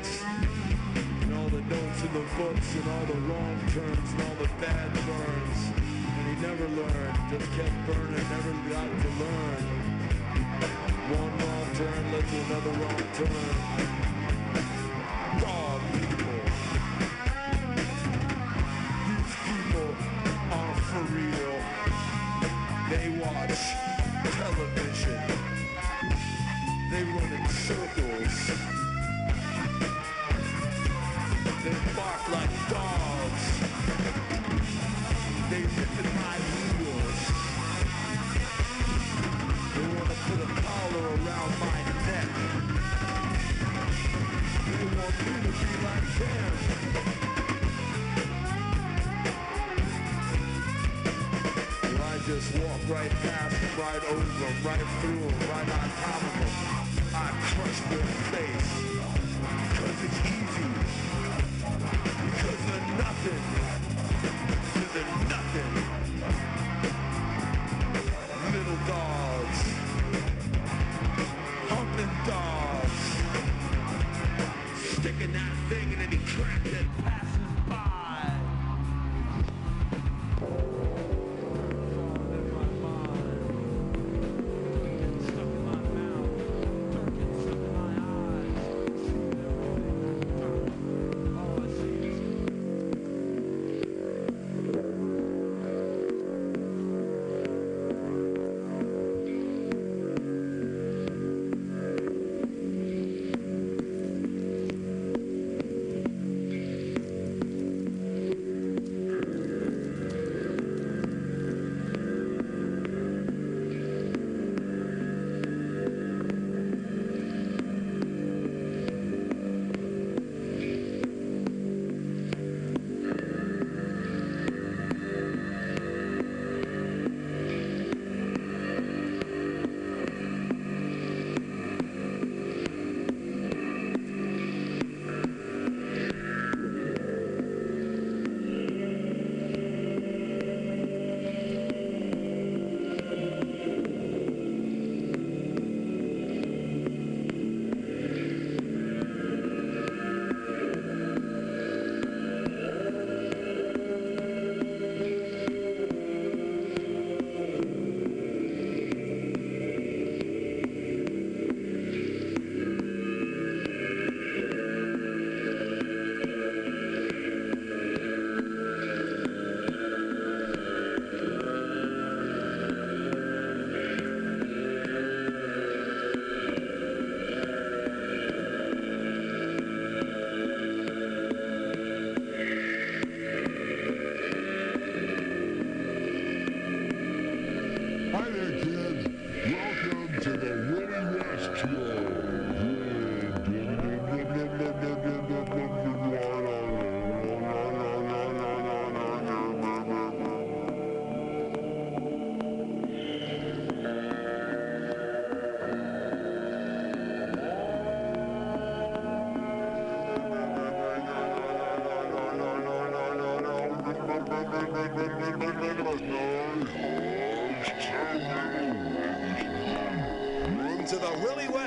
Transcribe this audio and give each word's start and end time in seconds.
books. 0.00 0.22
And 1.22 1.34
all 1.34 1.48
the 1.48 1.60
notes 1.60 2.02
in 2.02 2.12
the 2.12 2.24
books 2.36 2.74
and 2.74 2.88
all 2.88 3.06
the 3.06 3.20
wrong 3.28 3.60
turns 3.68 4.12
and 4.12 4.22
all 4.22 4.34
the 4.36 4.48
bad 4.60 4.92
burns. 4.92 5.60
And 6.18 6.36
he 6.36 6.42
never 6.42 6.68
learned, 6.68 7.18
just 7.30 7.50
kept 7.52 7.86
burning, 7.86 8.26
never 8.30 8.52
got 8.68 8.88
to 9.02 9.10
learn. 9.20 9.62
One 11.10 11.38
wrong 11.38 11.66
turn 11.74 12.12
led 12.12 12.28
to 12.28 12.36
another 12.46 12.70
wrong 12.80 13.02
turn. 13.14 14.09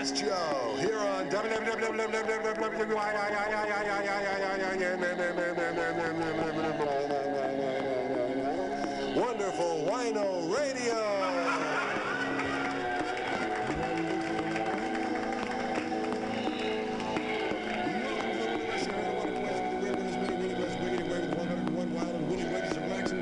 Show 0.03 0.75
here 0.79 0.99
on 0.99 1.29
Wonderful 9.15 9.85
Wino 9.87 10.53
Radio. 10.53 10.99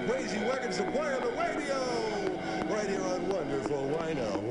Crazy 0.08 0.40
the 1.20 1.30
radio. 1.38 1.80
Right 2.74 2.90
here 2.90 3.04
on 3.04 3.30
Wonderful 3.30 3.88
Wino. 4.00 4.51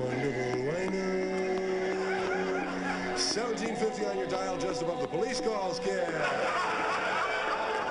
1750 3.36 4.06
on 4.06 4.18
your 4.18 4.26
dial 4.26 4.58
just 4.58 4.82
above 4.82 5.00
the 5.00 5.06
police 5.06 5.40
call 5.40 5.72
scare. 5.72 6.10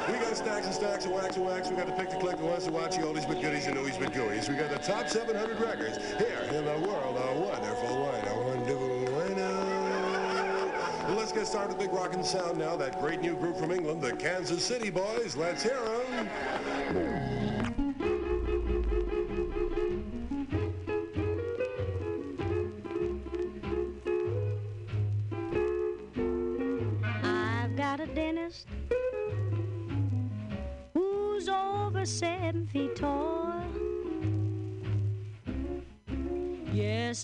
We 0.10 0.16
got 0.16 0.36
stacks 0.36 0.66
and 0.66 0.76
stacks 0.76 1.06
of 1.06 1.12
wax 1.12 1.38
and 1.38 1.46
wax. 1.46 1.70
We 1.70 1.78
got 1.78 1.86
the 1.86 1.94
pick 1.94 2.10
to 2.10 2.18
click, 2.18 2.38
the 2.38 2.44
ones 2.44 2.66
to 2.66 2.72
watch, 2.72 2.98
the 2.98 3.04
oldies 3.04 3.26
but 3.26 3.40
goodies 3.42 3.66
and 3.66 3.78
newies 3.78 3.98
but 3.98 4.12
gooies. 4.12 4.50
We 4.50 4.56
got 4.56 4.70
the 4.70 4.80
top 4.80 5.08
700 5.08 5.58
records 5.62 5.98
here 6.18 6.42
in 6.50 6.66
the 6.66 6.86
world 6.86 7.16
of 7.16 7.38
wonderful 7.38 7.88
wino. 7.88 8.46
Wonderful 8.48 8.90
wino. 9.16 9.80
Well, 11.08 11.16
let's 11.16 11.32
get 11.32 11.48
started 11.48 11.78
with 11.78 11.88
big 11.88 11.94
rockin' 11.94 12.22
sound 12.22 12.58
now. 12.58 12.76
That 12.76 13.00
great 13.00 13.22
new 13.22 13.36
group 13.36 13.56
from 13.56 13.72
England, 13.72 14.02
the 14.02 14.18
Kansas 14.18 14.66
City 14.66 14.90
Boys. 14.90 15.38
Let's 15.38 15.64
hear 15.64 15.80
them. 15.80 16.30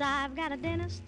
I've 0.02 0.36
got 0.36 0.52
a 0.52 0.58
dentist 0.58 1.02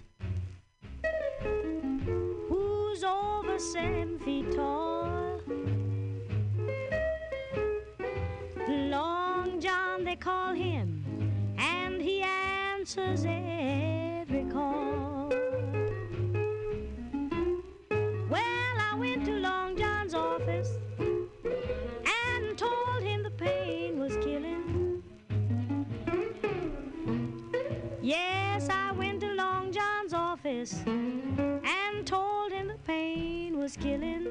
and 30.73 32.05
told 32.05 32.51
him 32.51 32.67
the 32.67 32.77
pain 32.85 33.57
was 33.57 33.77
killing. 33.77 34.27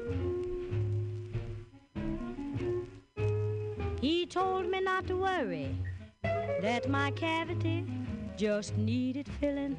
He 4.01 4.25
told 4.25 4.69
me 4.69 4.79
not 4.81 5.07
to 5.07 5.15
worry, 5.15 5.75
that 6.23 6.89
my 6.89 7.11
cavity 7.11 7.85
just 8.35 8.77
needed 8.77 9.27
filling. 9.39 9.75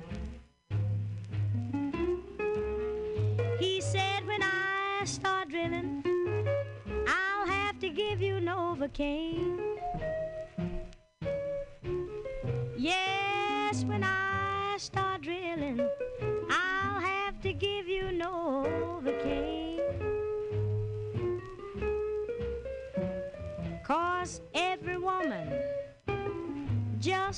He 3.60 3.80
said 3.80 4.26
when 4.26 4.42
I 4.42 5.02
start 5.04 5.50
drilling, 5.50 6.02
I'll 7.06 7.46
have 7.46 7.78
to 7.80 7.88
give 7.88 8.20
you 8.20 8.34
Novocaine. 8.34 9.57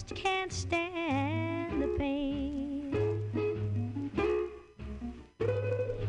Just 0.01 0.15
can't 0.15 0.53
stand 0.53 1.83
the 1.83 1.89
pain. 1.99 3.29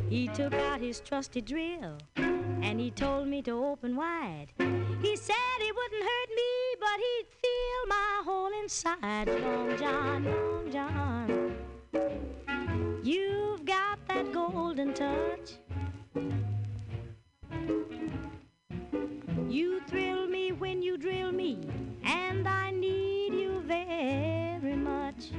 He 0.10 0.28
took 0.30 0.54
out 0.54 0.80
his 0.80 1.02
trusty 1.02 1.42
drill 1.42 1.98
and 2.16 2.80
he 2.80 2.92
told 2.92 3.28
me 3.28 3.42
to 3.42 3.52
open 3.52 3.98
wide. 3.98 4.54
He 5.02 5.16
said 5.18 5.58
it 5.60 5.76
wouldn't 5.76 6.04
hurt 6.04 6.30
me, 6.30 6.76
but 6.80 7.00
he'd 7.06 7.28
feel 7.42 7.88
my 7.88 8.22
whole 8.24 8.52
inside. 8.62 9.28
Long 9.28 9.78
John, 9.78 10.24
Long 10.26 10.72
John, 10.72 11.56
you've 13.04 13.66
got 13.66 14.00
that 14.08 14.32
golden 14.32 14.94
touch. 14.94 15.58
You 19.50 19.82
thrill 19.88 20.28
me 20.28 20.52
when 20.52 20.82
you 20.82 20.98
drill 20.98 21.32
me, 21.32 21.60
and 22.04 22.48
I 22.48 22.72
need 22.72 23.34
you 23.34 23.62
very 23.62 24.76
much. 24.76 25.32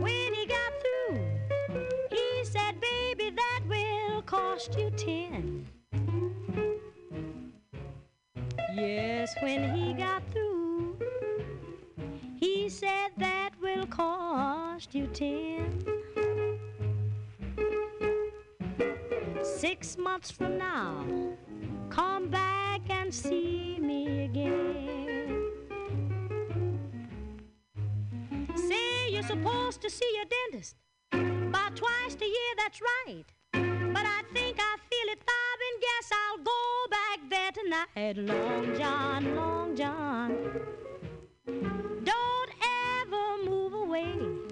When 0.00 0.34
he 0.34 0.46
got 0.46 0.72
through, 0.82 1.20
he 2.10 2.44
said, 2.44 2.80
Baby, 2.80 3.30
that 3.36 3.60
will 3.68 4.22
cost 4.22 4.78
you 4.78 4.90
ten. 4.90 5.66
Yes, 8.74 9.34
when 9.40 9.74
he 9.74 9.94
got 9.94 10.22
through, 10.32 10.96
he 12.38 12.68
said, 12.68 13.10
That 13.16 13.50
will 13.60 13.86
cost 13.86 14.94
you 14.94 15.06
ten. 15.08 15.84
Six 19.54 19.96
months 19.96 20.30
from 20.30 20.58
now, 20.58 21.06
come 21.88 22.28
back 22.28 22.80
and 22.90 23.14
see 23.14 23.78
me 23.80 24.24
again. 24.24 25.50
Say 28.54 29.08
you're 29.10 29.22
supposed 29.22 29.80
to 29.82 29.88
see 29.88 30.10
your 30.14 30.24
dentist 30.24 30.76
about 31.12 31.76
twice 31.76 32.16
a 32.20 32.24
year, 32.26 32.54
that's 32.58 32.80
right. 32.82 33.24
But 33.52 34.04
I 34.04 34.22
think 34.34 34.58
I 34.60 34.76
feel 34.90 35.08
it 35.12 35.20
throbbing, 35.24 35.78
guess 35.80 36.10
I'll 36.12 36.42
go 36.44 36.86
back 36.90 37.18
there 37.30 37.52
tonight. 37.52 38.16
Long 38.18 38.76
John, 38.76 39.36
Long 39.36 39.76
John, 39.76 40.34
don't 42.04 42.50
ever 43.00 43.50
move 43.50 43.72
away. 43.72 44.45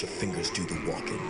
let 0.00 0.08
your 0.08 0.18
fingers 0.18 0.50
do 0.50 0.64
the 0.64 0.90
walking. 0.90 1.20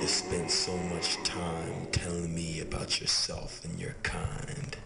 You 0.00 0.06
spend 0.06 0.50
so 0.50 0.74
much 0.94 1.22
time 1.24 1.88
telling 1.92 2.34
me 2.34 2.60
about 2.60 3.02
yourself 3.02 3.62
and 3.66 3.78
your 3.78 3.94
kind. 4.02 4.76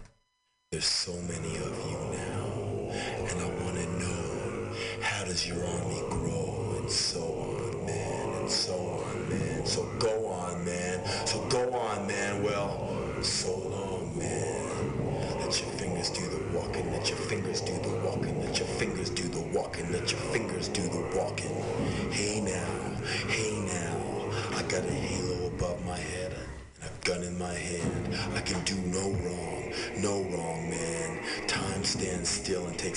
There's 0.73 0.83
so 0.83 1.13
many 1.13 1.55
of 1.55 1.73
you 1.89 1.97
now, 2.17 2.91
and 2.91 3.39
I 3.39 3.63
want 3.63 3.77
to 3.77 3.87
know, 3.99 4.73
how 4.99 5.23
does 5.23 5.47
your 5.47 5.65
army 5.65 6.01
grow, 6.09 6.75
and 6.79 6.91
so 6.91 7.21
on, 7.21 7.85
man, 7.85 8.41
and 8.41 8.51
so 8.51 8.73
on, 8.75 9.29
man. 9.29 9.65
So 9.65 9.89
go 9.99 10.27
on, 10.27 10.65
man. 10.65 11.05
So 11.25 11.39
go 11.47 11.71
on, 11.71 12.07
man. 12.07 12.43
Well, 12.43 13.23
so 13.23 13.57
long, 13.69 14.17
man. 14.17 15.37
Let 15.39 15.61
your 15.61 15.71
fingers 15.79 16.09
do 16.09 16.27
the 16.27 16.57
walking, 16.57 16.91
let 16.91 17.07
your 17.07 17.19
fingers 17.19 17.61
do 17.61 17.76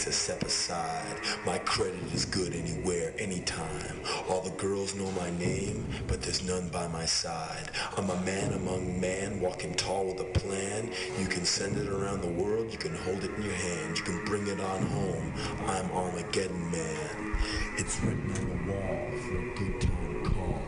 to 0.05 0.13
step 0.13 0.43
aside. 0.43 1.17
My 1.45 1.59
credit 1.59 2.01
is 2.15 2.25
good 2.25 2.55
anywhere, 2.55 3.13
anytime. 3.19 4.01
All 4.31 4.41
the 4.41 4.49
girls 4.51 4.95
know 4.95 5.11
my 5.13 5.29
name, 5.39 5.87
but 6.09 6.23
there's 6.23 6.43
none 6.43 6.71
by 6.71 6.89
my 6.89 7.05
side. 7.05 7.71
I'm 7.99 8.09
a 8.09 8.19
man 8.23 8.55
among 8.55 8.99
men, 8.99 9.41
walking 9.41 9.75
tall 9.75 10.07
with 10.07 10.19
a 10.21 10.25
plan. 10.25 10.91
You 11.19 11.27
can 11.27 11.45
send 11.45 11.77
it 11.77 11.87
around 11.87 12.23
the 12.23 12.31
world, 12.31 12.73
you 12.73 12.79
can 12.79 12.95
hold 12.95 13.25
it 13.25 13.31
in 13.37 13.43
your 13.43 13.53
hand, 13.53 13.99
you 13.99 14.05
can 14.05 14.25
bring 14.25 14.47
it 14.47 14.59
on 14.59 14.87
home. 14.87 15.35
I'm 15.67 15.91
Armageddon 15.91 16.71
Man. 16.71 17.37
It's 17.77 18.01
written 18.01 18.31
on 18.31 18.49
the 18.49 18.57
wall 18.73 19.11
for 19.21 19.37
a 19.37 19.55
good 19.55 19.83
time 19.83 20.25
call. 20.25 20.63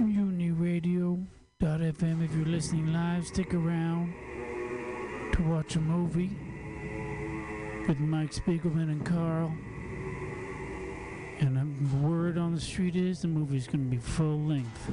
MutinyRadio.fm 0.00 2.24
if 2.24 2.34
you're 2.34 2.46
listening 2.46 2.92
live, 2.92 3.24
stick 3.24 3.54
around 3.54 4.12
to 5.38 5.44
watch 5.44 5.76
a 5.76 5.80
movie 5.80 6.36
with 7.86 8.00
Mike 8.00 8.32
Spiegelman 8.32 8.90
and 8.90 9.06
Carl. 9.06 9.52
And 11.38 11.56
the 11.56 11.96
word 11.96 12.36
on 12.36 12.56
the 12.56 12.60
street 12.60 12.96
is 12.96 13.22
the 13.22 13.28
movie's 13.28 13.68
going 13.68 13.84
to 13.84 13.90
be 13.90 13.98
full 13.98 14.40
length. 14.40 14.90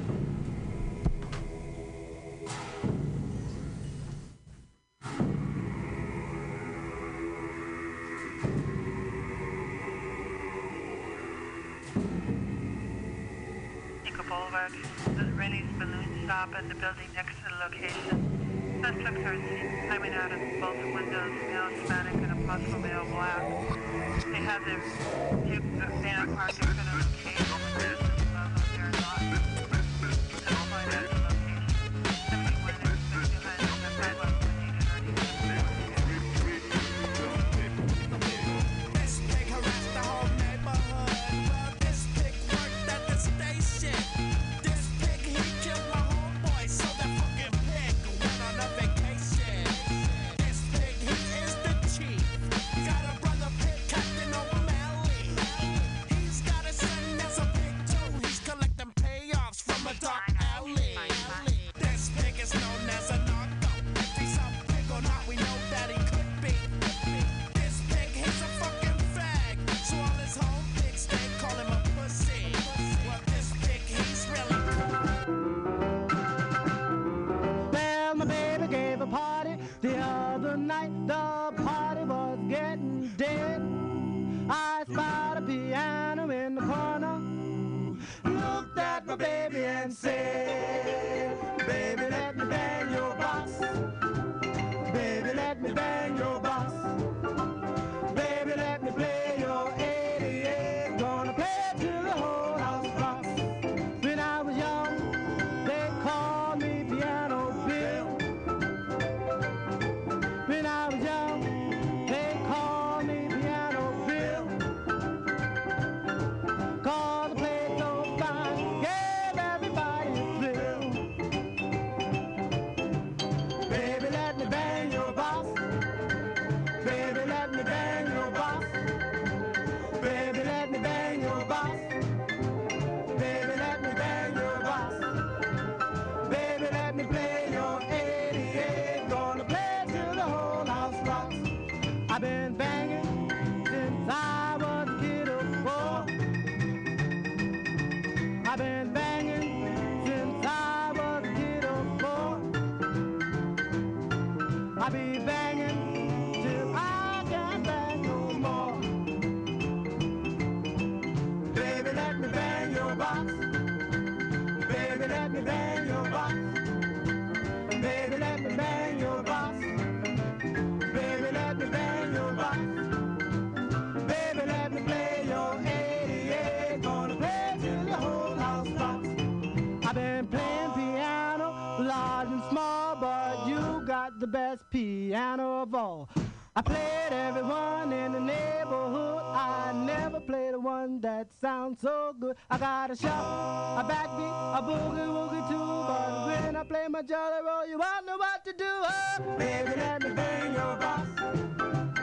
sound 191.66 191.80
so 191.80 192.14
good. 192.20 192.36
I 192.50 192.58
got 192.58 192.92
a 192.92 192.96
shout, 192.96 193.80
a 193.80 193.84
backbeat, 193.90 194.60
a 194.60 194.62
boogie 194.62 195.08
woogie 195.08 195.50
too. 195.50 195.58
But 195.58 196.28
when 196.28 196.56
I 196.56 196.64
play 196.64 196.88
my 196.90 197.02
jolly 197.02 197.42
roll, 197.46 197.68
you 197.68 197.82
all 197.82 198.06
know 198.06 198.18
what 198.18 198.46
to 198.46 198.54
do. 198.54 198.66
Oh, 198.68 199.36
baby, 199.38 199.72
let 199.76 200.04
me 200.04 200.10
bang 200.14 200.54
your 200.54 200.76
boss. 200.78 201.95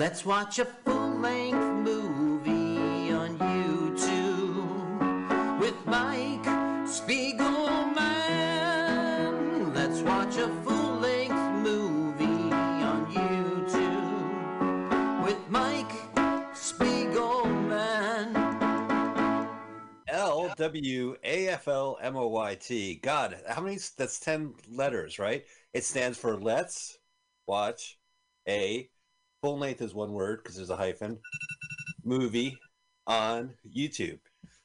Let's 0.00 0.24
watch 0.24 0.58
a 0.58 0.64
full 0.64 1.18
length 1.18 1.58
movie 1.58 3.12
on 3.12 3.38
YouTube 3.38 5.60
with 5.60 5.74
Mike 5.84 6.42
Spiegelman. 6.88 9.74
Let's 9.74 10.00
watch 10.00 10.38
a 10.38 10.48
full 10.64 10.94
length 11.00 11.34
movie 11.62 12.50
on 12.50 13.12
YouTube 13.12 15.22
with 15.22 15.36
Mike 15.50 15.92
Spiegelman. 16.54 18.34
L 20.08 20.50
W 20.56 21.16
A 21.22 21.48
F 21.48 21.68
L 21.68 21.98
M 22.00 22.16
O 22.16 22.26
Y 22.28 22.54
T. 22.54 22.94
God, 22.94 23.36
how 23.46 23.60
many? 23.60 23.76
That's 23.98 24.18
10 24.18 24.54
letters, 24.72 25.18
right? 25.18 25.44
It 25.74 25.84
stands 25.84 26.16
for 26.16 26.40
Let's 26.40 26.96
Watch 27.46 27.98
a 28.48 28.88
Full 29.42 29.58
length 29.58 29.80
is 29.80 29.94
one 29.94 30.12
word 30.12 30.42
because 30.42 30.56
there's 30.56 30.68
a 30.68 30.76
hyphen. 30.76 31.18
Movie 32.04 32.58
on 33.06 33.54
YouTube. 33.74 34.18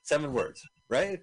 Seven 0.03 0.33
words, 0.33 0.61
right? 0.89 1.21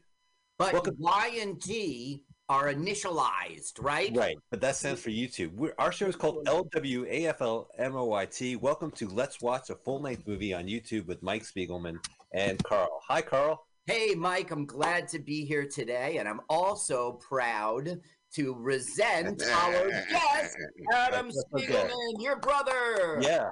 But 0.56 0.72
Welcome- 0.72 0.96
Y 0.98 1.36
and 1.38 1.60
T 1.60 2.24
are 2.48 2.72
initialized, 2.72 3.72
right? 3.78 4.10
Right, 4.16 4.38
but 4.50 4.62
that 4.62 4.76
stands 4.76 5.02
for 5.02 5.10
YouTube. 5.10 5.52
We're, 5.52 5.74
our 5.78 5.92
show 5.92 6.06
is 6.06 6.16
called 6.16 6.46
LWAFLMOYT. 6.46 8.56
Welcome 8.60 8.90
to 8.92 9.08
Let's 9.08 9.42
Watch 9.42 9.68
a 9.68 9.74
Full 9.74 10.00
Length 10.00 10.26
Movie 10.26 10.54
on 10.54 10.64
YouTube 10.64 11.06
with 11.06 11.22
Mike 11.22 11.42
Spiegelman 11.42 11.98
and 12.32 12.62
Carl. 12.64 13.02
Hi, 13.08 13.20
Carl. 13.20 13.66
Hey, 13.86 14.14
Mike, 14.14 14.50
I'm 14.50 14.64
glad 14.64 15.08
to 15.08 15.18
be 15.18 15.44
here 15.44 15.66
today, 15.66 16.16
and 16.16 16.26
I'm 16.28 16.40
also 16.48 17.20
proud 17.28 18.00
to 18.34 18.54
resent 18.54 19.42
our 19.42 19.88
guest, 19.88 20.56
Adam 20.94 21.26
That's 21.26 21.44
okay. 21.54 21.66
Spiegelman, 21.66 22.22
your 22.22 22.36
brother. 22.36 23.20
Yeah. 23.20 23.50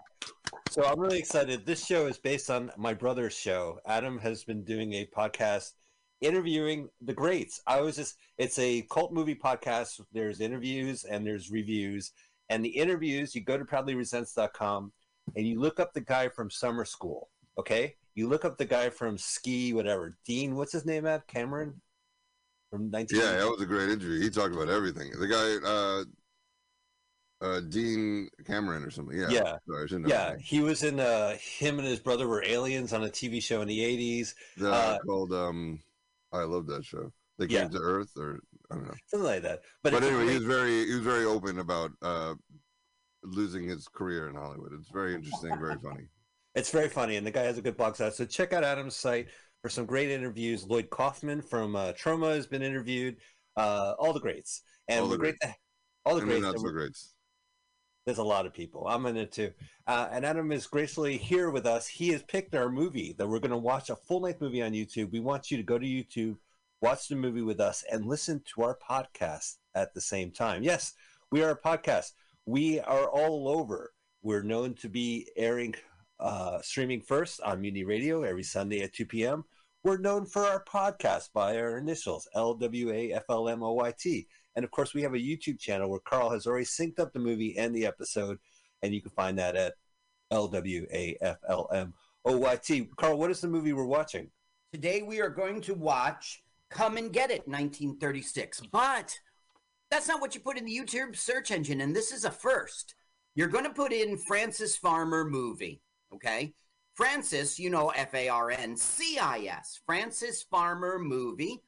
So 0.71 0.85
I'm 0.85 0.99
really 0.99 1.19
excited. 1.19 1.67
This 1.67 1.85
show 1.85 2.07
is 2.07 2.19
based 2.19 2.51
on 2.51 2.71
my 2.77 2.95
brother's 2.95 3.35
show. 3.35 3.79
Adam 3.87 4.19
has 4.19 4.45
been 4.45 4.65
doing 4.65 4.95
a 4.95 5.07
podcast 5.07 5.73
interviewing 6.21 6.89
the 7.01 7.13
greats. 7.13 7.61
I 7.67 7.81
was 7.81 7.97
just 7.97 8.17
it's 8.39 8.59
a 8.59 8.83
cult 8.91 9.13
movie 9.13 9.35
podcast. 9.35 10.01
There's 10.13 10.41
interviews 10.41 11.05
and 11.05 11.27
there's 11.27 11.51
reviews. 11.51 12.13
And 12.49 12.65
the 12.65 12.69
interviews, 12.69 13.35
you 13.35 13.43
go 13.43 13.59
to 13.59 13.65
proudlyresents.com 13.65 14.93
and 15.37 15.47
you 15.47 15.61
look 15.61 15.79
up 15.79 15.93
the 15.93 16.01
guy 16.01 16.29
from 16.29 16.51
summer 16.51 16.85
school. 16.85 17.29
Okay? 17.59 17.97
You 18.15 18.29
look 18.29 18.45
up 18.45 18.59
the 18.59 18.65
guy 18.65 18.91
from 18.91 19.17
ski, 19.17 19.73
whatever. 19.73 20.17
Dean, 20.27 20.57
what's 20.57 20.73
his 20.73 20.85
name 20.85 21.07
at? 21.07 21.27
Cameron? 21.27 21.81
From 22.71 22.91
19 22.91 23.21
Yeah, 23.21 23.33
that 23.33 23.47
was 23.49 23.61
a 23.61 23.67
great 23.67 23.91
interview. 23.91 24.21
He 24.21 24.31
talked 24.31 24.55
about 24.55 24.69
everything. 24.69 25.11
The 25.19 25.27
guy, 25.27 25.69
uh, 25.69 26.05
uh, 27.43 27.61
Dean 27.61 28.29
Cameron 28.47 28.85
or 28.85 28.91
something. 28.91 29.19
Yeah. 29.19 29.31
Yeah. 29.31 29.57
Sorry, 29.67 30.03
Yeah, 30.07 30.37
he 30.39 30.61
was 30.61 30.83
in 30.83 31.00
uh 31.00 31.37
him 31.37 31.79
and 31.79 31.89
his 31.89 31.99
brother 31.99 32.29
were 32.29 32.45
aliens 32.45 32.93
on 32.93 33.03
a 33.05 33.09
TV 33.09 33.41
show 33.43 33.62
in 33.62 33.69
the 33.69 33.79
80s. 33.79 34.35
The, 34.57 34.71
Uh, 34.73 34.99
called 34.99 35.33
um, 35.33 35.81
I 36.33 36.43
love 36.43 36.67
that 36.67 36.85
show. 36.85 37.12
They 37.39 37.47
came 37.47 37.57
Yeah. 37.57 37.69
to 37.69 37.79
Earth, 37.79 38.11
or 38.17 38.41
I 38.71 38.75
don't 38.75 38.87
know. 38.87 38.95
Something 39.07 39.27
like 39.27 39.43
that. 39.43 39.62
But, 39.83 39.95
But, 39.95 40.03
anyway, 40.05 40.29
he 40.29 40.35
was 40.39 40.45
very 40.45 40.87
he 40.87 40.95
was 40.95 41.03
very 41.03 41.25
open 41.25 41.59
about 41.59 41.93
uh, 42.03 42.35
losing 43.23 43.67
his 43.67 43.89
career 43.89 44.29
in 44.29 44.35
Hollywood. 44.35 44.73
It's 44.75 44.91
very 44.91 45.15
interesting, 45.15 45.59
very 45.59 45.79
funny. 45.79 46.09
It's 46.55 46.71
very 46.71 46.88
funny, 46.88 47.16
and 47.16 47.27
the 47.27 47.31
guy 47.31 47.42
has 47.44 47.59
a 47.59 47.62
good 47.62 47.77
blog 47.77 47.97
site. 47.97 48.12
So 48.14 48.27
check 48.27 48.53
out 48.53 48.64
Adam's 48.64 48.97
site 48.97 49.29
for 49.62 49.68
some 49.68 49.87
great 49.87 50.11
interviews. 50.11 50.64
Lloyd 50.66 50.90
Kaufman 50.90 51.42
from 51.42 51.77
uh, 51.77 51.92
Troma 51.92 52.35
has 52.35 52.46
been 52.46 52.62
interviewed. 52.62 53.16
Uh, 53.57 53.94
all 53.99 54.12
the 54.12 54.20
greats, 54.20 54.62
and 54.88 55.03
All 55.03 55.09
the 55.09 55.18
great. 55.18 55.35
To, 55.42 55.55
all 56.05 56.14
the 56.14 56.20
the 56.20 56.27
greats. 56.27 56.42
not 56.42 56.55
and 56.55 56.61
so 56.61 56.70
greats. 56.70 57.14
There's 58.07 58.18
a 58.18 58.25
lot 58.25 58.46
of 58.46 58.55
people. 58.55 58.87
I'm 58.88 59.05
in 59.07 59.16
it 59.16 59.33
too. 59.33 59.53
Uh, 59.87 60.09
and 60.11 60.25
Adam 60.25 60.51
is 60.53 60.66
gracefully 60.66 61.18
here 61.18 61.51
with 61.51 61.66
us. 61.66 61.87
He 61.87 62.09
has 62.09 62.23
picked 62.23 62.55
our 62.55 62.70
movie 62.70 63.14
that 63.18 63.29
we're 63.29 63.40
going 63.40 63.51
to 63.51 63.59
watch 63.59 63.90
a 63.90 63.96
full 63.96 64.23
length 64.23 64.40
movie 64.40 64.62
on 64.62 64.73
YouTube. 64.73 65.12
We 65.12 65.20
want 65.20 65.51
you 65.51 65.59
to 65.59 65.62
go 65.62 65.79
to 65.79 65.87
YouTube, 65.87 66.37
watch 66.81 67.09
the 67.09 67.16
movie 67.16 67.42
with 67.42 67.61
us, 67.61 67.85
and 67.92 68.07
listen 68.07 68.42
to 68.55 68.62
our 68.62 68.79
podcast 68.88 69.57
at 69.75 69.92
the 69.92 70.01
same 70.01 70.31
time. 70.31 70.62
Yes, 70.62 70.94
we 71.31 71.42
are 71.42 71.51
a 71.51 71.61
podcast. 71.61 72.12
We 72.46 72.81
are 72.81 73.09
all 73.09 73.49
over. 73.49 73.92
We're 74.23 74.42
known 74.42 74.75
to 74.77 74.88
be 74.88 75.29
airing, 75.37 75.75
uh, 76.20 76.61
streaming 76.62 77.00
first 77.00 77.40
on 77.42 77.61
Mutiny 77.61 77.85
Radio 77.85 78.22
every 78.22 78.42
Sunday 78.42 78.83
at 78.83 78.92
2 78.92 79.06
p.m. 79.06 79.44
We're 79.83 79.96
known 79.96 80.26
for 80.26 80.44
our 80.44 80.62
podcast 80.64 81.33
by 81.33 81.56
our 81.56 81.78
initials, 81.78 82.28
LWAFLMOYT. 82.37 84.26
And 84.56 84.64
of 84.64 84.70
course, 84.70 84.92
we 84.92 85.02
have 85.02 85.14
a 85.14 85.18
YouTube 85.18 85.59
channel 85.59 85.88
where 85.88 86.00
Carl 86.00 86.30
has 86.30 86.46
already 86.46 86.66
synced 86.66 86.98
up 86.98 87.12
the 87.12 87.18
movie 87.18 87.56
and 87.56 87.74
the 87.74 87.87
episode, 87.87 88.38
and 88.83 88.92
you 88.92 89.00
can 89.00 89.12
find 89.12 89.38
that 89.38 89.56
at 89.56 89.74
LWAFLMOYT. 90.33 91.92
Carl, 92.96 93.18
what 93.18 93.30
is 93.30 93.40
the 93.40 93.48
movie 93.48 93.72
we're 93.72 93.85
watching? 93.85 94.28
Today 94.72 95.02
we 95.02 95.20
are 95.20 95.30
going 95.30 95.61
to 95.62 95.74
watch 95.74 96.42
Come 96.68 96.96
and 96.96 97.12
Get 97.12 97.30
It 97.30 97.48
1936. 97.48 98.62
But 98.70 99.18
that's 99.90 100.06
not 100.09 100.20
what 100.20 100.35
you 100.35 100.40
put 100.40 100.59
in 100.59 100.64
the 100.64 100.78
YouTube 100.78 101.16
search 101.16 101.50
engine, 101.50 101.80
and 101.80 101.96
this 101.96 102.12
is 102.12 102.24
a 102.24 102.30
first. 102.30 102.94
You're 103.35 103.48
going 103.48 103.64
to 103.64 103.70
put 103.70 103.92
in 103.92 104.16
Francis 104.16 104.76
Farmer 104.76 105.24
movie, 105.24 105.80
okay? 106.14 106.53
Francis, 106.94 107.59
you 107.59 107.70
know, 107.70 107.90
F 107.90 108.14
A 108.14 108.29
R 108.29 108.51
N 108.51 108.77
C 108.77 109.18
I 109.18 109.49
S, 109.59 109.81
Francis 109.87 110.42
Farmer 110.42 110.99
movie. 110.99 111.62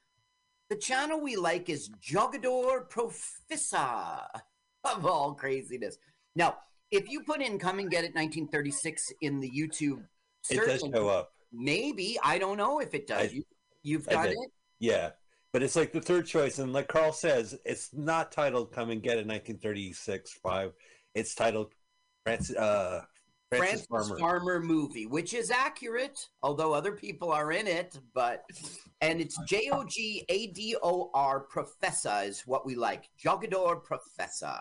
The 0.69 0.77
channel 0.77 1.21
we 1.21 1.37
like 1.37 1.69
is 1.69 1.91
Jogador 2.01 2.89
Profissa 2.89 4.27
of 4.85 5.07
all 5.07 5.35
craziness. 5.35 5.99
Now, 6.35 6.57
if 6.91 7.09
you 7.09 7.23
put 7.23 7.41
in 7.41 7.59
Come 7.59 7.79
and 7.79 7.91
Get 7.91 8.05
It 8.05 8.15
1936 8.15 9.13
in 9.21 9.41
the 9.41 9.51
YouTube 9.51 10.03
It 10.51 10.57
search 10.57 10.81
does 10.81 10.91
show 10.95 11.09
up. 11.09 11.33
Maybe 11.53 12.19
I 12.23 12.39
don't 12.39 12.57
know 12.57 12.81
if 12.81 12.95
it 12.95 13.07
does. 13.07 13.31
I- 13.31 13.35
you, 13.35 13.43
you've 13.83 14.09
I 14.09 14.13
done 14.13 14.29
it. 14.29 14.51
Yeah. 14.79 15.11
But 15.53 15.63
it's 15.63 15.77
like 15.77 15.93
the 15.93 16.01
third 16.01 16.27
choice. 16.27 16.59
And 16.59 16.73
like 16.73 16.89
Carl 16.89 17.13
says, 17.13 17.59
it's 17.65 17.93
not 17.93 18.33
titled 18.33 18.73
Come 18.73 18.91
and 18.91 19.03
Get 19.03 19.19
It 19.19 19.27
1936 19.27 20.33
5. 20.43 20.73
It's 21.15 21.35
titled 21.35 21.75
Francis, 22.25 22.57
uh, 22.57 23.03
Francis, 23.59 23.87
Francis 23.87 24.19
Farmer. 24.19 24.19
Farmer. 24.19 24.61
movie, 24.61 25.07
which 25.07 25.35
is 25.35 25.51
accurate, 25.51 26.29
although 26.43 26.73
other 26.73 26.93
people 26.93 27.31
are 27.31 27.53
in 27.53 27.67
it. 27.67 27.99
But 28.15 28.45
and 29.01 29.21
it's 29.21 29.39
J 29.47 29.71
O 29.73 29.85
G 29.85 30.25
A 30.29 30.49
D 30.49 30.77
O 30.83 31.11
R 31.15 31.41
Professor 31.41 32.23
is 32.25 32.43
what 32.47 32.67
we 32.67 32.75
like. 32.75 33.09
Jogador 33.23 33.83
Professor. 33.83 34.59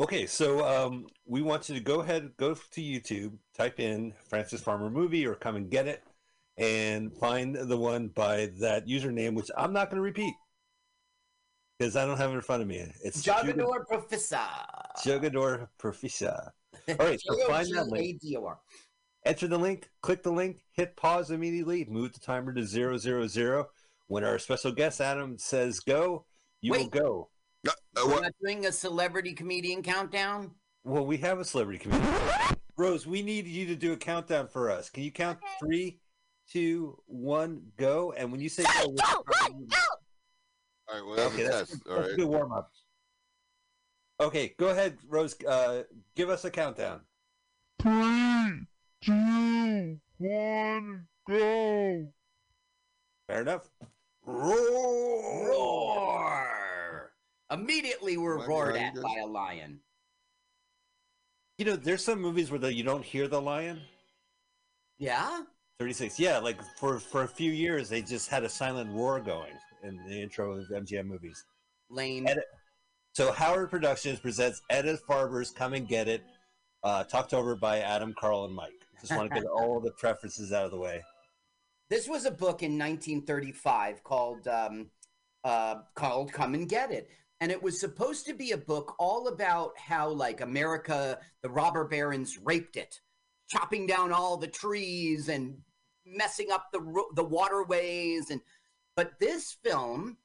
Okay, 0.00 0.26
so 0.26 0.66
um, 0.66 1.06
we 1.24 1.40
want 1.40 1.68
you 1.68 1.76
to 1.76 1.80
go 1.80 2.00
ahead, 2.00 2.32
go 2.36 2.54
to 2.54 2.80
YouTube, 2.80 3.32
type 3.56 3.78
in 3.78 4.12
Francis 4.28 4.60
Farmer 4.60 4.90
movie 4.90 5.24
or 5.24 5.36
come 5.36 5.54
and 5.54 5.70
get 5.70 5.86
it, 5.86 6.02
and 6.58 7.16
find 7.16 7.54
the 7.54 7.76
one 7.76 8.08
by 8.08 8.50
that 8.58 8.88
username, 8.88 9.34
which 9.34 9.50
I'm 9.56 9.72
not 9.72 9.90
going 9.90 9.98
to 9.98 10.02
repeat 10.02 10.34
because 11.78 11.96
I 11.96 12.06
don't 12.06 12.16
have 12.16 12.30
it 12.30 12.34
in 12.34 12.40
front 12.40 12.62
of 12.62 12.68
me. 12.68 12.84
It's 13.02 13.22
Jogador 13.22 13.86
Professor. 13.86 14.38
Jogador 15.04 15.68
Profisa. 15.78 16.50
All 17.00 17.06
right, 17.06 17.20
so 17.20 17.36
find 17.46 17.66
that 17.74 17.88
link. 17.88 18.20
J-O-G-A-D-O-R. 18.22 18.58
Enter 19.24 19.48
the 19.48 19.58
link, 19.58 19.88
click 20.02 20.22
the 20.22 20.30
link, 20.30 20.64
hit 20.72 20.96
pause 20.96 21.30
immediately, 21.30 21.86
move 21.88 22.12
the 22.12 22.20
timer 22.20 22.52
to 22.52 22.62
zero 22.64 22.98
zero 22.98 23.26
zero. 23.26 23.68
When 24.08 24.22
our 24.22 24.38
special 24.38 24.70
guest 24.70 25.00
Adam 25.00 25.38
says 25.38 25.80
go, 25.80 26.26
you 26.60 26.72
will 26.72 26.88
go. 26.88 27.30
Uh, 27.66 27.70
We're 27.96 28.06
what? 28.06 28.22
not 28.24 28.32
doing 28.42 28.66
a 28.66 28.72
celebrity 28.72 29.32
comedian 29.32 29.82
countdown. 29.82 30.50
Well, 30.84 31.06
we 31.06 31.16
have 31.18 31.38
a 31.38 31.44
celebrity 31.44 31.78
comedian. 31.78 32.14
Rose, 32.76 33.06
we 33.06 33.22
need 33.22 33.46
you 33.46 33.66
to 33.66 33.76
do 33.76 33.92
a 33.92 33.96
countdown 33.96 34.48
for 34.48 34.70
us. 34.70 34.90
Can 34.90 35.04
you 35.04 35.10
count 35.10 35.38
three, 35.58 36.00
two, 36.50 36.98
one, 37.06 37.62
go? 37.78 38.12
And 38.12 38.30
when 38.30 38.40
you 38.40 38.50
say 38.50 38.64
go, 38.64 38.88
we'll 38.88 38.96
start. 38.98 39.24
All 40.86 40.94
right, 40.94 41.06
well, 41.06 41.16
that's 41.16 41.34
okay, 41.34 41.44
a 41.44 41.48
that's, 41.48 41.70
test. 41.70 41.84
that's 41.86 41.86
All 41.86 41.96
a 41.96 42.08
right. 42.08 42.16
good 42.16 42.28
warm 42.28 42.52
up. 42.52 42.70
Okay, 44.20 44.54
go 44.58 44.68
ahead, 44.68 44.98
Rose. 45.08 45.36
Uh, 45.42 45.82
give 46.14 46.30
us 46.30 46.44
a 46.44 46.50
countdown. 46.50 47.00
Three, 47.82 48.66
two, 49.02 49.98
one, 50.18 51.06
go. 51.28 52.06
Fair 53.26 53.42
enough. 53.42 53.68
Roar! 54.24 55.48
Roar! 55.48 57.12
Immediately 57.50 58.16
we're 58.16 58.36
Am 58.36 58.42
I 58.42 58.46
roared 58.46 58.76
at 58.76 58.94
by 58.94 59.16
a 59.22 59.26
lion. 59.26 59.80
You 61.58 61.66
know, 61.66 61.76
there's 61.76 62.04
some 62.04 62.20
movies 62.20 62.50
where 62.50 62.58
the, 62.58 62.72
you 62.72 62.82
don't 62.82 63.04
hear 63.04 63.28
the 63.28 63.40
lion. 63.40 63.80
Yeah? 64.98 65.42
36. 65.78 66.18
Yeah, 66.18 66.38
like 66.38 66.58
for 66.78 66.98
for 66.98 67.22
a 67.22 67.28
few 67.28 67.50
years 67.50 67.88
they 67.88 68.00
just 68.00 68.28
had 68.28 68.44
a 68.44 68.48
silent 68.48 68.90
roar 68.92 69.20
going 69.20 69.52
in 69.82 69.96
the 70.08 70.22
intro 70.22 70.52
of 70.52 70.68
MGM 70.68 71.06
movies. 71.06 71.44
Lane. 71.90 72.28
Edit. 72.28 72.44
So 73.14 73.30
Howard 73.30 73.70
Productions 73.70 74.18
presents 74.18 74.60
Edna 74.70 74.96
Ferber's 74.96 75.52
Come 75.52 75.74
and 75.74 75.86
Get 75.86 76.08
It, 76.08 76.24
uh, 76.82 77.04
talked 77.04 77.32
over 77.32 77.54
by 77.54 77.78
Adam, 77.78 78.12
Carl, 78.18 78.44
and 78.44 78.52
Mike. 78.52 78.72
Just 79.00 79.14
want 79.14 79.32
to 79.32 79.40
get 79.40 79.48
all 79.48 79.78
the 79.78 79.92
preferences 79.92 80.52
out 80.52 80.64
of 80.64 80.72
the 80.72 80.78
way. 80.78 81.00
This 81.88 82.08
was 82.08 82.24
a 82.24 82.32
book 82.32 82.64
in 82.64 82.72
1935 82.72 84.02
called 84.02 84.48
um, 84.48 84.90
uh, 85.44 85.76
called 85.94 86.32
Come 86.32 86.54
and 86.54 86.68
Get 86.68 86.90
It. 86.90 87.08
and 87.40 87.52
it 87.52 87.62
was 87.62 87.78
supposed 87.78 88.26
to 88.26 88.34
be 88.34 88.50
a 88.50 88.58
book 88.58 88.96
all 88.98 89.28
about 89.28 89.78
how 89.78 90.08
like 90.08 90.40
America, 90.40 91.20
the 91.42 91.50
robber 91.50 91.84
barons 91.84 92.36
raped 92.42 92.76
it, 92.76 93.00
chopping 93.48 93.86
down 93.86 94.10
all 94.10 94.36
the 94.36 94.48
trees 94.48 95.28
and 95.28 95.56
messing 96.04 96.50
up 96.50 96.66
the 96.72 97.04
the 97.14 97.22
waterways 97.22 98.30
and 98.30 98.40
but 98.96 99.20
this 99.20 99.56
film 99.62 100.16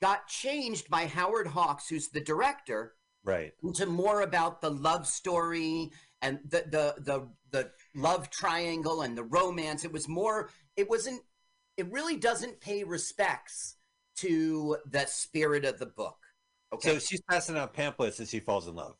got 0.00 0.26
changed 0.28 0.88
by 0.90 1.06
Howard 1.06 1.46
Hawks 1.48 1.88
who's 1.88 2.08
the 2.08 2.20
director 2.20 2.94
Right. 3.24 3.52
into 3.62 3.86
more 3.86 4.20
about 4.20 4.60
the 4.60 4.70
love 4.70 5.06
story 5.06 5.90
and 6.20 6.40
the 6.44 6.64
the 6.70 6.94
the 6.98 7.28
the 7.50 7.70
love 7.94 8.28
triangle 8.30 9.02
and 9.02 9.16
the 9.16 9.22
romance. 9.24 9.84
It 9.84 9.92
was 9.92 10.08
more. 10.08 10.50
It 10.76 10.90
wasn't. 10.90 11.22
It 11.76 11.90
really 11.90 12.16
doesn't 12.16 12.60
pay 12.60 12.84
respects 12.84 13.76
to 14.16 14.76
the 14.90 15.06
spirit 15.06 15.64
of 15.64 15.78
the 15.78 15.86
book. 15.86 16.18
Okay. 16.72 16.94
So 16.94 16.98
she's 16.98 17.22
passing 17.22 17.56
out 17.56 17.72
pamphlets 17.72 18.20
as 18.20 18.30
she 18.30 18.40
falls 18.40 18.66
in 18.68 18.74
love. 18.74 18.96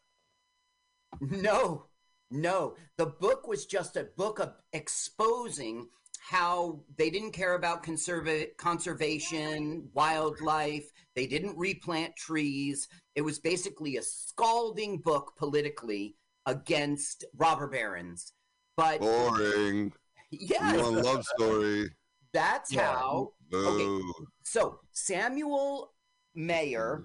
No, 1.20 1.86
no. 2.30 2.74
The 2.96 3.06
book 3.06 3.46
was 3.46 3.66
just 3.66 3.96
a 3.96 4.04
book 4.04 4.38
of 4.38 4.54
exposing 4.72 5.88
how 6.30 6.80
they 6.96 7.10
didn't 7.10 7.32
care 7.32 7.54
about 7.54 7.84
conserva- 7.84 8.56
conservation, 8.56 9.86
wildlife. 9.92 10.90
They 11.14 11.26
didn't 11.26 11.58
replant 11.58 12.16
trees. 12.16 12.88
It 13.14 13.20
was 13.20 13.38
basically 13.38 13.98
a 13.98 14.02
scalding 14.02 14.98
book 14.98 15.34
politically 15.36 16.16
against 16.46 17.26
robber 17.36 17.68
barons. 17.68 18.32
But 18.74 19.00
Boring. 19.00 19.92
Yes. 20.30 20.82
One 20.82 21.02
love 21.02 21.24
story. 21.36 21.90
that's 22.32 22.72
Yeah. 22.72 22.92
how. 22.94 23.34
Boo. 23.50 24.02
So 24.44 24.80
Samuel 24.92 25.92
Mayer 26.34 27.04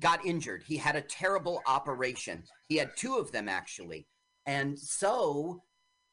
got 0.00 0.24
injured. 0.26 0.64
He 0.66 0.76
had 0.78 0.96
a 0.96 1.00
terrible 1.02 1.62
operation. 1.66 2.42
He 2.68 2.76
had 2.76 2.96
two 2.96 3.14
of 3.14 3.30
them 3.30 3.48
actually. 3.48 4.08
And 4.46 4.76
so 4.78 5.62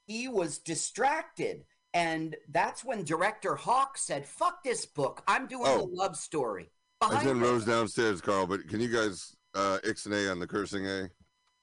he 0.06 0.28
was 0.28 0.58
distracted. 0.60 1.66
And 1.94 2.36
that's 2.50 2.84
when 2.84 3.04
director 3.06 3.56
Hawk 3.56 3.98
said, 3.98 4.26
Fuck 4.26 4.64
this 4.64 4.86
book. 4.86 5.24
I'm 5.28 5.48
doing 5.48 5.68
Oh. 5.68 5.82
a 5.82 5.88
love 5.92 6.18
story. 6.18 6.70
I 7.02 7.24
sent. 7.24 7.42
Rose 7.42 7.66
downstairs, 7.66 8.22
Carl, 8.22 8.48
but 8.48 8.68
can 8.68 8.80
you 8.80 8.90
guys 8.90 9.36
uh 9.54 9.80
ixnay 9.84 10.30
on 10.30 10.40
the 10.40 10.48
cursing 10.48 10.86
A 10.88 11.10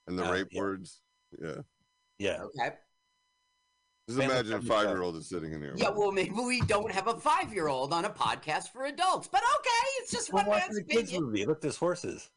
and 0.07 0.19
the 0.19 0.25
Uh, 0.27 0.33
rape 0.33 0.49
yeah. 0.51 0.61
words? 0.61 1.01
Yeah. 1.41 1.59
Yeah. 2.19 2.43
Okay. 2.45 2.77
Just 4.09 4.21
imagine 4.21 4.53
a 4.55 4.63
five 4.63 4.89
year 4.89 5.03
old 5.03 5.17
is 5.17 5.29
sitting 5.29 5.53
in 5.53 5.63
here. 5.63 5.75
Yeah, 5.77 5.91
well, 5.91 6.11
maybe 6.13 6.31
we 6.33 6.61
don't 6.63 6.91
have 6.91 7.07
a 7.07 7.19
five 7.19 7.53
year 7.53 7.69
old 7.69 7.93
on 7.93 8.05
a 8.05 8.11
podcast 8.11 8.71
for 8.73 8.85
adults, 8.87 9.29
but 9.29 9.43
okay, 9.43 9.87
it's 10.01 10.11
just 10.11 10.33
We're 10.33 10.43
one 10.45 10.59
man's 10.59 10.81
kids 10.89 11.13
movie. 11.13 11.47
Look, 11.47 11.61
there's 11.61 11.77
horses. 11.77 12.31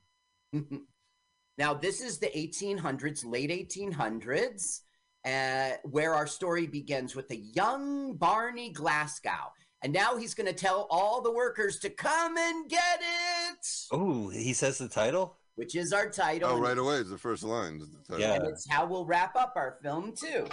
now, 1.58 1.74
this 1.74 2.02
is 2.02 2.20
the 2.20 2.28
1800s, 2.28 3.26
late 3.26 3.50
1800s, 3.50 4.82
uh, 5.26 5.72
where 5.84 6.14
our 6.14 6.28
story 6.28 6.68
begins 6.68 7.16
with 7.16 7.30
a 7.32 7.38
young 7.38 8.16
Barney 8.16 8.72
Glasgow. 8.72 9.52
And 9.82 9.92
now 9.94 10.16
he's 10.18 10.34
going 10.34 10.48
to 10.48 10.54
tell 10.54 10.88
all 10.90 11.22
the 11.22 11.32
workers 11.32 11.78
to 11.80 11.90
come 11.90 12.38
and 12.38 12.70
get 12.70 13.00
it, 13.02 13.68
Oh, 13.92 14.30
he 14.30 14.54
says 14.54 14.78
the 14.80 14.88
title. 14.88 15.38
which 15.56 15.76
is 15.76 15.94
our 15.94 16.10
title. 16.10 16.50
Oh, 16.52 16.60
right 16.60 16.78
away 16.78 16.96
is 16.96 17.10
the 17.10 17.18
first 17.18 17.44
line. 17.44 17.78
the 17.80 17.88
title. 18.08 18.20
Yeah. 18.20 18.34
And 18.36 18.48
it's 18.48 18.68
how 18.70 18.86
we'll 18.86 19.06
wrap 19.06 19.36
up 19.36 19.54
our 19.56 19.78
film, 19.84 20.14
too. 20.16 20.48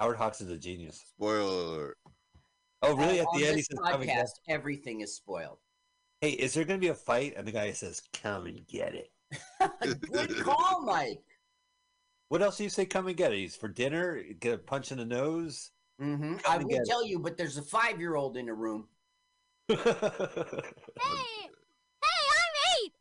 Howard 0.00 0.16
Hawks 0.16 0.40
is 0.40 0.50
a 0.50 0.56
genius. 0.58 1.00
Spoiler 1.14 1.40
alert. 1.44 1.96
Oh, 2.82 2.96
really? 2.96 3.20
Uh, 3.20 3.22
At 3.22 3.28
the 3.38 3.46
end, 3.46 3.50
he 3.56 3.60
this 3.60 3.66
says, 3.70 3.78
"Come 3.84 4.00
and 4.00 4.04
get 4.10 4.24
podcast, 4.26 4.30
everything 4.48 5.00
is 5.02 5.14
spoiled. 5.14 5.58
Hey, 6.20 6.30
is 6.30 6.54
there 6.54 6.64
going 6.64 6.80
to 6.80 6.84
be 6.84 6.88
a 6.90 6.94
fight? 6.94 7.34
And 7.36 7.46
the 7.46 7.52
guy 7.52 7.70
says, 7.72 8.02
"Come 8.12 8.46
and 8.46 8.66
get 8.66 8.94
it." 8.96 9.10
Good 10.12 10.40
call, 10.40 10.82
Mike. 10.82 11.20
What 12.32 12.40
else 12.40 12.56
do 12.56 12.64
you 12.64 12.70
say? 12.70 12.86
Come 12.86 13.08
and 13.08 13.16
get 13.16 13.34
it. 13.34 13.40
He's 13.40 13.56
for 13.56 13.68
dinner. 13.68 14.22
Get 14.40 14.54
a 14.54 14.58
punch 14.58 14.90
in 14.90 14.96
the 14.96 15.04
nose. 15.04 15.70
hmm 16.00 16.36
I 16.48 16.54
and 16.54 16.64
will 16.64 16.70
get 16.70 16.80
it. 16.80 16.86
tell 16.88 17.06
you, 17.06 17.18
but 17.18 17.36
there's 17.36 17.58
a 17.58 17.62
five 17.62 18.00
year 18.00 18.14
old 18.16 18.38
in 18.38 18.46
the 18.46 18.54
room. 18.54 18.88
Hey, 19.68 19.76
hey, 20.96 22.22
I'm 22.30 22.84
eight. 22.84 22.92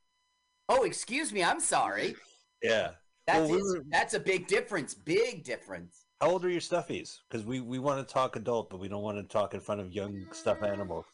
Oh, 0.68 0.84
excuse 0.84 1.32
me. 1.32 1.44
I'm 1.46 1.62
sorry. 1.62 2.16
yeah. 2.62 2.92
That's 3.26 3.50
Well, 3.50 3.52
we 3.52 3.64
were- 3.64 3.86
that's 3.90 4.16
a 4.16 4.20
big 4.20 4.48
difference. 4.48 4.94
Big 4.94 5.46
difference. 5.46 6.08
How 6.20 6.32
old 6.32 6.44
are 6.44 6.50
your 6.50 6.60
stuffies? 6.60 7.20
Because 7.30 7.46
we 7.46 7.62
we 7.62 7.80
want 7.80 8.06
to 8.06 8.14
talk 8.14 8.36
adult, 8.36 8.70
but 8.70 8.82
we 8.82 8.90
don't 8.90 9.02
want 9.02 9.18
to 9.18 9.24
talk 9.24 9.54
in 9.54 9.62
front 9.62 9.80
of 9.80 9.94
young 9.94 10.26
stuffed 10.34 10.64
animals. 10.64 11.06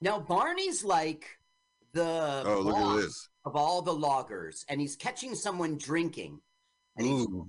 Now 0.00 0.20
Barney's 0.20 0.84
like 0.84 1.26
the 1.94 2.44
Oh, 2.46 2.60
look 2.60 2.76
at 2.76 2.80
boss 2.82 3.02
this. 3.02 3.28
of 3.44 3.56
all 3.56 3.82
the 3.82 3.92
loggers, 3.92 4.64
and 4.68 4.80
he's 4.80 4.94
catching 4.94 5.34
someone 5.34 5.76
drinking, 5.78 6.30
and 6.30 6.34
he's 6.36 6.47
Ooh, 7.00 7.46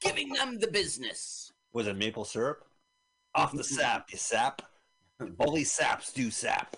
giving 0.00 0.28
them 0.32 0.58
the 0.58 0.68
business. 0.68 1.52
was 1.72 1.86
it 1.86 1.96
maple 1.96 2.24
syrup? 2.24 2.64
Off 3.34 3.52
the 3.52 3.64
sap, 3.64 4.10
you 4.10 4.18
sap. 4.18 4.62
Only 5.40 5.64
saps 5.64 6.12
do 6.12 6.30
sap. 6.30 6.76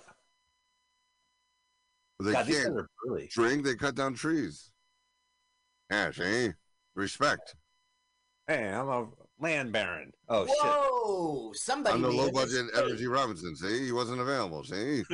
They 2.20 2.32
God, 2.32 2.46
can't 2.46 2.74
really. 3.04 3.28
drink, 3.30 3.64
they 3.64 3.76
cut 3.76 3.94
down 3.94 4.14
trees. 4.14 4.70
Yeah, 5.90 6.10
see? 6.10 6.22
Eh? 6.22 6.48
Respect. 6.96 7.54
Hey, 8.48 8.68
I'm 8.68 8.88
a 8.88 9.06
land 9.38 9.72
baron. 9.72 10.10
Oh 10.28 10.46
Whoa! 10.48 11.52
Somebody. 11.54 11.94
I'm 11.94 12.02
the 12.02 12.10
low 12.10 12.30
budget 12.30 12.64
mistake. 12.64 12.82
Edward 12.82 12.98
G. 12.98 13.06
Robinson. 13.06 13.54
See? 13.54 13.84
He 13.86 13.92
wasn't 13.92 14.20
available. 14.20 14.64
See? 14.64 15.04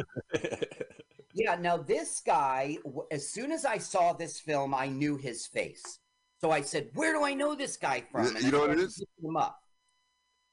Yeah. 1.36 1.56
Now 1.56 1.76
this 1.78 2.22
guy, 2.24 2.78
as 3.10 3.28
soon 3.28 3.50
as 3.50 3.64
I 3.64 3.76
saw 3.76 4.12
this 4.12 4.38
film, 4.38 4.72
I 4.72 4.86
knew 4.86 5.16
his 5.16 5.48
face. 5.48 5.98
So 6.44 6.50
I 6.50 6.60
said, 6.60 6.90
"Where 6.92 7.14
do 7.14 7.24
I 7.24 7.32
know 7.32 7.54
this 7.54 7.78
guy 7.78 8.02
from?" 8.02 8.24
You- 8.24 8.30
And 8.36 8.40
you 8.42 8.48
I 8.48 8.50
know 8.50 8.58
what 8.60 8.70
it 8.72 8.72
started 8.74 8.84
is? 8.86 8.98
looking 8.98 9.30
Him 9.30 9.36
up. 9.38 9.58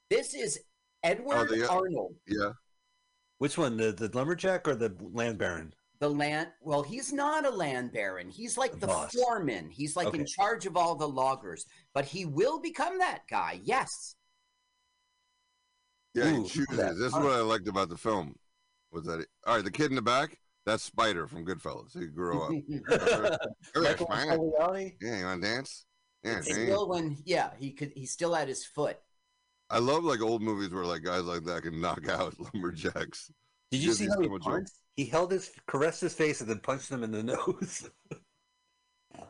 This 0.09 0.33
is 0.33 0.57
Edward 1.03 1.49
the, 1.49 1.69
uh, 1.69 1.73
Arnold. 1.75 2.15
Yeah. 2.25 2.53
Which 3.39 3.57
one, 3.57 3.75
the 3.75 3.91
the 3.91 4.07
lumberjack 4.07 4.69
or 4.69 4.75
the 4.75 4.95
land 5.01 5.37
baron? 5.37 5.75
the 5.99 6.09
land 6.09 6.49
well 6.61 6.81
he's 6.81 7.11
not 7.13 7.45
a 7.45 7.49
land 7.51 7.91
baron 7.91 8.27
he's 8.31 8.57
like 8.57 8.79
the 8.79 8.87
Boss. 8.87 9.13
foreman 9.13 9.69
he's 9.69 9.95
like 9.95 10.11
in 10.15 10.25
charge 10.25 10.65
of 10.65 10.75
all 10.75 10.95
the 10.95 11.07
loggers 11.07 11.63
but 11.93 12.05
he 12.05 12.25
will 12.25 12.59
become 12.59 12.97
that 12.97 13.21
guy 13.29 13.59
yes 13.63 14.15
Yeah, 16.15 16.31
Ooh, 16.33 16.41
he 16.43 16.49
chooses. 16.49 16.77
that- 16.77 16.95
This 16.95 17.07
is 17.09 17.13
what 17.13 17.33
I 17.33 17.41
liked 17.41 17.67
about 17.67 17.89
the 17.89 17.97
film. 17.97 18.35
Was 18.91 19.05
that 19.05 19.23
all 19.45 19.55
right? 19.57 19.63
The 19.63 19.69
kid 19.69 19.91
in 19.91 19.95
the 19.95 20.01
back, 20.01 20.39
that's 20.65 20.83
Spider 20.83 21.27
from 21.27 21.45
Goodfellas. 21.45 21.97
He 21.97 22.07
grew 22.07 22.41
up. 22.43 22.51
Michael 23.75 24.05
Corleone? 24.07 24.93
Yeah, 25.01 25.19
you 25.19 25.25
want 25.25 25.41
to 25.41 25.47
dance? 25.47 25.85
Yeah, 26.23 26.37
It's 26.37 26.47
see? 26.47 26.65
still 26.65 26.87
when 26.87 27.17
yeah 27.25 27.51
he 27.59 27.71
could 27.71 27.91
he 27.95 28.05
still 28.05 28.33
had 28.33 28.47
his 28.47 28.65
foot 28.65 28.97
I 29.69 29.79
love 29.79 30.03
like 30.03 30.21
old 30.21 30.41
movies 30.41 30.69
where 30.69 30.85
like 30.85 31.01
guys 31.03 31.23
like 31.23 31.45
that 31.45 31.63
can 31.63 31.79
knock 31.81 32.07
out 32.09 32.35
lumberjacks. 32.53 33.31
Did 33.71 33.81
you 33.81 33.93
see 33.93 34.03
you 34.03 34.11
how 34.11 34.19
he 34.21 34.27
much 34.27 34.41
punched? 34.43 34.73
He 34.97 35.05
held 35.05 35.31
his 35.31 35.49
caressed 35.65 36.01
his 36.01 36.13
face 36.13 36.41
and 36.41 36.49
then 36.49 36.59
punched 36.59 36.91
him 36.91 37.03
in 37.03 37.11
the 37.11 37.23
nose. 37.33 37.89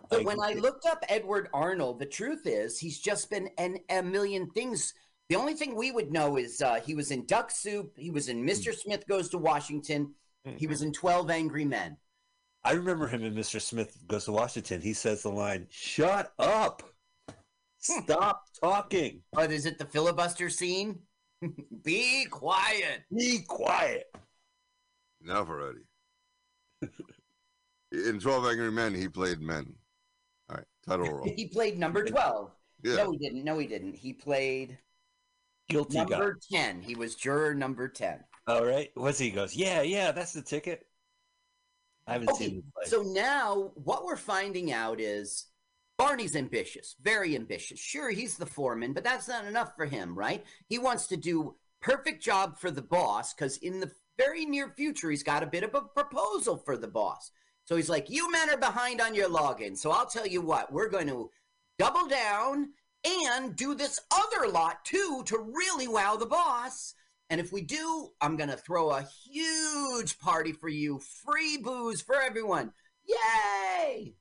but 0.09 0.19
Like, 0.19 0.25
when 0.25 0.39
i 0.41 0.53
looked 0.53 0.85
up 0.85 1.03
edward 1.09 1.47
arnold 1.53 1.99
the 1.99 2.05
truth 2.05 2.41
is 2.45 2.77
he's 2.77 2.99
just 2.99 3.29
been 3.29 3.47
in 3.57 3.79
a 3.89 4.01
million 4.03 4.49
things 4.51 4.93
the 5.29 5.35
only 5.37 5.53
thing 5.53 5.75
we 5.75 5.91
would 5.91 6.11
know 6.11 6.37
is 6.37 6.61
uh, 6.61 6.79
he 6.85 6.93
was 6.93 7.11
in 7.11 7.25
duck 7.25 7.49
soup 7.51 7.93
he 7.95 8.11
was 8.11 8.27
in 8.27 8.43
mr 8.45 8.73
smith 8.75 9.07
goes 9.07 9.29
to 9.29 9.37
washington 9.37 10.13
he 10.57 10.67
was 10.67 10.79
mm-hmm. 10.79 10.87
in 10.87 10.93
12 10.93 11.29
angry 11.29 11.65
men 11.65 11.97
I 12.63 12.73
remember 12.73 13.07
him 13.07 13.23
in 13.23 13.33
Mr. 13.33 13.59
Smith 13.59 13.97
Goes 14.07 14.25
to 14.25 14.31
Washington. 14.31 14.81
He 14.81 14.93
says 14.93 15.23
the 15.23 15.29
line, 15.29 15.67
"Shut 15.71 16.31
up, 16.37 16.83
hmm. 17.27 17.33
stop 18.03 18.45
talking, 18.61 19.21
but 19.33 19.51
is 19.51 19.65
it 19.65 19.79
the 19.79 19.85
filibuster 19.85 20.49
scene 20.49 20.99
be 21.83 22.25
quiet 22.29 23.01
be 23.15 23.39
quiet." 23.47 24.13
Enough 25.23 25.49
already. 25.49 25.79
in 27.91 28.19
Twelve 28.19 28.45
Angry 28.45 28.71
Men, 28.71 28.93
he 28.93 29.07
played 29.07 29.41
men. 29.41 29.73
All 30.49 30.57
right, 30.57 30.65
title 30.85 31.11
role. 31.11 31.31
he 31.35 31.47
played 31.47 31.79
number 31.79 32.03
12 32.03 32.51
Yeah. 32.83 32.95
No, 32.97 33.11
he 33.11 33.17
didn't. 33.17 33.43
No, 33.43 33.57
he 33.57 33.67
didn't. 33.67 33.95
He 33.95 34.13
played 34.13 34.77
Guilty 35.69 35.97
guy. 35.97 36.03
number 36.03 36.39
10. 36.51 36.81
He 36.81 36.95
was 36.95 37.15
juror 37.15 37.53
number 37.53 37.87
10. 37.87 38.19
All 38.47 38.65
right, 38.65 38.91
what's 38.95 39.19
he? 39.19 39.31
goes, 39.31 39.55
yeah, 39.55 39.81
yeah, 39.81 40.11
that's 40.11 40.33
the 40.33 40.41
ticket. 40.41 40.87
I 42.07 42.13
haven't 42.13 42.31
seen 42.35 42.51
Okay, 42.51 42.55
him 42.57 42.63
play. 42.73 42.85
so 42.85 43.01
now 43.03 43.71
what 43.75 44.05
we're 44.05 44.15
finding 44.17 44.71
out 44.71 44.99
is 44.99 45.47
Barney's 45.97 46.35
ambitious, 46.35 46.95
very 47.01 47.35
ambitious. 47.35 47.79
Sure, 47.79 48.09
he's 48.09 48.37
the 48.37 48.45
foreman, 48.45 48.93
but 48.93 49.03
that's 49.03 49.27
not 49.27 49.45
enough 49.45 49.75
for 49.75 49.85
him, 49.85 50.17
right? 50.17 50.43
He 50.67 50.79
wants 50.79 51.07
to 51.07 51.17
do 51.17 51.55
perfect 51.81 52.23
job 52.23 52.57
for 52.59 52.71
the 52.71 52.81
boss 52.81 53.33
because 53.33 53.57
in 53.57 53.79
the 53.79 53.91
very 54.17 54.45
near 54.45 54.69
future, 54.69 55.09
he's 55.11 55.23
got 55.23 55.43
a 55.43 55.47
bit 55.47 55.63
of 55.63 55.73
a 55.75 55.81
proposal 55.81 56.57
for 56.57 56.75
the 56.77 56.87
boss. 56.87 57.31
So 57.65 57.75
he's 57.75 57.89
like, 57.89 58.09
You 58.09 58.31
men 58.31 58.49
are 58.49 58.57
behind 58.57 58.99
on 59.01 59.15
your 59.15 59.29
login. 59.29 59.77
So 59.77 59.91
I'll 59.91 60.07
tell 60.07 60.27
you 60.27 60.41
what, 60.41 60.71
we're 60.73 60.89
going 60.89 61.07
to 61.07 61.29
double 61.77 62.07
down 62.07 62.69
and 63.05 63.55
do 63.55 63.73
this 63.75 63.99
other 64.11 64.47
lot 64.51 64.83
too 64.85 65.23
to 65.27 65.37
really 65.39 65.87
wow 65.87 66.15
the 66.17 66.25
boss. 66.25 66.95
And 67.31 67.39
if 67.39 67.53
we 67.53 67.61
do, 67.61 68.09
I'm 68.19 68.35
going 68.35 68.49
to 68.49 68.57
throw 68.57 68.89
a 68.91 69.07
huge 69.25 70.19
party 70.19 70.51
for 70.51 70.67
you. 70.67 70.99
Free 71.25 71.55
booze 71.57 72.01
for 72.01 72.21
everyone. 72.21 72.73
Yay! 73.07 74.15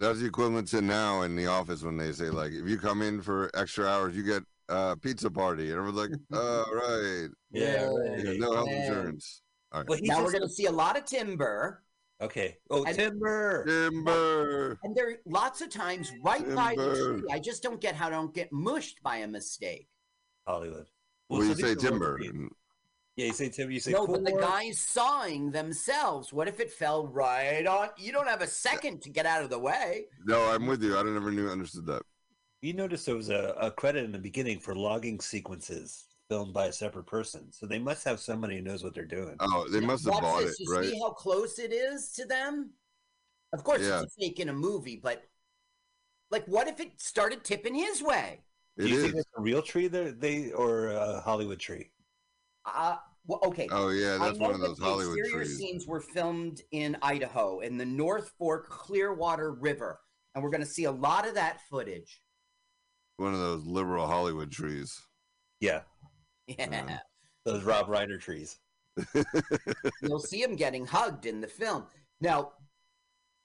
That's 0.00 0.20
the 0.20 0.26
equivalent 0.26 0.68
to 0.68 0.80
now 0.80 1.20
in 1.22 1.36
the 1.36 1.46
office 1.48 1.82
when 1.82 1.98
they 1.98 2.12
say 2.12 2.30
like, 2.30 2.52
if 2.52 2.66
you 2.66 2.78
come 2.78 3.02
in 3.02 3.20
for 3.20 3.50
extra 3.54 3.86
hours, 3.86 4.16
you 4.16 4.22
get 4.22 4.42
a 4.70 4.96
pizza 4.96 5.30
party, 5.30 5.64
and 5.70 5.72
everyone's 5.78 5.98
like, 5.98 6.18
"Oh, 6.32 6.64
right, 6.72 7.28
Yeah, 7.52 7.84
right. 7.84 8.38
No 8.38 8.54
health 8.54 8.70
Yay. 8.70 8.86
insurance." 8.86 9.42
All 9.70 9.80
right. 9.80 9.88
Well, 9.90 9.98
he's 9.98 10.08
now 10.08 10.24
we're 10.24 10.32
going 10.32 10.42
to 10.42 10.48
see 10.48 10.64
a 10.64 10.72
lot 10.72 10.96
of 10.96 11.04
timber. 11.04 11.82
Okay. 12.22 12.56
Oh, 12.70 12.84
And- 12.84 12.96
timber. 12.96 13.64
Timber. 13.66 14.78
And 14.82 14.96
there 14.96 15.10
are 15.10 15.16
lots 15.26 15.60
of 15.60 15.68
times 15.68 16.10
right 16.22 16.54
by 16.54 16.74
the 16.74 17.18
tree. 17.20 17.22
I 17.30 17.38
just 17.38 17.62
don't 17.62 17.82
get 17.82 17.94
how 17.94 18.06
I 18.06 18.10
don't 18.10 18.32
get 18.32 18.50
mushed 18.50 19.02
by 19.02 19.16
a 19.18 19.28
mistake. 19.28 19.88
Hollywood. 20.46 20.86
Well, 21.38 21.42
so 21.42 21.48
you 21.48 21.54
say 21.54 21.74
timber. 21.74 22.18
Yeah, 23.16 23.26
you 23.26 23.32
say 23.32 23.48
timber. 23.48 23.72
You 23.72 23.80
say 23.80 23.92
no, 23.92 24.06
but 24.06 24.24
the 24.24 24.32
guys 24.32 24.78
sawing 24.80 25.50
themselves. 25.52 26.32
What 26.32 26.48
if 26.48 26.58
it 26.60 26.70
fell 26.72 27.06
right 27.06 27.66
on? 27.66 27.88
You 27.96 28.10
don't 28.12 28.26
have 28.26 28.42
a 28.42 28.46
second 28.46 29.02
to 29.02 29.10
get 29.10 29.24
out 29.26 29.42
of 29.44 29.50
the 29.50 29.58
way. 29.58 30.06
No, 30.24 30.42
I'm 30.50 30.66
with 30.66 30.82
you. 30.82 30.96
I 30.98 31.02
never 31.04 31.30
knew 31.30 31.48
understood 31.48 31.86
that. 31.86 32.02
You 32.60 32.72
noticed 32.72 33.06
there 33.06 33.14
was 33.14 33.28
a, 33.30 33.54
a 33.60 33.70
credit 33.70 34.04
in 34.04 34.10
the 34.12 34.18
beginning 34.18 34.58
for 34.58 34.74
logging 34.74 35.20
sequences 35.20 36.06
filmed 36.28 36.54
by 36.54 36.66
a 36.66 36.72
separate 36.72 37.06
person. 37.06 37.52
So 37.52 37.66
they 37.66 37.78
must 37.78 38.02
have 38.04 38.18
somebody 38.18 38.56
who 38.56 38.62
knows 38.62 38.82
what 38.82 38.94
they're 38.94 39.04
doing. 39.04 39.36
Oh, 39.40 39.68
they 39.70 39.80
must 39.80 40.06
have 40.06 40.14
Watch 40.14 40.22
bought 40.22 40.40
this. 40.42 40.58
it, 40.58 40.64
You 40.66 40.74
right? 40.74 40.84
see 40.86 40.98
how 40.98 41.10
close 41.10 41.58
it 41.58 41.72
is 41.72 42.10
to 42.12 42.24
them? 42.24 42.70
Of 43.52 43.62
course, 43.62 43.82
Yeah. 43.82 44.00
it's 44.02 44.16
a 44.16 44.20
fake 44.20 44.40
in 44.40 44.48
a 44.48 44.52
movie, 44.54 44.96
but 45.00 45.22
like, 46.30 46.46
what 46.46 46.66
if 46.66 46.80
it 46.80 47.00
started 47.00 47.44
tipping 47.44 47.74
his 47.74 48.02
way? 48.02 48.40
Do 48.78 48.88
you 48.88 48.96
is. 48.96 49.02
think 49.04 49.14
it's 49.16 49.28
a 49.36 49.40
real 49.40 49.62
tree 49.62 49.86
there, 49.88 50.10
they 50.12 50.50
or 50.52 50.88
a 50.88 51.20
Hollywood 51.20 51.60
tree? 51.60 51.90
Uh, 52.64 52.96
well, 53.26 53.40
okay. 53.44 53.68
Oh 53.70 53.90
yeah, 53.90 54.18
that's 54.18 54.38
one 54.38 54.52
of 54.54 54.60
those 54.60 54.78
the 54.78 54.84
Hollywood 54.84 55.18
exterior 55.18 55.44
trees. 55.44 55.58
scenes 55.58 55.86
were 55.86 56.00
filmed 56.00 56.60
in 56.72 56.96
Idaho 57.02 57.60
in 57.60 57.76
the 57.78 57.86
North 57.86 58.32
Fork 58.38 58.68
Clearwater 58.68 59.52
River, 59.52 60.00
and 60.34 60.42
we're 60.42 60.50
going 60.50 60.60
to 60.62 60.66
see 60.66 60.84
a 60.84 60.90
lot 60.92 61.26
of 61.26 61.34
that 61.34 61.60
footage. 61.70 62.20
One 63.16 63.32
of 63.32 63.38
those 63.40 63.64
liberal 63.64 64.06
Hollywood 64.06 64.50
trees. 64.50 65.00
Yeah, 65.60 65.82
Yeah, 66.48 66.66
Yeah. 66.70 66.98
those 67.44 67.62
Rob 67.62 67.86
Reiner 67.86 68.20
trees. 68.20 68.58
you'll 70.02 70.18
see 70.18 70.42
him 70.42 70.56
getting 70.56 70.84
hugged 70.86 71.26
in 71.26 71.40
the 71.40 71.46
film. 71.46 71.86
Now, 72.20 72.52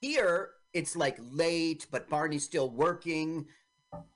here 0.02 0.50
it's 0.74 0.96
like 0.96 1.18
late, 1.20 1.88
but 1.92 2.10
Barney's 2.10 2.44
still 2.44 2.70
working, 2.72 3.46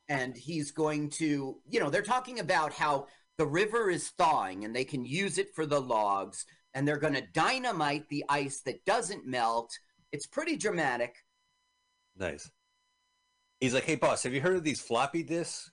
and 0.09 0.35
he's 0.35 0.71
going 0.71 1.09
to, 1.09 1.57
you 1.69 1.79
know, 1.79 1.89
they're 1.89 2.01
talking 2.01 2.39
about 2.39 2.73
how 2.73 3.07
the 3.37 3.45
river 3.45 3.89
is 3.89 4.09
thawing 4.09 4.65
and 4.65 4.75
they 4.75 4.83
can 4.83 5.05
use 5.05 5.37
it 5.37 5.55
for 5.55 5.65
the 5.65 5.81
logs, 5.81 6.45
and 6.73 6.87
they're 6.87 6.97
going 6.97 7.13
to 7.13 7.23
dynamite 7.33 8.07
the 8.09 8.23
ice 8.29 8.61
that 8.61 8.85
doesn't 8.85 9.25
melt. 9.25 9.71
It's 10.11 10.27
pretty 10.27 10.57
dramatic. 10.57 11.15
Nice. 12.17 12.49
He's 13.59 13.73
like, 13.73 13.85
hey 13.85 13.95
boss, 13.95 14.23
have 14.23 14.33
you 14.33 14.41
heard 14.41 14.57
of 14.57 14.63
these 14.63 14.81
floppy 14.81 15.23
disks? 15.23 15.71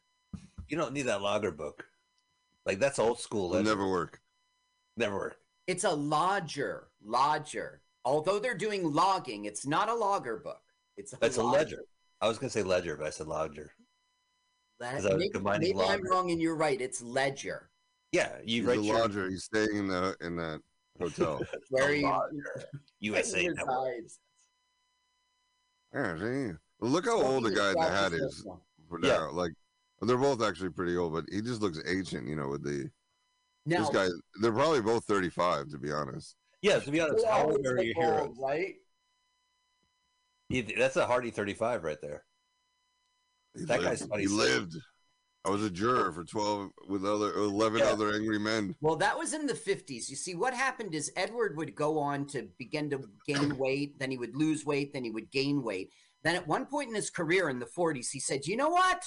You 0.69 0.77
don't 0.77 0.93
need 0.93 1.03
that 1.03 1.23
logger 1.23 1.51
book. 1.51 1.85
Like 2.65 2.79
that's 2.79 2.99
old 2.99 3.19
school. 3.19 3.51
Will 3.51 3.63
never 3.63 3.89
work. 3.89 4.21
Never 4.97 5.17
work. 5.17 5.37
It's 5.67 5.85
a 5.85 5.91
lodger, 5.91 6.89
lodger. 7.05 7.83
Although 8.05 8.39
they're 8.39 8.57
doing 8.57 8.93
logging, 8.93 9.45
it's 9.45 9.67
not 9.67 9.89
a 9.89 9.95
logger 9.95 10.39
book. 10.39 10.63
It's 10.97 11.13
a, 11.13 11.17
That's 11.21 11.37
a 11.37 11.43
ledger. 11.43 11.83
I 12.21 12.29
was 12.29 12.39
gonna 12.39 12.51
say 12.51 12.63
ledger, 12.63 12.97
but 12.97 13.07
I 13.07 13.11
said 13.11 13.27
lodger. 13.27 13.73
Le- 14.81 15.17
maybe, 15.19 15.31
maybe 15.43 15.75
I'm 15.81 16.03
wrong 16.11 16.31
and 16.31 16.41
you're 16.41 16.57
right. 16.57 16.81
It's 16.81 17.03
ledger. 17.03 17.69
Yeah, 18.13 18.37
you 18.45 18.63
He's 18.63 18.65
write 18.65 18.79
a 18.79 18.83
your 18.83 18.99
lodger. 19.01 19.29
He's 19.29 19.45
staying 19.45 19.77
in 19.77 19.87
the 19.89 20.17
in 20.21 20.37
that 20.37 20.61
hotel. 20.99 21.41
Where 21.71 21.93
he 21.93 22.03
lodger. 22.03 22.43
USA 23.01 23.47
resides. 23.49 24.19
Network. 25.93 26.21
yeah, 26.23 26.49
see? 26.51 26.57
Look 26.81 27.05
how 27.05 27.21
old 27.23 27.45
the 27.45 27.51
guy 27.51 27.69
in 27.71 27.75
the 27.75 27.83
hat 27.91 28.13
is 28.13 28.45
for 28.89 28.99
Yeah. 29.03 29.19
now. 29.19 29.31
Like, 29.33 29.53
they're 30.01 30.17
both 30.17 30.43
actually 30.43 30.71
pretty 30.71 30.97
old, 30.97 31.13
but 31.13 31.25
he 31.31 31.43
just 31.43 31.61
looks 31.61 31.79
ancient. 31.87 32.27
You 32.27 32.37
know, 32.37 32.49
with 32.49 32.65
the 32.65 32.91
Now, 33.67 33.81
this 33.81 33.91
guy. 33.91 34.09
They're 34.41 34.53
probably 34.53 34.81
both 34.81 35.05
35, 35.05 35.69
to 35.69 35.79
be 35.79 35.93
honest. 35.93 36.37
Yeah, 36.63 36.79
to 36.79 36.91
be 36.91 37.01
honest, 37.01 37.25
they 37.25 37.31
how 37.31 37.45
old 37.45 37.67
are 37.67 37.75
look 37.77 37.85
your 37.85 37.95
heroes? 37.95 38.37
right? 38.41 38.75
He- 40.49 40.63
That's 40.63 40.97
a 40.97 41.07
hardy 41.07 41.31
thirty-five 41.31 41.85
right 41.85 42.01
there. 42.01 42.25
He 43.57 43.65
That 43.65 43.79
lived. 43.81 43.85
guy's 43.91 44.01
He 44.01 44.07
26. 44.07 44.33
lived. 44.33 44.77
I 45.45 45.51
was 45.51 45.65
a 45.65 45.71
juror 45.71 46.13
for 46.13 46.23
12 46.25 46.71
with 46.89 47.05
other 47.05 47.33
11 47.35 47.81
Yeah. 47.81 47.87
other 47.93 48.13
angry 48.15 48.39
men. 48.39 48.77
Well, 48.81 48.97
that 48.97 49.19
was 49.19 49.33
in 49.33 49.47
the 49.47 49.55
50s. 49.55 50.11
You 50.11 50.17
see, 50.17 50.35
what 50.35 50.53
happened 50.53 50.95
is 50.95 51.11
Edward 51.17 51.57
would 51.57 51.75
go 51.75 51.99
on 51.99 52.27
to 52.29 52.49
begin 52.59 52.91
to 52.91 53.03
gain 53.27 53.57
weight, 53.59 53.99
then 53.99 54.11
he 54.11 54.19
would 54.19 54.37
lose 54.37 54.67
weight, 54.67 54.93
then 54.93 55.03
he 55.05 55.11
would 55.11 55.31
gain 55.31 55.63
weight. 55.63 55.93
Then 56.23 56.37
at 56.37 56.47
one 56.47 56.67
point 56.67 56.91
in 56.91 56.95
his 56.95 57.09
career 57.09 57.49
in 57.49 57.59
the 57.59 57.67
40s, 57.67 58.11
he 58.11 58.21
said, 58.21 58.47
You 58.47 58.57
know 58.59 58.69
what? 58.69 59.03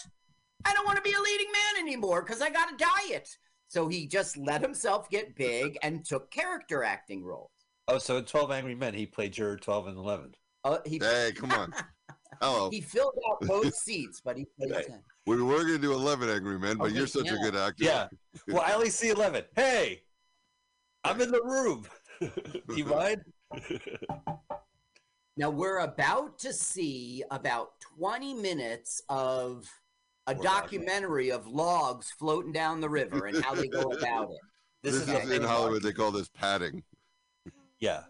I 0.66 0.74
don't 0.74 0.86
want 0.86 0.98
to 0.98 1.04
be 1.04 1.14
a 1.14 1.20
leading 1.22 1.52
man 1.52 1.84
anymore 1.86 2.24
because 2.24 2.42
I 2.42 2.50
got 2.50 2.74
a 2.74 2.78
diet. 2.78 3.30
So 3.68 3.88
he 3.88 4.08
just 4.08 4.36
let 4.38 4.62
himself 4.62 5.10
get 5.12 5.36
big 5.36 5.78
and 5.84 6.04
took 6.04 6.32
character 6.32 6.84
acting 6.84 7.24
roles. 7.24 7.52
Oh, 7.88 8.00
so 8.00 8.18
in 8.18 8.26
Twelve 8.26 8.50
Angry 8.50 8.76
Men, 8.76 8.94
he 8.96 9.06
played 9.06 9.34
juror 9.34 9.58
twelve 9.58 9.86
and 9.88 9.98
eleven. 9.98 10.34
Uh, 10.64 10.78
he, 10.86 10.98
Hey, 11.00 11.32
come 11.36 11.52
on. 11.52 11.74
Hello. 12.42 12.70
he 12.70 12.82
filled 12.82 13.18
out 13.30 13.42
both 13.48 13.74
seats, 13.76 14.22
but 14.24 14.38
he 14.38 14.46
played 14.58 14.72
Right. 14.72 14.88
10. 14.88 15.00
We 15.26 15.42
were 15.42 15.60
going 15.60 15.68
to 15.68 15.78
do 15.80 15.94
11 15.94 16.30
angry 16.30 16.60
men, 16.60 16.78
but 16.78 16.86
Okay, 16.88 16.96
you're 16.96 17.08
such 17.08 17.26
yeah. 17.26 17.36
a 17.36 17.38
good 17.40 17.56
actor. 17.56 17.84
Yeah. 17.84 18.08
Well, 18.48 18.64
I 18.66 18.74
only 18.74 18.90
see 18.90 19.10
eleven. 19.10 19.44
Hey, 19.56 20.04
I'm 21.04 21.22
in 21.22 21.32
the 21.32 21.42
room. 21.44 21.86
Do 22.20 22.76
you 22.76 22.86
mind? 22.86 23.22
Now 25.36 25.50
we're 25.50 25.80
about 25.80 26.38
to 26.40 26.54
see 26.54 27.24
about 27.32 27.72
20 27.98 28.34
minutes 28.36 29.02
of 29.10 29.68
a 30.28 30.36
More 30.36 30.44
logging. 30.44 30.62
documentary 30.62 31.32
of 31.32 31.48
logs 31.48 32.12
floating 32.12 32.52
down 32.52 32.82
the 32.82 32.90
river 32.90 33.26
and 33.26 33.44
how 33.44 33.56
they 33.56 33.68
go 33.68 33.82
about 33.92 34.30
it. 34.32 34.38
This, 34.84 34.96
is, 34.96 35.06
the 35.06 35.36
in 35.36 35.44
Hollywood. 35.44 35.82
They 35.82 35.94
call 35.94 36.12
this 36.12 36.28
padding. 36.28 36.84
Yeah. 37.80 38.02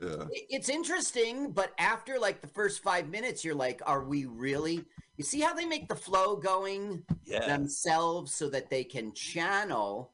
Yeah. 0.00 0.24
It's 0.30 0.68
interesting, 0.68 1.50
but 1.50 1.72
after 1.78 2.18
like 2.18 2.40
the 2.40 2.46
first 2.46 2.82
five 2.82 3.08
minutes, 3.08 3.44
you're 3.44 3.54
like, 3.54 3.80
are 3.84 4.04
we 4.04 4.26
really? 4.26 4.84
You 5.16 5.24
see 5.24 5.40
how 5.40 5.54
they 5.54 5.64
make 5.64 5.88
the 5.88 5.96
flow 5.96 6.36
going 6.36 7.02
Yeah. 7.24 7.46
themselves 7.46 8.32
so 8.34 8.48
that 8.50 8.70
they 8.70 8.84
can 8.84 9.12
channel? 9.12 10.12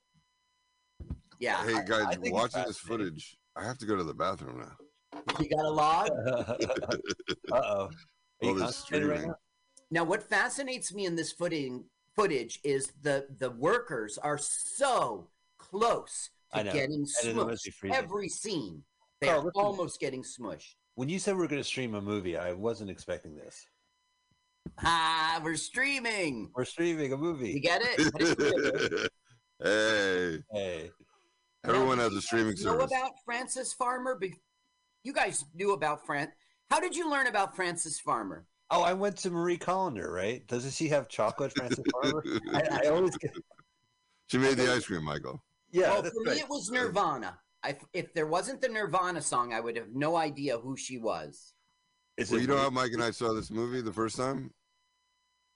Yeah. 1.38 1.62
Hey 1.64 1.74
guys, 1.86 2.06
I 2.06 2.10
think 2.14 2.26
it's 2.26 2.32
watching 2.32 2.64
this 2.66 2.78
footage, 2.78 3.36
I 3.56 3.64
have 3.64 3.76
to 3.78 3.86
go 3.86 3.96
to 3.96 4.04
the 4.04 4.14
bathroom 4.14 4.60
now. 4.60 4.72
you 5.38 5.48
got 5.50 5.64
a 5.66 5.70
log? 5.70 6.08
uh 6.26 6.56
oh. 7.52 7.60
Are 7.62 7.90
you 8.42 8.48
All 8.48 8.54
this 8.54 8.62
constipated 8.64 9.08
right 9.08 9.18
streaming. 9.18 9.28
now? 9.28 9.34
Now, 9.90 10.04
what 10.04 10.22
fascinates 10.22 10.92
me 10.94 11.04
in 11.04 11.14
this 11.14 11.30
footing, 11.30 11.84
footage 12.16 12.58
is 12.64 12.92
the 13.02 13.26
the 13.38 13.50
workers 13.50 14.16
are 14.18 14.38
so 14.38 15.28
close 15.58 16.30
to 16.54 16.64
getting 16.64 17.06
And 17.22 17.28
it 17.28 17.36
must 17.36 17.64
be 17.64 17.70
smushed. 17.70 17.74
freezing. 17.74 17.96
Every 18.04 18.28
scene, 18.28 18.82
Carl, 19.26 19.42
they're 19.42 19.52
almost 19.54 20.00
getting 20.00 20.22
smushed. 20.22 20.74
When 20.96 21.08
you 21.08 21.18
said 21.18 21.36
we 21.36 21.44
are 21.44 21.48
going 21.48 21.60
to 21.60 21.66
stream 21.68 21.94
a 21.94 22.00
movie, 22.00 22.36
I 22.36 22.52
wasn't 22.52 22.90
expecting 22.90 23.34
this. 23.36 23.66
Ah, 24.82 25.40
we're 25.42 25.56
streaming. 25.56 26.50
We're 26.54 26.64
streaming 26.64 27.12
a 27.12 27.16
movie. 27.16 27.50
You 27.50 27.60
get 27.60 27.82
it? 27.84 28.12
But 28.12 28.22
it's 28.22 28.34
good. 28.34 29.08
hey, 29.62 30.38
Hey. 30.52 30.90
everyone 31.64 31.98
Now, 31.98 32.04
has 32.04 32.14
a 32.14 32.22
streaming 32.22 32.54
guys 32.54 32.64
know 32.64 32.80
about 32.80 33.12
Frances 33.24 33.72
Farmer? 33.72 34.18
You 35.02 35.12
guys 35.12 35.44
knew 35.54 35.72
about 35.74 36.06
Fran. 36.06 36.32
How 36.70 36.80
did 36.80 36.96
you 36.96 37.10
learn 37.10 37.26
about 37.26 37.54
Frances 37.54 38.00
Farmer? 38.00 38.46
Oh, 38.70 38.82
I 38.82 38.94
went 38.94 39.16
to 39.18 39.30
Marie 39.30 39.58
Callender, 39.58 40.10
right? 40.10 40.46
Doesn't 40.48 40.72
she 40.72 40.88
have 40.88 41.08
chocolate, 41.08 41.52
Francis 41.54 41.84
Farmer? 41.92 42.24
I, 42.54 42.84
I 42.84 42.88
always 42.88 43.16
get. 43.18 43.32
she 44.28 44.38
made 44.38 44.56
the 44.56 44.72
ice 44.72 44.86
cream, 44.86 45.04
Michael. 45.04 45.42
Yeah. 45.70 45.90
well, 45.90 46.02
for 46.04 46.22
right. 46.24 46.36
me, 46.36 46.40
it 46.40 46.48
was 46.48 46.70
Nirvana. 46.70 47.38
I, 47.64 47.76
if 47.94 48.12
there 48.12 48.26
wasn't 48.26 48.60
the 48.60 48.68
Nirvana 48.68 49.22
song, 49.22 49.52
I 49.54 49.60
would 49.60 49.76
have 49.76 49.94
no 49.94 50.16
idea 50.16 50.58
who 50.58 50.76
she 50.76 50.98
was. 50.98 51.54
Is 52.18 52.30
Well, 52.30 52.38
it 52.38 52.42
you 52.42 52.48
know 52.48 52.58
how 52.58 52.70
Mike 52.70 52.92
and 52.92 53.02
I 53.02 53.10
saw 53.10 53.32
this 53.32 53.50
movie 53.50 53.80
the 53.80 53.92
first 53.92 54.16
time? 54.16 54.50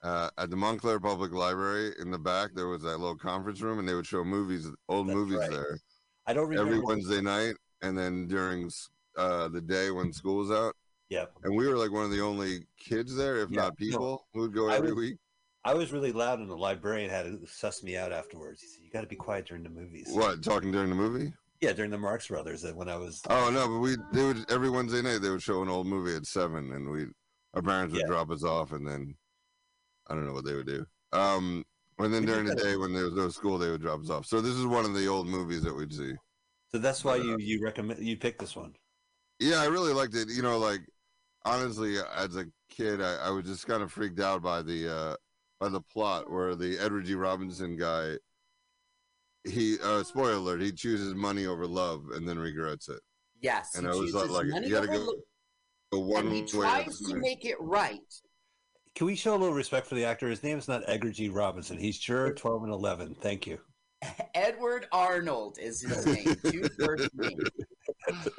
Uh, 0.01 0.29
at 0.37 0.49
the 0.49 0.55
Montclair 0.55 0.99
Public 0.99 1.33
Library 1.33 1.93
in 2.01 2.09
the 2.09 2.17
back, 2.17 2.51
there 2.55 2.67
was 2.67 2.81
that 2.83 2.97
little 2.99 3.17
conference 3.17 3.61
room, 3.61 3.79
and 3.79 3.87
they 3.87 3.93
would 3.93 4.07
show 4.07 4.23
movies, 4.23 4.67
old 4.87 5.07
That's 5.07 5.15
movies 5.15 5.37
right. 5.39 5.51
there 5.51 5.79
I 6.25 6.33
don't 6.33 6.47
remember. 6.47 6.71
every 6.73 6.83
Wednesday 6.83 7.21
night, 7.21 7.55
and 7.81 7.97
then 7.97 8.27
during 8.27 8.71
uh, 9.17 9.49
the 9.49 9.61
day 9.61 9.91
when 9.91 10.11
school 10.13 10.37
was 10.37 10.51
out. 10.51 10.73
Yeah. 11.09 11.25
And 11.43 11.55
we 11.55 11.67
were 11.67 11.75
like 11.77 11.91
one 11.91 12.05
of 12.05 12.11
the 12.11 12.21
only 12.21 12.65
kids 12.79 13.15
there, 13.15 13.37
if 13.39 13.49
Yeah, 13.51 13.61
not 13.61 13.73
no. 13.79 13.85
people, 13.85 14.27
who 14.33 14.41
would 14.41 14.53
go 14.53 14.69
I 14.69 14.75
every 14.77 14.93
was- 14.93 14.97
week. 15.09 15.17
I 15.65 15.73
was 15.73 15.91
really 15.91 16.13
loud, 16.13 16.39
and 16.39 16.49
the 16.49 16.55
librarian 16.55 17.09
had 17.09 17.25
to 17.25 17.45
suss 17.45 17.83
me 17.83 17.97
out 17.97 18.13
afterwards. 18.13 18.61
He 18.61 18.67
said, 18.67 18.79
"You 18.81 18.89
got 18.91 19.01
to 19.01 19.07
be 19.07 19.17
quiet 19.17 19.45
during 19.45 19.61
the 19.63 19.69
movies." 19.69 20.07
What 20.11 20.41
talking 20.41 20.71
during 20.71 20.89
the 20.89 20.95
movie? 20.95 21.33
Yeah, 21.61 21.73
during 21.73 21.91
the 21.91 21.97
Marx 21.97 22.27
Brothers. 22.27 22.63
uh, 22.63 22.71
When 22.73 22.87
I 22.89 22.95
was. 22.95 23.21
Oh 23.29 23.49
no, 23.49 23.67
but 23.67 23.79
we 23.79 23.97
they 24.13 24.23
would 24.25 24.49
every 24.51 24.69
Wednesday 24.69 25.01
night 25.01 25.21
they 25.21 25.29
would 25.29 25.41
show 25.41 25.61
an 25.61 25.69
old 25.69 25.87
movie 25.87 26.15
at 26.15 26.25
seven, 26.25 26.71
and 26.71 26.89
we 26.89 27.07
our 27.53 27.61
parents 27.61 27.93
would 27.93 28.01
Yeah. 28.01 28.07
drop 28.07 28.29
us 28.31 28.43
off, 28.43 28.71
and 28.71 28.87
then 28.87 29.15
I 30.07 30.13
don't 30.15 30.25
know 30.25 30.33
what 30.33 30.45
they 30.45 30.55
would 30.55 30.67
do. 30.67 30.85
Um, 31.11 31.65
And 31.97 32.13
then 32.13 32.21
We 32.21 32.27
during 32.27 32.45
the 32.45 32.55
day 32.55 32.77
when 32.77 32.93
there 32.93 33.03
was 33.03 33.13
no 33.13 33.27
school, 33.29 33.57
they 33.57 33.69
would 33.69 33.81
drop 33.81 33.99
us 34.01 34.09
off. 34.09 34.25
So 34.25 34.39
this 34.39 34.55
is 34.55 34.65
one 34.65 34.85
of 34.85 34.93
the 34.93 35.07
old 35.07 35.27
movies 35.27 35.63
that 35.63 35.73
we'd 35.75 35.91
see. 35.93 36.13
So 36.71 36.77
that's 36.77 37.03
why 37.03 37.17
you 37.17 37.35
you 37.39 37.61
recommend 37.61 38.05
you 38.05 38.15
picked 38.15 38.39
this 38.39 38.55
one. 38.55 38.73
Yeah, 39.39 39.61
I 39.61 39.65
really 39.65 39.91
liked 39.93 40.15
it. 40.15 40.29
You 40.29 40.41
know, 40.41 40.57
like 40.59 40.81
honestly, 41.43 41.97
as 42.15 42.37
a 42.37 42.45
kid, 42.69 43.01
I, 43.01 43.15
I 43.15 43.29
was 43.31 43.45
just 43.45 43.67
kind 43.67 43.83
of 43.83 43.91
freaked 43.91 44.19
out 44.21 44.41
by 44.41 44.61
the 44.61 44.87
uh 44.95 45.15
by 45.59 45.67
the 45.67 45.81
plot 45.81 46.31
where 46.31 46.55
the 46.55 46.77
Edward 46.79 47.03
G. 47.05 47.15
Robinson 47.15 47.75
guy 47.75 48.17
he 49.47 49.77
uh 49.83 50.03
spoiler 50.03 50.33
alert, 50.33 50.61
he 50.61 50.71
chooses 50.71 51.13
money 51.15 51.45
over 51.45 51.65
love 51.67 52.05
and 52.13 52.27
then 52.27 52.37
regrets 52.39 52.89
it. 52.89 52.99
Yes, 53.41 53.75
And 53.75 53.85
he 53.85 53.91
I 53.91 53.95
was 53.95 54.11
chooses 54.11 54.29
like, 54.31 54.47
money 54.47 54.67
you 54.67 54.73
gotta 54.73 54.89
over 54.89 54.97
go, 54.97 55.05
lo- 55.05 55.13
go 55.93 55.99
one 55.99 56.25
and 56.27 56.35
he 56.35 56.41
way. 56.41 56.47
tries 56.47 56.99
to 56.99 57.15
make 57.15 57.45
it 57.45 57.55
right. 57.59 57.99
Can 58.95 59.07
we 59.07 59.15
show 59.15 59.31
a 59.35 59.37
little 59.37 59.55
respect 59.55 59.87
for 59.87 59.95
the 59.95 60.03
actor? 60.03 60.27
His 60.29 60.43
name 60.43 60.57
is 60.57 60.67
not 60.67 60.81
Edward 60.87 61.13
G. 61.13 61.29
Robinson. 61.29 61.77
He's 61.77 61.97
Juror 61.97 62.33
12 62.33 62.63
and 62.63 62.73
11. 62.73 63.15
Thank 63.21 63.47
you. 63.47 63.59
Edward 64.35 64.87
Arnold 64.91 65.57
is 65.59 65.81
his 65.81 66.05
name. 66.05 66.35
Two 66.45 66.67
first 66.79 67.09
names. 67.15 67.49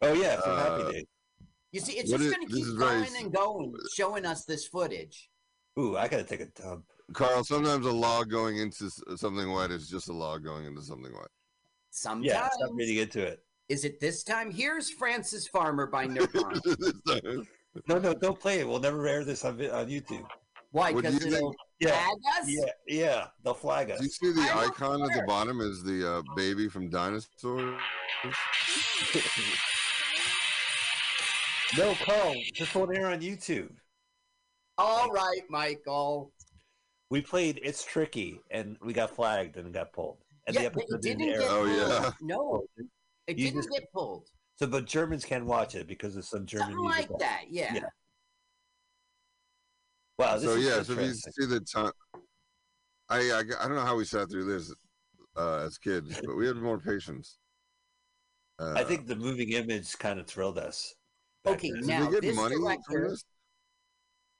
Oh, 0.00 0.12
yeah, 0.14 0.40
from 0.40 0.52
Uh, 0.52 0.56
Happy 0.78 0.92
Days. 0.92 1.04
You 1.72 1.80
see, 1.80 1.92
it's 1.98 2.10
just 2.10 2.22
is- 2.24 2.32
going 2.32 2.46
to 2.46 2.52
keep 2.54 2.62
is 2.64 2.72
very 2.72 3.02
going 3.02 3.16
and 3.24 3.32
going, 3.34 3.74
showing 3.94 4.24
us 4.24 4.44
this 4.44 4.66
footage. 4.68 5.28
Ooh, 5.78 5.96
I 5.98 6.08
got 6.08 6.18
to 6.18 6.24
take 6.24 6.40
a 6.40 6.46
dump. 6.46 6.84
Carl, 7.14 7.42
sometimes 7.44 7.86
a 7.86 7.90
log 7.92 8.30
going 8.30 8.58
into 8.58 8.90
something 9.16 9.50
wet 9.52 9.70
is 9.70 9.88
just 9.88 10.08
a 10.08 10.12
log 10.12 10.44
going 10.44 10.66
into 10.66 10.82
something 10.82 11.12
wet. 11.12 11.28
Sometimes. 11.90 12.26
Yeah, 12.26 12.48
stop 12.52 12.70
reading 12.74 12.98
into 12.98 13.22
it. 13.22 13.40
Is 13.68 13.84
it 13.84 13.98
this 14.00 14.22
time? 14.22 14.50
Here's 14.50 14.90
Frances 14.90 15.46
Farmer 15.48 15.86
by 15.86 16.06
Nirvana. 16.08 16.60
No, 17.86 17.98
no, 17.98 18.14
don't 18.14 18.38
play 18.38 18.60
it. 18.60 18.68
We'll 18.68 18.80
never 18.80 19.06
air 19.06 19.24
this 19.24 19.44
on, 19.44 19.54
on 19.70 19.88
YouTube. 19.88 20.26
Why? 20.72 20.92
Because 20.92 21.24
you 21.24 21.32
it'll 21.32 21.54
Yeah, 21.80 21.92
tag 21.92 22.16
us? 22.38 22.46
yeah, 22.46 22.70
yeah. 22.86 23.26
They'll 23.42 23.54
flag 23.54 23.90
us. 23.90 23.98
Do 23.98 24.04
you 24.04 24.10
see 24.10 24.32
the 24.32 24.42
I 24.42 24.64
don't 24.64 24.70
icon 24.70 25.02
at 25.02 25.14
the 25.14 25.22
bottom 25.26 25.60
is 25.60 25.82
the 25.82 26.16
uh, 26.16 26.22
baby 26.36 26.68
from 26.68 26.90
Dinosaur? 26.90 27.78
no, 31.76 31.94
Carl, 32.04 32.34
this 32.58 32.74
won't 32.74 32.96
air 32.96 33.06
on 33.10 33.20
YouTube. 33.20 33.70
All 34.76 35.08
right, 35.10 35.40
Michael. 35.48 36.32
We 37.10 37.22
played 37.22 37.58
It's 37.62 37.84
Tricky, 37.84 38.40
and 38.50 38.76
we 38.82 38.92
got 38.92 39.14
flagged 39.14 39.56
and 39.56 39.72
got 39.72 39.92
pulled. 39.92 40.18
And 40.46 40.54
yeah, 40.54 40.64
the 40.64 40.70
but 40.70 40.80
it 40.82 40.84
episode 40.84 41.02
didn't 41.02 41.18
didn't 41.26 41.40
get. 41.40 41.50
Oh, 41.50 41.64
pulled. 41.64 42.02
yeah. 42.02 42.10
No, 42.20 42.62
it 43.26 43.38
You 43.38 43.44
didn't 43.46 43.62
just- 43.62 43.70
get 43.70 43.90
pulled. 43.92 44.28
So, 44.56 44.66
the 44.66 44.82
Germans 44.82 45.24
can 45.24 45.46
watch 45.46 45.76
it 45.76 45.86
because 45.86 46.16
of 46.16 46.24
some 46.24 46.44
German 46.44 46.70
Something 46.72 46.84
music. 46.86 47.10
like 47.10 47.20
that, 47.20 47.44
yeah. 47.48 47.74
Yeah. 47.74 47.80
Wow, 50.18 50.34
this 50.34 50.44
so 50.44 50.56
is 50.56 50.64
yeah, 50.64 50.82
so 50.82 50.92
if 50.94 51.00
you 51.00 51.14
see 51.14 51.46
the 51.46 51.60
time, 51.60 51.92
I, 53.08 53.18
I 53.30 53.38
I 53.38 53.68
don't 53.68 53.76
know 53.76 53.82
how 53.84 53.94
we 53.96 54.04
sat 54.04 54.28
through 54.28 54.46
this 54.52 54.74
uh, 55.36 55.58
as 55.58 55.78
kids, 55.78 56.20
but 56.24 56.36
we 56.36 56.44
had 56.48 56.56
more 56.56 56.80
patience. 56.80 57.38
Uh, 58.58 58.72
I 58.76 58.82
think 58.82 59.06
the 59.06 59.14
moving 59.14 59.50
image 59.52 59.96
kind 59.96 60.18
of 60.18 60.26
thrilled 60.26 60.58
us. 60.58 60.92
Okay, 61.46 61.70
then. 61.70 61.80
did 61.82 61.88
now 61.88 62.04
they 62.06 62.10
get 62.10 62.22
this 62.22 62.36
money 62.36 62.56
director- 62.56 62.82
from 62.90 63.10
this? 63.10 63.24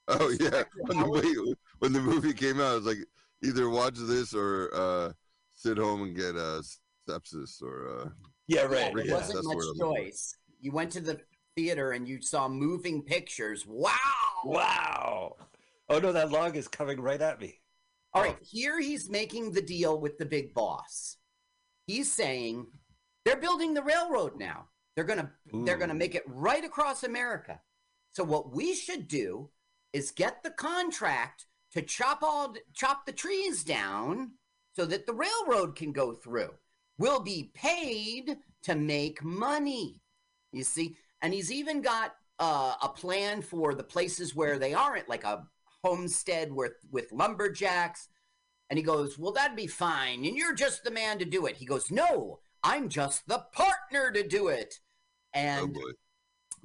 Oh 0.09 0.29
yeah, 0.41 0.65
when 0.89 0.99
the, 0.99 1.07
movie, 1.07 1.55
when 1.79 1.93
the 1.93 2.01
movie 2.11 2.33
came 2.33 2.61
out, 2.61 2.73
it 2.73 2.85
was 2.85 2.87
like 2.87 2.99
either 3.43 3.69
watch 3.69 3.95
this 3.97 4.35
or 4.35 4.71
uh, 4.75 5.13
sit 5.55 5.79
home 5.79 6.03
and 6.03 6.17
get 6.17 6.37
uh, 6.37 6.63
sepsis 7.09 7.63
or 7.63 8.01
uh, 8.01 8.09
yeah, 8.47 8.63
Yeah, 8.63 8.67
right. 8.67 8.95
there 8.95 9.07
yeah, 9.07 9.15
wasn't 9.15 9.35
that's 9.35 9.47
much 9.47 9.57
where 9.57 9.71
I'm 9.71 9.79
choice. 9.79 10.37
You 10.61 10.73
went 10.73 10.93
to 10.93 11.01
the 11.01 11.21
theater 11.57 11.93
and 11.93 12.09
you 12.09 12.21
saw 12.21 12.49
moving 12.49 13.03
pictures. 13.03 13.65
Wow. 13.67 13.93
Wow. 14.45 15.37
Oh 15.89 15.99
no, 15.99 16.13
that 16.13 16.31
log 16.31 16.57
is 16.57 16.69
coming 16.69 17.01
right 17.01 17.21
at 17.21 17.41
me. 17.41 17.61
All 18.15 18.23
right, 18.23 18.39
here 18.41 18.81
he's 18.81 19.11
making 19.11 19.53
the 19.53 19.63
deal 19.63 20.01
with 20.01 20.19
the 20.19 20.25
big 20.27 20.55
boss. 20.55 21.17
He's 21.87 22.11
saying 22.11 22.67
they're 23.25 23.37
building 23.37 23.75
the 23.75 23.83
railroad 23.83 24.39
now. 24.39 24.69
They're 24.95 25.05
gonna 25.05 25.31
they're 25.65 25.77
gonna 25.77 25.95
make 25.95 26.15
it 26.15 26.25
right 26.27 26.65
across 26.65 27.05
America. 27.05 27.61
So 28.13 28.25
what 28.25 28.53
we 28.55 28.75
should 28.75 29.09
do 29.09 29.51
is 29.93 30.11
get 30.11 30.43
the 30.43 30.51
contract 30.51 31.47
to 31.73 31.83
chop 31.83 32.23
all 32.23 32.55
chop 32.75 33.07
the 33.07 33.13
trees 33.13 33.65
down 33.65 34.33
so 34.75 34.87
that 34.87 35.07
the 35.07 35.13
railroad 35.13 35.77
can 35.77 35.93
go 35.93 36.13
through. 36.13 36.51
We'll 36.99 37.21
be 37.21 37.51
paid 37.55 38.37
to 38.63 38.75
make 38.75 39.23
money. 39.23 40.01
You 40.53 40.65
see, 40.65 40.97
and 41.23 41.33
he's 41.33 41.53
even 41.53 41.83
got 41.83 42.15
uh, 42.39 42.75
a 42.83 42.89
plan 42.89 43.43
for 43.43 43.75
the 43.75 43.85
places 43.85 44.35
where 44.35 44.59
they 44.59 44.75
aren't, 44.75 45.09
like 45.09 45.25
a 45.25 45.47
homestead 45.83 46.53
with 46.53 46.75
with 46.91 47.13
lumberjacks. 47.13 48.09
And 48.71 48.79
he 48.79 48.83
goes, 48.83 49.19
"Well, 49.19 49.33
that'd 49.33 49.57
be 49.57 49.67
fine, 49.67 50.25
and 50.25 50.37
you're 50.37 50.55
just 50.55 50.85
the 50.85 50.91
man 50.91 51.19
to 51.19 51.25
do 51.25 51.47
it." 51.47 51.57
He 51.57 51.67
goes, 51.67 51.91
"No, 51.91 52.41
I'm 52.63 52.89
just 52.89 53.27
the 53.27 53.45
partner 53.53 54.11
to 54.11 54.27
do 54.27 54.49
it." 54.49 54.75
oh 55.35 55.41
And 55.41 55.75
boy, 55.75 55.93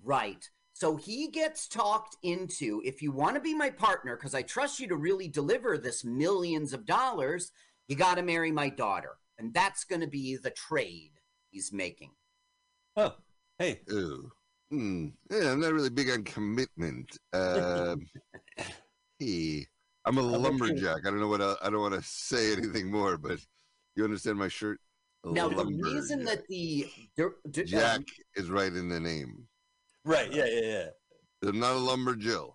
Right. 0.03 0.49
So 0.83 0.97
he 0.97 1.29
gets 1.29 1.69
talked 1.69 2.17
into 2.23 2.81
if 2.83 3.01
you 3.01 3.13
want 3.13 3.35
to 3.35 3.39
be 3.39 3.53
my 3.53 3.69
partner, 3.69 4.17
because 4.17 4.35
I 4.35 4.41
trust 4.41 4.81
you 4.81 4.87
to 4.89 4.97
really 4.97 5.29
deliver 5.29 5.77
this 5.77 6.03
millions 6.03 6.73
of 6.73 6.85
dollars, 6.85 7.53
you 7.87 7.95
got 7.95 8.15
to 8.15 8.21
marry 8.21 8.51
my 8.51 8.67
daughter. 8.67 9.11
And 9.39 9.53
that's 9.53 9.85
going 9.85 10.01
to 10.01 10.07
be 10.07 10.35
the 10.35 10.49
trade 10.49 11.11
he's 11.51 11.71
making. 11.71 12.11
Oh, 12.97 13.15
hey, 13.59 13.79
Ew. 13.87 14.29
Hmm. 14.71 15.07
Yeah, 15.31 15.53
I'm 15.53 15.61
not 15.61 15.71
really 15.71 15.89
big 15.89 16.09
on 16.09 16.25
commitment. 16.25 17.17
Um, 17.31 18.05
hey, 19.19 19.65
I'm 20.03 20.17
a 20.17 20.21
lumberjack. 20.21 21.07
I 21.07 21.09
don't 21.09 21.21
know 21.21 21.29
what 21.29 21.41
I, 21.41 21.55
I 21.63 21.69
don't 21.69 21.79
want 21.79 21.93
to 21.93 22.03
say 22.03 22.51
anything 22.51 22.91
more, 22.91 23.17
but 23.17 23.39
you 23.95 24.03
understand 24.03 24.37
my 24.37 24.49
shirt. 24.49 24.81
Now, 25.23 25.47
the 25.47 25.63
reason 25.63 26.25
that 26.25 26.45
the. 26.49 26.91
der- 27.15 27.35
der- 27.49 27.63
Jack 27.63 27.99
um, 27.99 28.05
is 28.35 28.49
right 28.49 28.73
in 28.73 28.89
the 28.89 28.99
name. 28.99 29.47
Right, 30.05 30.31
yeah, 30.31 30.45
yeah, 30.45 30.61
yeah. 30.61 30.85
I'm 31.49 31.59
not 31.59 31.75
a 31.75 31.79
lumberjill. 31.79 32.53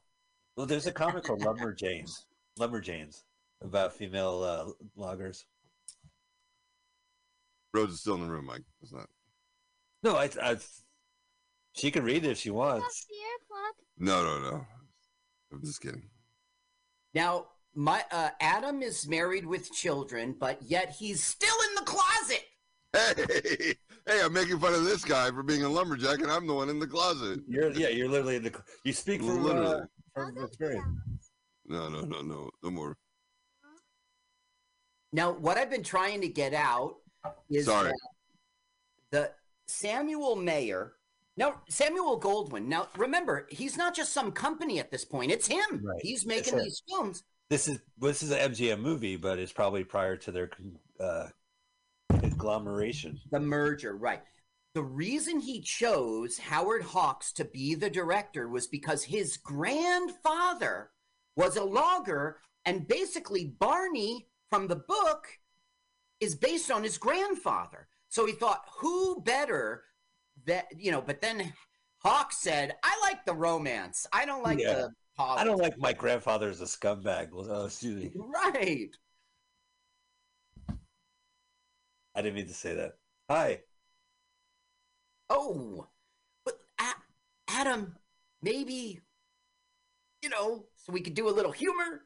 Well, 0.56 0.66
there's 0.66 0.86
a 0.86 0.92
comic 0.92 1.24
called 1.24 1.42
Lumberjanes, 1.42 2.24
Lumberjanes, 2.58 3.22
about 3.62 3.92
female 3.92 4.42
uh, 4.42 4.72
loggers. 4.96 5.44
Rose 7.72 7.90
is 7.90 8.00
still 8.00 8.14
in 8.14 8.22
the 8.22 8.26
room, 8.26 8.46
Mike. 8.46 8.64
It's 8.82 8.92
not. 8.92 9.08
No, 10.02 10.16
I, 10.16 10.30
I, 10.42 10.56
she 11.74 11.90
can 11.90 12.04
read 12.04 12.24
it 12.24 12.30
if 12.30 12.38
she 12.38 12.50
wants. 12.50 13.06
No, 13.98 14.22
no, 14.24 14.50
no. 14.50 14.66
I'm 15.52 15.60
just 15.64 15.80
kidding. 15.80 16.02
Now, 17.14 17.46
my 17.74 18.04
uh, 18.10 18.30
Adam 18.40 18.82
is 18.82 19.06
married 19.08 19.46
with 19.46 19.72
children, 19.72 20.34
but 20.38 20.60
yet 20.62 20.96
he's 20.98 21.22
still 21.22 21.54
in 21.68 21.74
the 21.76 21.82
closet. 21.82 22.44
Hey, 22.92 23.74
hey, 24.08 24.20
I'm 24.22 24.32
making 24.32 24.58
fun 24.58 24.74
of 24.74 24.84
this 24.84 25.04
guy 25.04 25.30
for 25.30 25.42
being 25.42 25.62
a 25.62 25.68
lumberjack, 25.68 26.20
and 26.20 26.30
I'm 26.30 26.46
the 26.46 26.54
one 26.54 26.68
in 26.68 26.78
the 26.78 26.86
closet. 26.86 27.40
You're, 27.46 27.70
yeah, 27.72 27.88
you're 27.88 28.08
literally 28.08 28.36
in 28.36 28.42
the. 28.44 28.52
You 28.84 28.92
speak 28.92 29.22
from, 29.22 29.46
uh, 29.46 29.80
from 30.14 30.42
experience. 30.42 30.86
No, 31.66 31.88
no, 31.88 32.00
no, 32.00 32.22
no, 32.22 32.50
no 32.62 32.70
more. 32.70 32.96
Now, 35.12 35.32
what 35.32 35.56
I've 35.56 35.70
been 35.70 35.82
trying 35.82 36.20
to 36.22 36.28
get 36.28 36.54
out 36.54 36.96
is 37.50 37.66
Sorry. 37.66 37.92
that 39.10 39.36
the 39.66 39.72
Samuel 39.72 40.36
Mayer. 40.36 40.94
Now, 41.36 41.62
Samuel 41.68 42.20
Goldwyn. 42.20 42.66
Now, 42.66 42.88
remember, 42.96 43.46
he's 43.50 43.76
not 43.76 43.94
just 43.94 44.12
some 44.12 44.32
company 44.32 44.80
at 44.80 44.90
this 44.90 45.04
point. 45.04 45.30
It's 45.30 45.46
him. 45.46 45.82
Right. 45.84 46.00
He's 46.02 46.26
making 46.26 46.54
him. 46.54 46.64
these 46.64 46.82
films. 46.88 47.22
This 47.48 47.68
is 47.68 47.78
this 47.98 48.22
is 48.22 48.30
an 48.30 48.52
MGM 48.52 48.80
movie, 48.80 49.16
but 49.16 49.38
it's 49.38 49.52
probably 49.52 49.84
prior 49.84 50.16
to 50.16 50.32
their 50.32 50.50
uh, 51.00 51.28
conglomeration. 52.08 53.20
The 53.30 53.40
merger, 53.40 53.96
right. 53.96 54.22
The 54.74 54.82
reason 54.82 55.40
he 55.40 55.60
chose 55.60 56.38
Howard 56.38 56.82
Hawks 56.82 57.32
to 57.32 57.44
be 57.44 57.74
the 57.74 57.90
director 57.90 58.48
was 58.48 58.66
because 58.66 59.02
his 59.02 59.36
grandfather 59.36 60.90
was 61.36 61.56
a 61.56 61.64
logger, 61.64 62.38
and 62.64 62.86
basically 62.86 63.54
Barney 63.58 64.28
from 64.50 64.68
the 64.68 64.76
book 64.76 65.26
is 66.20 66.34
based 66.34 66.70
on 66.70 66.82
his 66.82 66.98
grandfather. 66.98 67.88
So 68.08 68.26
he 68.26 68.32
thought, 68.32 68.64
who 68.78 69.20
better 69.22 69.84
that 70.46 70.66
you 70.76 70.92
know? 70.92 71.00
But 71.02 71.20
then 71.20 71.52
Hawks 72.02 72.38
said, 72.38 72.76
"I 72.82 72.98
like 73.02 73.24
the 73.24 73.34
romance. 73.34 74.06
I 74.12 74.24
don't 74.24 74.42
like 74.42 74.58
Yeah. 74.58 74.74
the 74.74 74.94
I 75.20 75.42
don't 75.42 75.58
like 75.58 75.76
my 75.78 75.92
grandfather 75.92 76.48
as 76.48 76.60
a 76.60 76.64
scumbag. 76.64 77.30
Oh, 77.32 77.64
excuse 77.64 77.96
me. 77.96 78.12
Right. 78.14 78.90
I 82.18 82.20
didn't 82.22 82.34
mean 82.34 82.48
to 82.48 82.52
say 82.54 82.74
that. 82.74 82.94
Hi. 83.30 83.60
Oh, 85.30 85.86
but 86.44 86.54
A- 86.80 87.00
Adam, 87.46 87.94
maybe 88.42 89.00
you 90.20 90.28
know, 90.28 90.64
so 90.74 90.92
we 90.92 91.00
could 91.00 91.14
do 91.14 91.28
a 91.28 91.30
little 91.30 91.52
humor. 91.52 92.02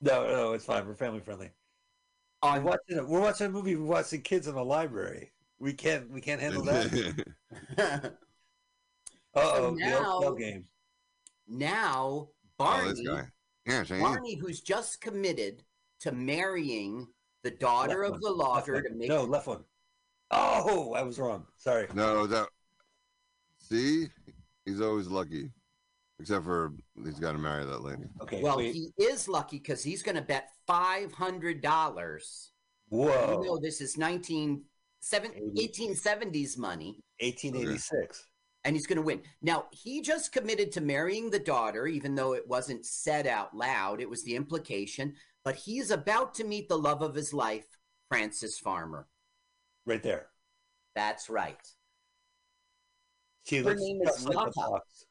No, 0.00 0.26
no, 0.26 0.52
it's 0.54 0.64
fine. 0.64 0.84
We're 0.88 0.94
family 0.94 1.20
friendly. 1.20 1.52
We're 2.42 2.60
watching. 2.62 2.98
A, 2.98 3.04
we're 3.04 3.20
watching 3.20 3.46
a 3.46 3.50
movie. 3.50 3.76
We're 3.76 3.86
watching 3.86 4.22
kids 4.22 4.48
in 4.48 4.56
the 4.56 4.64
library. 4.64 5.30
We 5.60 5.72
can't. 5.72 6.10
We 6.10 6.20
can't 6.20 6.40
handle 6.40 6.64
that. 6.64 7.24
Uh 9.36 9.40
oh. 9.56 9.70
the 9.74 9.76
now- 9.80 10.22
old 10.22 10.38
game. 10.38 10.64
now, 11.48 12.02
oh, 12.02 12.30
Barney, 12.56 12.90
this 12.90 13.00
guy. 13.06 13.26
Yeah, 13.66 13.82
Shane. 13.82 14.00
Barney, 14.00 14.36
who's 14.36 14.60
just 14.60 15.00
committed 15.00 15.64
to 16.00 16.12
marrying 16.12 17.08
the 17.44 17.52
daughter 17.52 18.02
Left 18.02 18.16
of 18.16 18.20
one, 18.20 18.20
the 18.22 18.30
left 18.30 18.68
logger 18.68 18.82
to 18.82 18.94
make 18.94 19.08
No, 19.08 19.22
left 19.22 19.46
one. 19.46 19.62
Oh, 20.30 20.94
I 20.94 21.02
was 21.02 21.18
wrong. 21.18 21.46
Sorry. 21.56 21.86
No, 21.94 22.26
that. 22.26 22.48
See, 23.58 24.08
he's 24.64 24.80
always 24.80 25.06
lucky, 25.06 25.50
except 26.18 26.44
for 26.44 26.72
he's 27.04 27.20
got 27.20 27.32
to 27.32 27.38
marry 27.38 27.64
that 27.64 27.82
lady. 27.82 28.04
Okay. 28.22 28.42
well, 28.42 28.56
wait. 28.56 28.74
he 28.74 28.90
is 28.98 29.28
lucky 29.28 29.58
because 29.58 29.82
he's 29.82 30.02
going 30.02 30.16
to 30.16 30.22
bet 30.22 30.48
five 30.66 31.12
hundred 31.12 31.60
dollars. 31.60 32.50
Whoa. 32.88 33.40
You 33.42 33.48
know, 33.48 33.58
this 33.58 33.80
is 33.80 33.96
19, 33.96 34.62
seven, 35.00 35.30
1870s 35.56 36.56
money, 36.58 37.00
1886. 37.20 38.26
and 38.64 38.76
he's 38.76 38.86
going 38.86 38.96
to 38.96 39.02
win. 39.02 39.22
Now, 39.42 39.66
he 39.70 40.00
just 40.00 40.32
committed 40.32 40.70
to 40.72 40.80
marrying 40.80 41.30
the 41.30 41.38
daughter, 41.38 41.86
even 41.86 42.14
though 42.14 42.34
it 42.34 42.46
wasn't 42.46 42.86
said 42.86 43.26
out 43.26 43.56
loud. 43.56 44.00
It 44.00 44.08
was 44.08 44.22
the 44.24 44.36
implication. 44.36 45.14
But 45.44 45.56
he's 45.56 45.90
about 45.90 46.34
to 46.36 46.44
meet 46.44 46.68
the 46.68 46.78
love 46.78 47.02
of 47.02 47.14
his 47.14 47.34
life, 47.34 47.66
Frances 48.08 48.58
Farmer. 48.58 49.06
Right 49.86 50.02
there. 50.02 50.28
That's 50.94 51.28
right. 51.28 51.60
She 53.44 53.58
Her 53.58 53.64
looks 53.64 53.80
name 53.82 54.00
is 54.02 54.08
just 54.08 54.28
like. 54.28 54.54
Hawks. 54.56 55.04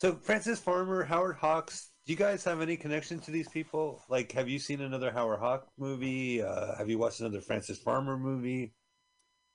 So 0.00 0.14
Frances 0.14 0.58
Farmer, 0.58 1.04
Howard 1.04 1.36
Hawks. 1.36 1.90
Do 2.06 2.12
you 2.12 2.16
guys 2.16 2.42
have 2.44 2.62
any 2.62 2.76
connection 2.76 3.20
to 3.20 3.30
these 3.30 3.48
people? 3.48 4.02
Like, 4.08 4.32
have 4.32 4.48
you 4.48 4.58
seen 4.58 4.80
another 4.80 5.10
Howard 5.10 5.40
Hawk 5.40 5.68
movie? 5.76 6.42
Uh, 6.42 6.74
have 6.76 6.88
you 6.88 6.96
watched 6.96 7.20
another 7.20 7.42
Frances 7.42 7.78
Farmer 7.78 8.16
movie? 8.16 8.72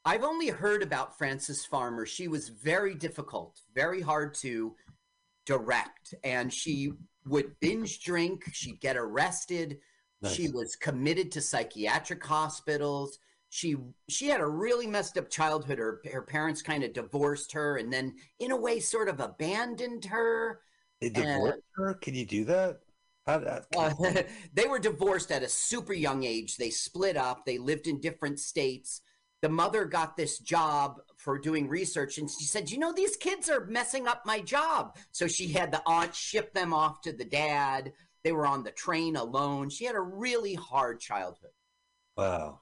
I've 0.06 0.24
only 0.24 0.50
heard 0.50 0.84
about 0.84 1.18
Frances 1.18 1.66
Farmer. 1.66 2.06
She 2.06 2.28
was 2.28 2.50
very 2.50 2.94
difficult, 2.94 3.60
very 3.74 4.02
hard 4.02 4.36
to 4.36 4.76
direct, 5.48 6.14
and 6.24 6.54
she 6.54 6.92
would 7.26 7.60
binge 7.60 8.04
drink. 8.04 8.44
She'd 8.52 8.80
get 8.82 8.98
arrested. 8.98 9.80
She 10.32 10.50
was 10.50 10.76
committed 10.76 11.32
to 11.34 11.42
psychiatric 11.42 12.26
hospitals. 12.26 13.20
She 13.50 13.76
she 14.10 14.28
had 14.28 14.42
a 14.42 14.48
really 14.48 14.88
messed 14.88 15.18
up 15.18 15.30
childhood. 15.30 15.78
Her 15.78 16.02
her 16.12 16.24
parents 16.24 16.62
kind 16.64 16.84
of 16.84 16.94
divorced 16.94 17.52
her, 17.52 17.78
and 17.78 17.94
then 17.94 18.16
in 18.40 18.52
a 18.52 18.58
way, 18.58 18.80
sort 18.80 19.08
of 19.08 19.20
abandoned 19.20 20.06
her. 20.06 20.62
They 21.00 21.08
And- 21.08 21.16
divorced 21.16 21.62
her. 21.76 21.94
Can 21.96 22.16
you 22.16 22.26
do 22.26 22.46
that? 22.46 22.80
How 23.28 23.40
that? 23.40 23.66
Uh, 23.76 24.24
they 24.54 24.68
were 24.68 24.80
divorced 24.80 25.32
at 25.32 25.44
a 25.44 25.50
super 25.50 25.94
young 25.94 26.24
age. 26.24 26.58
They 26.58 26.70
split 26.70 27.18
up. 27.18 27.46
They 27.46 27.58
lived 27.58 27.88
in 27.88 28.00
different 28.00 28.40
states. 28.40 29.02
The 29.46 29.50
mother 29.50 29.86
got 29.86 30.18
this 30.18 30.40
job 30.40 31.00
for 31.18 31.38
doing 31.38 31.70
research, 31.70 32.18
and 32.18 32.28
she 32.28 32.46
said, 32.46 32.72
"You 32.72 32.80
know, 32.80 32.92
these 32.92 33.16
kids 33.16 33.48
are 33.48 33.64
messing 33.68 34.08
up 34.08 34.26
my 34.26 34.40
job." 34.40 34.98
So 35.12 35.28
she 35.28 35.50
had 35.50 35.72
the 35.72 35.84
aunt 35.86 36.16
ship 36.16 36.52
them 36.56 36.74
off 36.74 37.02
to 37.02 37.14
the 37.14 37.26
dad. 37.26 37.94
They 38.24 38.32
were 38.32 38.48
on 38.48 38.64
the 38.64 38.72
train 38.72 39.16
alone. 39.16 39.70
She 39.70 39.86
had 39.86 39.94
a 39.94 40.02
really 40.02 40.56
hard 40.56 41.00
childhood. 41.00 41.52
Wow. 42.18 42.62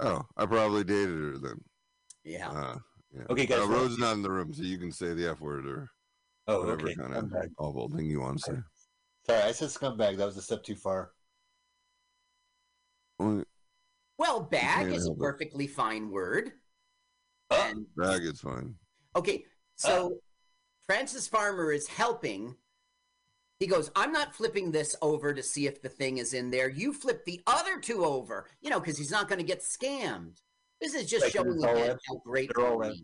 Oh, 0.00 0.22
I 0.38 0.46
probably 0.46 0.84
dated 0.84 1.18
her 1.20 1.36
then. 1.36 1.62
Yeah. 2.24 2.48
Uh, 2.50 2.78
yeah. 3.14 3.24
Okay, 3.28 3.44
guys, 3.44 3.58
Uh, 3.60 3.66
well- 3.68 3.80
Rose 3.82 3.92
is 3.92 3.98
not 3.98 4.14
in 4.14 4.22
the 4.22 4.30
room, 4.30 4.54
so 4.54 4.62
you 4.62 4.78
can 4.78 4.90
say 4.90 5.12
the 5.12 5.28
F 5.32 5.40
word 5.42 5.66
or 5.66 5.90
Oh, 6.46 6.60
whatever 6.60 6.86
okay. 6.86 6.94
kind 6.94 7.14
of 7.14 7.24
Scumbag. 7.24 7.50
awful 7.58 7.90
thing 7.90 8.06
you 8.06 8.20
want 8.22 8.38
to 8.38 8.52
say. 8.54 8.58
Sorry, 9.26 9.42
I 9.42 9.52
said 9.52 9.68
scumbag. 9.68 10.16
That 10.16 10.24
was 10.24 10.38
a 10.38 10.42
step 10.42 10.62
too 10.62 10.76
far. 10.76 11.12
Well, 13.18 13.44
Well, 14.18 14.40
bag 14.42 14.86
is 14.88 15.04
a 15.04 15.08
help 15.08 15.18
it. 15.18 15.20
perfectly 15.20 15.66
fine 15.66 16.10
word. 16.10 16.52
And 17.50 17.86
Bag 17.96 18.22
is 18.22 18.40
fine. 18.40 18.74
Okay, 19.16 19.44
so 19.76 20.18
Frances 20.86 21.28
Farmer 21.28 21.72
is 21.72 21.86
helping. 21.86 22.56
He 23.60 23.66
goes, 23.66 23.90
I'm 23.94 24.12
not 24.12 24.34
flipping 24.34 24.72
this 24.72 24.96
over 25.00 25.32
to 25.32 25.42
see 25.42 25.66
if 25.66 25.80
the 25.80 25.88
thing 25.88 26.18
is 26.18 26.34
in 26.34 26.50
there. 26.50 26.68
You 26.68 26.92
flip 26.92 27.24
the 27.24 27.40
other 27.46 27.78
two 27.78 28.04
over, 28.04 28.48
you 28.60 28.70
know, 28.70 28.80
because 28.80 28.98
he's 28.98 29.10
not 29.12 29.28
going 29.28 29.38
to 29.38 29.44
get 29.44 29.60
scammed. 29.60 30.38
This 30.80 30.94
is 30.94 31.08
just 31.08 31.24
Like, 31.26 31.32
showing 31.32 31.54
it's 31.54 31.64
all 31.64 31.70
again 31.76 31.90
in. 31.92 31.98
how 32.08 32.16
great 32.24 32.50
They're 32.54 32.66
all 32.66 32.78
Arnie 32.78 32.86
in. 32.86 32.92
is. 32.92 33.02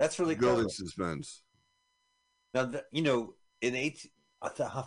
That's 0.00 0.18
really 0.18 0.34
Building 0.34 0.64
cool. 0.64 0.70
suspense. 0.70 1.42
Now, 2.54 2.64
the, 2.64 2.84
you 2.92 3.02
know, 3.02 3.34
in 3.62 3.74
eight, 3.76 4.04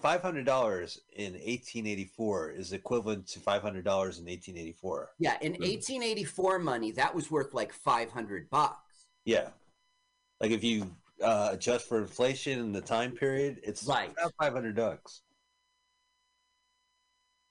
five 0.02 0.22
hundred 0.22 0.46
dollars 0.46 1.00
in 1.16 1.38
eighteen 1.44 1.86
eighty 1.88 2.06
four 2.06 2.50
is 2.52 2.74
equivalent 2.74 3.28
to 3.28 3.40
five 3.40 3.62
hundred 3.62 3.84
dollars 3.84 4.20
in 4.20 4.28
eighteen 4.28 4.58
eighty 4.58 4.72
four. 4.72 5.12
Yeah, 5.20 5.38
in 5.42 5.54
1884 5.54 6.60
money, 6.60 6.92
that 6.92 7.14
was 7.14 7.30
worth 7.30 7.54
like 7.54 7.74
500 7.74 8.50
bucks. 8.50 9.08
Yeah, 9.26 9.50
like 10.40 10.52
if 10.52 10.64
you 10.64 10.90
uh, 11.24 11.50
adjust 11.52 11.88
for 11.88 12.00
inflation 12.00 12.60
in 12.60 12.72
the 12.72 12.82
time 12.82 13.12
period, 13.12 13.60
it's 13.64 13.84
Right. 13.84 14.12
about 14.12 14.34
five 14.40 14.54
hundred 14.54 14.76
bucks. 14.76 15.22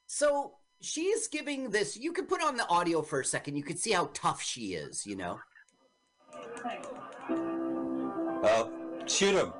So 0.06 0.54
she's 0.80 1.28
giving 1.28 1.70
this. 1.70 1.96
You 1.96 2.12
could 2.12 2.28
put 2.28 2.42
on 2.42 2.56
the 2.56 2.66
audio 2.68 3.02
for 3.02 3.20
a 3.20 3.24
second. 3.24 3.56
You 3.56 3.62
could 3.62 3.78
see 3.78 3.92
how 3.92 4.10
tough 4.14 4.42
she 4.42 4.72
is, 4.74 5.06
you 5.06 5.16
know? 5.16 5.38
Oh, 8.42 8.72
shoot 9.06 9.34
him! 9.34 9.52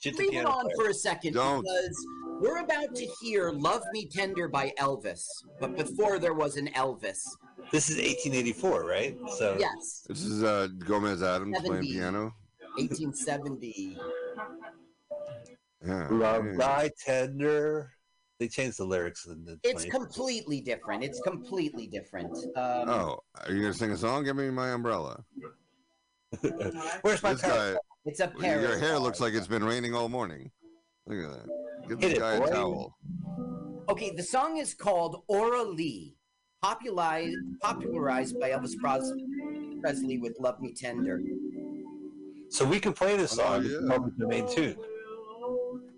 Shoot 0.00 0.16
the 0.16 0.22
Leave 0.24 0.34
it 0.40 0.46
on 0.46 0.62
player. 0.64 0.74
for 0.76 0.88
a 0.90 0.94
second 0.94 1.34
Don't. 1.34 1.62
because 1.62 2.06
we're 2.40 2.58
about 2.58 2.94
to 2.94 3.06
hear 3.20 3.50
Love 3.50 3.82
Me 3.92 4.06
Tender 4.06 4.46
by 4.48 4.72
Elvis. 4.78 5.24
But 5.60 5.76
before 5.76 6.18
there 6.18 6.34
was 6.34 6.56
an 6.56 6.68
Elvis. 6.68 7.18
This 7.72 7.90
is 7.90 7.98
eighteen 7.98 8.32
eighty 8.34 8.52
four, 8.52 8.84
right? 8.86 9.16
So 9.36 9.56
Yes, 9.58 10.04
This 10.08 10.22
is 10.24 10.42
uh, 10.44 10.68
Gomez 10.78 11.22
Addams 11.22 11.58
playing 11.62 11.82
piano. 11.82 12.32
1870. 12.76 13.98
Yeah. 15.84 16.08
love 16.10 16.44
yeah. 16.46 16.52
thy 16.56 16.90
tender. 17.04 17.90
They 18.38 18.46
changed 18.46 18.78
the 18.78 18.84
lyrics 18.84 19.26
in 19.26 19.44
the. 19.44 19.58
It's 19.64 19.84
20 19.84 19.90
completely 19.90 20.60
different. 20.60 21.02
It's 21.02 21.20
completely 21.22 21.88
different. 21.88 22.32
Um, 22.56 22.88
Oh, 22.88 23.18
are 23.44 23.52
you 23.52 23.62
gonna 23.62 23.74
sing 23.74 23.90
a 23.90 23.96
song? 23.96 24.22
Give 24.24 24.36
me 24.36 24.48
my 24.50 24.70
umbrella. 24.70 25.24
Where's 27.02 27.22
my 27.22 27.32
This 27.32 27.42
guy, 27.42 27.74
It's 28.08 28.20
a 28.20 28.24
your 28.24 28.40
parody. 28.40 28.80
hair 28.80 28.98
looks 28.98 29.20
like 29.20 29.34
it's 29.34 29.46
been 29.46 29.62
raining 29.64 29.94
all 29.94 30.08
morning. 30.08 30.50
Look 31.06 31.24
at 31.24 31.30
that. 31.30 31.88
Give 31.88 31.98
Hit 32.00 32.08
this 32.08 32.16
it, 32.18 32.20
guy 32.20 32.34
a 32.36 32.40
boy. 32.40 32.46
towel. 32.46 32.98
Okay, 33.90 34.10
the 34.14 34.22
song 34.22 34.56
is 34.56 34.72
called 34.74 35.22
Aura 35.28 35.62
Lee, 35.62 36.16
popularized, 36.62 37.36
popularized 37.60 38.40
by 38.40 38.50
Elvis 38.50 38.76
Pres- 38.80 39.12
Presley 39.82 40.16
with 40.18 40.36
Love 40.40 40.60
Me 40.60 40.72
Tender. 40.72 41.20
So 42.48 42.64
we 42.64 42.80
can 42.80 42.94
play 42.94 43.16
this 43.16 43.34
Oh, 43.38 43.42
song. 43.42 43.64
yeah. 43.64 43.78
It's 43.78 43.88
public 43.88 44.16
domain 44.16 44.48
too. 44.50 44.74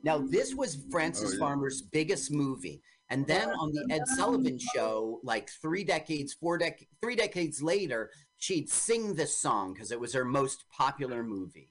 Now, 0.03 0.19
this 0.19 0.55
was 0.55 0.85
Frances 0.91 1.31
Oh, 1.31 1.33
yeah. 1.35 1.39
Farmer's 1.39 1.83
biggest 1.83 2.33
movie. 2.33 2.83
And 3.11 3.27
then 3.27 3.51
on 3.51 3.73
the 3.73 3.87
Ed 3.91 4.07
Sullivan 4.17 4.59
show, 4.75 5.21
like 5.23 5.49
three 5.63 5.85
decades, 5.85 6.33
four 6.35 6.59
dec- 6.59 6.87
three 7.01 7.17
decades 7.17 7.61
later, 7.63 8.11
she'd 8.37 8.69
sing 8.71 9.15
this 9.15 9.37
song 9.37 9.75
because 9.75 9.91
it 9.93 9.99
was 10.01 10.13
her 10.13 10.25
most 10.25 10.65
popular 10.71 11.23
movie. 11.25 11.70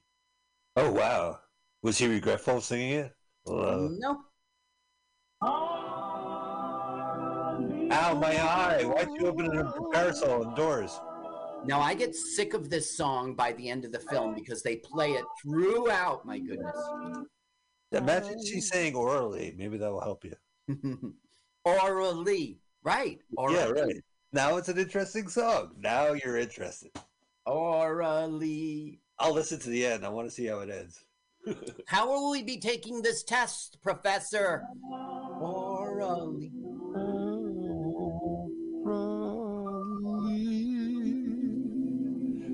Oh 0.82 0.92
wow! 0.92 1.38
Was 1.82 1.98
he 1.98 2.06
regretful 2.06 2.56
of 2.56 2.64
singing 2.64 2.92
it? 2.92 3.12
Uh, 3.46 3.88
no, 3.98 4.22
ow, 7.92 8.14
my 8.18 8.42
eye! 8.42 8.84
Why'd 8.84 9.08
you 9.20 9.26
open 9.26 9.58
a 9.58 9.72
parasol 9.92 10.42
indoors? 10.44 10.98
now 11.66 11.80
I 11.80 11.92
get 11.92 12.14
sick 12.14 12.54
of 12.54 12.70
this 12.70 12.96
song 12.96 13.34
by 13.34 13.52
the 13.52 13.68
end 13.68 13.84
of 13.84 13.92
the 13.92 13.98
film 13.98 14.34
because 14.34 14.62
they 14.62 14.76
play 14.76 15.10
it 15.10 15.24
throughout. 15.42 16.24
My 16.24 16.38
goodness. 16.38 16.76
Imagine 17.92 18.38
she's 18.42 18.70
saying 18.70 18.94
orally. 18.94 19.54
Maybe 19.58 19.76
that 19.76 19.92
will 19.92 20.00
help 20.00 20.24
you. 20.24 20.34
orally, 21.66 22.58
right? 22.82 23.18
Aura 23.36 23.52
yeah, 23.52 23.66
right. 23.66 23.96
Now 24.32 24.56
it's 24.56 24.70
an 24.70 24.78
interesting 24.78 25.28
song. 25.28 25.72
Now 25.78 26.12
you're 26.12 26.38
interested. 26.38 26.92
Lee. 27.46 29.00
I'll 29.20 29.34
listen 29.34 29.58
to 29.60 29.68
the 29.68 29.84
end. 29.84 30.04
I 30.04 30.08
want 30.08 30.28
to 30.28 30.34
see 30.34 30.46
how 30.46 30.60
it 30.60 30.70
ends. 30.70 31.04
How 31.86 32.06
will 32.06 32.30
we 32.30 32.42
be 32.42 32.58
taking 32.58 33.00
this 33.00 33.22
test, 33.22 33.78
Professor? 33.82 34.62
Aura 35.40 36.16
Lee. 36.16 36.50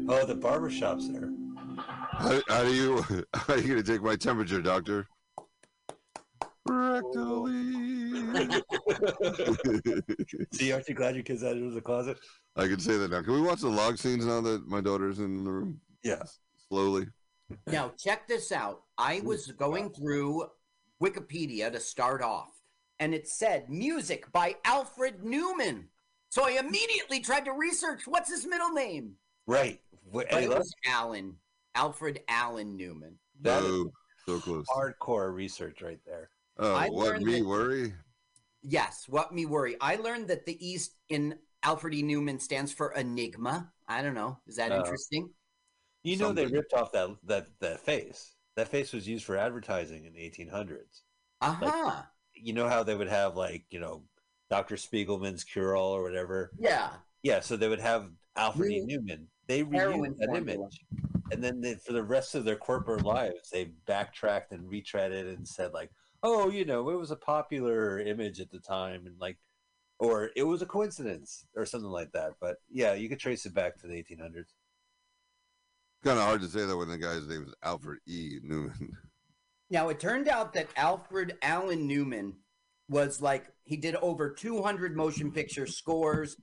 Oh, 0.09 0.25
the 0.25 0.37
barber 0.37 0.71
shop's 0.71 1.09
there. 1.09 1.33
How, 1.77 2.41
how 2.49 2.63
do 2.63 2.73
you? 2.73 3.03
How 3.35 3.55
are 3.55 3.59
you 3.59 3.69
gonna 3.69 3.83
take 3.83 4.03
my 4.03 4.15
temperature, 4.15 4.63
doctor? 4.63 5.09
Rectally. 6.69 7.57
See, 10.53 10.73
aren't 10.73 10.89
you 10.89 10.95
glad 10.95 11.17
your 11.17 11.25
kid's 11.25 11.43
out 11.43 11.57
of 11.57 11.75
the 11.75 11.81
closet? 11.81 12.19
I 12.55 12.69
can 12.69 12.79
say 12.79 12.97
that 12.99 13.11
now. 13.11 13.23
Can 13.23 13.33
we 13.33 13.41
watch 13.41 13.63
the 13.63 13.69
log 13.69 13.99
scenes 13.99 14.27
now 14.27 14.41
that 14.43 14.69
my 14.69 14.81
daughter's 14.81 15.19
in 15.19 15.43
the 15.45 15.51
room? 15.51 15.81
Yeah. 16.05 16.23
Slowly. 16.71 17.07
Now, 17.69 17.93
check 17.99 18.27
this 18.27 18.51
out. 18.51 18.83
I 18.99 19.21
was 19.21 19.47
going 19.53 19.91
through 19.91 20.47
Wikipedia 21.03 21.71
to 21.71 21.79
start 21.79 22.23
off, 22.23 22.53
and 22.99 23.15
it 23.15 23.29
said 23.29 23.71
music 23.71 24.31
by 24.33 24.57
Alfred 24.65 25.23
Newman. 25.25 25.89
So 26.29 26.45
I 26.47 26.53
immediately 26.59 27.21
tried 27.21 27.45
to 27.45 27.53
research 27.53 28.03
what's 28.07 28.31
his 28.31 28.47
middle 28.47 28.71
name. 28.71 29.13
Right. 29.47 29.81
Wh- 30.11 30.15
But 30.15 30.33
Hey, 30.33 30.45
it 30.45 30.49
was 30.51 30.73
Allen. 30.87 31.37
Alfred 31.77 32.21
Allen 32.29 32.77
Newman. 32.77 33.19
that 33.43 33.63
is 33.63 33.71
Oh, 33.71 33.93
so 34.27 34.41
close. 34.41 34.67
hardcore 34.75 35.33
research 35.33 35.83
right 35.83 36.01
there. 36.07 36.31
Oh, 36.59 36.75
I 36.75 36.89
what 36.89 37.21
me 37.21 37.41
that- 37.41 37.47
worry? 37.47 37.95
Yes, 38.63 39.05
what 39.09 39.33
me 39.33 39.47
worry. 39.47 39.77
I 39.81 39.97
learned 39.97 40.29
that 40.29 40.47
the 40.47 40.67
East 40.67 40.97
in 41.11 41.39
Alfred 41.63 41.95
E. 41.95 42.03
Neuman 42.03 42.41
stands 42.41 42.73
for 42.73 42.93
enigma. 42.93 43.73
I 43.87 44.03
don't 44.03 44.15
know. 44.15 44.39
Is 44.47 44.57
that 44.57 44.73
Oh. 44.73 44.79
interesting? 44.81 45.33
You 46.07 46.17
know 46.19 46.33
they 46.33 46.47
ripped 46.47 46.73
off 46.73 46.93
that 46.93 47.17
that 47.25 47.47
that 47.61 47.81
face. 47.81 48.35
That 48.55 48.69
face 48.69 48.93
was 48.93 49.09
used 49.09 49.25
for 49.25 49.37
advertising 49.37 50.05
in 50.05 50.15
the 50.15 50.21
1800s. 50.21 51.03
Aha. 51.43 52.09
You 52.33 52.53
know 52.53 52.69
how 52.69 52.83
they 52.83 52.95
would 52.95 53.09
have 53.09 53.37
like 53.37 53.65
you 53.71 53.81
know 53.81 54.05
Dr. 54.49 54.77
Spiegelman's 54.77 55.43
cure 55.45 55.77
all 55.77 55.93
or 55.93 56.03
whatever. 56.03 56.53
yeah. 56.59 56.91
Yeah, 57.23 57.41
so 57.41 57.57
they 57.57 57.69
would 57.69 57.81
have 57.81 58.11
Alfred 58.37 58.71
E. 58.71 58.87
Neuman. 58.89 59.25
They 59.49 59.65
reused 59.65 60.17
that 60.19 60.29
formula. 60.29 60.59
image, 60.59 60.81
and 61.33 61.43
then 61.43 61.61
they, 61.61 61.75
for 61.75 61.93
the 61.93 62.03
rest 62.03 62.37
of 62.37 62.45
their 62.45 62.55
corporate 62.55 63.05
lives, 63.05 63.51
they 63.51 63.73
backtracked 63.87 64.53
and 64.53 64.71
retreaded 64.71 65.35
and 65.35 65.47
said 65.47 65.73
like, 65.73 65.91
"Oh, 66.23 66.51
you 66.51 66.65
know, 66.65 66.89
it 66.91 66.97
was 66.97 67.11
a 67.11 67.17
popular 67.17 67.99
image 67.99 68.41
at 68.41 68.53
the 68.53 68.61
time," 68.61 69.07
and 69.07 69.17
like, 69.19 69.39
or 69.99 70.31
it 70.37 70.45
was 70.45 70.63
a 70.63 70.67
coincidence 70.67 71.47
or 71.57 71.67
something 71.67 71.91
like 71.91 72.13
that. 72.13 72.35
But 72.41 72.59
yeah, 72.71 72.95
you 72.95 73.09
could 73.09 73.19
trace 73.19 73.45
it 73.45 73.55
back 73.55 73.77
to 73.81 73.89
the 73.89 73.95
1800s. 73.95 74.53
Kind 76.05 76.19
of 76.19 76.25
hard 76.25 76.43
to 76.43 76.49
say 76.49 76.65
that 76.65 76.77
when 76.77 76.89
the 76.89 76.99
guy's 76.99 77.27
name 77.27 77.45
is 77.49 77.55
Alfred 77.63 77.99
E. 78.07 78.39
Neuman. 78.45 78.91
Now 79.71 79.89
it 79.89 79.99
turned 79.99 80.29
out 80.29 80.53
that 80.53 80.69
Alfred 80.77 81.37
Allen 81.43 81.87
Newman 81.89 82.35
was 82.89 83.21
like 83.21 83.47
he 83.65 83.77
did 83.77 83.97
over 83.97 84.31
200 84.31 84.97
motion 84.97 85.33
picture 85.33 85.67
scores. 85.67 86.37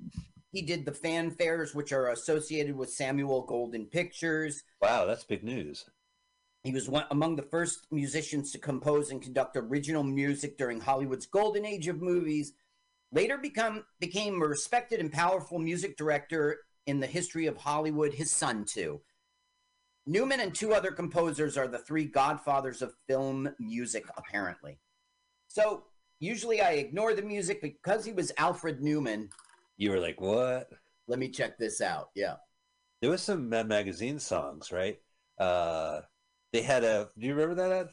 He 0.52 0.62
did 0.62 0.86
the 0.86 0.92
fanfares, 0.92 1.74
which 1.74 1.94
are 1.94 2.10
associated 2.12 2.76
with 2.76 2.92
Samuel 2.92 3.48
Goldwyn 3.48 3.90
Pictures. 3.90 4.64
Wow, 4.82 5.06
that's 5.06 5.24
big 5.24 5.44
news. 5.44 5.86
He 6.64 6.72
was 6.72 6.88
one 6.88 7.06
among 7.12 7.36
the 7.36 7.42
first 7.42 7.88
musicians 7.92 8.52
to 8.52 8.58
compose 8.58 9.10
and 9.10 9.22
conduct 9.22 9.58
original 9.58 10.04
music 10.04 10.58
during 10.58 10.80
Hollywood's 10.80 11.26
golden 11.26 11.66
age 11.66 11.88
of 11.88 12.02
movies. 12.02 12.54
Later 13.12 13.38
become 13.38 13.86
became 14.00 14.42
a 14.42 14.48
respected 14.48 15.00
and 15.00 15.12
powerful 15.12 15.60
music 15.60 15.98
director 15.98 16.60
in 16.86 17.00
the 17.00 17.08
history 17.08 17.48
of 17.48 17.58
Hollywood, 17.58 18.14
his 18.14 18.32
son 18.32 18.66
too. 18.66 19.02
Newman 20.06 20.42
and 20.42 20.54
two 20.54 20.74
other 20.74 20.92
composers 20.92 21.58
are 21.58 21.68
the 21.68 21.78
three 21.80 22.06
godfathers 22.06 22.82
of 22.82 22.94
film 23.08 23.50
music, 23.60 24.06
apparently. 24.18 24.80
So 25.48 25.86
usually 26.20 26.62
I 26.62 26.72
ignore 26.74 27.14
the 27.14 27.22
music 27.22 27.62
because 27.62 28.04
he 28.04 28.12
was 28.12 28.32
Alfred 28.38 28.82
Newman. 28.82 29.30
You 29.78 29.92
were 29.92 30.00
like, 30.00 30.20
what? 30.20 30.70
Let 31.08 31.20
me 31.20 31.30
check 31.30 31.58
this 31.58 31.82
out. 31.82 32.10
Yeah. 32.16 32.36
There 33.02 33.12
was 33.12 33.22
some 33.22 33.50
Mad 33.50 33.68
Magazine 33.68 34.20
songs, 34.20 34.72
right? 34.72 35.00
Uh, 35.40 36.02
they 36.52 36.62
had 36.62 36.84
a. 36.84 37.10
Do 37.18 37.26
you 37.26 37.34
remember 37.34 37.56
that? 37.56 37.72
Ed? 37.72 37.88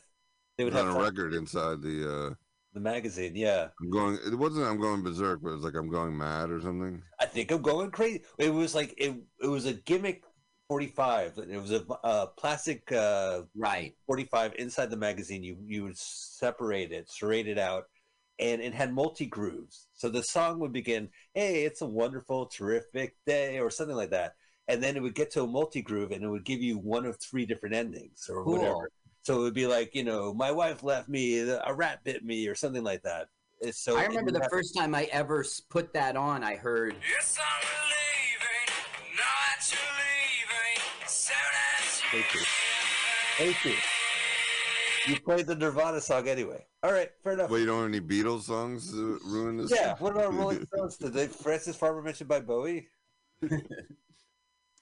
They 0.57 0.65
would 0.65 0.75
on 0.75 0.87
have 0.87 0.89
a 0.89 0.93
fun- 0.99 1.03
record 1.05 1.35
inside 1.35 1.83
the. 1.83 2.29
uh 2.31 2.35
the 2.73 2.81
magazine. 2.81 3.35
Yeah, 3.35 3.69
I'm 3.81 3.91
going. 3.91 4.19
It 4.25 4.35
wasn't. 4.37 4.67
I'm 4.67 4.81
going 4.81 5.03
berserk, 5.03 5.41
but 5.43 5.51
it 5.51 5.55
was 5.57 5.65
like 5.65 5.75
I'm 5.75 5.91
going 5.91 6.17
mad 6.17 6.51
or 6.51 6.61
something. 6.61 7.03
I 7.19 7.27
think 7.27 7.51
I'm 7.51 7.63
going 7.63 7.91
crazy. 7.91 8.23
It 8.39 8.51
was 8.51 8.75
like 8.77 8.95
it. 8.97 9.17
It 9.43 9.49
was 9.49 9.67
a 9.67 9.73
gimmick 9.73 10.23
45. 10.71 11.39
It 11.51 11.61
was 11.61 11.73
a, 11.73 11.85
a 12.05 12.29
plastic 12.29 12.93
uh, 12.93 13.43
right 13.57 13.93
45 14.07 14.55
inside 14.57 14.89
the 14.89 14.97
magazine. 14.97 15.43
You 15.43 15.57
you 15.67 15.83
would 15.83 15.99
separate 15.99 16.93
it, 16.93 17.11
serrate 17.11 17.49
it 17.49 17.59
out, 17.59 17.87
and 18.39 18.63
it 18.63 18.73
had 18.73 18.95
multi 18.95 19.27
grooves. 19.27 19.89
So 19.95 20.09
the 20.09 20.23
song 20.23 20.61
would 20.61 20.73
begin, 20.73 21.09
"Hey, 21.35 21.65
it's 21.65 21.81
a 21.81 21.87
wonderful, 21.87 22.47
terrific 22.47 23.17
day," 23.27 23.59
or 23.59 23.69
something 23.69 23.97
like 23.97 24.11
that, 24.11 24.37
and 24.69 24.81
then 24.81 24.97
it 24.97 25.03
would 25.03 25.17
get 25.17 25.33
to 25.33 25.43
a 25.43 25.47
multi 25.49 25.83
groove, 25.83 26.13
and 26.13 26.23
it 26.23 26.29
would 26.29 26.45
give 26.45 26.63
you 26.63 26.79
one 26.79 27.05
of 27.05 27.19
three 27.19 27.47
different 27.47 27.75
endings 27.75 28.31
or 28.33 28.45
Cool. 28.45 28.53
whatever. 28.53 28.93
So 29.23 29.41
it 29.41 29.43
would 29.43 29.55
be 29.55 29.67
like, 29.67 29.97
you 29.97 30.05
know, 30.05 30.33
my 30.33 30.53
wife 30.53 30.85
left 30.85 31.09
me, 31.09 31.41
a 31.41 31.75
rat 31.75 32.05
bit 32.05 32.25
me, 32.25 32.47
or 32.47 32.55
something 32.55 32.85
like 32.85 33.03
that. 33.03 33.27
So 33.73 33.97
I 33.97 34.07
remember 34.07 34.31
the 34.31 34.49
first 34.49 34.77
time 34.77 34.95
I 34.95 35.09
ever 35.11 35.45
put 35.69 35.93
that 35.95 36.17
on, 36.17 36.45
I 36.45 36.55
heard 36.55 36.95
Thank 42.11 42.35
you. 42.35 42.41
Thank 43.39 43.65
you. 43.65 43.75
You 45.07 45.21
played 45.21 45.47
the 45.47 45.55
Nirvana 45.55 46.01
song 46.01 46.29
anyway. 46.29 46.65
All 46.83 46.93
right, 46.93 47.11
fair 47.23 47.33
enough. 47.33 47.51
Well, 47.51 47.59
you 47.59 47.67
don't 47.67 47.79
have 47.83 47.89
any 47.89 48.01
Beatles 48.01 48.43
songs 48.43 48.91
to 48.93 49.19
ruin 49.25 49.57
this? 49.57 49.71
Yeah. 49.71 49.95
What 49.99 50.13
about 50.13 50.35
Rolling 50.35 50.67
Stones? 50.75 50.97
Did 50.97 51.13
they 51.15 51.27
Frances 51.27 51.77
Farmer 51.77 52.03
mentioned 52.03 52.29
by 52.29 52.41
Bowie? 52.41 52.89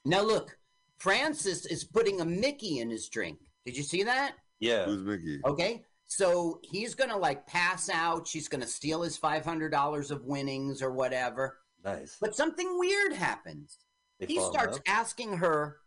Now 0.05 0.21
look, 0.21 0.57
Frances 0.97 1.65
is 1.65 1.83
putting 1.83 2.21
a 2.21 2.25
Mickey 2.25 2.79
in 2.79 2.89
his 2.89 3.09
drink. 3.09 3.37
Did 3.65 3.75
you 3.75 3.83
see 3.83 4.03
that? 4.03 4.35
Yeah. 4.59 4.85
Who's 4.85 5.03
Mickey? 5.03 5.39
Okay. 5.45 5.83
So 6.07 6.59
he's 6.63 6.95
gonna 6.95 7.17
like 7.17 7.45
pass 7.45 7.89
out. 7.89 8.27
She's 8.27 8.47
gonna 8.47 8.65
steal 8.65 9.01
his 9.01 9.17
five 9.17 9.45
hundred 9.45 9.69
dollars 9.69 10.09
of 10.09 10.23
winnings 10.25 10.81
or 10.81 10.91
whatever. 10.91 11.57
Nice. 11.83 12.17
But 12.19 12.35
something 12.35 12.79
weird 12.79 13.13
happens. 13.13 13.77
They 14.19 14.25
he 14.25 14.39
starts 14.39 14.73
love? 14.77 14.81
asking 14.87 15.33
her, 15.37 15.77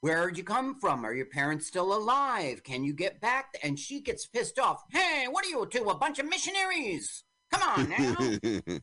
"Where'd 0.00 0.36
you 0.36 0.44
come 0.44 0.74
from? 0.80 1.04
Are 1.04 1.14
your 1.14 1.26
parents 1.26 1.66
still 1.66 1.94
alive? 1.94 2.62
Can 2.62 2.84
you 2.84 2.92
get 2.92 3.20
back?" 3.20 3.54
And 3.62 3.78
she 3.78 4.00
gets 4.00 4.26
pissed 4.26 4.58
off. 4.58 4.82
Hey, 4.90 5.26
what 5.30 5.44
are 5.44 5.48
you 5.48 5.66
two? 5.66 5.88
A 5.90 5.94
bunch 5.96 6.18
of 6.18 6.26
missionaries? 6.26 7.24
Come 7.52 7.62
on 7.62 7.88
now. 8.42 8.80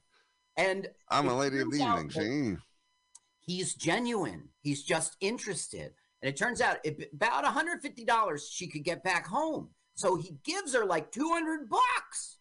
and 0.58 0.90
I'm 1.10 1.28
a 1.28 1.38
lady 1.38 1.60
of 1.60 1.72
the 1.72 1.78
evening. 1.78 2.58
He's 3.40 3.76
genuine. 3.76 4.50
He's 4.62 4.84
just 4.84 5.18
interested. 5.20 5.94
And 6.22 6.30
it 6.30 6.38
turns 6.38 6.62
out 6.62 6.78
it, 6.86 7.10
about 7.14 7.44
$150 7.44 8.42
she 8.50 8.68
could 8.68 8.84
get 8.86 9.04
back 9.04 9.28
home. 9.28 9.72
So 9.96 10.16
he 10.16 10.38
gives 10.46 10.74
her 10.74 10.86
like 10.86 11.12
200 11.12 11.70
bucks. 11.70 12.38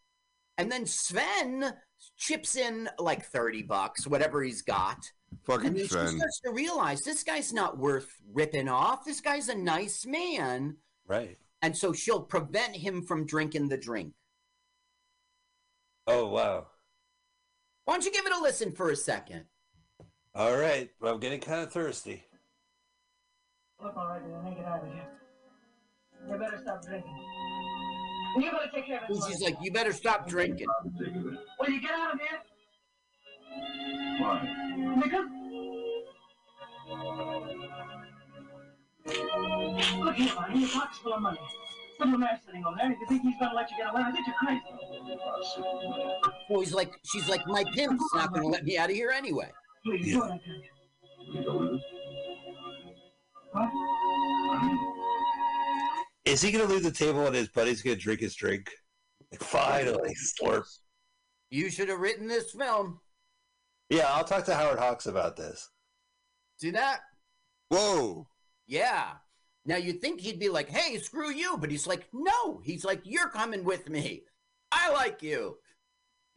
And 0.57 0.71
then 0.71 0.87
Sven 0.87 1.75
chips 2.17 2.57
in 2.57 2.89
like 2.99 3.25
30 3.25 3.63
bucks, 3.63 4.07
whatever 4.07 4.43
he's 4.43 4.63
got. 4.63 4.99
And 5.31 5.41
fucking 5.45 5.75
then 5.75 5.83
she 5.83 5.89
Sven. 5.89 6.09
starts 6.09 6.41
to 6.45 6.53
realize 6.53 7.01
this 7.03 7.23
guy's 7.23 7.53
not 7.53 7.79
worth 7.79 8.09
ripping 8.33 8.69
off. 8.69 9.05
This 9.05 9.21
guy's 9.21 9.49
a 9.49 9.55
nice 9.55 10.05
man. 10.07 10.77
Right. 11.07 11.39
And 11.63 11.77
so 11.77 11.93
she'll 11.93 12.23
prevent 12.23 12.77
him 12.77 13.03
from 13.03 13.27
drinking 13.27 13.69
the 13.69 13.77
drink. 13.77 14.13
Oh 16.07 16.27
wow. 16.29 16.67
Why 17.85 17.95
don't 17.95 18.05
you 18.05 18.13
give 18.13 18.27
it 18.27 18.33
a 18.33 18.41
listen 18.41 18.73
for 18.73 18.91
a 18.91 18.97
second? 18.97 19.45
All 20.35 20.57
right. 20.57 20.91
Well, 21.01 21.15
I'm 21.15 21.21
getting 21.21 21.41
kind 21.41 21.63
of 21.63 21.73
thirsty. 21.73 22.25
Look, 23.83 23.97
all 23.97 24.07
right, 24.07 24.23
then, 24.25 24.55
get 24.55 24.65
out 24.65 24.85
of 24.85 24.93
here. 24.93 25.09
You 26.31 26.39
better 26.39 26.59
stop 26.63 26.85
drinking. 26.85 27.11
You 28.37 28.51
better 28.51 28.71
take 28.75 28.87
care 28.87 28.99
of 28.99 29.03
And 29.11 29.17
this. 29.17 29.27
she's 29.27 29.43
like, 29.43 29.57
you 29.63 29.73
better 29.73 29.93
stop 29.93 30.27
drinking. 30.29 30.67
Will 31.61 31.69
you 31.71 31.81
get 31.81 31.91
out 31.93 32.15
of 32.15 32.21
here? 32.21 32.39
Why? 34.21 34.49
Because. 35.03 35.27
Look 39.05 40.15
here, 40.15 40.33
man, 40.41 40.61
your 40.61 40.69
pocket's 40.71 40.99
full 40.99 41.15
of 41.15 41.23
money. 41.23 41.39
Little 42.01 42.19
man 42.19 42.39
sitting 42.45 42.65
over 42.65 42.77
there, 42.77 42.91
If 42.93 42.99
you 43.01 43.07
think 43.09 43.23
he's 43.23 43.35
gonna 43.39 43.55
let 43.55 43.71
you 43.71 43.77
get 43.77 43.93
away 43.93 44.03
with 44.07 44.15
it? 44.17 44.27
You're 44.27 44.37
crazy. 44.37 44.63
So 46.49 46.61
he's 46.61 46.73
like, 46.75 46.93
she's 47.05 47.29
like, 47.29 47.47
my 47.47 47.65
pimp's 47.75 48.05
not 48.15 48.31
going 48.33 48.43
to 48.43 48.49
let 48.49 48.65
me 48.65 48.77
out 48.79 48.91
of 48.91 48.97
here 48.97 49.11
anyway. 49.11 49.51
Please, 49.85 50.07
Yeah. 50.09 50.13
do 50.15 50.19
what 50.21 50.31
I 50.33 50.39
tell 50.39 50.55
you. 50.55 50.63
You 51.33 51.45
go 51.45 51.59
with 51.59 51.69
us? 51.75 51.83
What? 53.53 53.71
Is 56.25 56.41
he 56.41 56.53
going 56.53 56.67
to 56.67 56.73
leave 56.73 56.85
the 56.85 56.91
table 56.91 57.27
and 57.27 57.35
his 57.35 57.49
buddy's 57.49 57.83
going 57.83 57.97
to 57.97 58.03
drink 58.03 58.21
his 58.21 58.35
drink? 58.35 58.71
Finally, 59.39 60.15
slurp. 60.15 60.65
You 61.51 61.71
should 61.71 61.89
have 61.89 62.01
written 62.01 62.27
this 62.29 62.53
film. 62.53 63.01
Yeah, 63.91 64.07
I'll 64.09 64.25
talk 64.25 64.45
to 64.45 64.55
Howard 64.55 64.79
Hawks 64.79 65.07
about 65.07 65.37
this. 65.37 65.69
See 66.59 66.71
that? 66.71 67.01
Whoa. 67.69 68.27
Yeah. 68.67 69.09
Now 69.67 69.77
you'd 69.77 70.01
think 70.01 70.21
he'd 70.21 70.39
be 70.39 70.49
like, 70.49 70.69
hey, 70.69 70.99
screw 70.99 71.31
you. 71.31 71.57
But 71.57 71.71
he's 71.71 71.87
like, 71.87 72.07
no. 72.13 72.61
He's 72.65 72.85
like, 72.85 73.01
you're 73.05 73.29
coming 73.29 73.65
with 73.65 73.89
me. 73.89 74.23
I 74.71 74.91
like 74.93 75.23
you. 75.23 75.57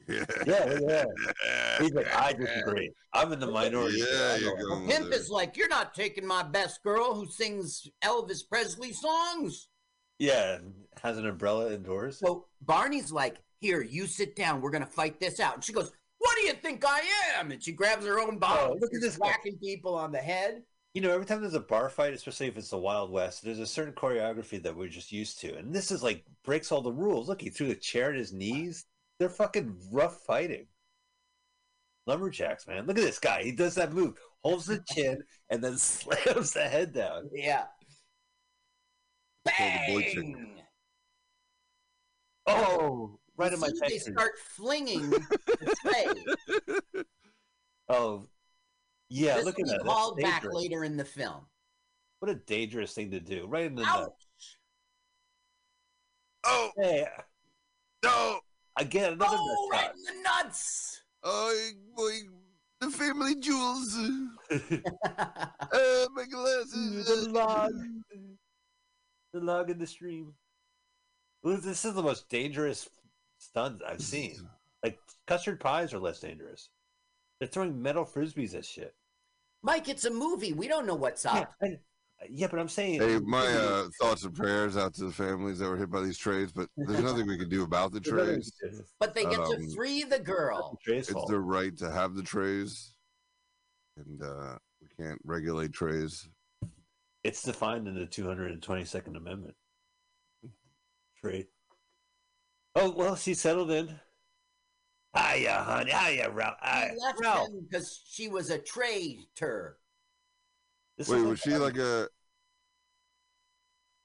Yeah. 0.07 0.25
Yeah, 0.45 0.79
yeah. 0.87 1.05
He's 1.79 1.93
like, 1.93 2.13
I 2.15 2.33
disagree. 2.33 2.91
I'm 3.13 3.31
in 3.33 3.39
the 3.39 3.47
minority. 3.47 3.97
Yeah, 3.97 4.35
you're 4.37 4.55
going 4.57 4.85
with 4.85 4.95
Pimp 4.95 5.07
it. 5.07 5.13
is 5.15 5.29
like, 5.29 5.57
you're 5.57 5.69
not 5.69 5.93
taking 5.95 6.27
my 6.27 6.43
best 6.43 6.83
girl 6.83 7.15
who 7.15 7.25
sings 7.25 7.87
Elvis 8.03 8.47
Presley 8.47 8.93
songs. 8.93 9.69
Yeah, 10.19 10.59
has 11.01 11.17
an 11.17 11.27
umbrella 11.27 11.73
indoors. 11.73 12.19
So 12.19 12.45
Barney's 12.61 13.11
like, 13.11 13.37
here, 13.59 13.81
you 13.81 14.07
sit 14.07 14.35
down. 14.35 14.61
We're 14.61 14.71
going 14.71 14.85
to 14.85 14.89
fight 14.89 15.19
this 15.19 15.39
out. 15.39 15.55
And 15.55 15.63
she 15.63 15.73
goes, 15.73 15.91
what 16.19 16.35
do 16.37 16.47
you 16.47 16.53
think 16.53 16.83
I 16.85 17.01
am? 17.37 17.51
And 17.51 17.61
she 17.61 17.71
grabs 17.71 18.05
her 18.05 18.19
own 18.19 18.37
bottle. 18.37 18.73
Oh, 18.73 18.77
look 18.79 18.93
at 18.93 19.01
this 19.01 19.17
whacking 19.17 19.57
people 19.57 19.95
on 19.95 20.11
the 20.11 20.19
head. 20.19 20.63
You 20.93 21.01
know, 21.01 21.11
every 21.11 21.25
time 21.25 21.41
there's 21.41 21.53
a 21.53 21.59
bar 21.59 21.89
fight, 21.89 22.13
especially 22.13 22.47
if 22.47 22.57
it's 22.57 22.69
the 22.69 22.77
Wild 22.77 23.11
West, 23.11 23.43
there's 23.43 23.59
a 23.59 23.67
certain 23.67 23.93
choreography 23.93 24.61
that 24.63 24.75
we're 24.75 24.87
just 24.87 25.11
used 25.11 25.39
to. 25.41 25.55
And 25.57 25.73
this 25.73 25.91
is 25.91 26.01
like 26.01 26.23
breaks 26.43 26.71
all 26.71 26.81
the 26.81 26.91
rules. 26.91 27.27
Look, 27.27 27.41
he 27.41 27.49
threw 27.49 27.67
the 27.67 27.75
chair 27.75 28.11
at 28.11 28.17
his 28.17 28.31
knees. 28.31 28.85
They're 29.19 29.29
fucking 29.29 29.75
rough 29.91 30.21
fighting. 30.25 30.67
Lumberjacks, 32.07 32.67
man. 32.67 32.85
Look 32.85 32.97
at 32.97 33.03
this 33.03 33.19
guy. 33.19 33.43
He 33.43 33.51
does 33.51 33.75
that 33.75 33.93
move, 33.93 34.13
holds 34.43 34.67
the 34.67 34.83
chin, 34.93 35.21
and 35.49 35.63
then 35.63 35.77
slams 35.77 36.51
the 36.51 36.63
head 36.63 36.93
down. 36.93 37.29
Yeah. 37.33 37.65
called 37.67 37.73
the 37.75 38.93
boy 38.95 39.03
chicken. 39.03 39.34
Bang! 39.45 40.55
Oh, 42.47 43.19
right 43.37 43.51
in 43.53 43.59
my 43.59 43.67
See, 43.69 43.79
they 43.87 43.97
start 43.99 44.33
flinging 44.39 45.09
the 45.09 45.75
tray. 45.81 47.03
Oh, 47.89 48.27
yeah. 49.09 49.35
this 49.35 49.45
look 49.45 49.57
will 49.57 49.63
at 49.63 49.65
be 49.65 49.71
that. 49.71 49.77
That's 49.83 49.89
called 49.95 50.17
back 50.17 50.41
dangerous. 50.41 50.55
later 50.55 50.83
in 50.83 50.97
the 50.97 51.05
film. 51.05 51.45
What 52.19 52.31
a 52.31 52.35
dangerous 52.35 52.93
thing 52.93 53.11
to 53.11 53.19
do. 53.19 53.45
Right 53.47 53.65
in 53.65 53.75
the 53.75 53.83
Ouch! 53.83 54.01
nuts. 54.01 54.57
Oh 56.45 56.69
Hey, 56.77 57.07
no! 58.03 58.39
again, 58.77 59.13
another 59.13 59.37
Oh, 59.39 59.67
nut 59.71 59.81
right 59.81 59.91
in 59.95 60.03
the 60.03 60.21
nuts! 60.23 61.01
Oh 61.23 61.69
boy, 61.95 62.11
the 62.81 62.89
family 62.91 63.35
jewels. 63.35 63.95
uh, 64.51 66.05
my 66.13 66.25
glasses. 66.29 67.05
the 67.07 67.29
log. 67.31 67.71
The 69.35 69.41
log 69.41 69.69
in 69.69 69.77
the 69.77 69.85
stream. 69.85 70.33
This 71.43 71.83
is 71.83 71.93
the 71.93 72.01
most 72.01 72.29
dangerous 72.29 72.87
stunt 73.37 73.81
I've 73.85 74.01
seen. 74.01 74.37
Like 74.81 74.97
custard 75.27 75.59
pies 75.59 75.93
are 75.93 75.99
less 75.99 76.21
dangerous. 76.21 76.69
They're 77.37 77.49
throwing 77.49 77.81
metal 77.81 78.05
frisbees 78.05 78.55
at 78.55 78.63
shit. 78.63 78.95
Mike, 79.61 79.89
it's 79.89 80.05
a 80.05 80.09
movie. 80.09 80.53
We 80.53 80.69
don't 80.69 80.85
know 80.87 80.95
what's 80.95 81.25
up. 81.25 81.53
Yeah, 81.61 81.67
I- 81.67 81.79
yeah, 82.29 82.47
but 82.49 82.61
I'm 82.61 82.69
saying. 82.69 83.01
Hey, 83.01 83.19
my 83.19 83.45
uh, 83.45 83.87
thoughts 83.99 84.23
and 84.23 84.33
prayers 84.33 84.77
out 84.77 84.93
to 84.95 85.03
the 85.03 85.11
families 85.11 85.59
that 85.59 85.67
were 85.67 85.75
hit 85.75 85.91
by 85.91 85.99
these 85.99 86.17
trays, 86.17 86.53
but 86.53 86.69
there's 86.77 86.99
nothing 87.03 87.27
we 87.27 87.37
can 87.37 87.49
do 87.49 87.63
about 87.63 87.91
the 87.91 87.99
trays. 87.99 88.53
But 89.01 89.13
they 89.13 89.23
get 89.25 89.33
to 89.35 89.41
Um, 89.41 89.69
free 89.75 90.03
the 90.03 90.19
girl. 90.19 90.79
Trey's 90.81 91.09
It's 91.09 91.25
their 91.27 91.41
right 91.41 91.75
to 91.79 91.91
have 91.91 92.15
the 92.15 92.23
trays, 92.23 92.93
and 93.97 94.23
uh, 94.23 94.57
we 94.81 94.87
can't 94.97 95.19
regulate 95.25 95.73
trays. 95.73 96.29
It's 97.25 97.41
defined 97.41 97.87
in 97.87 97.95
the 97.95 98.05
222nd 98.05 99.17
Amendment. 99.17 99.55
Trade. 101.19 101.47
Oh 102.75 102.91
well, 102.91 103.15
she 103.15 103.33
settled 103.33 103.71
in. 103.71 103.87
Hiya, 105.17 105.63
honey. 105.65 105.91
Hiya, 105.91 106.29
Ralph. 106.29 106.57
She 106.63 106.69
Hiya, 106.69 106.93
left 106.99 107.19
Ralph. 107.19 107.49
him 107.49 107.65
because 107.67 107.99
she 108.07 108.27
was 108.27 108.51
a 108.51 108.59
traitor. 108.59 109.79
This 110.99 111.09
Wait, 111.09 111.23
was 111.23 111.39
she 111.39 111.55
like 111.55 111.77
a? 111.77 112.07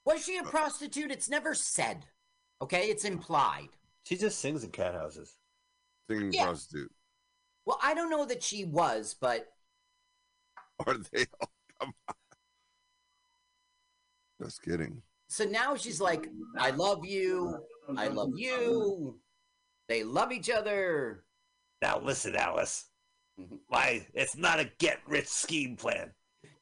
Was 0.07 0.25
she 0.25 0.39
a 0.39 0.43
prostitute? 0.43 1.11
It's 1.11 1.29
never 1.29 1.53
said. 1.53 2.07
Okay, 2.63 2.87
it's 2.87 3.05
implied. 3.05 3.69
She 4.05 4.17
just 4.17 4.39
sings 4.39 4.65
in 4.65 4.71
cat 4.71 4.95
houses. 4.95 5.37
Singing 6.09 6.33
Yeah. 6.33 6.47
prostitute. 6.47 6.91
Well, 7.67 7.79
I 7.83 7.93
don't 7.93 8.09
know 8.09 8.25
that 8.25 8.43
she 8.43 8.65
was, 8.65 9.15
but 9.21 9.53
Are 10.87 10.97
they 11.13 11.27
all? 11.39 11.51
Come 11.79 11.93
on. 12.09 12.15
Just 14.43 14.63
kidding. 14.63 15.03
so 15.29 15.45
now 15.45 15.77
she's 15.77 16.01
like, 16.01 16.29
I 16.59 16.71
love 16.71 17.05
you. 17.05 17.57
I 17.97 18.09
love 18.09 18.31
you. 18.37 19.19
They 19.89 20.03
love 20.05 20.33
each 20.33 20.51
other. 20.51 21.25
Now 21.83 22.01
listen, 22.01 22.35
Alice. 22.37 22.87
Why? 23.69 24.07
It's 24.15 24.37
not 24.37 24.61
a 24.61 24.71
get-rich 24.79 25.27
scheme 25.29 25.77
plan. 25.77 26.13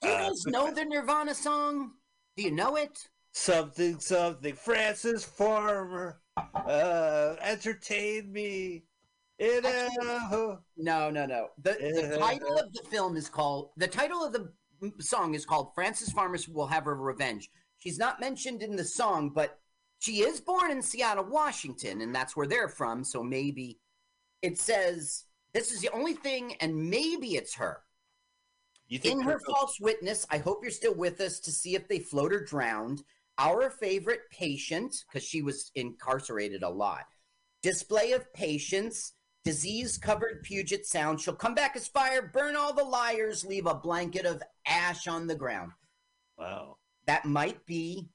Do 0.00 0.08
you 0.08 0.14
Uh, 0.14 0.28
guys 0.28 0.46
know 0.46 0.72
the 0.72 0.84
Nirvana 0.84 1.34
song? 1.34 1.92
Do 2.36 2.42
you 2.44 2.50
know 2.52 2.76
it? 2.76 3.08
Something, 3.32 4.00
something. 4.00 4.54
Frances 4.54 5.24
Farmer, 5.24 6.20
uh, 6.36 7.36
entertain 7.40 8.32
me. 8.32 8.84
In 9.38 9.64
a, 9.64 9.88
No, 10.76 11.10
no, 11.10 11.26
no. 11.26 11.48
The, 11.62 11.72
the 11.80 12.14
Uh, 12.16 12.18
title 12.18 12.58
of 12.58 12.72
the 12.72 12.82
film 12.90 13.16
is 13.16 13.28
called, 13.28 13.70
the 13.76 13.86
title 13.86 14.24
of 14.24 14.32
the 14.32 14.52
song 15.00 15.34
is 15.34 15.44
called 15.44 15.74
"Frances 15.74 16.10
Farmers 16.10 16.48
Will 16.48 16.66
Have 16.66 16.84
Her 16.84 16.94
Revenge. 16.96 17.48
She's 17.78 17.98
not 17.98 18.20
mentioned 18.20 18.62
in 18.62 18.76
the 18.76 18.84
song, 18.84 19.30
but 19.30 19.60
she 19.98 20.20
is 20.20 20.40
born 20.40 20.70
in 20.70 20.82
Seattle, 20.82 21.24
Washington, 21.24 22.00
and 22.00 22.14
that's 22.14 22.36
where 22.36 22.46
they're 22.46 22.68
from. 22.68 23.04
So 23.04 23.22
maybe 23.22 23.78
it 24.42 24.58
says 24.58 25.24
this 25.52 25.72
is 25.72 25.80
the 25.80 25.90
only 25.92 26.14
thing, 26.14 26.54
and 26.60 26.90
maybe 26.90 27.36
it's 27.36 27.54
her. 27.54 27.82
you 28.88 28.98
think 28.98 29.20
In 29.20 29.22
her 29.22 29.40
false 29.40 29.78
witness, 29.80 30.26
I 30.30 30.38
hope 30.38 30.60
you're 30.62 30.70
still 30.70 30.94
with 30.94 31.20
us 31.20 31.40
to 31.40 31.52
see 31.52 31.74
if 31.74 31.88
they 31.88 31.98
float 31.98 32.32
or 32.32 32.44
drowned. 32.44 33.02
Our 33.38 33.70
favorite 33.70 34.22
patient, 34.30 35.04
because 35.06 35.26
she 35.26 35.42
was 35.42 35.70
incarcerated 35.74 36.62
a 36.62 36.68
lot. 36.68 37.04
Display 37.62 38.12
of 38.12 38.32
patience, 38.32 39.14
disease 39.44 39.96
covered 39.96 40.42
Puget 40.42 40.86
Sound. 40.86 41.20
She'll 41.20 41.34
come 41.34 41.54
back 41.54 41.76
as 41.76 41.88
fire, 41.88 42.30
burn 42.32 42.56
all 42.56 42.72
the 42.72 42.84
liars, 42.84 43.44
leave 43.44 43.66
a 43.66 43.74
blanket 43.74 44.26
of 44.26 44.42
ash 44.66 45.06
on 45.06 45.26
the 45.26 45.36
ground. 45.36 45.72
Wow. 46.36 46.76
That 47.08 47.24
might 47.24 47.64
be. 47.64 48.06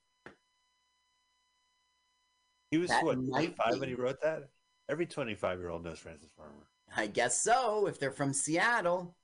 He 2.69 2.77
was 2.77 2.91
what, 3.01 3.15
25 3.15 3.79
when 3.79 3.89
he 3.89 3.95
wrote 3.95 4.21
that? 4.21 4.49
Every 4.87 5.07
25 5.07 5.57
year 5.59 5.69
old 5.69 5.83
knows 5.83 5.97
Frances 5.97 6.29
Farmer. 6.37 6.67
I 6.95 7.07
guess 7.07 7.41
so, 7.41 7.87
if 7.87 7.99
they're 7.99 8.11
from 8.11 8.33
Seattle. 8.33 9.15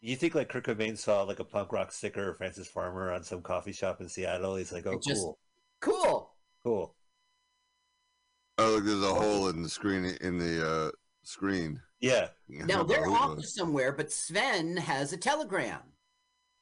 You 0.00 0.16
think 0.16 0.34
like 0.34 0.48
Kurt 0.48 0.64
Cobain 0.64 0.98
saw 0.98 1.22
like 1.22 1.38
a 1.38 1.44
punk 1.44 1.72
rock 1.72 1.92
sticker 1.92 2.30
of 2.30 2.36
Frances 2.36 2.66
Farmer 2.66 3.12
on 3.12 3.22
some 3.22 3.42
coffee 3.42 3.72
shop 3.72 4.00
in 4.00 4.08
Seattle? 4.08 4.56
He's 4.56 4.72
like, 4.72 4.86
oh, 4.86 4.98
just- 5.06 5.22
cool, 5.22 5.38
Cool. 5.80 6.34
cool. 6.64 6.96
Oh, 8.58 8.70
look, 8.70 8.84
there's 8.84 9.02
a 9.02 9.14
hole 9.14 9.48
in 9.48 9.62
the 9.62 9.68
screen 9.68 10.16
in 10.20 10.38
the 10.38 10.68
uh, 10.68 10.90
screen. 11.22 11.80
Yeah. 12.00 12.28
Now 12.48 12.82
they're 12.82 13.04
who 13.04 13.14
off 13.14 13.44
somewhere, 13.44 13.92
but 13.92 14.10
Sven 14.10 14.76
has 14.76 15.12
a 15.12 15.16
telegram. 15.16 15.93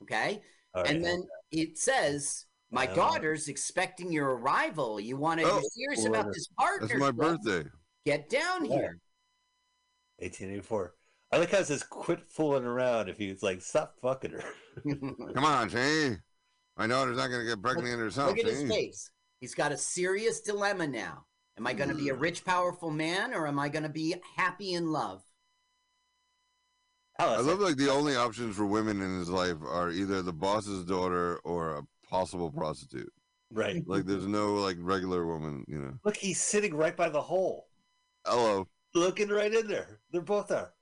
Okay. 0.02 0.42
Right. 0.74 0.86
and 0.86 1.04
then 1.04 1.22
it 1.50 1.76
says, 1.78 2.46
"My 2.70 2.86
Oh. 2.90 2.94
daughter's 2.94 3.48
expecting 3.48 4.10
your 4.10 4.36
arrival. 4.36 4.98
You 5.00 5.16
want 5.16 5.40
to? 5.40 5.46
Oh, 5.46 5.60
you're 5.76 5.94
serious 5.94 6.06
about 6.06 6.26
this 6.32 6.46
That's 6.48 6.54
partnership? 6.58 6.98
my 6.98 7.10
birthday. 7.10 7.68
Get 8.06 8.28
down 8.30 8.64
Yeah. 8.64 8.76
here." 8.76 8.98
1884. 10.18 10.94
I 11.30 11.38
like 11.38 11.50
how 11.50 11.58
it 11.58 11.66
says, 11.66 11.82
quit 11.82 12.28
fooling 12.30 12.64
around. 12.64 13.08
If 13.08 13.16
he's 13.16 13.42
like, 13.42 13.62
stop 13.62 13.98
fucking 14.00 14.32
her. 14.32 14.44
Come 15.34 15.44
on, 15.44 15.70
see? 15.70 16.16
My 16.76 16.86
daughter's 16.86 17.16
not 17.16 17.28
gonna 17.28 17.44
get 17.44 17.62
pregnant 17.62 17.98
herself. 17.98 18.30
Look 18.30 18.38
at 18.38 18.46
his 18.46 18.68
face. 18.68 19.10
He's 19.40 19.54
got 19.54 19.72
a 19.72 19.76
serious 19.78 20.40
dilemma 20.40 20.86
now. 20.86 21.26
Am 21.58 21.66
I 21.66 21.74
going 21.74 21.88
to 21.90 21.94
be 21.94 22.08
a 22.08 22.14
rich, 22.14 22.44
powerful 22.46 22.90
man, 22.90 23.34
or 23.34 23.46
am 23.46 23.58
I 23.58 23.68
going 23.68 23.82
to 23.82 23.88
be 23.90 24.14
happy 24.36 24.72
in 24.72 24.90
love? 24.90 25.22
Alice, 27.22 27.38
I 27.46 27.50
love 27.50 27.60
like 27.60 27.76
the 27.76 27.90
only 27.90 28.16
options 28.16 28.56
for 28.56 28.66
women 28.66 29.00
in 29.00 29.18
his 29.18 29.28
life 29.30 29.56
are 29.62 29.90
either 29.90 30.22
the 30.22 30.32
boss's 30.32 30.84
daughter 30.84 31.38
or 31.44 31.76
a 31.78 31.82
possible 32.08 32.50
prostitute. 32.50 33.12
right. 33.52 33.82
Like 33.86 34.04
there's 34.06 34.26
no 34.26 34.54
like 34.54 34.76
regular 34.80 35.26
woman, 35.26 35.64
you 35.68 35.78
know. 35.78 35.94
Look, 36.04 36.16
he's 36.16 36.40
sitting 36.40 36.74
right 36.74 36.96
by 36.96 37.08
the 37.08 37.20
hole, 37.22 37.68
Hello. 38.26 38.66
looking 38.94 39.28
right 39.28 39.52
in 39.52 39.66
there. 39.66 40.00
They're 40.10 40.20
both 40.22 40.48
there. 40.48 40.72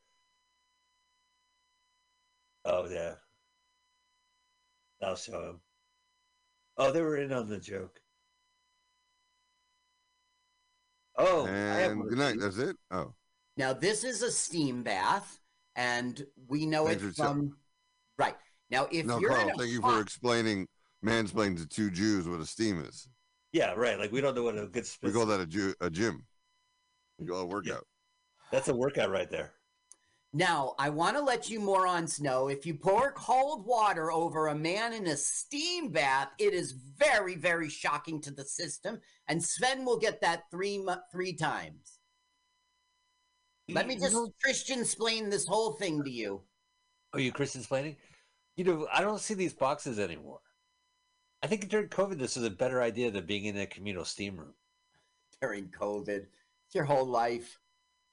Oh, 2.65 2.87
yeah. 2.89 3.15
I'll 5.03 5.17
show 5.17 5.51
him. 5.51 5.61
Oh, 6.77 6.93
they 6.93 7.01
were 7.03 7.17
in 7.17 7.33
on 7.33 7.49
the 7.49 7.59
joke. 7.59 8.01
Oh, 11.17 11.47
I 11.47 11.51
have 11.51 11.91
And 11.93 12.01
one. 12.01 12.09
good 12.09 12.19
night. 12.19 12.37
That's 12.39 12.59
it. 12.59 12.77
Oh, 12.91 13.15
Now, 13.57 13.73
this 13.73 14.05
is 14.05 14.23
a 14.23 14.31
steam 14.31 14.83
bath, 14.83 15.40
and 15.81 16.27
we 16.47 16.67
know 16.67 16.87
Thanks 16.87 17.03
it 17.03 17.07
for 17.09 17.15
tell- 17.15 17.33
from. 17.33 17.57
Right. 18.19 18.37
Now, 18.71 18.87
if 18.93 19.07
no, 19.07 19.19
you're 19.19 19.31
Carl. 19.31 19.49
in 19.49 19.55
a 19.55 19.57
Thank 19.57 19.71
you 19.71 19.81
for 19.81 20.01
explaining, 20.01 20.69
mansplaining 21.05 21.57
to 21.57 21.67
two 21.67 21.91
Jews 21.91 22.29
what 22.29 22.39
a 22.39 22.47
steam 22.47 22.81
is. 22.81 23.09
Yeah, 23.53 23.73
right. 23.73 23.99
Like 23.99 24.13
we 24.13 24.21
don't 24.21 24.35
know 24.35 24.45
what 24.45 24.59
a 24.59 24.67
good. 24.67 24.87
We 25.03 25.11
call 25.11 25.27
that 25.27 25.41
a, 25.41 25.47
Jew, 25.47 25.75
a 25.81 25.91
gym. 25.91 26.25
We 27.19 27.27
call 27.27 27.41
it 27.41 27.45
a 27.45 27.47
workout. 27.47 27.87
That's 28.53 28.69
a 28.69 28.75
workout 28.75 29.11
right 29.11 29.31
there. 29.31 29.53
Now, 30.33 30.75
I 30.79 30.91
want 30.91 31.17
to 31.17 31.23
let 31.23 31.51
you 31.51 31.59
morons 31.59 32.21
know 32.21 32.49
if 32.49 32.65
you 32.65 32.75
pour 32.75 33.11
cold 33.13 33.67
water 33.67 34.13
over 34.13 34.47
a 34.47 34.55
man 34.55 34.93
in 34.93 35.09
a 35.09 35.17
steam 35.17 35.91
bath, 35.91 36.29
it 36.39 36.55
is 36.55 36.71
very, 36.71 37.35
very 37.35 37.69
shocking 37.69 38.21
to 38.21 38.31
the 38.31 38.45
system, 38.45 39.01
and 39.27 39.43
Sven 39.43 39.85
will 39.85 39.99
get 39.99 40.21
that 40.21 40.45
three 40.53 40.87
three 41.11 41.33
times. 41.33 42.00
Let 43.73 43.87
me 43.87 43.97
just 43.97 44.17
Christian 44.43 44.81
explain 44.81 45.31
this 45.31 45.47
whole 45.47 45.73
thing 45.73 46.03
to 46.05 46.11
you. 46.11 46.43
Are 47.13 47.21
you 47.21 47.33
Christian 47.33 47.61
explaining? 47.61 47.97
You 48.57 48.65
know, 48.65 48.89
I 48.93 49.01
don't 49.01 49.21
see 49.21 49.35
these 49.35 49.55
boxes 49.55 49.99
anymore. 49.99 50.41
I 51.43 51.47
think 51.47 51.69
during 51.69 51.89
COVID, 51.89 52.19
this 52.19 52.37
was 52.37 52.45
a 52.45 52.51
better 52.51 52.83
idea 52.83 53.11
than 53.11 53.27
being 53.27 53.47
in 53.47 53.57
a 53.57 53.67
communal 53.67 54.05
steam 54.05 54.37
room. 54.37 54.55
During 55.41 55.69
COVID, 55.69 56.27
it's 56.67 56.75
your 56.75 56.85
whole 56.85 57.07
life. 57.07 57.59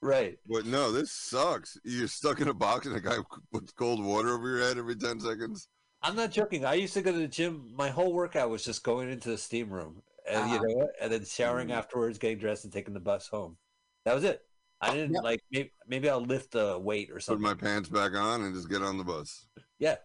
Right. 0.01 0.37
But 0.47 0.65
no, 0.65 0.91
this 0.91 1.11
sucks. 1.11 1.77
You're 1.83 2.07
stuck 2.07 2.39
in 2.39 2.47
a 2.47 2.53
box 2.53 2.85
and 2.85 2.95
a 2.95 3.01
guy 3.01 3.17
puts 3.51 3.73
cold 3.73 4.03
water 4.03 4.29
over 4.29 4.47
your 4.47 4.59
head 4.59 4.77
every 4.77 4.95
10 4.95 5.19
seconds. 5.19 5.67
I'm 6.03 6.15
not 6.15 6.31
joking. 6.31 6.63
I 6.63 6.75
used 6.75 6.93
to 6.93 7.01
go 7.01 7.11
to 7.11 7.17
the 7.17 7.27
gym. 7.27 7.73
My 7.75 7.89
whole 7.89 8.13
workout 8.13 8.49
was 8.49 8.63
just 8.63 8.83
going 8.83 9.09
into 9.09 9.29
the 9.29 9.37
steam 9.37 9.69
room, 9.71 10.03
and 10.29 10.49
you 10.51 10.57
Uh-huh. 10.57 10.65
know? 10.67 10.89
And 11.01 11.11
then 11.11 11.25
showering 11.25 11.71
afterwards, 11.71 12.19
getting 12.19 12.37
dressed, 12.37 12.63
and 12.63 12.71
taking 12.71 12.93
the 12.93 12.99
bus 12.99 13.27
home. 13.27 13.57
That 14.05 14.13
was 14.13 14.23
it. 14.23 14.46
I 14.81 14.93
didn't 14.93 15.13
Yep. 15.15 15.23
like 15.23 15.41
maybe, 15.51 15.71
maybe 15.87 16.09
I'll 16.09 16.21
lift 16.21 16.51
the 16.51 16.77
weight 16.77 17.09
or 17.11 17.19
something. 17.19 17.43
Put 17.43 17.61
my 17.61 17.67
pants 17.67 17.89
back 17.89 18.13
on 18.15 18.43
and 18.43 18.53
just 18.53 18.69
get 18.69 18.81
on 18.83 18.97
the 18.97 19.03
bus. 19.03 19.47
Yeah. 19.79 19.95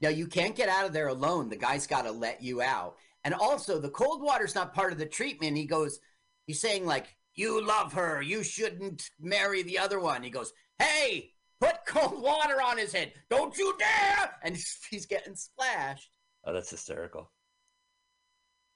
Now 0.00 0.08
you 0.08 0.26
can't 0.26 0.56
get 0.56 0.68
out 0.68 0.86
of 0.86 0.92
there 0.92 1.08
alone. 1.08 1.48
The 1.48 1.56
guy's 1.56 1.86
got 1.86 2.02
to 2.02 2.12
let 2.12 2.42
you 2.42 2.62
out. 2.62 2.96
And 3.24 3.34
also, 3.34 3.78
the 3.80 3.90
cold 3.90 4.22
water's 4.22 4.54
not 4.54 4.74
part 4.74 4.92
of 4.92 4.98
the 4.98 5.06
treatment. 5.06 5.56
He 5.56 5.66
goes, 5.66 5.98
he's 6.46 6.60
saying, 6.60 6.86
like, 6.86 7.16
you 7.34 7.64
love 7.64 7.92
her. 7.92 8.22
You 8.22 8.42
shouldn't 8.42 9.10
marry 9.20 9.62
the 9.62 9.78
other 9.78 10.00
one. 10.00 10.22
He 10.22 10.30
goes, 10.30 10.52
hey, 10.78 11.32
put 11.60 11.76
cold 11.86 12.22
water 12.22 12.62
on 12.62 12.78
his 12.78 12.92
head. 12.92 13.12
Don't 13.28 13.56
you 13.56 13.76
dare. 13.78 14.36
And 14.42 14.56
he's 14.90 15.06
getting 15.06 15.34
splashed. 15.36 16.10
Oh, 16.44 16.52
that's 16.52 16.70
hysterical. 16.70 17.30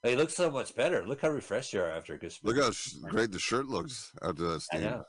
He 0.03 0.17
looks 0.17 0.35
so 0.35 0.51
much 0.51 0.75
better. 0.75 1.07
Look 1.07 1.21
how 1.21 1.29
refreshed 1.29 1.73
you 1.73 1.81
are 1.81 1.91
after 1.91 2.15
a 2.15 2.19
good 2.19 2.35
Look 2.43 2.57
how 2.59 2.73
sh- 2.73 2.95
great 3.03 3.31
the 3.31 3.39
shirt 3.39 3.67
looks 3.67 4.11
after 4.21 4.43
that 4.49 4.67
I 4.73 4.79
know. 4.79 5.05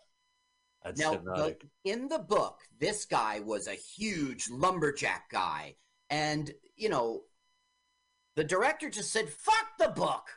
That's 0.83 0.99
now, 0.99 1.13
hypnotic. 1.13 1.65
the- 1.83 1.91
in 1.91 2.07
the 2.07 2.19
book, 2.19 2.59
this 2.79 3.05
guy 3.05 3.39
was 3.39 3.67
a 3.67 3.73
huge 3.73 4.49
lumberjack 4.49 5.29
guy. 5.31 5.77
And, 6.09 6.51
you 6.75 6.89
know, 6.89 7.23
the 8.35 8.43
director 8.43 8.89
just 8.89 9.11
said, 9.11 9.29
fuck 9.29 9.77
the 9.79 9.89
book. 9.89 10.27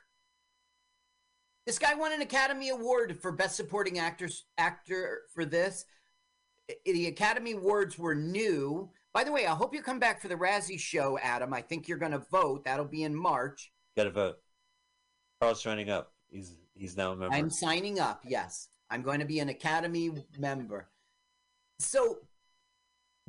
This 1.66 1.78
guy 1.78 1.94
won 1.94 2.12
an 2.12 2.22
Academy 2.22 2.68
Award 2.70 3.20
for 3.20 3.32
Best 3.32 3.56
Supporting 3.56 3.98
Actors 3.98 4.44
Actor 4.56 5.22
for 5.34 5.44
this. 5.44 5.84
The 6.84 7.08
Academy 7.08 7.52
Awards 7.52 7.98
were 7.98 8.14
new. 8.14 8.90
By 9.12 9.24
the 9.24 9.32
way, 9.32 9.46
I 9.46 9.54
hope 9.54 9.74
you 9.74 9.82
come 9.82 9.98
back 9.98 10.22
for 10.22 10.28
the 10.28 10.36
Razzie 10.36 10.78
show, 10.78 11.18
Adam. 11.18 11.52
I 11.52 11.60
think 11.62 11.88
you're 11.88 11.98
going 11.98 12.12
to 12.12 12.24
vote. 12.30 12.64
That'll 12.64 12.84
be 12.84 13.02
in 13.02 13.14
March. 13.14 13.72
Got 13.96 14.04
to 14.04 14.10
vote. 14.10 14.36
Carl's 15.40 15.62
signing 15.62 15.90
up. 15.90 16.12
He's 16.28 16.56
he's 16.74 16.96
now 16.96 17.12
a 17.12 17.16
member. 17.16 17.34
I'm 17.34 17.50
signing 17.50 18.00
up. 18.00 18.22
Yes, 18.26 18.68
I'm 18.90 19.02
going 19.02 19.20
to 19.20 19.26
be 19.26 19.40
an 19.40 19.48
Academy 19.48 20.10
member. 20.38 20.88
So 21.78 22.18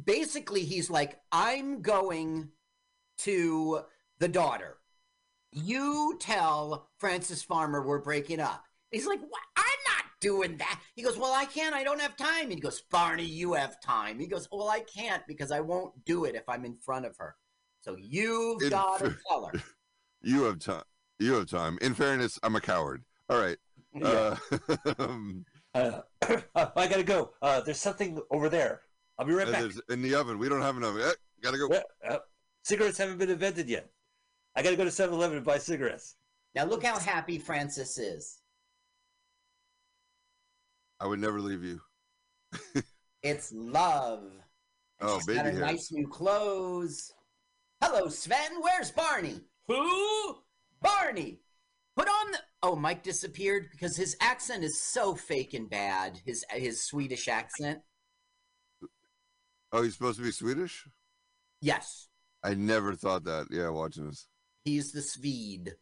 basically, 0.04 0.64
he's 0.64 0.90
like, 0.90 1.20
I'm 1.32 1.82
going 1.82 2.50
to 3.20 3.82
the 4.20 4.28
daughter. 4.28 4.78
You 5.52 6.18
tell 6.20 6.90
Frances 6.98 7.42
Farmer 7.44 7.86
we're 7.86 8.02
breaking 8.02 8.40
up. 8.40 8.64
He's 8.92 9.08
like, 9.08 9.20
what? 9.20 9.42
I'm 9.56 9.64
not 9.64 10.06
doing 10.22 10.58
that. 10.58 10.80
He 10.96 11.02
goes, 11.02 11.18
Well, 11.18 11.34
I 11.34 11.46
can't. 11.46 11.76
I 11.76 11.84
don't 11.84 12.02
have 12.02 12.16
time. 12.16 12.50
He 12.50 12.58
goes, 12.58 12.82
Barney, 12.90 13.26
you 13.26 13.54
have 13.54 13.82
time. 13.82 14.20
He 14.20 14.28
goes, 14.28 14.48
Well, 14.52 14.70
I 14.70 14.80
can't 14.80 15.24
because 15.28 15.52
I 15.52 15.60
won't 15.60 15.94
do 16.06 16.26
it 16.26 16.36
if 16.36 16.48
I'm 16.48 16.66
in 16.66 16.78
front 16.78 17.06
of 17.06 17.18
her. 17.18 17.36
So 17.82 17.96
you've 18.00 18.70
got 18.70 19.00
to 19.00 19.16
tell 19.28 19.46
her. 19.46 19.62
You 20.22 20.44
have 20.44 20.60
time. 20.60 20.84
You 21.20 21.34
have 21.36 21.50
time. 21.50 21.78
In 21.82 21.94
fairness, 21.94 22.38
I'm 22.44 22.56
a 22.56 22.62
coward. 22.62 23.04
All 23.30 23.40
right. 23.40 23.58
Uh, 24.04 24.36
um, 25.00 25.44
Uh, 25.74 26.02
I 26.56 26.88
gotta 26.88 27.04
go. 27.04 27.32
Uh, 27.42 27.62
there's 27.62 27.80
something 27.80 28.20
over 28.32 28.48
there. 28.50 28.82
I'll 29.18 29.26
be 29.26 29.34
right 29.34 29.46
back. 29.50 29.62
there's- 29.62 29.82
in 29.90 30.02
the 30.04 30.14
oven. 30.16 30.38
We 30.40 30.50
don't 30.50 30.62
have 30.62 30.78
an 30.78 30.84
oven. 30.84 31.02
Eh, 31.04 31.12
gotta 31.42 31.58
go. 31.58 31.68
Yeah, 31.72 31.82
uh, 32.08 32.18
cigarettes 32.64 32.98
haven't 32.98 33.18
been 33.18 33.30
invented 33.32 33.68
yet. 33.70 33.90
I 34.56 34.62
gotta 34.62 34.76
go 34.76 34.84
to 34.84 34.90
7-Eleven 34.92 35.38
and 35.38 35.46
buy 35.46 35.58
cigarettes. 35.58 36.16
Now 36.56 36.66
look 36.66 36.84
how 36.84 36.98
happy 37.00 37.38
Frances 37.40 37.98
is. 37.98 38.40
I 41.00 41.06
would 41.08 41.20
never 41.20 41.40
leave 41.40 41.64
you. 41.64 41.82
It's 43.24 43.52
love. 43.52 44.24
And 45.00 45.10
Oh, 45.10 45.18
she's 45.18 45.26
baby 45.26 45.38
got 45.40 45.54
her 45.54 45.60
nice 45.60 45.92
new 45.92 46.08
clothes. 46.08 47.12
Hello, 47.82 48.08
Sven. 48.10 48.62
Where's 48.62 48.92
Barney? 48.92 49.42
Who? 49.68 50.38
Barney. 50.82 51.40
Put 51.96 52.08
on 52.08 52.32
the. 52.32 52.38
Oh, 52.64 52.76
Mike 52.76 53.04
disappeared 53.04 53.70
because 53.72 53.96
his 53.96 54.16
accent 54.22 54.64
is 54.64 54.82
so 54.82 55.16
fake 55.16 55.54
and 55.54 55.70
bad. 55.70 56.20
His 56.26 56.46
his 56.52 56.84
Swedish 56.84 57.28
accent. 57.28 57.80
Oh, 59.72 59.82
he's 59.82 59.94
supposed 59.94 60.18
to 60.18 60.24
be 60.24 60.32
Swedish? 60.32 60.88
Yes, 61.62 62.08
I 62.44 62.54
never 62.54 62.94
thought 62.94 63.24
that. 63.26 63.48
Yeah, 63.50 63.70
watching 63.70 64.08
this. 64.08 64.28
he's 64.64 64.92
the 64.92 65.02
Swede. 65.02 65.74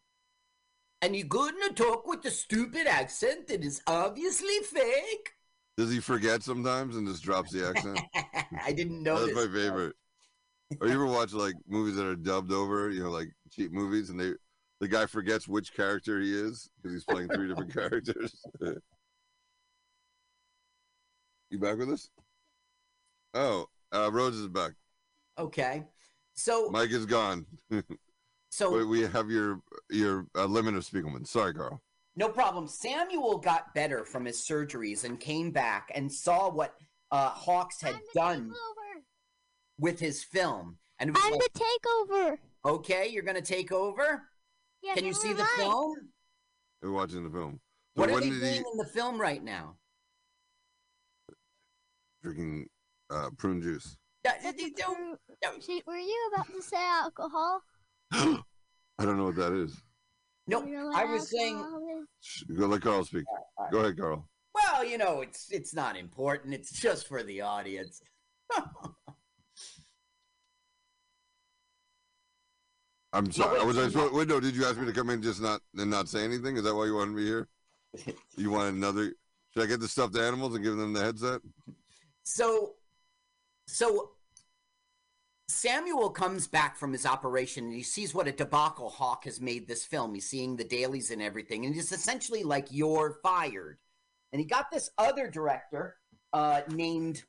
And 1.02 1.16
you 1.16 1.26
gonna 1.26 1.70
talk 1.74 2.08
with 2.08 2.24
the 2.24 2.32
stupid 2.32 2.88
accent 2.88 3.48
that 3.48 3.64
is 3.64 3.82
obviously 3.86 4.58
fake? 4.64 5.34
Does 5.78 5.92
he 5.92 6.00
forget 6.00 6.42
sometimes 6.42 6.96
and 6.96 7.08
just 7.08 7.24
drops 7.24 7.52
the 7.52 7.68
accent? 7.68 8.00
I 8.64 8.72
didn't 8.72 9.04
know 9.04 9.20
That's 9.20 9.36
my 9.36 9.54
favorite. 9.54 9.96
Or 10.80 10.88
you 10.88 10.94
ever 10.94 11.06
watch 11.06 11.34
like 11.34 11.54
movies 11.68 11.96
that 11.98 12.06
are 12.06 12.16
dubbed 12.16 12.52
over, 12.52 12.90
you 12.90 13.04
know, 13.04 13.12
like 13.12 13.30
cheap 13.52 13.72
movies, 13.72 14.10
and 14.10 14.20
they 14.20 14.32
the 14.80 14.88
guy 14.88 15.06
forgets 15.06 15.48
which 15.48 15.74
character 15.74 16.20
he 16.20 16.34
is 16.34 16.70
because 16.78 16.94
he's 16.94 17.06
playing 17.06 17.30
three 17.30 17.48
different 17.48 17.74
characters. 17.80 18.44
you 21.50 21.60
back 21.60 21.78
with 21.78 21.90
us? 21.92 22.10
Oh, 23.34 23.66
uh, 23.94 24.10
Rose 24.12 24.36
is 24.36 24.48
back. 24.48 24.72
Okay. 25.38 25.84
So 26.34 26.70
Mike 26.70 26.92
is 26.92 27.06
gone. 27.06 27.46
So- 28.52 28.78
Wait, 28.78 28.86
we 28.86 29.02
have 29.02 29.30
your 29.30 29.60
your 29.90 30.28
uh, 30.34 30.46
limit 30.46 30.76
of 30.76 30.86
Spiegelman. 30.86 31.28
Sorry, 31.28 31.54
Carl. 31.54 31.82
No 32.16 32.30
problem. 32.30 32.70
Samuel 32.70 33.38
got 33.38 33.74
better 33.74 34.06
from 34.06 34.24
his 34.24 34.38
surgeries 34.38 35.04
and 35.04 35.20
came 35.20 35.52
back 35.52 35.92
and 35.94 36.10
saw 36.10 36.50
what 36.50 36.74
uh, 37.12 37.32
Hawks 37.32 37.82
had 37.82 38.00
done 38.14 38.54
with 39.78 40.00
his 40.00 40.24
film. 40.24 40.78
And 41.00 41.10
it 41.10 41.14
was 41.18 41.24
I'm 41.26 41.34
like, 41.34 41.42
the 41.54 41.60
takeover. 41.60 42.38
okay, 42.66 43.10
you're 43.10 43.24
going 43.24 43.36
to 43.36 43.42
take 43.42 43.74
over. 43.74 44.24
Yeah, 44.82 44.94
Can 44.96 45.06
you 45.06 45.14
see 45.14 45.34
the 45.34 45.40
mind. 45.40 45.50
film? 45.58 45.96
We're 46.82 46.92
watching 46.92 47.24
the 47.24 47.30
film. 47.30 47.60
So 47.96 48.02
what 48.02 48.10
are 48.10 48.20
they 48.20 48.30
did 48.30 48.40
doing 48.40 48.52
he 48.54 48.58
in 48.60 48.78
the 48.78 48.90
film 48.94 49.20
right 49.20 49.44
now? 49.44 49.76
drinking 52.24 52.68
uh, 53.12 53.30
prune 53.38 53.62
juice? 53.62 53.98
Yeah, 54.24 54.38
they- 54.42 54.52
they 54.54 54.70
don't- 54.72 55.20
See, 55.60 55.82
were 55.86 55.96
you 55.98 56.32
about 56.34 56.48
to 56.48 56.62
say 56.62 56.78
alcohol? 56.78 57.62
I 58.12 58.42
don't 59.00 59.18
know 59.18 59.26
what 59.26 59.36
that 59.36 59.54
is. 59.54 59.80
No, 60.48 60.64
You 60.66 60.74
know 60.78 60.92
I 60.94 61.06
was 61.06 61.30
saying. 61.30 61.58
is? 62.50 62.58
Go 62.58 62.66
let 62.68 62.82
Carl 62.82 63.04
speak. 63.06 63.26
Go 63.72 63.80
ahead, 63.80 63.98
Carl. 63.98 64.28
Well, 64.56 64.84
you 64.84 64.98
know, 64.98 65.22
it's 65.22 65.52
it's 65.52 65.74
not 65.74 65.96
important. 65.98 66.54
It's 66.56 66.72
just 66.72 67.08
for 67.08 67.22
the 67.24 67.42
audience. 67.42 68.02
I'm 73.16 73.32
sorry. 73.32 73.60
wait, 73.60 73.68
was 73.68 73.78
I 73.78 73.84
no. 73.84 73.90
supposed, 73.90 74.14
wait, 74.14 74.28
no, 74.28 74.40
did 74.40 74.56
you 74.56 74.66
ask 74.66 74.78
me 74.78 74.86
to 74.86 74.92
come 74.92 75.10
in 75.10 75.22
just 75.22 75.42
not 75.42 75.62
and 75.78 75.90
not 75.90 76.10
say 76.10 76.24
anything? 76.24 76.58
Is 76.58 76.64
that 76.64 76.76
why 76.76 76.86
you 76.86 76.96
wanted 76.96 77.16
me 77.16 77.24
here? 77.24 77.48
You 78.38 78.52
want 78.52 78.76
another? 78.76 79.14
Should 79.54 79.64
I 79.64 79.68
get 79.68 79.80
the 79.80 79.88
stuffed 79.88 80.18
animals 80.18 80.54
and 80.54 80.64
give 80.64 80.76
them 80.76 80.92
the 80.92 81.00
headset? 81.00 81.40
So, 82.24 82.74
so 83.68 84.10
Samuel 85.48 86.10
comes 86.10 86.48
back 86.48 86.76
from 86.76 86.92
his 86.92 87.06
operation 87.06 87.64
and 87.64 87.74
he 87.74 87.84
sees 87.84 88.14
what 88.14 88.28
a 88.28 88.34
debacle 88.34 88.90
Hawk 88.90 89.24
has 89.24 89.40
made 89.40 89.66
this 89.66 89.86
film. 89.86 90.14
He's 90.14 90.28
seeing 90.28 90.58
the 90.58 90.66
dailies 90.66 91.10
and 91.12 91.22
everything, 91.22 91.66
and 91.66 91.74
he's 91.74 91.94
essentially 91.94 92.44
like, 92.44 92.68
"You're 92.70 93.20
fired." 93.24 93.78
And 94.34 94.42
he 94.42 94.46
got 94.46 94.70
this 94.70 94.90
other 94.98 95.30
director 95.30 95.96
uh, 96.34 96.62
named 96.68 97.24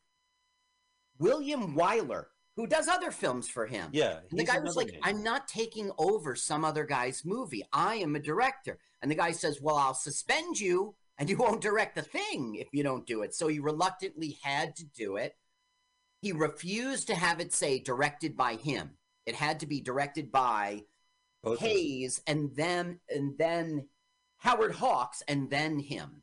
William 1.20 1.76
Wyler, 1.76 2.24
who 2.56 2.66
does 2.66 2.88
other 2.88 3.10
films 3.10 3.48
for 3.48 3.66
him. 3.66 3.90
Yeah, 3.92 4.20
And 4.30 4.40
the 4.40 4.44
guy 4.44 4.58
was 4.60 4.76
like, 4.76 4.88
name. 4.88 5.00
I'm 5.02 5.22
not 5.22 5.46
taking 5.46 5.90
over 5.98 6.34
some 6.34 6.64
other 6.64 6.84
guy's 6.84 7.22
movie. 7.24 7.62
I 7.72 7.96
am 7.96 8.16
a 8.16 8.20
director. 8.20 8.78
And 9.02 9.10
the 9.10 9.14
guy 9.14 9.32
says, 9.32 9.60
Well, 9.60 9.76
I'll 9.76 9.94
suspend 9.94 10.58
you 10.58 10.94
and 11.18 11.28
you 11.28 11.36
won't 11.38 11.60
direct 11.60 11.94
the 11.94 12.02
thing 12.02 12.56
if 12.56 12.68
you 12.72 12.82
don't 12.82 13.06
do 13.06 13.22
it. 13.22 13.34
So 13.34 13.48
he 13.48 13.58
reluctantly 13.58 14.38
had 14.42 14.74
to 14.76 14.84
do 14.84 15.16
it. 15.16 15.36
He 16.22 16.32
refused 16.32 17.08
to 17.08 17.14
have 17.14 17.40
it 17.40 17.52
say 17.52 17.78
directed 17.78 18.36
by 18.36 18.54
him. 18.54 18.96
It 19.26 19.34
had 19.34 19.60
to 19.60 19.66
be 19.66 19.80
directed 19.82 20.32
by 20.32 20.84
Both. 21.42 21.60
Hayes 21.60 22.22
and 22.26 22.50
then 22.56 23.00
and 23.10 23.36
then 23.36 23.88
Howard 24.38 24.74
Hawks 24.74 25.22
and 25.28 25.50
then 25.50 25.78
him. 25.78 26.22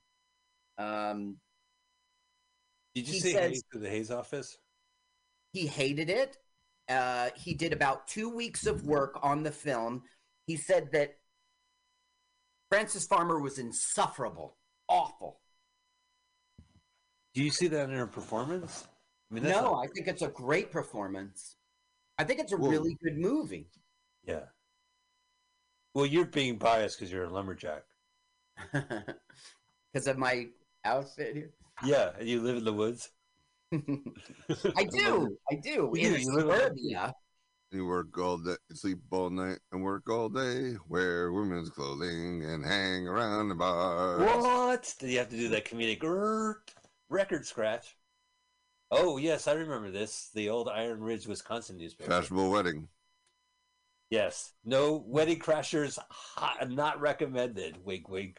Um, 0.80 1.38
Did 2.96 3.08
you 3.08 3.20
say 3.20 3.34
says- 3.34 3.50
Hayes 3.52 3.64
to 3.72 3.78
the 3.80 3.90
Hays 3.90 4.10
office? 4.10 4.58
He 5.54 5.68
hated 5.68 6.10
it. 6.10 6.38
Uh, 6.90 7.30
he 7.36 7.54
did 7.54 7.72
about 7.72 8.08
two 8.08 8.30
weeks 8.30 8.66
of 8.66 8.86
work 8.86 9.18
on 9.22 9.44
the 9.44 9.52
film. 9.52 10.04
He 10.48 10.58
said 10.58 10.92
that 10.92 11.16
Frances 12.70 13.06
Farmer 13.06 13.40
was 13.40 13.60
insufferable, 13.60 14.58
awful. 14.90 15.40
Do 17.34 17.42
you 17.44 17.52
see 17.52 17.68
that 17.68 17.90
in 17.90 17.96
her 17.96 18.08
performance? 18.08 18.86
I 19.32 19.36
mean, 19.36 19.44
no, 19.44 19.62
not- 19.62 19.84
I 19.86 19.88
think 19.88 20.08
it's 20.08 20.22
a 20.22 20.28
great 20.28 20.72
performance. 20.72 21.56
I 22.18 22.24
think 22.26 22.40
it's 22.40 22.52
a 22.52 22.58
Whoa. 22.58 22.70
really 22.70 22.98
good 23.04 23.18
movie. 23.18 23.70
yeah. 24.28 24.46
Well, 25.96 26.08
you're 26.08 26.26
being 26.26 26.58
biased 26.58 26.98
because 27.00 27.12
you're 27.12 27.26
a 27.26 27.30
lumberjack. 27.30 27.84
Because 29.94 30.08
of 30.08 30.18
my 30.18 30.48
outfit 30.86 31.36
here. 31.36 31.52
Yeah, 31.86 32.14
and 32.18 32.28
you 32.28 32.42
live 32.42 32.58
in 32.58 32.64
the 32.64 32.74
woods. 32.74 33.12
I 33.74 34.84
do. 34.84 35.38
I 35.52 35.56
do. 35.56 35.94
In 35.96 36.02
you 36.02 36.12
live 36.12 36.24
suburbia. 36.24 37.14
You 37.72 37.88
work 37.88 38.16
all 38.20 38.38
day, 38.38 38.56
sleep 38.74 39.00
all 39.10 39.32
night, 39.32 39.58
and 39.72 39.82
work 39.82 40.08
all 40.08 40.30
day. 40.30 40.76
Wear 40.88 41.32
women's 41.32 41.72
clothing 41.72 42.46
and 42.46 42.64
hang 42.64 43.08
around 43.08 43.50
the 43.50 43.56
bars. 43.56 44.22
What? 44.22 44.94
Did 45.00 45.10
you 45.10 45.18
have 45.18 45.30
to 45.30 45.38
do 45.38 45.50
that 45.50 45.66
comedic 45.66 46.04
record 47.10 47.48
scratch? 47.48 47.96
Oh 48.92 49.18
yes, 49.18 49.48
I 49.48 49.54
remember 49.54 49.90
this. 49.90 50.30
The 50.36 50.50
old 50.50 50.70
Iron 50.70 51.02
Ridge, 51.02 51.26
Wisconsin 51.26 51.78
newspaper. 51.78 52.12
Fashionable 52.12 52.52
wedding. 52.52 52.90
Yes. 54.12 54.54
No 54.64 55.04
wedding 55.08 55.40
crashers. 55.40 55.98
Hot, 56.12 56.70
not 56.70 57.02
recommended. 57.02 57.84
Wink, 57.84 58.08
wink. 58.08 58.38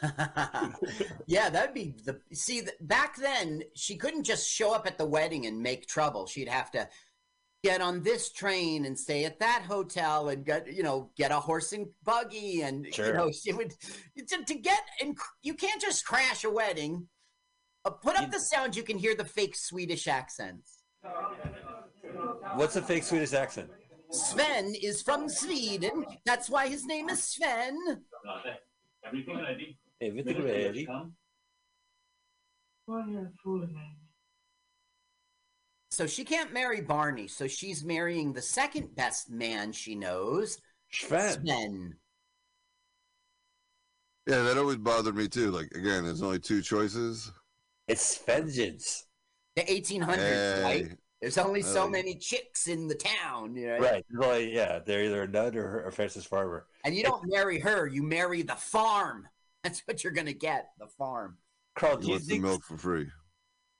yeah, 1.26 1.50
that'd 1.50 1.74
be 1.74 1.94
the 2.04 2.20
see. 2.32 2.60
th- 2.60 2.72
Back 2.80 3.16
then, 3.16 3.62
she 3.74 3.96
couldn't 3.96 4.24
just 4.24 4.48
show 4.48 4.74
up 4.74 4.86
at 4.86 4.98
the 4.98 5.06
wedding 5.06 5.46
and 5.46 5.60
make 5.60 5.86
trouble. 5.86 6.26
She'd 6.26 6.48
have 6.48 6.70
to 6.72 6.88
get 7.62 7.80
on 7.80 8.02
this 8.02 8.32
train 8.32 8.84
and 8.86 8.98
stay 8.98 9.24
at 9.24 9.38
that 9.38 9.62
hotel 9.66 10.28
and 10.28 10.44
get 10.44 10.72
you 10.72 10.82
know 10.82 11.10
get 11.16 11.30
a 11.30 11.36
horse 11.36 11.72
and 11.72 11.86
buggy 12.04 12.62
and 12.62 12.86
you 12.86 13.12
know 13.12 13.30
she 13.30 13.52
would 13.52 13.72
to, 14.28 14.44
to 14.44 14.54
get 14.54 14.80
and 15.00 15.16
you 15.42 15.54
can't 15.54 15.80
just 15.80 16.04
crash 16.04 16.44
a 16.44 16.50
wedding. 16.50 17.06
Uh, 17.84 17.90
put 17.90 18.16
up 18.16 18.30
the 18.30 18.38
sound, 18.38 18.76
you 18.76 18.82
can 18.84 18.96
hear 18.96 19.14
the 19.14 19.24
fake 19.24 19.56
Swedish 19.56 20.06
accents. 20.06 20.82
What's 22.54 22.76
a 22.76 22.82
fake 22.82 23.02
Swedish 23.02 23.32
accent? 23.32 23.70
Sven 24.10 24.74
is 24.80 25.02
from 25.02 25.28
Sweden. 25.28 26.04
That's 26.26 26.48
why 26.50 26.68
his 26.68 26.84
name 26.84 27.08
is 27.08 27.24
Sven. 27.24 27.76
Everything 29.04 29.36
ready? 29.38 29.78
Everything 30.02 30.42
ready. 30.44 30.86
Why 32.86 33.04
you're 33.08 33.30
fooling 33.42 33.72
me? 33.72 33.96
So 35.92 36.06
she 36.06 36.24
can't 36.24 36.52
marry 36.52 36.80
Barney, 36.80 37.28
so 37.28 37.46
she's 37.46 37.84
marrying 37.84 38.32
the 38.32 38.42
second 38.42 38.94
best 38.96 39.30
man 39.30 39.72
she 39.72 39.94
knows, 39.94 40.58
Sven. 40.90 41.32
Sven. 41.44 41.94
Yeah, 44.26 44.42
that 44.42 44.58
always 44.58 44.78
bothered 44.78 45.14
me 45.14 45.28
too. 45.28 45.50
Like 45.50 45.70
again, 45.72 46.04
there's 46.04 46.22
only 46.22 46.38
two 46.40 46.62
choices. 46.62 47.30
It's 47.88 48.18
vengeance. 48.18 49.06
The 49.54 49.62
1800s, 49.62 50.16
Hey. 50.16 50.62
right? 50.62 50.98
There's 51.20 51.38
only 51.38 51.62
so 51.62 51.84
Hey. 51.84 51.90
many 51.90 52.14
chicks 52.16 52.66
in 52.66 52.88
the 52.88 52.94
town, 52.96 53.54
you 53.54 53.66
know? 53.68 53.78
Right. 53.78 54.04
Well, 54.12 54.40
yeah, 54.40 54.80
they're 54.80 55.04
either 55.04 55.22
a 55.24 55.28
nut 55.28 55.54
or, 55.56 55.84
or 55.86 55.90
Frances 55.92 56.24
Farmer. 56.24 56.66
And 56.84 56.96
you 56.96 57.04
don't 57.04 57.28
marry 57.30 57.60
her, 57.60 57.86
you 57.86 58.02
marry 58.02 58.42
the 58.42 58.56
farm. 58.56 59.28
That's 59.62 59.80
what 59.86 60.02
you're 60.02 60.12
gonna 60.12 60.32
get, 60.32 60.70
the 60.78 60.86
farm. 60.86 61.38
Carl, 61.74 61.96
do 61.96 62.06
you 62.06 62.10
wants 62.12 62.26
the 62.26 62.32
think 62.34 62.42
milk 62.44 62.64
for 62.64 62.76
free. 62.76 63.08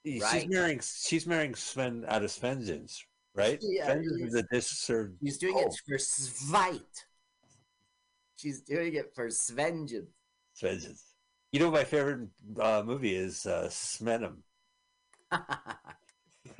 she's 0.07 0.23
Right. 0.23 0.49
marrying 0.49 0.81
she's 0.81 1.27
marrying 1.27 1.55
Sven 1.55 2.05
out 2.09 2.23
of 2.25 2.35
vengeance, 2.37 3.05
right? 3.35 3.59
Yeah, 3.63 3.87
vengeance 3.87 4.17
he's- 4.19 4.29
is 4.29 4.35
a 4.35 4.43
dish 4.45 4.67
served. 4.67 5.19
She's 5.23 5.39
doing 5.39 5.55
Oh, 5.57 5.67
it 5.67 5.75
for 5.87 5.97
Svite. 5.99 7.05
She's 8.37 8.61
doing 8.63 8.95
it 8.95 9.15
for 9.15 9.29
Svengeance. 9.29 10.09
vengeance. 10.61 11.15
You 11.53 11.61
know, 11.61 11.71
my 11.71 11.85
favorite 11.85 12.31
uh, 12.61 12.83
movie 12.85 13.15
is 13.15 13.45
uh, 13.47 13.69
Smenem. 13.69 14.43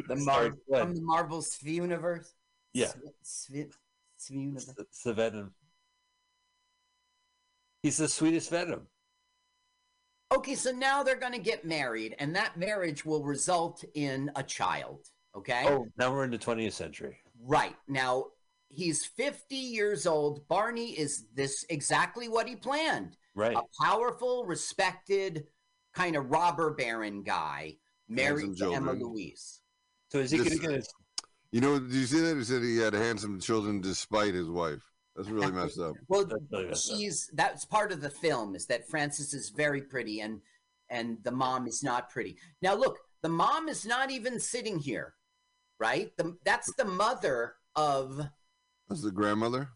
The 0.09 0.17
Mar- 0.17 0.53
from 0.69 0.95
the 0.95 1.01
Marvel's 1.03 1.61
universe. 1.63 2.35
Yeah. 2.73 2.93
Sv- 3.25 3.73
Sv- 4.21 4.31
universe. 4.31 4.69
It's. 4.79 5.53
He's 7.83 7.97
the 7.99 8.09
sweetest 8.09 8.51
Venom. 8.51 8.87
Okay, 10.33 10.55
so 10.55 10.71
now 10.71 11.03
they're 11.03 11.17
going 11.17 11.33
to 11.33 11.39
get 11.39 11.65
married, 11.65 12.17
and 12.19 12.35
that 12.35 12.57
marriage 12.57 13.05
will 13.05 13.23
result 13.23 13.85
in 13.95 14.31
a 14.35 14.43
child. 14.43 15.07
Okay. 15.37 15.65
Oh, 15.67 15.87
now 15.99 16.11
we're 16.11 16.25
in 16.25 16.31
the 16.31 16.39
20th 16.39 16.73
century. 16.73 17.19
Right. 17.45 17.77
Now, 17.87 18.27
he's 18.69 19.05
50 19.05 19.55
years 19.55 20.07
old. 20.07 20.47
Barney 20.49 20.93
is 20.93 21.27
this 21.35 21.67
exactly 21.69 22.29
what 22.29 22.49
he 22.49 22.57
planned. 22.57 23.17
Right. 23.35 23.57
A 23.57 23.63
powerful, 23.83 24.45
respected, 24.45 25.45
kind 25.95 26.17
of 26.17 26.31
robber 26.31 26.71
baron 26.71 27.23
guy 27.23 27.77
married 28.09 28.57
to 28.59 28.73
Emma. 28.73 28.93
Louise. 28.93 29.61
So 30.11 30.19
is 30.19 30.31
he 30.31 30.39
going 30.39 30.51
to 30.51 30.59
get 30.59 30.71
his 30.73 30.89
You 31.51 31.61
know, 31.61 31.79
did 31.79 31.93
you 31.93 32.07
see 32.07 32.21
that? 32.21 32.37
He 32.37 32.45
said 32.45 32.63
he 32.63 32.79
had 32.79 32.95
handsome 32.95 33.41
children 33.41 33.81
despite 33.81 34.35
his 34.35 34.49
wife. 34.49 34.83
That's 35.17 35.29
really 35.29 35.53
messed 35.53 35.79
up. 35.79 35.95
Well, 36.09 36.25
That's 36.25 36.43
really 36.51 36.67
messed 36.69 36.91
up. 36.91 36.97
she's 36.99 37.31
that's 37.35 37.65
part 37.65 37.93
of 37.93 38.01
the 38.01 38.11
film 38.11 38.55
is 38.55 38.67
that 38.67 38.89
Frances 38.89 39.35
is 39.35 39.51
very 39.51 39.83
pretty 39.83 40.21
and 40.21 40.41
and 40.91 41.19
the 41.23 41.31
mom 41.33 41.67
is 41.67 41.83
not 41.83 42.11
pretty. 42.11 42.37
Now 42.63 42.75
look, 42.75 42.99
the 43.23 43.29
mom 43.29 43.69
is 43.69 43.85
not 43.87 44.11
even 44.11 44.39
sitting 44.41 44.79
here, 44.79 45.15
right? 45.79 46.17
The, 46.17 46.37
that's 46.45 46.73
the 46.75 46.85
mother 46.85 47.55
of 47.77 48.21
That's 48.89 49.03
the 49.03 49.11
grandmother. 49.11 49.69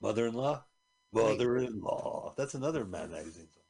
mother-in-law? 0.00 0.64
Mother-in-law. 1.12 2.34
That's 2.36 2.54
another 2.54 2.84
Mad 2.84 3.10
Magazine 3.10 3.48
song. 3.52 3.62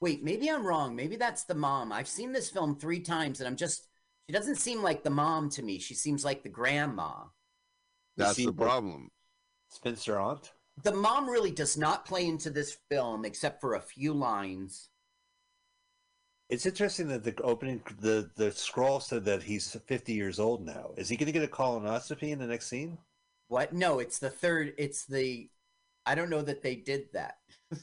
Wait, 0.00 0.22
maybe 0.22 0.50
I'm 0.50 0.66
wrong. 0.66 0.94
Maybe 0.94 1.16
that's 1.16 1.44
the 1.44 1.54
mom. 1.54 1.92
I've 1.92 2.08
seen 2.08 2.32
this 2.32 2.50
film 2.50 2.76
three 2.76 3.00
times, 3.00 3.40
and 3.40 3.46
I'm 3.48 3.56
just. 3.56 3.88
She 4.28 4.32
doesn't 4.32 4.56
seem 4.56 4.82
like 4.82 5.02
the 5.02 5.10
mom 5.10 5.50
to 5.50 5.62
me. 5.62 5.78
She 5.78 5.94
seems 5.94 6.24
like 6.24 6.42
the 6.42 6.48
grandma. 6.48 7.24
That's 8.16 8.36
the 8.36 8.46
what- 8.46 8.56
problem. 8.56 9.10
Spinster 9.74 10.18
aunt? 10.20 10.52
The 10.82 10.94
mom 10.94 11.28
really 11.28 11.50
does 11.50 11.76
not 11.76 12.06
play 12.06 12.26
into 12.26 12.50
this 12.50 12.78
film 12.88 13.24
except 13.24 13.60
for 13.60 13.74
a 13.74 13.80
few 13.80 14.12
lines. 14.12 14.90
It's 16.48 16.66
interesting 16.66 17.08
that 17.08 17.24
the 17.24 17.34
opening, 17.42 17.82
the, 18.00 18.30
the 18.36 18.52
scroll 18.52 19.00
said 19.00 19.24
that 19.24 19.42
he's 19.42 19.76
50 19.86 20.12
years 20.12 20.38
old 20.38 20.64
now. 20.64 20.90
Is 20.96 21.08
he 21.08 21.16
going 21.16 21.26
to 21.26 21.32
get 21.32 21.42
a 21.42 21.50
colonoscopy 21.50 22.30
in 22.30 22.38
the 22.38 22.46
next 22.46 22.66
scene? 22.66 22.98
What? 23.48 23.72
No, 23.72 23.98
it's 23.98 24.18
the 24.18 24.30
third. 24.30 24.74
It's 24.78 25.06
the. 25.06 25.48
I 26.06 26.14
don't 26.14 26.30
know 26.30 26.42
that 26.42 26.62
they 26.62 26.76
did 26.76 27.12
that. 27.12 27.36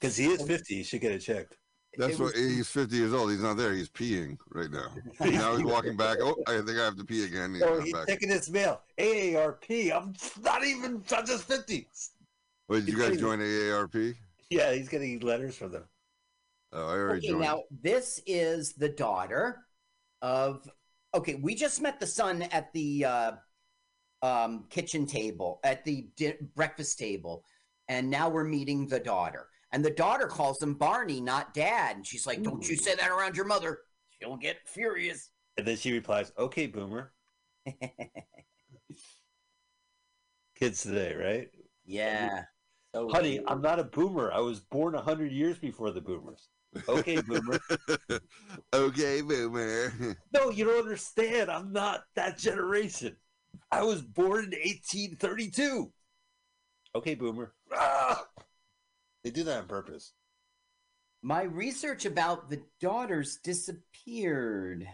Because 0.00 0.16
he 0.16 0.26
is 0.26 0.42
50. 0.42 0.74
He 0.74 0.82
should 0.82 1.00
get 1.00 1.12
it 1.12 1.20
checked. 1.20 1.56
That's 1.98 2.18
what 2.18 2.34
was- 2.34 2.36
he's 2.36 2.68
50 2.68 2.96
years 2.96 3.12
old. 3.12 3.30
He's 3.30 3.42
not 3.42 3.56
there. 3.56 3.72
He's 3.72 3.90
peeing 3.90 4.38
right 4.50 4.70
now. 4.70 4.86
now 5.26 5.56
he's 5.56 5.64
walking 5.64 5.96
back. 5.96 6.18
Oh, 6.20 6.36
I 6.46 6.56
think 6.58 6.78
I 6.78 6.84
have 6.84 6.96
to 6.96 7.04
pee 7.04 7.24
again. 7.24 7.54
He's 7.54 7.62
Oh, 7.62 7.80
he's 7.80 7.92
back. 7.92 8.06
taking 8.06 8.28
his 8.30 8.50
mail. 8.50 8.80
AARP. 8.98 9.92
I'm 9.94 10.14
not 10.42 10.64
even, 10.64 11.02
I'm 11.14 11.26
just 11.26 11.44
50. 11.44 11.86
Wait, 12.68 12.86
did 12.86 12.94
you 12.94 12.98
guys 12.98 13.18
join 13.20 13.40
AARP? 13.40 14.14
Yeah, 14.50 14.72
he's 14.72 14.88
getting 14.88 15.20
letters 15.20 15.56
from 15.56 15.72
them. 15.72 15.84
Oh, 16.72 16.86
I 16.86 16.92
already 16.92 17.18
Okay, 17.18 17.28
joined. 17.28 17.40
now 17.42 17.62
this 17.82 18.20
is 18.26 18.72
the 18.72 18.88
daughter 18.88 19.58
of. 20.22 20.66
Okay, 21.14 21.34
we 21.34 21.54
just 21.54 21.82
met 21.82 22.00
the 22.00 22.06
son 22.06 22.40
at 22.40 22.72
the 22.72 23.04
uh, 23.04 23.32
um, 24.22 24.64
kitchen 24.70 25.04
table, 25.04 25.60
at 25.64 25.84
the 25.84 26.08
di- 26.16 26.36
breakfast 26.56 26.98
table, 26.98 27.44
and 27.88 28.08
now 28.08 28.30
we're 28.30 28.44
meeting 28.44 28.86
the 28.86 28.98
daughter. 28.98 29.48
And 29.72 29.84
the 29.84 29.90
daughter 29.90 30.26
calls 30.26 30.62
him 30.62 30.74
Barney, 30.74 31.20
not 31.20 31.54
Dad. 31.54 31.96
And 31.96 32.06
she's 32.06 32.26
like, 32.26 32.42
"Don't 32.42 32.68
you 32.68 32.76
say 32.76 32.94
that 32.94 33.10
around 33.10 33.36
your 33.36 33.46
mother? 33.46 33.78
She'll 34.20 34.36
get 34.36 34.58
furious." 34.66 35.30
And 35.56 35.66
then 35.66 35.76
she 35.76 35.92
replies, 35.92 36.32
okay, 36.38 36.66
boomer. 36.66 37.12
Kids 40.56 40.82
today, 40.82 41.14
right? 41.14 41.48
Yeah. 41.84 42.44
So 42.94 43.08
Honey, 43.10 43.40
I'm 43.46 43.60
not 43.60 43.78
a 43.78 43.84
boomer. 43.84 44.32
I 44.32 44.40
was 44.40 44.60
born 44.60 44.94
100 44.94 45.30
years 45.32 45.58
before 45.58 45.90
the 45.90 46.00
boomers. 46.00 46.48
Okay, 46.88 47.20
boomer. 47.20 47.60
okay, 48.74 49.20
boomer. 49.20 49.92
no, 50.32 50.50
you 50.50 50.64
don't 50.64 50.80
understand. 50.80 51.50
I'm 51.50 51.72
not 51.72 52.04
that 52.16 52.38
generation. 52.38 53.16
I 53.70 53.82
was 53.82 54.00
born 54.00 54.44
in 54.44 54.52
1832. 54.52 55.92
Okay, 56.94 57.14
boomer. 57.14 57.52
Ah! 57.74 58.26
They 59.24 59.30
do 59.30 59.44
that 59.44 59.58
on 59.58 59.66
purpose. 59.66 60.12
My 61.22 61.42
research 61.42 62.04
about 62.04 62.50
the 62.50 62.62
daughters 62.80 63.38
disappeared. 63.44 64.86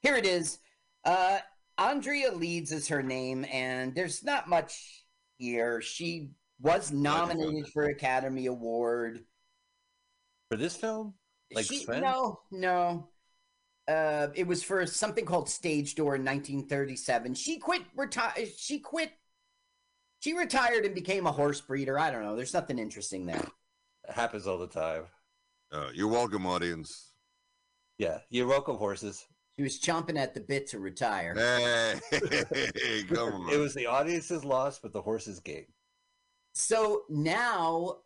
Here 0.00 0.16
it 0.16 0.26
is. 0.26 0.58
Uh, 1.04 1.38
Andrea 1.76 2.32
Leeds 2.32 2.72
is 2.72 2.88
her 2.88 3.02
name, 3.02 3.44
and 3.52 3.94
there's 3.94 4.24
not 4.24 4.48
much 4.48 5.04
here. 5.36 5.80
She 5.80 6.30
was 6.60 6.90
nominated 6.90 7.68
for 7.72 7.84
Academy 7.84 8.46
Award. 8.46 9.20
For 10.50 10.56
this 10.56 10.74
film? 10.76 11.14
Like 11.54 11.66
she, 11.66 11.84
no, 11.86 12.40
no. 12.50 13.08
Uh, 13.86 14.28
it 14.34 14.46
was 14.46 14.62
for 14.62 14.84
something 14.84 15.24
called 15.24 15.48
Stage 15.48 15.94
Door 15.94 16.16
in 16.16 16.24
1937. 16.24 17.34
She 17.34 17.58
quit. 17.58 17.82
Reti- 17.96 18.50
She 18.58 18.80
quit. 18.80 19.12
She 20.20 20.34
retired 20.34 20.84
and 20.84 20.94
became 20.94 21.26
a 21.26 21.32
horse 21.32 21.60
breeder. 21.60 21.98
I 21.98 22.10
don't 22.10 22.22
know. 22.22 22.36
There's 22.36 22.54
nothing 22.54 22.78
interesting 22.78 23.26
there. 23.26 23.46
It 24.08 24.14
happens 24.14 24.46
all 24.46 24.58
the 24.58 24.66
time. 24.66 25.04
Uh, 25.70 25.88
you're 25.94 26.08
welcome, 26.08 26.46
audience. 26.46 27.12
Yeah, 27.98 28.18
you're 28.30 28.46
welcome, 28.46 28.76
horses. 28.76 29.24
She 29.56 29.62
was 29.62 29.80
chomping 29.80 30.16
at 30.16 30.34
the 30.34 30.40
bit 30.40 30.68
to 30.68 30.78
retire. 30.78 31.34
Hey, 31.34 33.02
come 33.08 33.34
on. 33.34 33.52
It 33.52 33.58
was 33.58 33.74
the 33.74 33.86
audience's 33.86 34.44
loss, 34.44 34.78
but 34.78 34.92
the 34.92 35.02
horses 35.02 35.40
gained. 35.40 35.66
So 36.54 37.02
now 37.08 37.98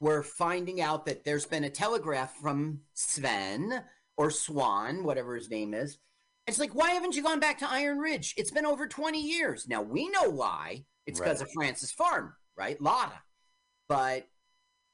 we're 0.00 0.22
finding 0.22 0.80
out 0.80 1.06
that 1.06 1.24
there's 1.24 1.46
been 1.46 1.64
a 1.64 1.70
telegraph 1.70 2.34
from 2.36 2.80
Sven 2.94 3.82
or 4.16 4.30
Swan, 4.30 5.04
whatever 5.04 5.34
his 5.36 5.50
name 5.50 5.72
is. 5.72 5.98
It's 6.46 6.58
like, 6.58 6.74
why 6.74 6.90
haven't 6.90 7.14
you 7.14 7.22
gone 7.22 7.40
back 7.40 7.58
to 7.58 7.70
Iron 7.70 7.98
Ridge? 7.98 8.34
It's 8.36 8.50
been 8.50 8.66
over 8.66 8.86
20 8.86 9.20
years. 9.20 9.68
Now 9.68 9.82
we 9.82 10.08
know 10.08 10.28
why. 10.28 10.84
It's 11.08 11.18
because 11.18 11.40
Right. 11.40 11.48
of 11.48 11.52
Frances 11.54 11.90
Farm, 11.90 12.34
right? 12.56 12.80
Lotta. 12.80 13.20
But 13.88 14.28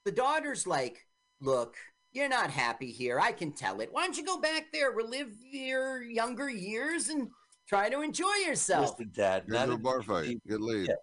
the 0.05 0.11
daughter's 0.11 0.65
like, 0.65 1.05
look, 1.41 1.75
you're 2.13 2.29
not 2.29 2.49
happy 2.49 2.91
here. 2.91 3.19
I 3.19 3.33
can 3.33 3.51
tell 3.51 3.81
it. 3.81 3.91
Why 3.91 4.03
don't 4.05 4.17
you 4.17 4.23
go 4.25 4.39
back 4.39 4.71
there, 4.71 4.91
relive 4.91 5.35
your 5.51 6.01
younger 6.03 6.49
years, 6.49 7.09
and 7.09 7.29
Try 7.67 7.89
to 7.89 8.01
enjoy 8.01 8.31
yourself. 8.45 8.91
Listen, 8.91 9.11
Dad. 9.11 9.47
Get 9.49 9.67
Now 9.67 9.73
a 9.73 9.77
bar 9.79 9.95
you 9.97 10.03
fight. 10.03 10.21
conceive- 10.25 10.41
Get 10.47 10.61
laid. 10.61 10.87
Yeah. 10.87 10.95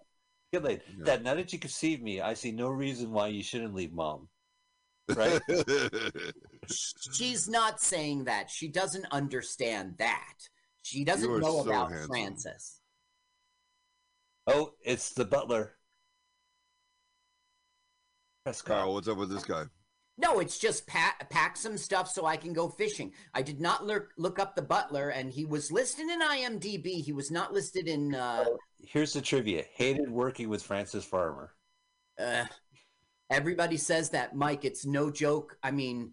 Get 0.53 0.63
laid. 0.63 0.81
Yeah. 0.97 1.03
Dad, 1.03 1.23
now 1.25 1.35
that 1.35 1.51
you 1.51 1.59
conceive 1.59 2.01
me, 2.01 2.21
I 2.21 2.33
see 2.35 2.53
no 2.53 2.69
reason 2.69 3.11
why 3.11 3.27
you 3.27 3.43
shouldn't 3.43 3.75
leave 3.75 3.91
mom. 3.91 4.29
Right? 5.09 5.41
She's 7.13 7.49
not 7.49 7.81
saying 7.81 8.23
that. 8.25 8.49
She 8.49 8.69
doesn't 8.69 9.05
understand 9.11 9.95
that. 9.97 10.35
She 10.83 11.03
doesn't 11.03 11.29
know 11.41 11.63
so 11.63 11.67
about 11.69 11.89
handsome. 11.91 12.07
Frances. 12.07 12.79
Oh, 14.47 14.73
it's 14.83 15.13
the 15.13 15.25
butler. 15.25 15.75
Prescott. 18.43 18.77
Carl, 18.79 18.93
what's 18.93 19.07
up 19.07 19.17
with 19.17 19.29
this 19.29 19.45
guy? 19.45 19.63
No, 20.17 20.39
it's 20.39 20.59
just 20.59 20.85
pack, 20.85 21.27
pack 21.31 21.57
some 21.57 21.77
stuff 21.77 22.07
so 22.09 22.25
I 22.25 22.37
can 22.37 22.53
go 22.53 22.67
fishing. 22.69 23.13
I 23.33 23.41
did 23.41 23.59
not 23.59 23.85
look 23.85 24.09
look 24.17 24.37
up 24.37 24.55
the 24.55 24.61
butler, 24.61 25.09
and 25.09 25.31
he 25.31 25.45
was 25.45 25.71
listed 25.71 26.07
in 26.07 26.21
IMDb. 26.21 27.01
He 27.03 27.13
was 27.13 27.31
not 27.31 27.51
listed 27.53 27.87
in. 27.87 28.13
Uh, 28.13 28.45
Here's 28.79 29.13
the 29.13 29.21
trivia. 29.21 29.63
Hated 29.73 30.11
working 30.11 30.49
with 30.49 30.61
Frances 30.61 31.05
Farmer. 31.05 31.53
uh, 32.19 32.45
everybody 33.31 33.77
says 33.77 34.09
that, 34.11 34.35
Mike. 34.35 34.65
It's 34.65 34.85
no 34.85 35.09
joke. 35.09 35.57
I 35.63 35.71
mean, 35.71 36.11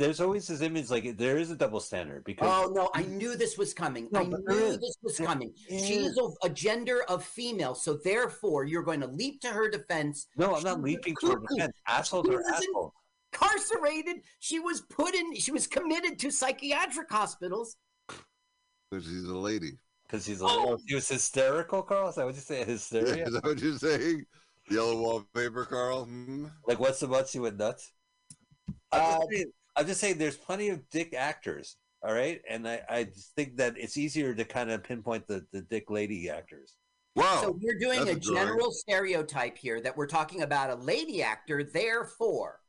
There's 0.00 0.18
always 0.18 0.46
this 0.48 0.62
image 0.62 0.88
like 0.88 1.18
there 1.18 1.36
is 1.36 1.50
a 1.50 1.54
double 1.56 1.78
standard 1.78 2.24
because 2.24 2.48
oh 2.50 2.72
no, 2.72 2.88
I 2.94 3.02
knew 3.02 3.36
this 3.36 3.58
was 3.58 3.74
coming. 3.74 4.08
No, 4.10 4.20
I 4.20 4.24
knew 4.24 4.42
there 4.46 4.58
is. 4.58 4.78
this 4.78 4.96
was 5.02 5.18
There 5.18 5.26
coming. 5.26 5.52
She 5.68 5.74
is. 6.06 6.16
is 6.16 6.36
a 6.42 6.48
gender 6.48 7.02
of 7.06 7.22
female, 7.22 7.74
so 7.74 7.98
therefore 8.02 8.64
you're 8.64 8.82
going 8.82 9.00
to 9.00 9.08
leap 9.08 9.42
to 9.42 9.48
her 9.48 9.68
defense. 9.68 10.26
no, 10.38 10.54
I'm 10.54 10.60
She 10.60 10.64
not 10.64 10.80
leaping 10.80 11.14
to 11.20 11.26
her 11.32 11.40
defense. 11.50 11.74
Assholes 11.86 12.24
She 12.26 12.34
are 12.34 12.42
assholes. 12.48 12.92
Incarcerated. 13.34 14.22
She 14.38 14.58
was 14.58 14.80
put 14.80 15.14
in. 15.14 15.34
She 15.34 15.52
was 15.52 15.66
committed 15.66 16.18
to 16.20 16.30
psychiatric 16.30 17.10
hospitals. 17.12 17.76
Because 18.90 19.04
she's 19.04 19.24
a 19.24 19.36
lady. 19.36 19.72
Because 20.06 20.24
she's 20.24 20.40
a 20.40 20.44
Oh. 20.46 20.60
little, 20.62 20.78
he 20.88 20.94
was 20.94 21.08
hysterical, 21.08 21.82
Carl. 21.82 22.08
Is 22.08 22.14
that 22.14 22.24
what 22.24 22.34
you 22.34 22.40
say? 22.40 22.64
Hysteria? 22.64 23.24
Is 23.26 23.34
that 23.34 23.44
what 23.44 23.60
you're 23.60 23.76
saying? 23.76 24.24
Yellow 24.70 24.98
wallpaper, 24.98 25.66
Carl? 25.66 26.04
Hmm? 26.06 26.46
like 26.66 26.80
what's 26.80 27.00
the 27.00 27.06
much 27.06 27.34
you 27.34 27.42
went 27.42 27.58
nuts? 27.58 27.92
Uh, 28.92 29.18
just 29.18 29.30
saying, 29.30 29.52
I'm 29.76 29.86
just 29.86 30.00
saying 30.00 30.18
there's 30.18 30.36
plenty 30.36 30.68
of 30.68 30.88
dick 30.90 31.14
actors, 31.16 31.76
all 32.02 32.12
right? 32.12 32.40
And 32.48 32.66
I, 32.68 32.82
I 32.88 33.08
think 33.36 33.56
that 33.56 33.74
it's 33.76 33.96
easier 33.96 34.34
to 34.34 34.44
kind 34.44 34.70
of 34.70 34.82
pinpoint 34.82 35.26
the, 35.26 35.46
the 35.52 35.62
dick 35.62 35.90
lady 35.90 36.28
actors. 36.28 36.74
Wow. 37.16 37.40
So 37.42 37.58
we're 37.60 37.78
doing 37.78 38.04
that's 38.04 38.10
a 38.10 38.16
a 38.16 38.20
drawing. 38.20 38.46
general 38.46 38.70
stereotype 38.72 39.58
here 39.58 39.80
that 39.80 39.96
we're 39.96 40.06
talking 40.06 40.42
about 40.42 40.70
a 40.70 40.76
lady 40.76 41.22
actor. 41.22 41.64
Therefore, 41.64 42.60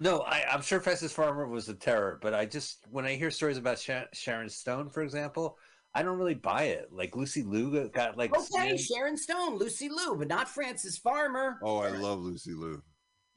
No, 0.00 0.20
I, 0.20 0.44
I'm 0.50 0.62
sure 0.62 0.80
Frances 0.80 1.12
Farmer 1.12 1.46
was 1.46 1.68
a 1.68 1.74
terror, 1.74 2.18
but 2.22 2.34
I 2.34 2.46
just 2.46 2.86
when 2.90 3.04
I 3.04 3.14
hear 3.16 3.30
stories 3.30 3.58
about 3.58 3.78
Sha- 3.78 4.04
Sharon 4.12 4.48
Stone, 4.48 4.90
for 4.90 5.02
example, 5.02 5.58
I 5.94 6.02
don't 6.02 6.18
really 6.18 6.34
buy 6.34 6.64
it. 6.64 6.88
Like 6.92 7.16
Lucy 7.16 7.42
Liu 7.42 7.88
got 7.88 8.16
like 8.16 8.34
okay, 8.34 8.44
slammed- 8.44 8.80
Sharon 8.80 9.16
Stone, 9.16 9.56
Lucy 9.58 9.88
Liu, 9.88 10.16
but 10.16 10.28
not 10.28 10.48
Frances 10.48 10.96
Farmer. 10.98 11.58
Oh, 11.62 11.78
I 11.78 11.88
love 11.90 12.20
Lucy 12.20 12.52
Liu. 12.52 12.82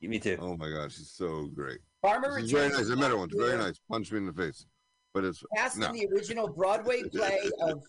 Me 0.10 0.20
too. 0.20 0.38
Oh 0.40 0.58
my 0.58 0.70
God, 0.70 0.92
she's 0.92 1.12
so 1.12 1.48
great. 1.54 1.80
Farmer 2.02 2.40
She's 2.40 2.52
very 2.52 2.70
nice. 2.70 2.90
I 2.92 2.96
met 2.96 3.12
her 3.12 3.18
once. 3.18 3.34
Very 3.36 3.58
nice. 3.58 3.80
Punch 3.90 4.12
me 4.12 4.18
in 4.20 4.26
the 4.26 4.34
face. 4.34 4.66
But 5.14 5.24
it's 5.24 5.44
Cast 5.56 5.78
no. 5.78 5.88
in 5.88 5.94
the 5.94 6.08
original 6.08 6.48
Broadway 6.48 7.04
play 7.04 7.40
of 7.62 7.84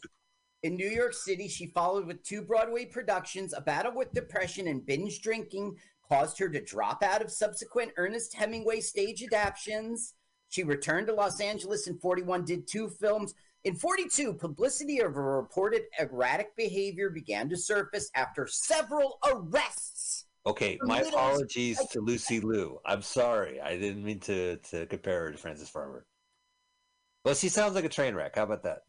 in 0.62 0.76
New 0.76 0.88
York 0.88 1.12
City, 1.12 1.46
she 1.46 1.66
followed 1.66 2.06
with 2.06 2.22
two 2.22 2.40
Broadway 2.40 2.86
productions. 2.86 3.52
A 3.52 3.60
battle 3.60 3.92
with 3.94 4.12
depression 4.12 4.68
and 4.68 4.84
binge 4.84 5.20
drinking 5.20 5.76
caused 6.08 6.38
her 6.38 6.48
to 6.48 6.64
drop 6.64 7.02
out 7.02 7.22
of 7.22 7.30
subsequent 7.30 7.92
Ernest 7.98 8.34
Hemingway 8.34 8.80
stage 8.80 9.22
adaptations. 9.22 10.14
She 10.48 10.64
returned 10.64 11.08
to 11.08 11.14
Los 11.14 11.40
Angeles 11.40 11.86
in 11.86 11.98
41, 11.98 12.44
did 12.44 12.66
two 12.66 12.88
films. 12.88 13.34
In 13.64 13.74
42, 13.74 14.34
publicity 14.34 15.00
of 15.00 15.14
her 15.14 15.36
reported 15.36 15.82
erratic 15.98 16.54
behavior 16.56 17.10
began 17.10 17.48
to 17.48 17.56
surface 17.56 18.10
after 18.14 18.46
several 18.46 19.18
arrests. 19.26 20.23
Okay, 20.46 20.78
my 20.82 21.00
apologies 21.00 21.78
to 21.92 22.00
Lucy 22.00 22.40
Liu. 22.40 22.78
I'm 22.84 23.00
sorry. 23.00 23.60
I 23.60 23.78
didn't 23.78 24.04
mean 24.04 24.20
to 24.20 24.56
to 24.56 24.86
compare 24.86 25.24
her 25.24 25.32
to 25.32 25.38
Frances 25.38 25.70
Farmer. 25.70 26.04
Well, 27.24 27.34
she 27.34 27.48
sounds 27.48 27.74
like 27.74 27.86
a 27.86 27.88
train 27.88 28.14
wreck. 28.14 28.36
How 28.36 28.42
about 28.42 28.62
that? 28.64 28.82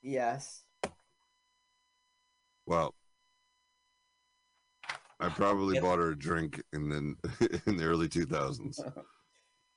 Yes. 0.00 0.64
Well, 2.64 2.94
I 5.20 5.28
probably 5.28 5.78
bought 5.78 5.98
her 5.98 6.12
a 6.12 6.18
drink 6.18 6.62
in 6.72 6.88
the 6.88 7.60
in 7.66 7.76
the 7.76 7.84
early 7.84 8.08
2000s. 8.08 8.80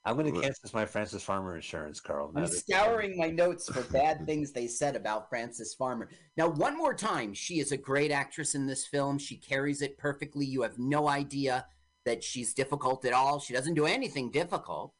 I'm 0.07 0.17
going 0.17 0.31
to 0.31 0.39
cancel 0.39 0.69
my 0.73 0.85
Frances 0.85 1.23
Farmer 1.23 1.55
insurance, 1.55 1.99
Carl. 1.99 2.31
I'm 2.35 2.45
scouring 2.45 3.17
my 3.17 3.31
notes 3.31 3.67
for 3.67 3.81
bad 3.91 4.23
things 4.27 4.51
they 4.51 4.67
said 4.67 4.95
about 4.95 5.29
Frances 5.29 5.73
Farmer. 5.73 6.09
Now, 6.37 6.47
one 6.49 6.77
more 6.77 6.93
time, 6.93 7.33
she 7.33 7.59
is 7.59 7.71
a 7.71 7.77
great 7.77 8.11
actress 8.11 8.53
in 8.53 8.67
this 8.67 8.85
film. 8.85 9.17
She 9.17 9.35
carries 9.35 9.81
it 9.81 9.97
perfectly. 9.97 10.45
You 10.45 10.61
have 10.61 10.77
no 10.77 11.07
idea 11.09 11.65
that 12.05 12.23
she's 12.23 12.53
difficult 12.53 13.03
at 13.05 13.13
all. 13.13 13.39
She 13.39 13.53
doesn't 13.53 13.73
do 13.73 13.87
anything 13.87 14.29
difficult. 14.29 14.93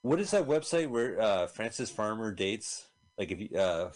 What 0.00 0.18
is 0.18 0.30
that 0.30 0.46
website 0.46 0.88
where 0.88 1.20
uh, 1.20 1.46
Frances 1.46 1.90
Farmer 1.90 2.32
dates? 2.32 2.86
Like 3.18 3.30
if 3.30 3.38
you, 3.40 3.58
uh, 3.58 3.90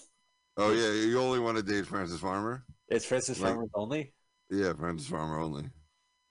Oh 0.59 0.73
yeah, 0.73 0.91
you 0.91 1.19
only 1.21 1.39
want 1.39 1.57
to 1.57 1.63
date 1.63 1.87
Frances 1.87 2.21
Farmer? 2.21 2.65
it's 2.89 3.05
Frances 3.05 3.41
Like- 3.41 3.53
Farmer 3.55 3.69
only. 3.75 4.13
Yeah, 4.51 4.73
Frances 4.73 5.07
Farmer 5.09 5.39
only. 5.39 5.71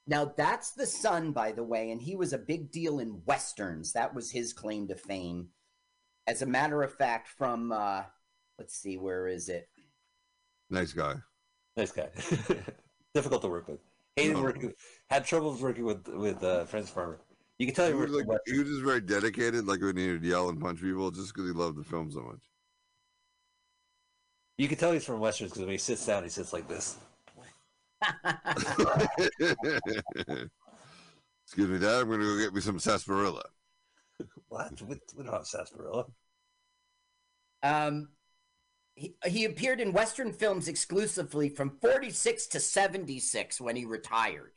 Now, 0.08 0.34
that's 0.38 0.72
the 0.72 0.86
son, 0.86 1.32
by 1.34 1.52
the 1.52 1.64
way, 1.64 1.92
and 1.92 2.02
he 2.02 2.16
was 2.16 2.32
a 2.32 2.38
big 2.38 2.72
deal 2.72 3.00
in 3.00 3.22
Westerns. 3.26 3.92
That 3.92 4.16
was 4.16 4.32
his 4.32 4.54
claim 4.54 4.88
to 4.88 4.96
fame. 4.96 5.50
As 6.28 6.42
a 6.42 6.46
matter 6.46 6.82
of 6.82 6.94
fact, 6.94 7.28
from, 7.28 7.72
uh, 7.74 8.04
let's 8.58 8.76
see, 8.76 8.98
where 8.98 9.28
is 9.28 9.50
it? 9.50 9.68
Nice 10.70 10.94
guy. 10.94 11.16
Nice 11.76 11.92
guy. 11.92 12.08
Difficult 13.14 13.42
to 13.42 13.50
work 13.50 13.68
with. 13.68 13.80
Hated 14.16 14.34
No. 14.38 14.44
working. 14.44 14.74
Had 15.10 15.26
troubles 15.26 15.62
working 15.62 15.86
with 15.86 16.08
with 16.08 16.44
uh, 16.44 16.66
Frances 16.66 16.92
Farmer. 16.92 17.20
You 17.60 17.66
can 17.68 17.76
tell 17.76 17.88
He 17.88 17.94
he 17.94 18.00
was, 18.00 18.12
like, 18.12 18.40
he 18.46 18.60
was 18.60 18.68
just 18.68 18.84
very 18.84 19.02
dedicated, 19.02 19.66
like 19.66 19.82
when 19.82 19.96
he 19.98 20.12
would 20.12 20.24
yell 20.24 20.50
and 20.50 20.60
punch 20.60 20.82
people, 20.82 21.12
just 21.12 21.34
because 21.34 21.50
he 21.50 21.56
loved 21.56 21.78
the 21.78 21.84
film 21.84 22.12
so 22.12 22.22
much. 22.22 22.42
You 24.58 24.68
can 24.68 24.78
tell 24.78 24.92
he's 24.92 25.06
from 25.06 25.20
westerns 25.20 25.52
because 25.52 25.62
when 25.66 25.72
he 25.72 25.78
sits 25.78 26.06
down, 26.06 26.24
he 26.24 26.30
sits 26.30 26.52
like 26.52 26.68
this. 26.68 26.98
Excuse 31.46 31.70
me, 31.70 31.80
Dad. 31.80 32.02
I'm 32.02 32.08
going 32.08 32.20
to 32.20 32.26
go 32.26 32.38
get 32.38 32.54
me 32.54 32.62
some 32.62 32.80
sarsaparilla. 32.80 33.44
What? 34.50 34.82
We, 34.82 35.00
we 35.16 35.24
don't 35.24 35.34
have 35.34 35.48
sarsaparilla. 35.48 36.06
Um, 37.64 38.10
he, 38.96 39.16
he 39.26 39.46
appeared 39.46 39.80
in 39.80 39.94
Western 39.94 40.34
films 40.34 40.68
exclusively 40.68 41.50
from 41.50 41.78
46 41.82 42.48
to 42.48 42.60
76 42.60 43.62
when 43.62 43.76
he 43.76 43.86
retired. 43.86 44.52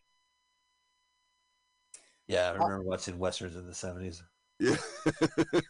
Yeah, 2.27 2.51
I 2.51 2.53
remember 2.53 2.83
watching 2.83 3.19
westerns 3.19 3.57
in 3.57 3.67
the 3.67 3.75
seventies. 3.75 4.23
Yeah. 4.61 4.77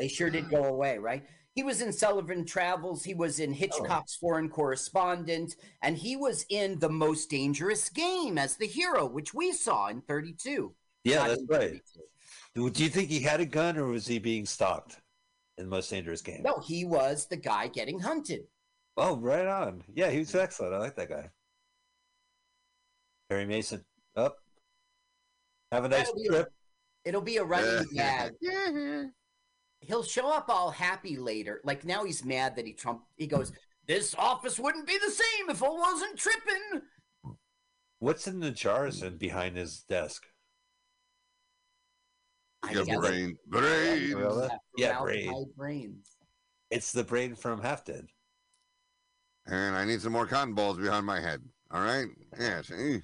They 0.00 0.08
sure 0.08 0.30
did 0.30 0.48
go 0.48 0.62
mm. 0.62 0.70
away, 0.70 0.96
right? 0.96 1.24
He 1.54 1.62
was 1.62 1.82
in 1.82 1.92
Sullivan 1.92 2.46
Travels. 2.46 3.04
He 3.04 3.12
was 3.12 3.38
in 3.38 3.50
oh. 3.50 3.54
Hitchcock's 3.54 4.16
Foreign 4.16 4.48
Correspondent, 4.48 5.56
and 5.82 5.98
he 5.98 6.16
was 6.16 6.46
in 6.48 6.78
The 6.78 6.88
Most 6.88 7.28
Dangerous 7.28 7.90
Game 7.90 8.38
as 8.38 8.56
the 8.56 8.66
hero, 8.66 9.04
which 9.06 9.34
we 9.34 9.52
saw 9.52 9.88
in 9.88 10.00
32. 10.00 10.74
Yeah, 11.04 11.28
that's 11.28 11.42
right. 11.50 11.60
32. 11.60 11.82
Do 12.54 12.70
do 12.70 12.82
you 12.82 12.88
think 12.88 13.10
he 13.10 13.20
had 13.20 13.40
a 13.40 13.46
gun 13.46 13.76
or 13.76 13.86
was 13.86 14.06
he 14.06 14.18
being 14.18 14.46
stalked 14.46 14.96
in 15.58 15.64
the 15.64 15.70
most 15.70 15.90
dangerous 15.90 16.22
game? 16.22 16.42
No, 16.42 16.58
he 16.58 16.84
was 16.84 17.26
the 17.26 17.36
guy 17.36 17.68
getting 17.68 18.00
hunted. 18.00 18.44
Oh, 18.96 19.16
right 19.16 19.46
on. 19.46 19.84
Yeah, 19.94 20.10
he 20.10 20.18
was 20.18 20.32
mm. 20.32 20.40
excellent. 20.40 20.74
I 20.74 20.78
like 20.78 20.96
that 20.96 21.10
guy. 21.10 21.28
Harry 23.28 23.44
Mason. 23.44 23.84
Up. 24.16 24.38
Have 25.72 25.84
a 25.84 25.88
nice 25.88 26.06
That'll 26.06 26.14
be 26.16 26.26
a- 26.26 26.30
trip. 26.30 26.52
It'll 27.04 27.20
be 27.20 27.36
a 27.36 27.44
running 27.44 27.86
Yeah. 27.92 28.28
gag. 28.28 28.32
Mm-hmm. 28.42 29.08
He'll 29.80 30.02
show 30.02 30.30
up 30.30 30.48
all 30.48 30.70
happy 30.70 31.16
later. 31.16 31.60
Like 31.64 31.84
now 31.84 32.04
he's 32.04 32.24
mad 32.24 32.56
that 32.56 32.66
he 32.66 32.72
Trump. 32.72 33.02
He 33.16 33.26
goes, 33.26 33.52
"This 33.86 34.14
office 34.14 34.58
wouldn't 34.58 34.86
be 34.86 34.98
the 34.98 35.10
same 35.10 35.50
if 35.50 35.62
I 35.62 35.68
wasn't 35.68 36.18
tripping." 36.18 36.82
What's 37.98 38.26
in 38.26 38.40
the 38.40 38.50
jars 38.50 39.02
and 39.02 39.18
behind 39.18 39.56
his 39.56 39.80
desk? 39.80 40.24
Your 42.70 42.84
brain, 42.84 43.36
brain. 43.46 44.12
Gorilla? 44.12 44.60
Yeah, 44.76 44.98
formaldehyde 44.98 45.26
brain. 45.26 45.52
brains. 45.56 46.16
It's 46.70 46.92
the 46.92 47.04
brain 47.04 47.34
from 47.34 47.60
Half 47.60 47.84
Dead. 47.86 48.06
And 49.46 49.74
I 49.76 49.84
need 49.84 50.00
some 50.02 50.12
more 50.12 50.26
cotton 50.26 50.54
balls 50.54 50.76
behind 50.78 51.06
my 51.06 51.20
head. 51.20 51.42
All 51.70 51.82
right. 51.82 52.06
Yeah. 52.38 52.62
See. 52.62 53.00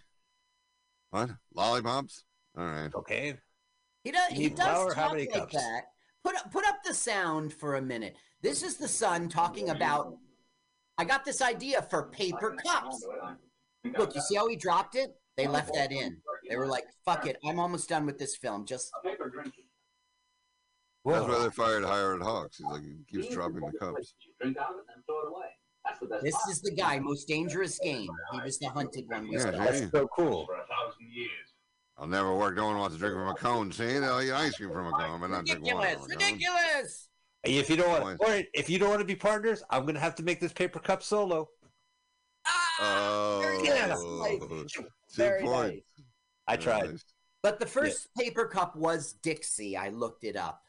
What? 1.10 1.30
Lollipops. 1.54 2.24
All 2.56 2.64
right. 2.66 2.94
Okay. 2.94 3.36
He 4.04 4.12
does. 4.12 4.32
You 4.32 4.36
He 4.36 4.48
does 4.50 4.58
flour? 4.58 4.94
How 4.94 5.04
talk 5.04 5.12
many 5.14 5.28
like 5.28 5.40
cups? 5.40 5.54
that. 5.54 5.82
Put 6.26 6.34
up, 6.34 6.50
put 6.50 6.66
up 6.66 6.82
the 6.82 6.92
sound 6.92 7.52
for 7.52 7.76
a 7.76 7.80
minute. 7.80 8.16
This 8.42 8.64
is 8.64 8.78
the 8.78 8.88
son 8.88 9.28
talking 9.28 9.70
about. 9.70 10.16
I 10.98 11.04
got 11.04 11.24
this 11.24 11.40
idea 11.40 11.82
for 11.82 12.08
paper 12.10 12.56
cups. 12.66 13.06
Look, 13.96 14.12
you 14.12 14.20
see 14.20 14.34
how 14.34 14.48
he 14.48 14.56
dropped 14.56 14.96
it? 14.96 15.14
They 15.36 15.46
left 15.46 15.72
that 15.74 15.92
in. 15.92 16.16
They 16.50 16.56
were 16.56 16.66
like, 16.66 16.82
"Fuck 17.04 17.28
it, 17.28 17.36
I'm 17.44 17.60
almost 17.60 17.88
done 17.88 18.06
with 18.06 18.18
this 18.18 18.34
film." 18.36 18.66
Just 18.66 18.90
That's 19.04 19.20
Whoa. 21.04 21.28
why 21.28 21.44
they 21.44 21.50
fired 21.50 21.84
Howard 21.84 22.22
Hawks. 22.22 22.56
He's 22.56 22.66
like 22.66 22.82
he 22.82 23.04
keeps 23.08 23.32
dropping 23.32 23.60
the 23.60 23.78
cups. 23.78 24.14
Drink 24.40 24.58
out 24.58 24.70
of 24.70 24.78
it 24.78 24.84
and 24.92 25.04
throw 25.06 25.20
it 25.20 25.28
away. 25.28 25.46
That's 25.84 26.00
the 26.00 26.06
best 26.06 26.24
This 26.24 26.34
is 26.50 26.60
the 26.60 26.72
guy, 26.72 26.98
most 26.98 27.28
dangerous 27.28 27.78
game. 27.78 28.10
He 28.32 28.40
was 28.40 28.58
the 28.58 28.68
hunted 28.68 29.04
one. 29.06 29.28
Yeah. 29.30 29.52
That's 29.52 29.88
so 29.92 30.08
cool. 30.08 30.46
For 30.46 30.56
a 30.56 30.66
thousand 30.66 31.06
years. 31.12 31.54
I'll 31.98 32.06
never 32.06 32.34
work. 32.34 32.56
No 32.56 32.66
one 32.66 32.78
wants 32.78 32.94
to 32.94 32.98
drink 33.00 33.14
from 33.14 33.28
a 33.28 33.34
cone. 33.34 33.72
See, 33.72 33.98
they'll 33.98 34.20
eat 34.20 34.32
ice 34.32 34.56
cream 34.56 34.70
from 34.70 34.86
a 34.88 34.92
cone, 34.92 35.20
but 35.20 35.30
not 35.30 35.46
drink 35.46 35.64
water 35.64 35.76
Ridiculous! 35.78 36.04
a 36.04 36.08
cone. 36.08 36.18
Ridiculous! 36.30 37.08
If 37.44 37.70
you 37.70 37.76
don't 37.76 38.02
want, 38.02 38.20
or 38.20 38.42
if 38.54 38.68
you 38.68 38.78
don't 38.78 38.88
want 38.90 39.00
to 39.00 39.06
be 39.06 39.14
partners, 39.16 39.62
I'm 39.70 39.86
gonna 39.86 40.00
have 40.00 40.14
to 40.16 40.22
make 40.22 40.40
this 40.40 40.52
paper 40.52 40.78
cup 40.78 41.02
solo. 41.02 41.48
Ah, 42.46 43.38
very 43.40 43.58
Oh, 43.92 44.48
nice. 44.62 44.72
two 44.72 44.86
Very 45.14 45.42
points. 45.42 45.86
nice. 45.96 46.06
I 46.48 46.56
tried. 46.56 46.90
nice. 46.90 47.04
But 47.42 47.60
the 47.60 47.66
first 47.66 48.08
paper 48.18 48.46
cup 48.46 48.74
was 48.76 49.12
Dixie. 49.22 49.76
I 49.76 49.88
looked 49.90 50.24
it 50.24 50.36
up. 50.36 50.60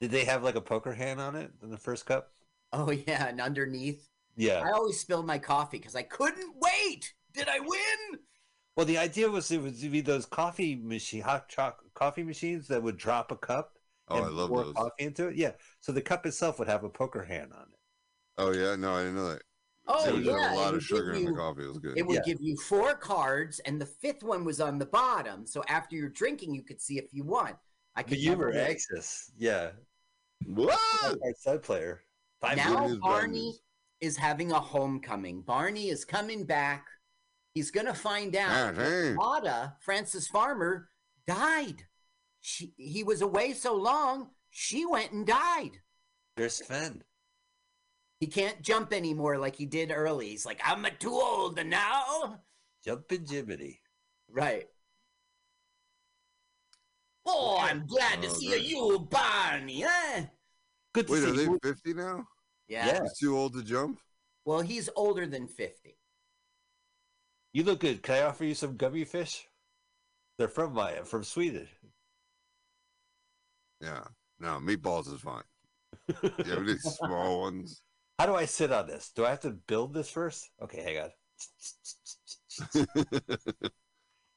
Did 0.00 0.10
they 0.10 0.24
have 0.24 0.42
like 0.42 0.56
a 0.56 0.60
poker 0.60 0.92
hand 0.92 1.20
on 1.20 1.36
it 1.36 1.50
in 1.62 1.70
the 1.70 1.78
first 1.78 2.04
cup? 2.06 2.32
Oh 2.72 2.90
yeah, 2.90 3.26
and 3.28 3.40
underneath, 3.40 4.08
Yeah. 4.36 4.62
I 4.64 4.72
always 4.72 4.98
spilled 4.98 5.26
my 5.26 5.38
coffee 5.38 5.78
because 5.78 5.94
I 5.96 6.02
couldn't 6.02 6.54
wait. 6.60 7.14
Did 7.32 7.48
I 7.48 7.60
win? 7.60 8.18
Well, 8.80 8.86
the 8.86 8.96
idea 8.96 9.28
was 9.28 9.50
it 9.50 9.60
was 9.60 9.78
to 9.82 9.90
be 9.90 10.00
those 10.00 10.24
coffee 10.24 10.74
machine, 10.74 11.20
hot 11.20 11.50
choc 11.50 11.80
coffee 11.92 12.22
machines 12.22 12.66
that 12.68 12.82
would 12.82 12.96
drop 12.96 13.30
a 13.30 13.36
cup 13.36 13.74
Oh, 14.08 14.16
and 14.16 14.24
I 14.24 14.28
love 14.30 14.48
pour 14.48 14.64
those. 14.64 14.72
coffee 14.72 15.04
into 15.04 15.28
it. 15.28 15.36
Yeah. 15.36 15.52
So 15.80 15.92
the 15.92 16.00
cup 16.00 16.24
itself 16.24 16.58
would 16.58 16.66
have 16.66 16.82
a 16.82 16.88
poker 16.88 17.22
hand 17.22 17.52
on 17.54 17.64
it. 17.64 17.78
Oh 18.38 18.52
yeah, 18.52 18.76
no, 18.76 18.94
I 18.94 19.00
didn't 19.00 19.16
know 19.16 19.28
that. 19.32 19.42
Oh 19.86 20.02
There 20.06 20.14
yeah, 20.22 20.50
a 20.50 20.54
it 20.54 20.56
lot 20.56 20.66
would 20.72 20.76
of 20.76 20.82
sugar 20.82 21.12
give 21.12 21.16
in 21.16 21.24
the 21.26 21.30
you- 21.32 21.36
coffee. 21.36 21.62
It 21.64 21.68
was 21.68 21.78
good. 21.78 21.98
It 21.98 22.06
would 22.06 22.14
Yeah. 22.26 22.32
give 22.32 22.38
you 22.40 22.56
four 22.56 22.94
cards, 22.94 23.58
and 23.66 23.78
the 23.78 23.84
fifth 23.84 24.22
one 24.22 24.46
was 24.46 24.62
on 24.62 24.78
the 24.78 24.86
bottom. 24.86 25.46
So 25.46 25.62
after 25.68 25.94
you're 25.94 26.08
drinking, 26.08 26.54
you 26.54 26.62
could 26.62 26.80
see 26.80 26.96
if 26.96 27.12
you 27.12 27.22
won. 27.22 27.52
I 27.96 28.02
could 28.02 28.12
But 28.12 28.18
you 28.20 28.30
never 28.30 28.46
were 28.46 28.52
win. 28.52 28.60
anxious. 28.60 29.30
Yeah. 29.36 29.72
What? 30.46 30.78
Side 31.36 31.62
player. 31.62 32.02
Five 32.40 32.56
now 32.56 32.64
Good 32.80 32.80
news, 32.80 32.92
bad 32.92 33.00
Barney 33.02 33.58
is 34.00 34.16
having 34.16 34.52
a 34.52 34.58
homecoming. 34.58 35.42
Barney 35.42 35.90
is 35.90 36.06
coming 36.06 36.46
back. 36.46 36.86
He's 37.54 37.70
gonna 37.70 37.94
find 37.94 38.34
out 38.36 38.50
Ah, 38.50 38.72
that 38.72 38.86
hey. 38.86 39.14
Lotta, 39.14 39.74
Frances 39.80 40.28
Farmer, 40.28 40.88
died. 41.26 41.86
She 42.40 42.72
he 42.76 43.02
was 43.02 43.22
away 43.22 43.52
so 43.54 43.74
long, 43.74 44.30
she 44.50 44.86
went 44.86 45.12
and 45.12 45.26
died. 45.26 45.80
There's 46.36 46.64
Sven. 46.64 47.02
He 48.20 48.26
can't 48.26 48.62
jump 48.62 48.92
anymore 48.92 49.38
like 49.38 49.56
he 49.56 49.66
did 49.66 49.90
early. 49.90 50.28
He's 50.28 50.46
like, 50.46 50.60
I'm 50.64 50.84
a 50.84 50.90
too 50.90 51.12
old 51.14 51.64
now. 51.66 52.40
Jumpin' 52.84 53.24
Jibbity. 53.24 53.78
Right. 54.28 54.68
Oh, 57.26 57.58
I'm 57.60 57.86
glad 57.86 58.22
to 58.22 58.28
Oh, 58.28 58.32
see 58.32 58.48
that's- 58.48 58.68
you, 58.68 58.98
Barney. 59.10 59.84
Eh? 59.84 60.26
Good 60.92 61.06
to 61.06 61.12
Wait, 61.12 61.20
see 61.22 61.28
are 61.28 61.32
they 61.32 61.42
you. 61.44 61.58
50 61.62 61.94
now? 61.94 62.26
Yeah. 62.68 62.86
Yeah. 62.86 63.02
He's 63.02 63.18
too 63.18 63.36
old 63.36 63.52
to 63.54 63.62
jump? 63.62 64.00
Well, 64.44 64.60
he's 64.60 64.88
older 64.96 65.26
than 65.26 65.46
50. 65.46 65.96
You 67.52 67.64
look 67.64 67.80
good. 67.80 68.02
Can 68.02 68.14
I 68.16 68.22
offer 68.22 68.44
you 68.44 68.54
some 68.54 68.76
gummy 68.76 69.04
fish? 69.04 69.46
They're 70.38 70.48
from 70.48 70.72
my 70.74 71.02
from 71.02 71.24
Sweden. 71.24 71.68
Yeah. 73.80 74.04
No, 74.38 74.58
meatballs 74.58 75.12
is 75.12 75.20
fine. 75.20 75.42
Yeah, 76.22 76.58
we 76.58 76.66
need 76.66 76.80
small 76.80 77.40
ones. 77.42 77.82
How 78.18 78.26
do 78.26 78.34
I 78.34 78.44
sit 78.44 78.72
on 78.72 78.86
this? 78.86 79.10
Do 79.14 79.24
I 79.24 79.30
have 79.30 79.40
to 79.40 79.50
build 79.50 79.94
this 79.94 80.10
first? 80.10 80.50
Okay, 80.62 80.82
hang 80.82 80.98
on. 80.98 81.10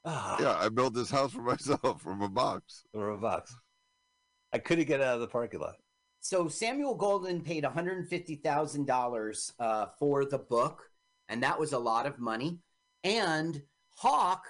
Ah, 0.06 0.38
yeah, 0.42 0.58
I 0.60 0.68
built 0.68 0.94
this 0.94 1.10
house 1.10 1.32
for 1.32 1.42
myself 1.42 2.02
from 2.02 2.22
a 2.22 2.28
box. 2.28 2.84
or 2.94 3.12
a 3.12 3.18
box. 3.18 3.56
I 4.52 4.58
couldn't 4.58 4.88
get 4.88 5.00
out 5.00 5.16
of 5.16 5.22
the 5.22 5.28
parking 5.28 5.62
lot. 5.62 5.76
So 6.20 6.50
Samuel 6.50 6.98
Goldwyn 6.98 7.42
paid 7.44 7.64
$150,000 7.64 9.52
uh, 9.60 9.86
for 9.98 10.26
the 10.26 10.38
book, 10.40 10.90
and 11.30 11.42
that 11.44 11.58
was 11.58 11.72
a 11.72 11.80
lot 11.80 12.06
of 12.06 12.20
money. 12.20 12.60
And 13.04 13.62
Hawk, 13.98 14.46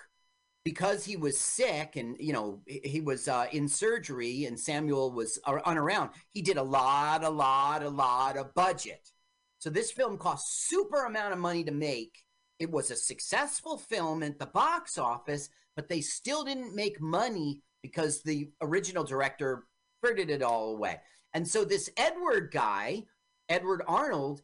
because 0.63 1.03
he 1.03 1.17
was 1.17 1.39
sick 1.39 1.95
and 1.95 2.15
you 2.19 2.33
know 2.33 2.61
he 2.65 3.01
was 3.01 3.27
uh, 3.27 3.47
in 3.51 3.67
surgery, 3.67 4.45
and 4.45 4.59
Samuel 4.59 5.11
was 5.11 5.39
unaround, 5.45 6.11
he 6.33 6.41
did 6.41 6.57
a 6.57 6.63
lot, 6.63 7.23
a 7.23 7.29
lot, 7.29 7.83
a 7.83 7.89
lot 7.89 8.37
of 8.37 8.53
budget. 8.53 9.11
So 9.59 9.69
this 9.69 9.91
film 9.91 10.17
cost 10.17 10.67
super 10.67 11.05
amount 11.05 11.33
of 11.33 11.39
money 11.39 11.63
to 11.63 11.71
make. 11.71 12.23
It 12.59 12.69
was 12.69 12.91
a 12.91 12.95
successful 12.95 13.77
film 13.77 14.23
at 14.23 14.39
the 14.39 14.45
box 14.45 14.97
office, 14.97 15.49
but 15.75 15.89
they 15.89 16.01
still 16.01 16.43
didn't 16.43 16.75
make 16.75 17.01
money 17.01 17.61
because 17.81 18.21
the 18.21 18.49
original 18.61 19.03
director 19.03 19.65
frittered 20.01 20.29
it 20.29 20.41
all 20.41 20.75
away. 20.75 20.99
And 21.33 21.47
so 21.47 21.65
this 21.65 21.89
Edward 21.97 22.51
guy, 22.51 23.03
Edward 23.49 23.83
Arnold, 23.87 24.41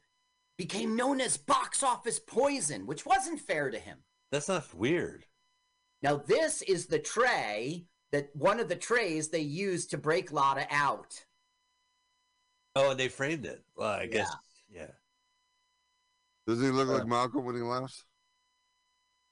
became 0.60 0.94
known 0.94 1.22
as 1.22 1.38
box 1.38 1.84
office 1.84 2.20
poison, 2.20 2.86
which 2.86 3.06
wasn't 3.06 3.40
fair 3.40 3.72
to 3.72 3.80
him. 3.80 3.98
That's 4.30 4.50
not 4.50 4.74
weird. 4.74 5.24
Now, 6.04 6.18
this 6.18 6.62
is 6.64 6.86
the 6.86 7.00
tray 7.00 7.86
that 8.12 8.36
one 8.36 8.60
of 8.60 8.68
the 8.68 8.76
trays 8.76 9.30
they 9.30 9.40
used 9.40 9.90
to 9.92 9.98
break 9.98 10.34
Lotta 10.34 10.68
out. 10.70 11.24
Oh, 12.76 12.92
and 12.92 13.00
they 13.00 13.08
framed 13.08 13.46
it. 13.46 13.64
Well, 13.78 13.88
I 13.88 14.08
guess. 14.08 14.30
Yeah. 14.70 14.92
Doesn't 16.46 16.66
he 16.66 16.72
look 16.72 16.90
like 16.90 17.04
uh, 17.04 17.08
Malcolm 17.08 17.46
when 17.46 17.56
he 17.56 17.62
laughs? 17.62 18.04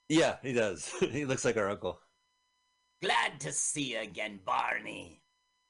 Yeah, 0.07 0.37
he 0.41 0.53
does. 0.53 0.89
he 1.11 1.25
looks 1.25 1.43
like 1.43 1.57
our 1.57 1.69
uncle. 1.69 1.99
Glad 3.01 3.41
to 3.41 3.51
see 3.51 3.95
you 3.95 3.99
again, 3.99 4.39
Barney. 4.45 5.21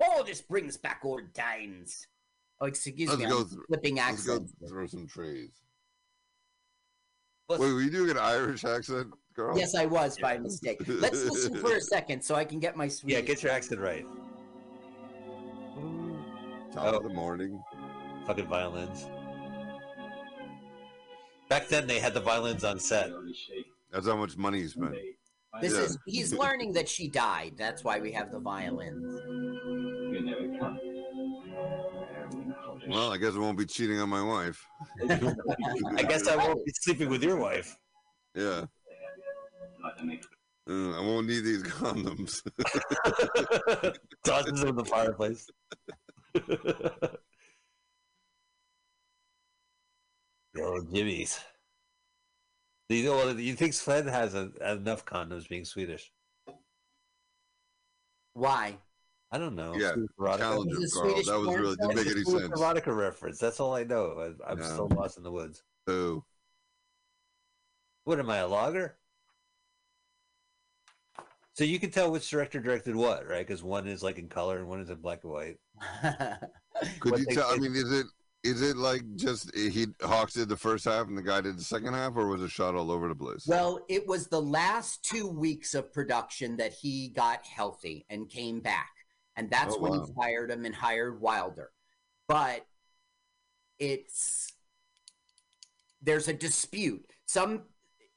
Oh, 0.03 0.23
this 0.23 0.39
brings 0.39 0.77
back 0.77 1.01
old 1.03 1.33
times. 1.33 2.05
Oh, 2.59 2.65
excuse 2.65 3.09
Let's 3.09 3.19
me, 3.21 3.27
go 3.27 3.39
I'm 3.41 3.45
through- 3.45 3.63
flipping 3.67 3.95
Let's 3.95 4.25
go 4.25 4.45
through 4.67 4.87
some 4.87 5.07
trays. 5.07 5.51
Let's- 7.49 7.61
Wait, 7.61 7.71
were 7.71 7.81
you 7.81 7.89
doing 7.91 8.09
an 8.09 8.17
Irish 8.17 8.65
accent, 8.65 9.13
girl? 9.33 9.57
Yes, 9.57 9.75
I 9.75 9.85
was 9.85 10.17
by 10.19 10.37
mistake. 10.37 10.77
Let's 10.87 11.23
listen 11.25 11.55
for 11.55 11.73
a 11.75 11.81
second 11.81 12.21
so 12.23 12.35
I 12.35 12.43
can 12.45 12.59
get 12.59 12.75
my 12.75 12.87
sweet. 12.87 13.13
Yeah, 13.13 13.21
get 13.21 13.43
your 13.43 13.51
accent 13.51 13.79
right. 13.79 14.05
Top 16.73 16.93
Oh. 16.93 16.97
of 16.97 17.03
the 17.03 17.09
morning. 17.09 17.63
Fucking 18.25 18.47
violins. 18.47 19.05
Back 21.49 21.67
then, 21.69 21.87
they 21.87 21.99
had 21.99 22.13
the 22.13 22.19
violins 22.19 22.63
on 22.65 22.79
set. 22.79 23.09
That's 23.91 24.05
how 24.07 24.17
much 24.17 24.35
money 24.35 24.61
he 24.61 24.67
spent. 24.67 24.95
This 25.61 25.73
Yeah. 25.73 25.79
is 25.79 25.97
he's 26.05 26.33
learning 26.33 26.73
that 26.73 26.89
she 26.89 27.07
died. 27.07 27.53
That's 27.57 27.83
why 27.83 27.99
we 27.99 28.11
have 28.11 28.31
the 28.31 28.39
violins. 28.39 29.21
You 32.87 32.93
never 32.93 33.01
come. 33.01 33.09
Well, 33.09 33.13
I 33.13 33.17
guess 33.17 33.35
I 33.35 33.39
won't 33.39 33.57
be 33.57 33.65
cheating 33.65 33.99
on 33.99 34.09
my 34.09 34.23
wife. 34.23 34.65
I 35.09 36.03
guess 36.03 36.27
I 36.27 36.35
won't 36.35 36.65
be 36.65 36.71
sleeping 36.81 37.09
with 37.09 37.23
your 37.23 37.37
wife. 37.37 37.77
Yeah. 38.35 38.65
Uh, 40.69 40.91
I 40.91 40.99
won't 40.99 41.27
need 41.27 41.41
these 41.41 41.63
condoms. 41.79 42.41
Tosses 44.23 44.59
them 44.59 44.69
in 44.69 44.75
the 44.75 44.85
fireplace. 44.85 45.47
oh, 50.59 50.81
Jimmy's. 50.93 51.39
Do 52.89 52.95
you, 52.95 53.05
know, 53.05 53.17
what? 53.17 53.37
you 53.37 53.53
think 53.55 53.73
Sven 53.73 54.07
has 54.07 54.33
a, 54.33 54.51
enough 54.65 55.05
condoms 55.05 55.47
being 55.49 55.65
Swedish? 55.65 56.11
Why? 58.33 58.77
I 59.31 59.37
don't 59.37 59.55
know. 59.55 59.73
Yeah, 59.75 59.93
Swedish 59.93 60.09
erotica. 60.19 60.37
challenge 60.37 60.71
him, 60.71 60.83
Is 60.83 60.91
it 60.91 60.93
Carl. 60.95 61.09
Swedish 61.09 61.25
That 61.27 61.37
was 61.39 61.47
porn 61.47 61.61
really 61.61 61.75
didn't 61.75 61.95
make 61.95 62.07
any 62.07 62.23
sense. 62.23 62.61
erotica 62.61 62.95
reference. 62.95 63.39
That's 63.39 63.59
all 63.59 63.75
I 63.75 63.83
know. 63.83 64.33
I, 64.47 64.51
I'm 64.51 64.57
No. 64.59 64.63
still 64.63 64.87
lost 64.89 65.17
in 65.17 65.23
the 65.23 65.31
woods. 65.31 65.63
Boo. 65.85 66.23
What 68.05 68.19
am 68.19 68.29
I, 68.29 68.37
a 68.37 68.47
logger? 68.47 68.97
So 71.53 71.63
you 71.63 71.79
can 71.79 71.89
tell 71.91 72.11
which 72.11 72.29
director 72.29 72.59
directed 72.59 72.95
what, 72.95 73.27
right? 73.27 73.45
Because 73.45 73.63
one 73.63 73.87
is 73.87 74.03
like 74.03 74.17
in 74.19 74.29
color 74.29 74.59
and 74.59 74.67
one 74.69 74.79
is 74.79 74.89
in 74.89 74.97
black 75.01 75.23
and 75.23 75.33
white. 75.33 75.57
Could 76.99 77.11
What 77.11 77.19
you 77.19 77.25
they 77.25 77.35
tell? 77.35 77.51
I 77.51 77.57
mean, 77.57 77.75
is 77.75 77.91
it 77.91 78.05
is 78.43 78.61
it 78.61 78.77
like 78.77 79.01
just 79.15 79.49
eh, 79.57 79.69
he 79.69 79.87
Hawks 80.01 80.33
did 80.33 80.47
the 80.49 80.55
first 80.55 80.85
half 80.85 81.07
and 81.07 81.17
the 81.17 81.21
guy 81.23 81.41
did 81.41 81.57
the 81.57 81.63
second 81.63 81.93
half, 81.95 82.15
or 82.15 82.27
was 82.27 82.41
it 82.43 82.51
shot 82.51 82.75
all 82.75 82.91
over 82.91 83.09
the 83.09 83.15
place? 83.15 83.45
Well, 83.47 83.79
it 83.89 84.07
was 84.07 84.27
the 84.27 84.41
last 84.41 85.03
two 85.03 85.27
weeks 85.27 85.73
of 85.73 85.91
production 85.91 86.55
that 86.57 86.73
he 86.73 87.09
got 87.09 87.43
healthy 87.45 88.05
and 88.09 88.29
came 88.29 88.59
back. 88.61 88.91
And 89.37 89.49
that's 89.49 89.75
Oh, 89.75 89.79
when 89.79 89.91
wow. 89.93 90.05
he 90.05 90.13
fired 90.13 90.51
him 90.51 90.65
and 90.65 90.75
hired 90.75 91.21
Wyler. 91.21 91.67
But 92.27 92.65
it's 93.79 94.51
there's 96.01 96.27
a 96.27 96.33
dispute. 96.33 97.05
Some 97.27 97.63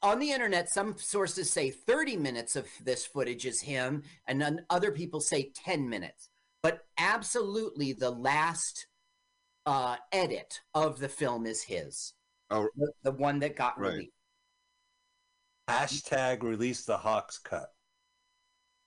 on 0.01 0.17
the 0.19 0.31
internet, 0.31 0.67
some 0.69 0.97
sources 0.97 1.49
say 1.51 1.69
30 1.69 2.17
minutes 2.17 2.55
of 2.55 2.67
this 2.83 3.05
footage 3.05 3.45
is 3.45 3.61
him, 3.61 4.01
and 4.27 4.41
then 4.41 4.65
other 4.71 4.91
people 4.91 5.21
say 5.21 5.51
10 5.55 5.87
minutes. 5.87 6.29
But 6.63 6.85
absolutely 6.97 7.93
the 7.93 8.09
last 8.09 8.87
uh, 9.67 9.97
edit 10.11 10.59
of 10.73 10.97
the 10.99 11.09
film 11.09 11.45
is 11.45 11.61
his. 11.61 12.13
Oh, 12.49 12.67
The, 12.75 12.91
the 13.03 13.11
one 13.11 13.39
that 13.39 13.55
got 13.55 13.79
Right. 13.79 13.91
released. 13.93 14.11
Hashtag 15.69 16.41
release 16.43 16.83
the 16.83 16.97
Hawks 16.97 17.37
cut. 17.37 17.69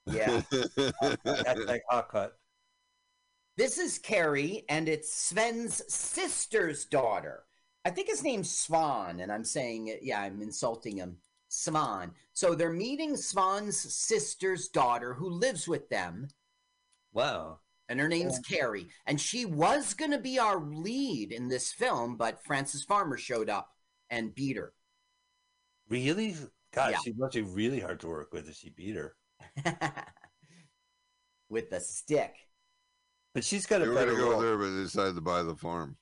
Yeah. 0.07 0.41
Hashtag 0.53 1.81
Hawk 1.89 2.13
cut. 2.13 2.37
This 3.57 3.79
is 3.79 3.99
Carrie, 3.99 4.65
and 4.69 4.89
it's 4.89 5.13
Sven's 5.15 5.83
sister's 5.93 6.85
daughter. 6.87 7.45
I 7.85 7.91
think 7.91 8.09
his 8.09 8.23
name's 8.25 8.51
Svan, 8.51 9.21
and 9.21 9.31
I'm 9.31 9.45
saying. 9.45 9.99
Yeah, 10.03 10.21
I'm 10.21 10.43
insulting 10.43 10.97
him. 10.97 11.19
Svan. 11.49 12.11
So 12.33 12.55
they're 12.55 12.73
meeting 12.73 13.17
Svan's 13.17 13.77
sister's 13.77 14.69
daughter, 14.69 15.15
who 15.15 15.29
lives 15.31 15.69
with 15.69 15.89
them, 15.89 16.27
Wow. 17.13 17.61
and 17.89 18.01
her 18.01 18.09
name's 18.09 18.41
Carrie. 18.41 18.89
And 19.07 19.21
she 19.21 19.45
was 19.45 19.95
going 19.95 20.11
to 20.11 20.19
be 20.19 20.39
our 20.41 20.59
lead 20.59 21.31
in 21.31 21.47
this 21.49 21.71
film, 21.73 22.17
but 22.17 22.43
Frances 22.45 22.83
Farmer 22.83 23.17
showed 23.17 23.49
up 23.49 23.71
and 24.11 24.35
beat 24.35 24.57
her. 24.57 24.73
Really? 25.89 26.35
God, 26.73 26.93
Yeah. 26.93 26.99
she 27.05 27.13
must 27.13 27.35
be 27.35 27.43
really 27.43 27.79
hard 27.79 28.01
to 28.01 28.09
work 28.09 28.33
with 28.33 28.49
if 28.49 28.57
she 28.57 28.71
beat 28.71 28.97
her. 28.97 29.15
with 31.49 31.71
the 31.71 31.81
stick. 31.81 32.35
But 33.35 33.45
she's 33.45 33.67
got 33.67 33.83
a 33.83 33.87
better 33.87 34.13
gonna 34.13 34.17
go 34.25 34.31
role. 34.33 34.41
there, 34.41 34.57
but 34.57 34.71
they 34.71 34.83
decided 34.83 35.15
to 35.17 35.21
buy 35.21 35.43
the 35.43 35.57
farm. 35.57 35.97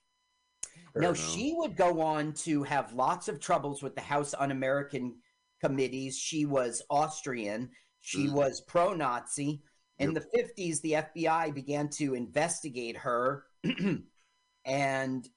No, 0.95 1.01
no. 1.09 1.13
she 1.15 1.53
would 1.57 1.75
go 1.75 2.01
on 2.01 2.33
to 2.33 2.61
have 2.63 2.93
lots 2.93 3.27
of 3.27 3.39
troubles 3.39 3.81
with 3.81 3.95
the 3.95 4.01
House 4.01 4.35
Un 4.37 4.51
American 4.51 5.15
committees. 5.61 6.17
She 6.17 6.45
was 6.45 6.83
Austrian, 6.89 7.71
she 8.01 8.27
Mm. 8.27 8.33
was 8.33 8.61
pro 8.61 8.93
Nazi. 8.93 9.63
In 9.99 10.13
the 10.13 10.21
50s, 10.35 10.81
the 10.81 10.93
FBI 10.95 11.53
began 11.53 11.87
to 11.91 12.13
investigate 12.15 12.97
her. 12.97 13.45
and 14.65 15.29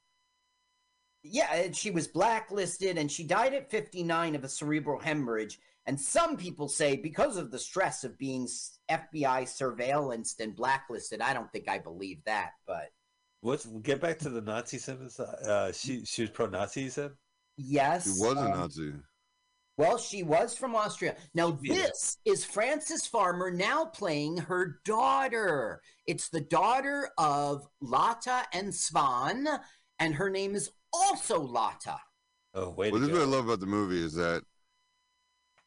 yeah, 1.23 1.71
she 1.73 1.91
was 1.91 2.09
blacklisted 2.09 2.99
and 2.99 3.11
she 3.11 3.25
died 3.25 3.55
at 3.55 3.71
59 3.71 4.35
of 4.35 4.45
a 4.45 4.49
cerebral 4.49 4.99
hemorrhage. 5.01 5.59
And 5.87 6.01
some 6.01 6.37
people 6.37 6.69
say 6.69 6.97
because 6.97 7.37
of 7.37 7.51
the 7.51 7.59
stress 7.59 8.03
of 8.03 8.19
being 8.19 8.49
FBI 8.91 9.43
surveillanced 9.45 10.41
and 10.41 10.55
blacklisted, 10.57 11.21
I 11.21 11.33
don't 11.33 11.51
think 11.53 11.69
I 11.69 11.79
believe 11.79 12.25
that, 12.25 12.51
but 12.67 12.91
let's 13.43 13.67
get 13.67 14.01
back 14.01 14.19
to 14.21 14.29
the 14.29 14.41
Nazi 14.41 14.79
sentence? 14.79 15.21
Uh, 15.21 15.73
she 15.73 16.05
she 16.05 16.23
was 16.23 16.31
pro-Nazi. 16.31 16.83
You 16.83 16.91
said. 16.91 17.11
yes. 17.57 18.05
she 18.05 18.11
was 18.23 18.37
a 18.37 18.41
um, 18.41 18.51
Nazi. 18.51 18.93
Well, 19.79 19.99
she 19.99 20.23
was 20.23 20.57
from 20.57 20.75
Austria. 20.75 21.17
Now, 21.35 21.59
Yeah. 21.63 21.75
this 21.75 22.17
is 22.25 22.45
Frances 22.47 23.07
Farmer 23.07 23.51
now 23.51 23.85
playing 23.85 24.39
her 24.39 24.81
daughter. 24.87 25.83
It's 26.07 26.31
the 26.31 26.41
daughter 26.41 27.11
of 27.19 27.69
Lotta 27.83 28.45
and 28.55 28.75
Svan, 28.75 29.47
and 29.99 30.15
her 30.15 30.31
name 30.31 30.55
is 30.55 30.71
also 30.95 31.41
Lotta. 31.41 31.99
Oh, 32.55 32.71
wait. 32.71 32.91
Well, 32.91 33.03
this 33.03 33.11
is 33.11 33.19
what 33.19 33.23
I 33.23 33.31
love 33.31 33.45
about 33.47 33.61
the 33.61 33.67
movie 33.67 34.03
is 34.03 34.15
that 34.15 34.43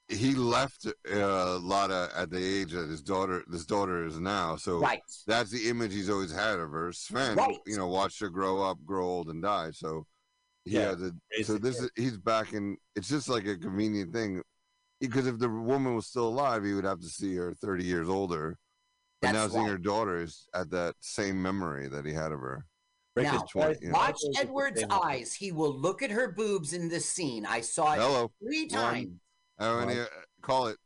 he 0.10 0.34
left 0.34 0.88
uh, 1.12 1.60
Lotta 1.60 2.10
at 2.16 2.30
the 2.32 2.44
age 2.44 2.72
that 2.72 2.90
his 2.90 3.02
daughter, 3.02 3.44
this 3.48 3.66
daughter 3.66 4.06
is 4.06 4.20
now. 4.20 4.56
So 4.56 4.80
Right. 4.80 5.02
that's 5.28 5.52
the 5.52 5.70
image 5.70 5.94
he's 5.94 6.10
always 6.10 6.32
had 6.32 6.60
of 6.60 6.72
her. 6.72 6.92
Sven, 6.92 7.38
Right. 7.38 7.58
you 7.66 7.78
know, 7.78 7.88
watched 7.88 8.20
her 8.22 8.30
grow 8.30 8.62
up, 8.64 8.78
grow 8.86 9.06
old, 9.06 9.30
and 9.30 9.42
die. 9.42 9.72
So 9.72 10.06
he 10.66 10.72
Yeah, 10.76 10.90
had 10.90 10.98
to. 11.00 11.44
So 11.44 11.58
this 11.58 11.80
is 11.80 11.90
he's 11.96 12.18
back 12.18 12.54
in. 12.54 12.78
It's 12.96 13.08
just 13.08 13.30
like 13.30 13.46
a 13.46 13.56
convenient 13.56 14.12
thing, 14.12 14.42
because 15.00 15.28
if 15.28 15.38
the 15.38 15.50
woman 15.50 15.96
was 15.96 16.08
still 16.08 16.28
alive, 16.28 16.64
he 16.64 16.74
would 16.74 16.86
have 16.86 17.00
to 17.02 17.08
see 17.08 17.36
her 17.36 17.54
thirty 17.54 17.86
years 17.86 18.10
older. 18.10 18.58
But 19.22 19.34
That's 19.34 19.48
now 19.48 19.48
seeing 19.50 19.64
right. 19.66 19.72
her 19.72 19.78
daughter 19.78 20.22
is 20.22 20.48
at 20.54 20.70
that 20.72 20.96
same 21.02 21.42
memory 21.42 21.88
that 21.90 22.06
he 22.06 22.14
had 22.14 22.32
of 22.32 22.40
her. 22.40 22.66
Now, 23.16 23.46
twenty, 23.52 23.76
you 23.82 23.90
know. 23.90 23.98
watch 23.98 24.18
Edward's 24.38 24.84
eyes. 24.90 25.34
He 25.34 25.52
will 25.52 25.78
look 25.78 26.02
at 26.02 26.12
her 26.12 26.32
boobs 26.32 26.74
in 26.74 26.88
this 26.88 27.06
scene. 27.06 27.46
I 27.46 27.62
saw 27.62 27.94
it 27.94 28.00
Hello. 28.00 28.32
three 28.42 28.68
One. 28.70 29.20
Times. 29.60 29.80
How 29.80 29.86
many? 29.86 30.00
Uh, 30.00 30.06
call 30.42 30.68
it. 30.68 30.78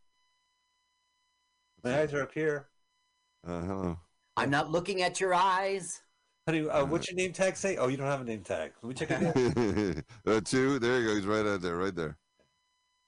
My 1.83 2.01
eyes 2.01 2.13
are 2.13 2.21
up 2.23 2.33
here. 2.33 2.69
Uh, 3.45 3.61
hello. 3.61 3.99
I'm 4.37 4.49
not 4.49 4.71
looking 4.71 5.01
at 5.01 5.19
your 5.19 5.33
eyes. 5.33 6.01
Honey, 6.47 6.67
uh, 6.67 6.85
what's 6.85 7.09
your 7.09 7.15
name 7.15 7.31
tag 7.31 7.55
say? 7.55 7.77
Oh, 7.77 7.87
you 7.87 7.97
don't 7.97 8.07
have 8.07 8.21
a 8.21 8.25
name 8.25 8.41
tag. 8.41 8.71
Let 8.81 8.89
me 8.89 8.95
check 8.95 9.11
it 9.11 9.97
out. 9.97 10.03
uh, 10.33 10.41
two. 10.41 10.79
There 10.79 10.99
you 10.99 11.07
go. 11.07 11.15
He's 11.15 11.25
right 11.25 11.45
out 11.45 11.61
there, 11.61 11.77
right 11.77 11.95
there. 11.95 12.17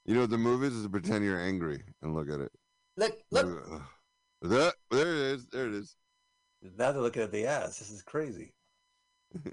You 0.05 0.13
know 0.15 0.21
what 0.21 0.29
the 0.29 0.37
move 0.37 0.63
is? 0.63 0.73
Is 0.73 0.83
to 0.83 0.89
pretend 0.89 1.25
you're 1.25 1.41
angry 1.41 1.81
and 2.01 2.13
look 2.13 2.29
at 2.29 2.39
it. 2.39 2.51
Look, 2.97 3.17
look. 3.31 3.45
Uh, 3.71 3.79
That, 4.47 4.73
there 4.91 5.07
it 5.07 5.17
is. 5.17 5.47
There 5.47 5.67
it 5.67 5.73
is. 5.73 5.95
now 6.77 6.91
they're 6.91 7.01
looking 7.01 7.23
at 7.23 7.31
the 7.31 7.47
ass. 7.47 7.79
This 7.79 7.89
is 7.89 8.03
crazy. 8.03 8.53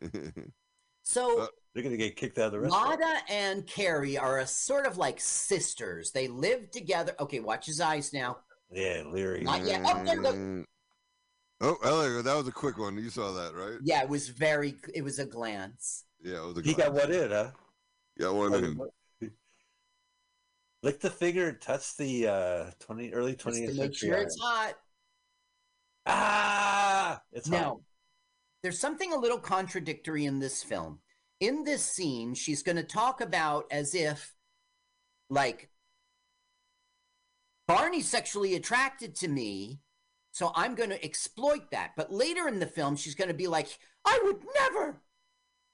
So 1.05 1.49
They're 1.75 1.83
gonna 1.83 1.97
get 1.97 2.17
kicked 2.17 2.39
out 2.39 2.47
of 2.47 2.53
the 2.53 2.61
restaurant. 2.61 3.01
Lotta 3.01 3.19
and 3.31 3.67
Carrie 3.67 4.19
are 4.19 4.41
a 4.41 4.47
sort 4.47 4.87
of 4.87 4.99
like 4.99 5.19
sisters. 5.21 6.11
They 6.13 6.29
live 6.29 6.71
together. 6.71 7.15
Okay, 7.19 7.41
watch 7.41 7.65
his 7.67 7.81
eyes 7.81 8.13
now. 8.13 8.39
Yeah, 8.71 9.03
Leary. 9.07 9.43
Not 9.43 9.65
yet. 9.65 9.83
Oh, 9.85 10.05
there, 10.05 10.21
look. 10.21 10.35
Mm. 10.35 10.65
Oh, 11.63 11.77
hello. 11.83 12.23
That 12.23 12.37
was 12.37 12.49
a 12.49 12.53
quick 12.53 12.77
one. 12.77 12.97
You 12.99 13.09
saw 13.09 13.33
that, 13.33 13.55
right? 13.55 13.79
Yeah, 13.83 14.03
it 14.03 14.09
was 14.09 14.29
very. 14.29 14.75
It 14.95 15.03
was 15.03 15.19
a 15.19 15.25
glance. 15.25 16.05
Yeah, 16.23 16.43
it 16.43 16.47
was 16.47 16.59
a 16.59 16.63
He 16.63 16.75
got 16.75 16.93
what 16.93 17.09
one 17.09 17.19
in, 17.19 17.31
huh? 17.31 17.51
Got 18.19 18.35
one 18.35 18.55
in. 18.55 18.81
Lick 20.83 21.01
the 21.01 21.11
finger 21.11 21.49
and 21.49 21.61
touch 21.61 21.97
the 21.97 22.27
uh, 22.27 22.71
twenty 22.81 23.13
early 23.13 23.33
Just 23.33 23.43
twentieth 23.45 23.71
to 23.71 23.77
century. 23.77 23.89
make 23.89 23.97
sure 23.97 24.15
it's 24.23 24.39
hot. 24.41 24.75
Ah, 26.07 27.23
it's 27.33 27.49
hot. 27.49 27.55
Now, 27.55 27.81
there's 28.63 28.81
something 28.81 29.13
a 29.13 29.17
little 29.17 29.39
contradictory 29.39 30.25
in 30.25 30.41
this 30.41 30.65
film. 30.65 30.99
In 31.43 31.65
this 31.65 31.85
scene, 31.85 32.35
she's 32.35 32.63
going 32.63 32.77
to 32.77 32.85
talk 32.85 33.21
about 33.21 33.65
as 33.73 33.97
if, 33.97 34.37
like, 35.29 35.71
Barney's 37.67 38.07
sexually 38.07 38.55
attracted 38.55 39.17
to 39.17 39.29
me, 39.29 39.81
so 40.31 40.53
I'm 40.55 40.77
going 40.77 40.91
to 40.91 41.05
exploit 41.05 41.73
that. 41.73 41.95
But 41.97 42.13
later 42.13 42.47
in 42.47 42.61
the 42.61 42.67
film, 42.67 42.95
she's 42.95 43.17
going 43.17 43.27
to 43.27 43.35
be 43.35 43.49
like, 43.49 43.77
I 44.05 44.21
would 44.23 44.37
never. 44.55 45.03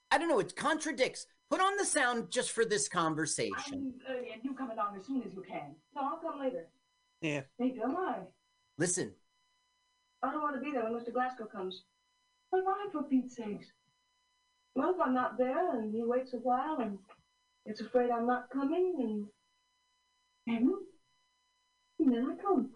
I 0.09 0.17
don't 0.17 0.27
know. 0.27 0.39
It 0.39 0.55
contradicts. 0.55 1.27
Put 1.51 1.61
on 1.61 1.77
the 1.77 1.85
sound 1.85 2.31
just 2.31 2.49
for 2.49 2.65
this 2.65 2.87
conversation. 2.87 3.53
I'm 3.67 3.93
oh, 4.09 4.13
early 4.15 4.31
and 4.33 4.43
you 4.43 4.55
come 4.55 4.71
along 4.71 4.97
as 4.99 5.05
soon 5.05 5.21
as 5.21 5.35
you 5.35 5.43
can. 5.47 5.75
No, 5.95 6.01
I'll 6.01 6.17
come 6.17 6.39
later. 6.39 6.65
Yeah. 7.21 7.41
Neither 7.59 7.83
am 7.83 7.95
I. 7.95 8.15
Listen, 8.79 9.13
I 10.23 10.31
don't 10.31 10.41
want 10.41 10.55
to 10.55 10.61
be 10.61 10.71
there 10.71 10.83
when 10.83 10.99
Mr. 10.99 11.13
Glasgow 11.13 11.45
comes. 11.45 11.83
Well, 12.51 12.63
why, 12.65 12.87
for 12.91 13.03
Pete's 13.03 13.35
sakes? 13.35 13.67
Well, 14.79 14.91
if 14.91 15.01
I'm 15.05 15.13
not 15.13 15.37
there 15.37 15.77
and 15.77 15.93
he 15.93 16.01
waits 16.03 16.33
a 16.33 16.37
while 16.37 16.77
and 16.79 16.97
gets 17.67 17.81
afraid 17.81 18.11
I'm 18.11 18.25
not 18.25 18.49
coming 18.49 18.95
and... 18.97 19.25
And, 20.47 20.69
and 21.99 22.15
then 22.15 22.31
I 22.31 22.41
come. 22.41 22.69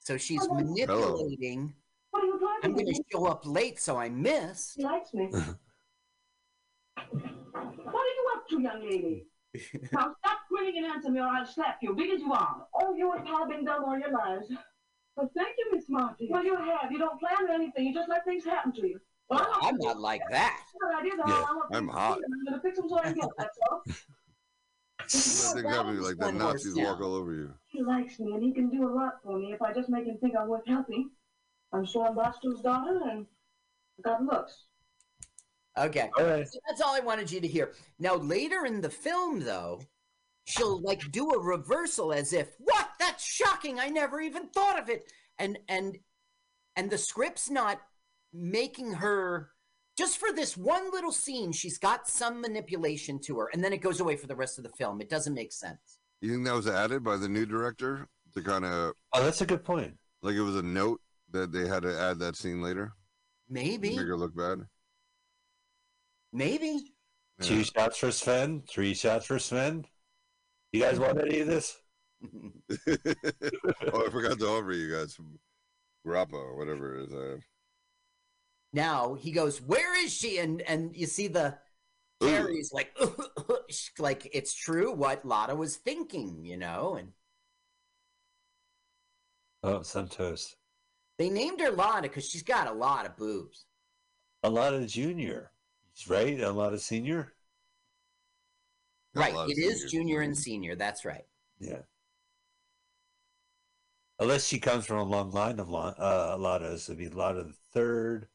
so 0.00 0.18
she's 0.18 0.44
Hello. 0.44 0.56
manipulating. 0.56 1.72
What 2.10 2.24
are 2.24 2.26
you 2.26 2.40
I'm 2.64 2.72
going 2.72 2.86
to 2.86 3.00
show 3.12 3.26
up 3.26 3.46
late, 3.46 3.78
so 3.78 3.96
I 3.96 4.08
miss. 4.08 4.74
He 4.76 4.82
likes 4.82 5.14
me. 5.14 5.26
what 5.30 5.44
are 7.06 8.14
you 8.18 8.30
up 8.34 8.48
to, 8.50 8.60
young 8.60 8.82
lady? 8.82 9.26
now 9.92 10.16
stop 10.18 10.38
grinning 10.50 10.78
and 10.78 10.86
answer 10.86 11.08
me 11.08 11.20
or 11.20 11.28
I'll 11.28 11.46
slap 11.46 11.78
you, 11.82 11.94
big 11.94 12.10
as 12.10 12.18
you 12.18 12.32
are. 12.32 12.66
Oh, 12.74 12.94
you 12.96 13.12
and 13.12 13.24
Pa 13.24 13.38
have 13.38 13.48
been 13.48 13.64
dumb 13.64 13.84
all 13.84 13.96
your 13.96 14.10
lives. 14.10 14.46
Well, 15.14 15.30
thank 15.36 15.54
you, 15.56 15.70
Miss 15.72 15.88
Martin. 15.88 16.26
Well, 16.30 16.44
you 16.44 16.56
have. 16.56 16.90
You 16.90 16.98
don't 16.98 17.20
plan 17.20 17.48
anything. 17.48 17.86
You 17.86 17.94
just 17.94 18.08
let 18.08 18.24
things 18.24 18.44
happen 18.44 18.72
to 18.72 18.88
you. 18.88 18.98
Well, 19.32 19.48
Well, 19.50 19.58
I'm 19.62 19.76
not 19.78 20.00
like 20.00 20.22
that. 20.30 20.60
Good 20.80 20.98
idea, 21.00 21.12
though. 21.16 21.32
Yeah, 21.32 21.44
I 21.48 21.54
want 21.54 21.74
I'm 21.74 21.88
hot. 21.88 22.18
to 22.18 22.24
I'm 22.24 22.44
going 22.44 22.54
to 22.54 22.60
fix 22.62 22.78
them 22.78 22.88
so 22.88 22.98
I 22.98 23.02
can 23.04 23.14
get, 23.14 23.28
that's 23.38 23.58
all. 23.70 23.82
Thing 25.54 25.64
happened 25.64 26.02
like 26.02 26.16
the 26.18 26.32
Nazis 26.32 26.74
sound. 26.74 26.86
walk 26.86 27.00
all 27.00 27.14
over 27.14 27.32
you. 27.32 27.52
He 27.66 27.82
likes 27.82 28.18
me, 28.18 28.32
and 28.32 28.42
he 28.42 28.52
can 28.52 28.70
do 28.70 28.88
a 28.88 28.92
lot 28.92 29.14
for 29.22 29.38
me 29.38 29.52
if 29.52 29.60
I 29.60 29.72
just 29.72 29.88
make 29.88 30.06
him 30.06 30.16
think 30.18 30.34
I'm 30.36 30.48
worth 30.48 30.66
helping. 30.66 31.10
I'm 31.72 31.86
Swan 31.86 32.14
Bostrom's 32.14 32.60
daughter, 32.62 33.00
and 33.10 33.26
I 33.98 34.02
got 34.02 34.22
looks. 34.22 34.66
Okay. 35.78 36.10
All 36.18 36.24
right. 36.26 36.46
So 36.48 36.58
that's 36.68 36.80
all 36.82 36.94
I 36.94 37.00
wanted 37.00 37.30
you 37.30 37.40
to 37.40 37.48
hear. 37.48 37.72
Now, 37.98 38.14
later 38.16 38.66
in 38.66 38.80
the 38.80 38.90
film, 38.90 39.40
though, 39.40 39.80
she'll 40.44 40.80
like 40.82 41.00
do 41.10 41.30
a 41.30 41.40
reversal 41.40 42.12
as 42.12 42.32
if, 42.32 42.54
"What? 42.58 42.88
That's 42.98 43.24
shocking! 43.24 43.80
I 43.80 43.88
never 43.88 44.20
even 44.20 44.48
thought 44.48 44.78
of 44.78 44.88
it." 44.90 45.10
And 45.38 45.58
and 45.68 45.98
and 46.76 46.90
the 46.90 46.98
script's 46.98 47.50
not 47.50 47.80
making 48.32 48.92
her 48.94 49.50
just 49.96 50.18
for 50.18 50.32
this 50.32 50.56
one 50.56 50.90
little 50.90 51.12
scene. 51.12 51.52
She's 51.52 51.78
got 51.78 52.08
some 52.08 52.40
manipulation 52.40 53.18
to 53.26 53.38
her, 53.38 53.48
and 53.52 53.62
then 53.62 53.72
it 53.72 53.78
goes 53.82 54.00
away 54.00 54.16
for 54.16 54.26
the 54.26 54.36
rest 54.36 54.58
of 54.58 54.64
the 54.64 54.70
film. 54.70 55.00
It 55.00 55.10
doesn't 55.10 55.34
make 55.34 55.52
sense. 55.52 55.98
You 56.20 56.30
think 56.32 56.46
that 56.46 56.54
was 56.54 56.66
added 56.68 57.02
by 57.04 57.16
the 57.16 57.28
new 57.28 57.44
director 57.46 58.08
to 58.34 58.42
kind 58.42 58.64
of 58.64 58.92
Oh, 59.12 59.22
that's 59.22 59.40
a 59.42 59.46
good 59.46 59.64
point. 59.64 59.94
like 60.22 60.34
it 60.34 60.40
was 60.40 60.56
a 60.56 60.62
note 60.62 61.00
that 61.30 61.52
they 61.52 61.66
had 61.66 61.82
to 61.82 61.98
add 61.98 62.18
that 62.20 62.36
scene 62.36 62.62
later? 62.62 62.92
Maybe, 63.48 63.90
Make 63.96 64.06
her 64.06 64.16
look 64.16 64.34
bad. 64.36 64.60
maybe. 66.32 66.94
Two 67.40 67.64
shots 67.64 67.98
for 67.98 68.12
Sven. 68.12 68.62
Three 68.68 68.94
shots 68.94 69.26
for 69.26 69.38
Sven. 69.38 69.84
You 70.72 70.80
guys 70.80 71.00
want 71.00 71.20
any 71.20 71.40
of 71.40 71.48
this? 71.48 71.76
oh, 72.22 74.06
I 74.06 74.10
forgot 74.10 74.38
to 74.38 74.46
offer 74.46 74.72
you 74.72 74.94
guys 74.94 75.14
some 75.16 75.38
grappa 76.06 76.34
or 76.34 76.56
whatever 76.56 76.96
it 77.00 77.10
is. 77.10 77.42
I 78.74 78.80
have. 78.80 78.84
Now 78.84 79.14
he 79.14 79.32
goes, 79.32 79.60
"Where 79.60 79.94
is 80.04 80.12
she?" 80.12 80.38
And 80.38 80.62
and 80.62 80.96
you 80.96 81.06
see 81.06 81.28
the 81.28 81.58
Carrie's 82.20 82.72
like, 82.72 82.96
like 83.98 84.28
it's 84.32 84.54
true 84.54 84.92
what 84.92 85.24
Lotta 85.24 85.54
was 85.56 85.76
thinking, 85.76 86.44
you 86.44 86.56
know. 86.56 86.94
And 86.96 87.12
Oh, 89.64 89.82
Santos. 89.82 90.56
They 91.18 91.30
named 91.30 91.60
her 91.60 91.70
Lotta 91.70 92.02
because 92.02 92.28
she's 92.28 92.42
got 92.42 92.66
a 92.66 92.72
lot 92.72 93.06
of 93.06 93.16
boobs. 93.16 93.66
A 94.42 94.50
lot 94.50 94.74
of 94.74 94.86
junior, 94.88 95.52
right? 96.08 96.40
A 96.40 96.50
lot 96.50 96.72
of 96.72 96.80
senior. 96.80 97.32
Right. 99.14 99.34
lot 99.34 99.44
of 99.44 99.50
It 99.50 99.58
is 99.58 99.74
seniors. 99.74 99.92
junior 99.92 100.20
and 100.22 100.36
senior. 100.36 100.74
That's 100.74 101.04
right. 101.04 101.26
Yeah. 101.60 101.82
Unless 104.18 104.46
she 104.46 104.58
comes 104.58 104.86
from 104.86 104.98
a 104.98 105.02
long 105.04 105.30
line 105.32 105.60
of 105.60 105.68
lo- 105.68 105.94
uh, 105.98 106.36
Lotta's, 106.38 106.88
it'd 106.88 106.98
be 106.98 107.08
Lotta 107.08 107.44
the 107.44 107.52
third, 107.72 108.28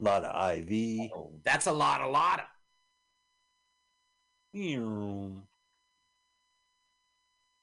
Lotta 0.00 0.56
IV. 0.58 1.10
Oh, 1.14 1.32
that's 1.44 1.66
a 1.66 1.72
lot, 1.72 2.00
a 2.00 2.08
Lotta. 2.08 2.44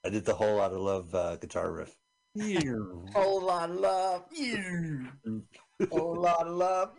I 0.03 0.09
did 0.09 0.25
the 0.25 0.33
whole 0.33 0.57
lot 0.57 0.71
of 0.71 0.79
love 0.81 1.13
uh, 1.15 1.35
guitar 1.37 1.71
riff. 1.71 1.95
Whole 3.13 3.41
lot 3.41 3.69
of 3.69 3.75
love. 3.77 4.23
Whole 5.91 6.15
lot 6.21 6.47
of 6.47 6.53
love. 6.55 6.91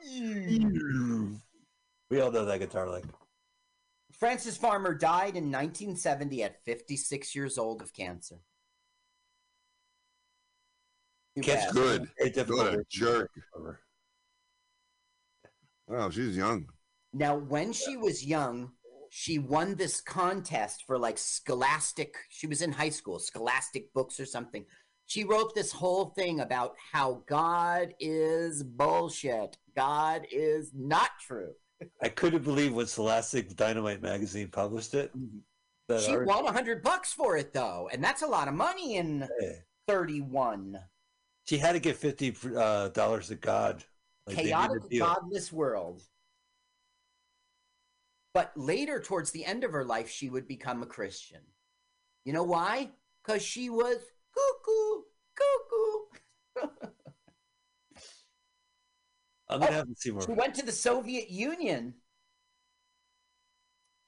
We 2.11 2.21
all 2.21 2.31
know 2.31 2.45
that 2.45 2.59
guitar 2.61 2.89
lick. 2.91 3.05
Frances 4.13 4.57
Farmer 4.57 4.95
died 4.95 5.37
in 5.37 5.45
1970 5.51 6.43
at 6.43 6.63
56 6.65 7.35
years 7.35 7.57
old 7.59 7.81
of 7.83 7.93
cancer. 7.95 8.37
Too 11.37 11.43
Cancer- 11.43 11.67
bad. 11.69 11.75
Good. 11.75 12.09
Very 12.19 12.31
difficult 12.31 12.67
What 12.71 12.75
a 12.75 12.85
jerk. 12.91 13.31
recover. 13.35 13.81
Wow, 15.89 16.11
she's 16.11 16.37
young. 16.37 16.67
Now, 17.13 17.37
when 17.37 17.73
she 17.73 17.97
was 17.97 18.25
young, 18.25 18.73
she 19.11 19.39
won 19.39 19.75
this 19.75 20.01
contest 20.01 20.85
for 20.87 20.99
like 20.99 21.19
scholastic. 21.19 22.15
She 22.31 22.47
was 22.47 22.63
in 22.63 22.73
high 22.73 22.89
school, 22.89 23.19
scholastic 23.19 23.93
books 23.93 24.19
or 24.19 24.25
something. 24.27 24.65
She 25.07 25.25
wrote 25.25 25.55
this 25.55 25.73
whole 25.73 26.07
thing 26.17 26.41
about 26.41 26.75
how 26.93 27.23
God 27.27 27.93
is 28.01 28.63
bullshit. 28.63 29.59
God 29.77 30.27
is 30.31 30.73
not 30.75 31.11
true. 31.21 31.53
I 32.01 32.09
couldn't 32.09 32.45
believe 32.45 32.73
when 32.73 32.87
Scholastic 32.87 33.55
Dynamite 33.57 34.01
magazine 34.01 34.49
published 34.49 34.95
it. 34.95 35.13
That 35.89 36.01
She 36.01 36.13
art- 36.13 36.27
won 36.27 36.47
a 36.47 36.53
hundred 36.53 36.83
bucks 36.83 37.13
for 37.13 37.37
it 37.37 37.53
though, 37.53 37.91
and 37.93 38.03
that's 38.03 38.23
a 38.23 38.27
lot 38.27 38.47
of 38.49 38.55
money 38.55 38.97
in 38.97 39.29
Yeah. 39.41 39.53
31. 39.89 40.79
She 41.45 41.59
had 41.59 41.73
to 41.73 41.81
give 41.81 41.97
fifty 41.97 42.35
uh, 42.57 42.89
dollars 42.91 43.29
to 43.29 43.35
God. 43.35 43.85
Like, 44.27 44.37
they 44.37 44.43
made 44.45 44.51
a 44.51 44.55
chaotic, 44.55 44.99
godless 44.99 45.53
world. 45.53 46.03
But 48.35 48.53
later, 48.57 49.01
towards 49.01 49.31
the 49.31 49.45
end 49.45 49.65
of 49.65 49.73
her 49.73 49.85
life, 49.85 50.09
she 50.09 50.31
would 50.31 50.47
become 50.49 50.83
a 50.83 50.87
Christian. 50.87 51.41
You 52.25 52.33
know 52.33 52.45
why? 52.45 52.91
Because 53.23 53.43
she 53.43 53.69
was 53.69 53.99
cuckoo, 54.35 55.03
cuckoo. 55.37 56.89
I'm 59.49 59.61
gonna 59.61 59.71
Oh, 59.71 59.75
have 59.75 59.87
to 59.89 59.95
see 59.97 60.11
more. 60.13 60.23
She 60.23 60.33
went 60.33 60.55
to 60.55 60.65
the 60.65 60.73
Soviet 60.73 61.29
Union 61.31 61.95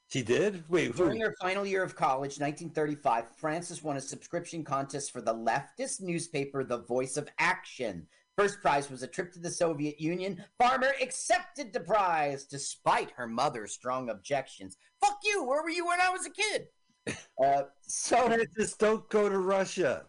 She 0.09 0.23
did. 0.23 0.65
Wait, 0.69 0.93
who? 0.93 0.93
during 0.93 1.21
her 1.21 1.35
final 1.41 1.67
year 1.67 1.83
of 1.83 1.97
college, 1.97 2.39
1935. 2.39 3.37
Frances 3.37 3.83
won 3.83 3.97
a 3.97 4.01
subscription 4.01 4.63
contest 4.65 5.11
for 5.13 5.21
the 5.21 5.35
leftist 5.35 6.01
newspaper, 6.01 6.63
The 6.63 6.79
Voice 6.79 7.17
of 7.17 7.29
Action. 7.39 8.07
First 8.37 8.61
prize 8.61 8.91
was 8.91 9.03
a 9.03 9.07
trip 9.07 9.33
to 9.35 9.39
the 9.39 9.51
Soviet 9.51 10.01
Union. 10.01 10.43
Farmer 10.59 10.93
accepted 11.01 11.73
the 11.73 11.81
prize 11.81 12.45
despite 12.45 13.13
her 13.13 13.29
mother's 13.29 13.73
strong 13.73 14.11
objections. 14.11 14.77
Fuck 15.01 15.21
you! 15.25 15.45
Where 15.45 15.63
were 15.63 15.71
you 15.71 15.87
when 15.87 16.01
I 16.01 16.11
was 16.11 16.27
a 16.27 16.31
kid? 16.31 16.69
Uh, 17.45 17.65
so 17.83 18.29
Frances, 18.29 18.75
don't 18.75 19.07
go 19.11 19.29
to 19.29 19.39
Russia. 19.39 20.05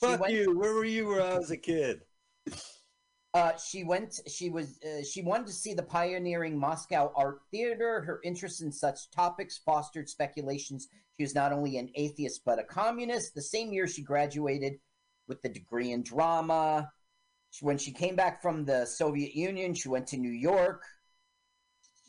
Fuck 0.00 0.20
went- 0.20 0.32
you. 0.32 0.58
Where 0.58 0.72
were 0.74 0.84
you 0.84 1.08
when 1.08 1.20
I 1.20 1.38
was 1.38 1.50
a 1.50 1.56
kid? 1.56 2.00
Uh, 3.32 3.52
she 3.56 3.84
went. 3.84 4.18
She 4.26 4.50
was. 4.50 4.80
Uh, 4.82 5.04
she 5.04 5.22
wanted 5.22 5.46
to 5.46 5.52
see 5.52 5.72
the 5.72 5.84
pioneering 5.84 6.58
Moscow 6.58 7.12
art 7.14 7.42
theater. 7.52 8.00
Her 8.00 8.18
interest 8.24 8.60
in 8.60 8.72
such 8.72 9.08
topics 9.12 9.56
fostered 9.64 10.08
speculations. 10.08 10.88
She 11.16 11.22
was 11.22 11.32
not 11.32 11.52
only 11.52 11.76
an 11.76 11.90
atheist 11.94 12.40
but 12.44 12.58
a 12.58 12.64
communist. 12.64 13.36
The 13.36 13.42
same 13.42 13.72
year, 13.72 13.86
she 13.86 14.02
graduated 14.02 14.80
with 15.28 15.40
the 15.42 15.48
degree 15.48 15.92
in 15.92 16.02
drama. 16.02 16.90
She- 17.50 17.64
When 17.64 17.78
she 17.78 17.92
came 17.92 18.16
back 18.16 18.40
from 18.42 18.64
the 18.64 18.84
Soviet 18.86 19.34
Union, 19.34 19.74
she 19.74 19.88
went 19.88 20.06
to 20.08 20.16
New 20.16 20.30
York. 20.32 20.82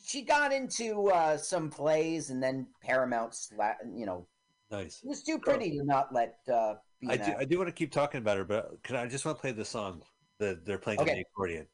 She 0.06 0.22
got 0.24 0.52
into 0.52 1.10
uh, 1.10 1.38
some 1.38 1.70
plays, 1.70 2.30
and 2.30 2.42
then 2.44 2.68
Paramount, 2.82 3.32
sla- 3.34 3.76
you 3.96 4.06
know, 4.06 4.28
Nice. 4.70 5.00
she 5.02 5.08
was 5.08 5.24
too 5.24 5.40
pretty 5.40 5.78
to 5.78 5.84
not 5.84 6.14
let. 6.14 6.38
Uh, 6.52 6.76
be 7.00 7.10
I 7.10 7.18
do. 7.18 7.34
I 7.40 7.46
do 7.46 7.58
want 7.58 7.68
to 7.70 7.74
keep 7.74 7.92
talking 7.92 8.20
about 8.20 8.38
her, 8.38 8.44
but 8.44 8.82
can 8.84 8.96
I 8.96 9.08
just 9.08 9.26
want 9.26 9.38
to 9.38 9.42
play 9.42 9.52
the 9.52 9.66
song 9.66 10.04
that 10.40 10.66
they're 10.66 10.78
playing 10.78 11.00
on 11.00 11.06
the 11.08 11.22
accordion? 11.22 11.66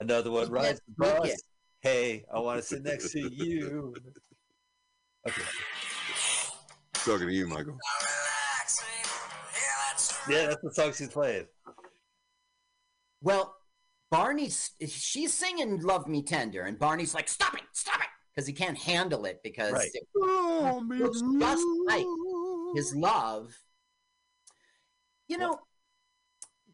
Another 0.00 0.30
one 0.30 0.42
Yes, 0.42 0.50
rides 0.50 0.80
the 0.98 1.06
make 1.06 1.18
bus. 1.18 1.42
Hey, 1.80 2.24
I 2.32 2.40
want 2.40 2.60
to 2.60 2.62
sit 2.66 2.82
next 2.82 3.12
to 3.12 3.20
you. 3.32 3.94
Okay. 5.26 5.42
Talking 7.04 7.28
to 7.28 7.32
you, 7.32 7.46
Michael. 7.46 7.78
Yeah, 10.28 10.46
that's 10.48 10.62
the 10.62 10.72
song 10.72 10.92
she's 10.94 11.08
playing. 11.08 11.46
Well, 13.24 13.56
Barney's 14.10 14.70
she's 14.86 15.32
singing 15.32 15.80
"Love 15.80 16.06
Me 16.06 16.22
Tender," 16.22 16.62
and 16.62 16.78
Barney's 16.78 17.14
like, 17.14 17.26
"Stop 17.28 17.54
it, 17.54 17.62
stop 17.72 17.98
it," 18.00 18.06
because 18.34 18.46
he 18.46 18.52
can't 18.52 18.78
handle 18.78 19.24
it 19.24 19.40
because 19.42 19.72
Right. 19.72 19.88
it 19.92 20.06
looks 20.14 21.22
just 21.40 21.64
like 21.86 22.06
his 22.76 22.94
love. 22.94 23.52
You 25.26 25.38
know, 25.38 25.58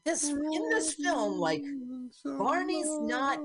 this 0.04 0.24
in 0.28 0.68
this 0.70 0.94
film, 0.94 1.38
like 1.38 1.62
Barney's 2.24 2.90
not 2.98 3.38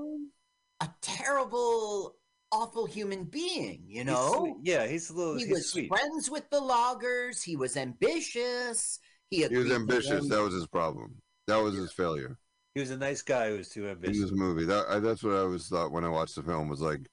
a 0.80 0.88
terrible, 1.00 2.16
awful 2.50 2.86
human 2.86 3.22
being. 3.24 3.84
You 3.86 4.02
know, 4.04 4.34
sweet. 4.40 4.56
Yeah, 4.64 4.86
he's 4.88 5.10
a 5.10 5.14
little. 5.14 5.34
he 5.38 5.44
he's 5.44 5.52
was 5.54 5.70
sweet. 5.70 5.88
friends 5.88 6.28
with 6.28 6.50
the 6.50 6.60
loggers. 6.60 7.40
He 7.40 7.54
was 7.54 7.76
ambitious. 7.76 8.98
He, 9.30 9.46
He 9.46 9.56
was 9.56 9.70
ambitious. 9.70 10.28
That 10.28 10.42
was 10.42 10.54
his 10.54 10.66
problem. 10.66 11.22
That 11.46 11.62
was 11.62 11.76
his 11.76 11.92
failure 11.92 12.36
He 12.76 12.80
was 12.80 12.90
a 12.90 12.98
nice 12.98 13.22
guy 13.22 13.48
who 13.48 13.56
was 13.56 13.70
too 13.70 13.86
in 13.86 13.92
ambitious. 13.92 14.20
this 14.20 14.32
movie. 14.32 14.66
That 14.66 14.84
I, 14.90 14.98
that's 14.98 15.22
what 15.22 15.32
I 15.32 15.38
always 15.38 15.66
thought 15.66 15.92
when 15.92 16.04
I 16.04 16.10
watched 16.10 16.34
the 16.36 16.42
film 16.42 16.68
was 16.68 16.82
like, 16.82 17.08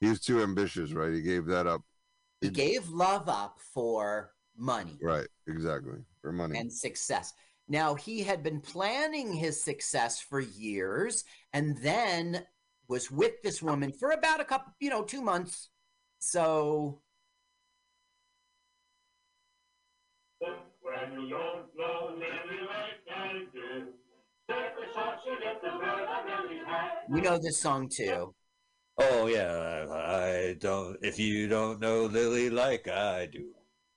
he 0.00 0.08
was 0.08 0.18
too 0.18 0.40
ambitious, 0.42 0.94
right? 0.94 1.12
He 1.12 1.20
gave 1.20 1.44
that 1.44 1.66
up. 1.66 1.82
he 2.40 2.48
gave 2.48 2.88
love 2.88 3.28
up 3.28 3.58
for 3.74 4.32
money. 4.56 4.96
Right, 5.02 5.26
exactly 5.46 5.98
for 6.22 6.32
money. 6.32 6.58
and 6.58 6.72
success. 6.72 7.34
Now, 7.68 7.94
he 7.94 8.22
had 8.22 8.42
been 8.42 8.62
planning 8.62 9.30
his 9.34 9.62
success 9.62 10.22
for 10.22 10.40
years 10.40 11.24
and 11.52 11.76
then 11.82 12.42
was 12.88 13.10
with 13.10 13.42
this 13.42 13.60
woman 13.60 13.92
for 13.92 14.12
about 14.12 14.40
a 14.40 14.44
couple, 14.44 14.72
you 14.80 14.88
know, 14.88 15.02
two 15.02 15.20
months. 15.20 15.68
So, 16.18 17.02
you 27.14 27.20
know 27.20 27.38
this 27.38 27.60
song 27.60 27.88
too. 27.88 28.34
Oh 28.98 29.26
yeah, 29.26 29.86
I, 29.90 30.26
I 30.50 30.54
don't. 30.60 30.96
If 31.02 31.18
you 31.18 31.48
don't 31.48 31.80
know 31.80 32.04
Lily 32.04 32.50
like 32.50 32.88
I 32.88 33.26
do, 33.26 33.50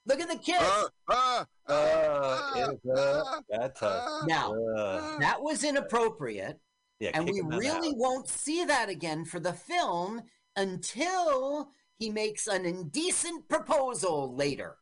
Look 0.07 0.21
at 0.21 0.29
the 0.29 0.37
kids. 0.37 0.63
Ah, 1.09 1.41
uh, 1.41 1.45
ah, 1.67 2.51
it's 2.55 2.85
uh, 2.85 3.23
ah, 3.25 3.39
that's 3.49 3.79
tough. 3.79 4.03
ah, 4.07 4.23
Now, 4.25 4.53
Uh, 4.53 5.19
that 5.19 5.41
was 5.41 5.63
inappropriate. 5.65 6.59
yeah, 6.99 7.11
and 7.13 7.29
we 7.29 7.39
him 7.39 7.51
out. 7.51 7.59
really 7.59 7.93
won't 7.93 8.29
see 8.29 8.63
that 8.63 8.87
again 8.87 9.25
for 9.25 9.39
the 9.41 9.51
film 9.53 10.21
until 10.55 11.69
he 11.99 12.09
makes 12.09 12.47
an 12.47 12.65
indecent 12.65 13.49
proposal 13.49 14.33
later. 14.33 14.77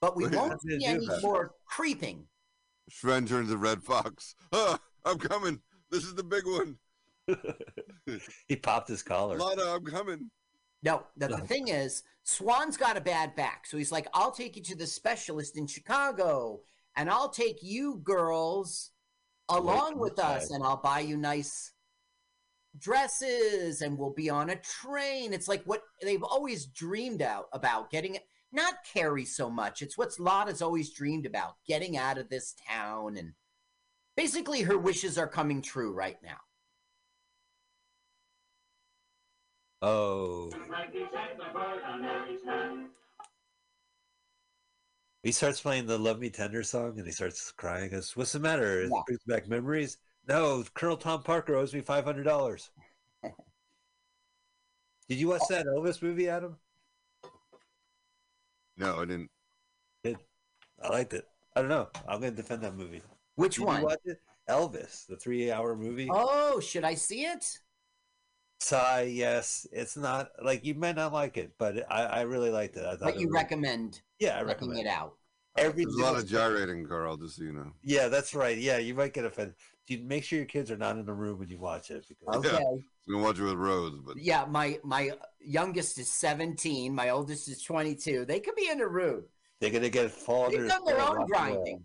But 0.00 0.16
we 0.16 0.26
won't 0.28 0.60
see 0.62 0.84
any 0.84 1.06
more 1.20 1.54
creeping. 1.66 2.26
Sven 2.90 3.26
turns 3.26 3.50
to 3.50 3.58
Red 3.58 3.82
Fox. 3.82 4.34
I'm 5.04 5.18
coming. 5.18 5.60
This 5.92 6.04
is 6.04 6.14
the 6.14 6.24
big 6.24 6.44
one. 6.46 6.76
he 8.48 8.56
popped 8.56 8.88
his 8.88 9.02
collar. 9.02 9.38
Lana, 9.38 9.74
I'm 9.74 9.84
coming. 9.84 10.30
No, 10.82 11.04
the, 11.18 11.28
the 11.28 11.38
thing 11.38 11.68
is, 11.68 12.02
Swan's 12.24 12.78
got 12.78 12.96
a 12.96 13.00
bad 13.00 13.36
back. 13.36 13.66
So 13.66 13.76
he's 13.76 13.92
like, 13.92 14.08
I'll 14.14 14.32
take 14.32 14.56
you 14.56 14.62
to 14.64 14.74
the 14.74 14.86
specialist 14.86 15.56
in 15.58 15.66
Chicago, 15.66 16.60
and 16.96 17.10
I'll 17.10 17.28
take 17.28 17.58
you 17.62 18.00
girls 18.02 18.90
along 19.50 19.92
from 19.92 20.00
with 20.00 20.16
the 20.16 20.24
us, 20.24 20.48
side. 20.48 20.54
and 20.54 20.64
I'll 20.64 20.80
buy 20.82 21.00
you 21.00 21.16
nice 21.18 21.72
dresses, 22.78 23.82
and 23.82 23.98
we'll 23.98 24.14
be 24.14 24.30
on 24.30 24.48
a 24.50 24.56
train. 24.56 25.34
It's 25.34 25.48
like 25.48 25.62
what 25.64 25.82
they've 26.00 26.22
always 26.22 26.66
dreamed 26.66 27.20
out 27.20 27.46
about 27.52 27.90
getting 27.90 28.14
it. 28.14 28.24
not 28.50 28.76
Carrie 28.92 29.26
so 29.26 29.50
much. 29.50 29.82
It's 29.82 29.98
what 29.98 30.18
Lotta's 30.18 30.62
always 30.62 30.90
dreamed 30.90 31.26
about 31.26 31.56
getting 31.68 31.96
out 31.98 32.18
of 32.18 32.30
this 32.30 32.54
town. 32.66 33.18
And 33.18 33.34
basically, 34.16 34.62
her 34.62 34.78
wishes 34.78 35.18
are 35.18 35.26
coming 35.28 35.62
true 35.62 35.92
right 35.92 36.16
now. 36.22 36.38
Oh, 39.80 40.50
Like 40.70 40.94
you 40.94 41.00
take 41.12 41.36
the 41.36 41.44
bird 41.52 41.82
on 41.84 42.02
Lily's 42.02 42.44
hat. 42.44 42.72
he 45.24 45.32
starts 45.32 45.60
playing 45.60 45.86
the 45.86 45.98
"Love 45.98 46.20
Me 46.20 46.30
Tender" 46.30 46.62
song, 46.62 46.98
and 46.98 47.06
he 47.06 47.12
starts 47.12 47.50
crying. 47.52 47.84
He 47.84 47.88
Goes, 47.90 48.16
"What's 48.16 48.32
the 48.32 48.38
matter? 48.38 48.82
It 48.82 48.90
Yeah. 48.92 49.02
brings 49.06 49.24
back 49.24 49.48
memories." 49.48 49.98
No, 50.28 50.62
Colonel 50.74 50.96
Tom 50.96 51.24
Parker 51.24 51.56
owes 51.56 51.74
me 51.74 51.80
five 51.80 52.04
hundred 52.04 52.22
dollars. 52.24 52.70
Did 55.08 55.18
you 55.18 55.28
watch 55.28 55.42
that 55.48 55.66
Elvis 55.66 56.00
movie, 56.00 56.28
Adam? 56.28 56.56
No, 58.76 59.00
I 59.00 59.04
didn't. 59.04 59.30
Good. 60.04 60.18
I 60.80 60.88
liked 60.88 61.12
it. 61.12 61.28
I 61.54 61.60
don't 61.60 61.68
know. 61.68 61.90
I'm 62.08 62.20
going 62.20 62.34
to 62.34 62.40
defend 62.40 62.62
that 62.62 62.74
movie. 62.74 63.02
Which 63.36 63.56
Did 63.56 63.64
one? 63.64 63.80
You 63.80 63.86
watch 63.86 63.98
it? 64.04 64.18
Elvis, 64.48 65.06
the 65.06 65.16
three-hour 65.16 65.76
movie. 65.76 66.08
Oh, 66.10 66.60
should 66.60 66.84
I 66.84 66.94
see 66.94 67.24
it? 67.24 67.58
Sigh, 68.60 69.02
yes. 69.02 69.66
It's 69.72 69.96
not 69.96 70.30
like 70.42 70.64
you 70.64 70.74
might 70.74 70.96
not 70.96 71.12
like 71.12 71.36
it, 71.36 71.52
but 71.58 71.84
I, 71.90 72.04
I 72.04 72.20
really 72.22 72.50
liked 72.50 72.76
it. 72.76 72.84
I 72.84 72.90
thought 72.92 73.00
But 73.14 73.20
you 73.20 73.26
was- 73.28 73.34
recommend 73.34 74.02
Yeah, 74.18 74.30
I 74.30 74.32
checking 74.38 74.46
recommend 74.48 74.80
it 74.80 74.86
out. 74.86 75.14
Every 75.58 75.84
There's 75.84 75.96
a 75.96 76.02
lot 76.02 76.16
of 76.16 76.26
gyrating, 76.26 76.86
Carl. 76.86 77.16
Just 77.18 77.36
so 77.36 77.42
you 77.42 77.52
know. 77.52 77.72
Yeah, 77.82 78.08
that's 78.08 78.34
right. 78.34 78.56
Yeah, 78.56 78.78
you 78.78 78.94
might 78.94 79.12
get 79.12 79.24
offended. 79.26 79.54
You 79.86 79.98
make 79.98 80.24
sure 80.24 80.38
your 80.38 80.46
kids 80.46 80.70
are 80.70 80.78
not 80.78 80.96
in 80.96 81.04
the 81.04 81.12
room 81.12 81.38
when 81.40 81.48
you 81.50 81.58
watch 81.58 81.90
it 81.90 82.06
because 82.08 82.36
Okay. 82.36 82.52
Yeah, 82.56 82.68
I'm 82.70 82.84
gonna 83.12 83.22
watch 83.24 83.38
it 83.38 83.42
with 83.42 83.54
Rose, 83.54 83.98
but 84.06 84.16
Yeah, 84.16 84.46
my 84.48 84.78
my 84.82 85.10
youngest 85.40 85.98
is 85.98 86.10
17, 86.10 86.94
my 86.94 87.10
oldest 87.10 87.48
is 87.48 87.62
22. 87.62 88.24
They 88.24 88.40
could 88.40 88.54
be 88.54 88.68
in 88.70 88.78
the 88.78 88.86
room. 88.88 89.24
they're 89.60 89.70
gonna 89.70 89.90
get 89.90 90.10
fall 90.10 90.50
They've 90.50 90.66
done 90.66 90.84
their 90.86 91.00
own 91.00 91.26
grinding. 91.26 91.84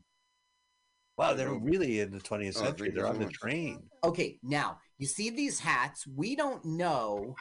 Wow, 1.17 1.33
they're 1.33 1.53
really 1.53 1.99
in 1.99 2.11
the 2.11 2.19
20th 2.19 2.57
Oh, 2.57 2.65
century. 2.65 2.87
thank 2.87 2.95
they're 2.95 3.07
on 3.07 3.19
the 3.19 3.25
train. 3.25 3.89
Okay, 4.03 4.39
now 4.43 4.79
you 4.99 5.07
see 5.07 5.29
these 5.31 5.59
hats. 5.59 6.05
We 6.05 6.35
don't 6.35 6.63
know. 6.63 7.35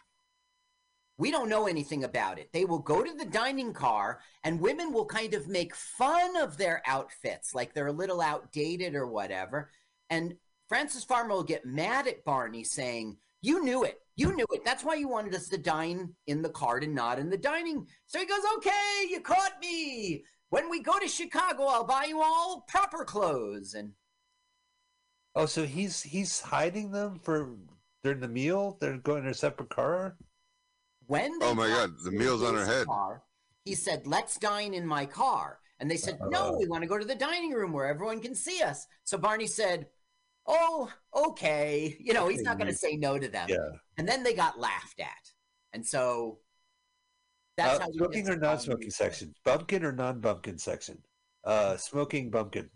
We 1.18 1.30
don't 1.30 1.48
know 1.48 1.66
anything 1.66 2.04
about 2.04 2.38
it. 2.38 2.50
They 2.52 2.64
will 2.64 2.78
go 2.78 3.02
to 3.02 3.12
the 3.12 3.24
dining 3.24 3.72
car, 3.72 4.20
and 4.44 4.60
women 4.60 4.92
will 4.92 5.06
kind 5.06 5.34
of 5.34 5.48
make 5.48 5.74
fun 5.74 6.36
of 6.36 6.56
their 6.56 6.82
outfits, 6.86 7.54
like 7.54 7.72
they're 7.72 7.86
a 7.86 7.92
little 7.92 8.20
outdated 8.20 8.94
or 8.94 9.06
whatever. 9.06 9.70
And 10.10 10.36
Frances 10.68 11.04
Farmer 11.04 11.34
will 11.34 11.42
get 11.42 11.64
mad 11.64 12.06
at 12.06 12.24
Barney, 12.24 12.64
saying, 12.64 13.18
"You 13.40 13.62
knew 13.62 13.84
it. 13.84 14.00
You 14.16 14.34
knew 14.34 14.46
it. 14.52 14.64
That's 14.64 14.84
why 14.84 14.94
you 14.94 15.08
wanted 15.08 15.34
us 15.34 15.48
to 15.48 15.58
dine 15.58 16.14
in 16.26 16.42
the 16.42 16.50
cart 16.50 16.82
and 16.82 16.94
not 16.94 17.18
in 17.18 17.30
the 17.30 17.38
dining." 17.38 17.86
So 18.06 18.18
he 18.18 18.26
goes, 18.26 18.44
"Okay, 18.56 19.06
you 19.08 19.20
caught 19.20 19.58
me. 19.60 20.24
When 20.50 20.70
we 20.70 20.80
go 20.82 20.98
to 20.98 21.08
Chicago, 21.08 21.64
I'll 21.64 21.84
buy 21.84 22.04
you 22.08 22.22
all 22.22 22.62
proper 22.68 23.04
clothes." 23.04 23.74
And 23.74 23.92
Oh, 25.34 25.46
so 25.46 25.64
he's 25.66 26.02
he's 26.02 26.40
hiding 26.40 26.92
them 26.92 27.18
for 27.18 27.56
during 28.02 28.20
the 28.20 28.28
meal. 28.28 28.78
They're 28.80 28.96
going 28.98 29.24
in 29.24 29.30
a 29.30 29.34
separate 29.34 29.68
car. 29.70 30.16
when 31.06 31.38
they 31.38 31.46
Oh 31.46 31.54
my 31.54 31.68
God, 31.68 31.90
the 32.02 32.10
meal's 32.10 32.42
on 32.42 32.54
her 32.54 32.64
head. 32.66 32.86
car, 32.86 33.22
he 33.64 33.74
said, 33.74 34.06
"Let's 34.06 34.38
dine 34.38 34.74
in 34.74 34.86
my 34.86 35.06
car." 35.06 35.60
And 35.78 35.90
they 35.90 35.96
said, 35.98 36.18
"No, 36.20 36.46
Uh-oh. 36.54 36.58
we 36.58 36.66
want 36.66 36.82
to 36.82 36.88
go 36.88 36.98
to 36.98 37.04
the 37.04 37.14
dining 37.14 37.52
room 37.52 37.72
where 37.72 37.86
everyone 37.86 38.20
can 38.20 38.34
see 38.34 38.62
us." 38.62 38.86
So 39.04 39.18
Barney 39.18 39.46
said, 39.46 39.88
"Oh, 40.46 40.92
okay." 41.14 41.96
You 42.00 42.14
know, 42.14 42.28
he's 42.28 42.42
not 42.42 42.58
going 42.58 42.70
to 42.70 42.76
say 42.76 42.96
no 42.96 43.18
to 43.18 43.28
them. 43.28 43.48
Yeah. 43.50 43.70
And 43.98 44.08
then 44.08 44.22
they 44.22 44.32
got 44.34 44.58
laughed 44.58 45.00
at, 45.00 45.32
and 45.72 45.86
so 45.86 46.40
that's 47.56 47.78
Uh, 47.78 47.82
how 47.82 47.90
he 47.90 47.98
smoking 47.98 48.28
or 48.28 48.36
non-smoking 48.36 48.90
section? 48.90 49.34
Bumpkin 49.44 49.84
or 49.84 49.92
non-bumpkin 49.92 50.58
section? 50.58 51.02
Uh, 51.44 51.76
smoking 51.76 52.30
bumpkin. 52.30 52.70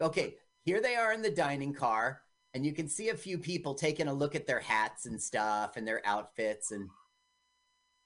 Okay, 0.00 0.36
here 0.64 0.80
they 0.80 0.96
are 0.96 1.12
in 1.12 1.20
the 1.22 1.30
dining 1.30 1.74
car, 1.74 2.22
and 2.54 2.64
you 2.64 2.72
can 2.72 2.88
see 2.88 3.10
a 3.10 3.16
few 3.16 3.38
people 3.38 3.74
taking 3.74 4.08
a 4.08 4.12
look 4.12 4.34
at 4.34 4.46
their 4.46 4.60
hats 4.60 5.06
and 5.06 5.20
stuff 5.20 5.76
and 5.76 5.86
their 5.86 6.00
outfits 6.06 6.70
and 6.70 6.88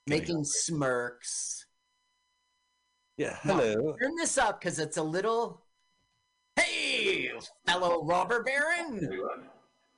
Getting 0.07 0.23
making 0.37 0.45
smirks. 0.45 1.67
Yeah. 3.17 3.39
Now, 3.45 3.59
Hello. 3.59 3.97
Turn 4.01 4.17
this 4.17 4.37
up 4.37 4.61
because 4.61 4.79
it's 4.79 4.97
a 4.97 5.03
little. 5.03 5.63
Hey, 6.57 7.31
fellow 7.67 8.05
robber 8.05 8.43
baron. 8.43 9.03
Everyone, 9.03 9.49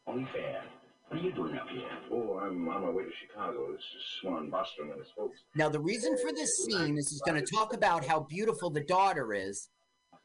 only 0.06 0.28
fair. 0.32 0.62
What 1.08 1.20
are 1.20 1.22
you 1.22 1.32
doing 1.32 1.56
up 1.56 1.68
here? 1.68 1.82
Oh, 2.12 2.38
I'm 2.42 2.68
on 2.68 2.82
my 2.82 2.90
way 2.90 3.04
to 3.04 3.10
Chicago. 3.26 3.70
This 3.72 3.80
is 3.80 4.02
Swan 4.20 4.50
Bostrom 4.50 4.90
and 4.90 4.98
his 4.98 5.08
folks. 5.16 5.38
Now, 5.54 5.68
the 5.68 5.78
reason 5.80 6.16
for 6.18 6.32
this 6.32 6.64
scene 6.64 6.98
is 6.98 7.10
he's 7.10 7.20
going 7.22 7.42
to 7.42 7.46
talk 7.54 7.72
about 7.74 8.04
how 8.04 8.20
beautiful 8.20 8.70
the 8.70 8.80
daughter 8.82 9.32
is. 9.32 9.68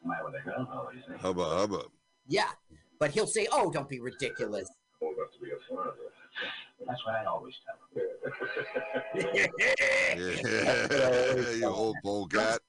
What's 0.02 0.20
the 0.34 0.40
the 0.40 0.52
girl? 0.52 0.90
Isn't 0.98 1.14
it? 1.16 1.20
hubba 1.22 1.44
hubba. 1.46 1.84
Yeah, 2.28 2.50
but 3.00 3.12
he'll 3.12 3.28
say, 3.28 3.48
"Oh, 3.52 3.70
don't 3.72 3.88
be 3.88 4.00
ridiculous." 4.00 4.68
Old 5.02 5.16
enough 5.18 5.32
to 5.34 5.40
be 5.40 5.52
a 5.52 5.76
father. 5.76 5.92
That's 6.88 7.06
what 7.06 7.16
I 7.16 7.26
always 7.26 7.54
tell 7.66 7.76
him. 7.76 8.10
Yeah, 10.18 11.52
you 11.58 11.66
old 11.68 11.96
polecat. 12.04 12.60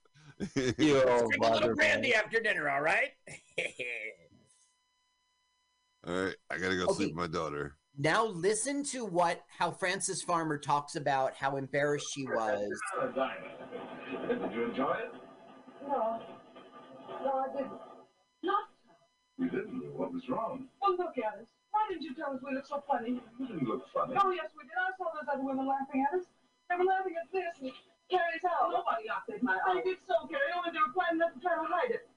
You 0.77 1.03
old 1.09 1.31
Drink 1.31 1.45
a 1.45 1.51
little 1.51 1.61
mother- 1.61 1.75
brandy 1.75 2.15
after 2.15 2.41
dinner, 2.41 2.69
all 2.69 2.83
right? 2.83 3.11
All 6.07 6.15
right, 6.25 6.35
I 6.51 6.59
gotta 6.59 6.77
go 6.77 6.85
Okay. 6.85 6.95
sleep 6.95 7.09
with 7.11 7.17
my 7.17 7.27
daughter. 7.29 7.77
Now 7.99 8.25
listen 8.25 8.83
to 8.85 9.05
what 9.05 9.45
how 9.59 9.71
Frances 9.71 10.23
Farmer 10.23 10.57
talks 10.57 10.97
about 10.97 11.35
how 11.35 11.57
embarrassed 11.57 12.07
she 12.15 12.25
was. 12.25 12.81
Did 14.29 14.53
you 14.53 14.65
enjoy 14.65 14.93
it? 14.93 15.13
No. 15.87 16.21
No, 17.23 17.33
I 17.37 17.53
didn't. 17.53 17.73
Not. 18.43 18.65
You 19.39 19.51
didn't. 19.51 19.93
What 19.93 20.13
was 20.13 20.23
wrong? 20.29 20.69
Well, 20.81 20.97
look 20.97 21.19
at 21.19 21.41
us. 21.41 21.49
Why 21.71 21.85
didn't 21.89 22.03
you 22.03 22.15
tell 22.15 22.33
us 22.33 22.41
we 22.41 22.55
looked 22.55 22.69
so 22.69 22.83
funny? 22.89 23.21
You 23.39 23.47
didn't 23.47 23.69
look 23.69 23.85
funny. 23.93 24.17
Oh, 24.17 24.31
yes, 24.31 24.53
we 24.57 24.65
did. 24.65 24.77
I 24.77 24.97
saw 24.97 25.13
those 25.13 25.29
other 25.29 25.45
women 25.45 25.69
laughing 25.69 26.05
at 26.09 26.19
us. 26.19 26.25
They 26.69 26.77
were 26.77 26.85
laughing 26.85 27.17
at 27.21 27.29
this 27.33 27.61
and 27.61 27.73
Carrie's 28.09 28.45
house. 28.45 28.73
Nobody 28.73 29.09
laughed 29.09 29.29
at 29.29 29.43
my 29.43 29.57
house. 29.61 29.77
They 29.85 29.93
did 29.93 30.01
so, 30.09 30.29
Carrie. 30.29 30.53
Only 30.57 30.73
they 30.73 30.81
were 30.81 30.93
planning 30.97 31.21
not 31.21 31.37
to 31.37 31.41
try 31.41 31.57
to 31.57 31.65
hide 31.69 31.93
it. 31.93 32.09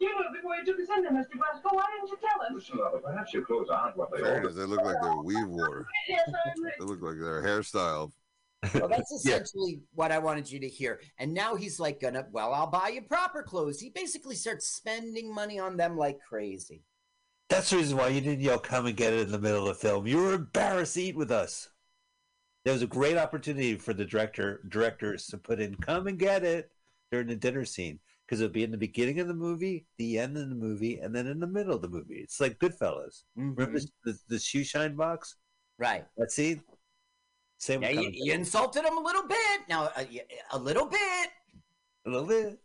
You 0.00 0.08
knew 0.08 0.20
it 0.20 0.34
before 0.34 0.56
you 0.56 0.64
took 0.64 0.80
us 0.80 0.88
in 0.96 1.02
there, 1.02 1.12
Mr. 1.12 1.36
Glasgow. 1.36 1.68
Why 1.72 1.84
didn't 1.94 2.08
you 2.08 2.16
tell 2.26 2.40
us? 2.40 2.52
Listen, 2.54 2.78
Lola, 2.78 3.00
perhaps 3.00 3.34
your 3.34 3.44
clothes 3.44 3.68
aren't 3.68 3.98
what 3.98 4.10
they 4.10 4.22
Fairness, 4.22 4.52
ought 4.52 4.58
they 4.58 4.64
look 4.64 4.82
like 4.82 4.96
they're 5.02 5.12
oh, 5.12 5.22
weave 5.22 5.46
wore. 5.46 5.86
Yes, 6.08 6.22
I 6.26 6.50
agree. 6.52 6.70
They 6.78 6.84
look 6.86 7.02
like 7.02 7.18
their 7.18 7.42
hairstyle. 7.42 8.10
Well, 8.74 8.88
that's 8.88 9.12
essentially 9.24 9.80
what 9.92 10.10
I 10.10 10.18
wanted 10.18 10.50
you 10.50 10.58
to 10.60 10.68
hear. 10.68 11.02
And 11.18 11.34
now 11.34 11.54
he's 11.54 11.78
like, 11.78 12.00
gonna, 12.00 12.24
well, 12.32 12.54
I'll 12.54 12.66
buy 12.66 12.88
you 12.88 13.02
proper 13.02 13.42
clothes. 13.42 13.78
He 13.78 13.90
basically 13.90 14.36
starts 14.36 14.70
spending 14.70 15.34
money 15.34 15.58
on 15.58 15.76
them 15.76 15.98
like 15.98 16.18
crazy. 16.26 16.82
That's 17.50 17.68
the 17.68 17.76
reason 17.76 17.98
why 17.98 18.08
you 18.08 18.22
didn't 18.22 18.40
yell 18.40 18.60
"Come 18.60 18.86
and 18.86 18.96
get 18.96 19.12
it" 19.12 19.22
in 19.22 19.32
the 19.32 19.38
middle 19.38 19.68
of 19.68 19.76
the 19.76 19.86
film. 19.86 20.06
You 20.06 20.18
were 20.18 20.34
embarrassed 20.34 20.94
to 20.94 21.02
eat 21.02 21.16
with 21.16 21.32
us. 21.32 21.68
There 22.64 22.72
was 22.72 22.82
a 22.82 22.86
great 22.86 23.16
opportunity 23.16 23.76
for 23.76 23.92
the 23.92 24.04
director 24.04 24.60
directors 24.68 25.26
to 25.26 25.36
put 25.36 25.60
in 25.60 25.74
"Come 25.74 26.06
and 26.06 26.16
get 26.16 26.44
it" 26.44 26.70
during 27.10 27.26
the 27.26 27.34
dinner 27.34 27.64
scene 27.64 27.98
because 28.30 28.40
it'll 28.40 28.52
be 28.52 28.62
in 28.62 28.70
the 28.70 28.76
beginning 28.78 29.18
of 29.18 29.26
the 29.26 29.34
movie, 29.34 29.84
the 29.98 30.16
end 30.16 30.36
of 30.36 30.48
the 30.48 30.54
movie, 30.54 31.00
and 31.00 31.12
then 31.12 31.26
in 31.26 31.40
the 31.40 31.46
middle 31.48 31.74
of 31.74 31.82
the 31.82 31.88
movie. 31.88 32.14
It's 32.20 32.38
like 32.40 32.60
Goodfellas. 32.60 33.24
Remember 33.34 33.66
Mhm. 33.66 33.90
the, 34.04 34.12
the, 34.12 34.18
the 34.28 34.38
shoe 34.38 34.62
shine 34.62 34.94
box? 34.94 35.34
Right. 35.78 36.06
That 36.16 36.30
scene. 36.30 36.62
Same. 37.58 37.82
Yeah, 37.82 37.90
you, 37.90 38.08
you 38.12 38.32
insulted 38.32 38.84
him 38.84 38.96
a 38.96 39.00
little 39.00 39.26
bit. 39.26 39.62
Now, 39.68 39.90
a, 39.96 40.06
a 40.52 40.58
little 40.60 40.86
bit. 40.86 41.28
a 42.06 42.08
little 42.10 42.28
bit. 42.28 42.60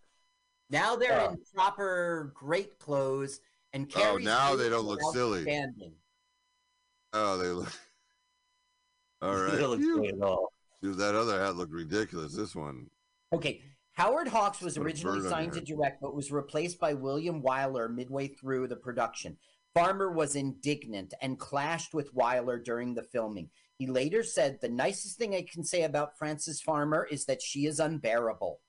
Now 0.69 0.95
they're 0.95 1.19
Oh. 1.19 1.29
in 1.31 1.37
proper 1.55 2.31
great 2.35 2.77
clothes. 2.77 3.39
And 3.73 3.91
Oh, 3.95 4.17
now 4.17 4.55
they 4.55 4.69
don't 4.69 4.85
look 4.85 5.01
silly. 5.13 5.39
outstanding. 5.39 5.93
Oh, 7.11 7.37
they 7.39 7.47
look. 7.49 7.73
All 9.23 9.35
right. 9.35 9.51
They 9.53 9.57
don't 9.57 9.71
look 9.71 9.81
silly 9.81 10.09
at 10.09 10.21
all. 10.21 10.53
Dude, 10.83 10.97
that 10.99 11.15
other 11.15 11.39
hat 11.43 11.55
looked 11.55 11.73
ridiculous. 11.73 12.35
This 12.35 12.53
one. 12.55 12.87
Okay. 13.33 13.63
Howard 13.95 14.27
Hawks 14.27 14.61
was 14.61 14.77
originally 14.77 15.27
signed 15.27 15.53
to 15.53 15.61
direct, 15.61 16.01
but 16.01 16.13
was 16.13 16.31
replaced 16.31 16.79
by 16.79 16.93
William 16.93 17.41
Wyler 17.41 17.93
midway 17.93 18.27
through 18.27 18.67
the 18.67 18.75
production. 18.75 19.37
Farmer 19.73 20.11
was 20.11 20.35
indignant 20.35 21.13
and 21.21 21.39
clashed 21.39 21.93
with 21.93 22.13
Wyler 22.13 22.63
during 22.63 22.93
the 22.93 23.03
filming. 23.03 23.49
He 23.77 23.87
later 23.87 24.21
said, 24.21 24.59
The 24.61 24.69
nicest 24.69 25.17
thing 25.17 25.33
I 25.33 25.45
can 25.49 25.63
say 25.63 25.83
about 25.83 26.17
Frances 26.17 26.61
Farmer 26.61 27.07
is 27.09 27.25
that 27.25 27.41
she 27.41 27.65
is 27.65 27.79
unbearable. 27.79 28.59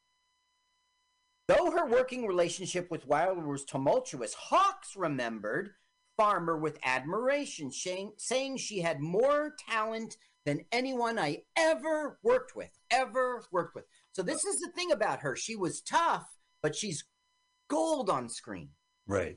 Though 1.49 1.73
her 1.73 1.87
working 1.87 2.27
relationship 2.27 2.91
with 2.91 3.09
Wyler 3.09 3.47
was 3.47 3.65
tumultuous, 3.65 4.35
Hawks 4.35 4.97
remembered 4.97 5.71
Farmer 6.17 6.57
with 6.57 6.79
admiration, 6.85 7.71
saying, 7.73 8.13
saying 8.17 8.59
she 8.59 8.81
had 8.81 9.01
more 9.01 9.55
talent 9.69 10.17
than 10.45 10.65
anyone 10.73 11.19
I 11.19 11.43
ever 11.57 12.19
worked 12.23 12.55
with, 12.57 12.71
ever 12.91 13.45
worked 13.53 13.75
with. 13.75 13.85
So 14.17 14.23
this 14.23 14.47
is 14.47 14.61
the 14.61 14.69
thing 14.69 14.93
about 14.93 15.21
her. 15.21 15.37
She 15.37 15.57
was 15.57 15.83
tough, 15.83 16.27
but 16.63 16.75
she's 16.75 17.05
gold 17.69 18.09
on 18.09 18.31
screen. 18.31 18.71
Right. 19.07 19.37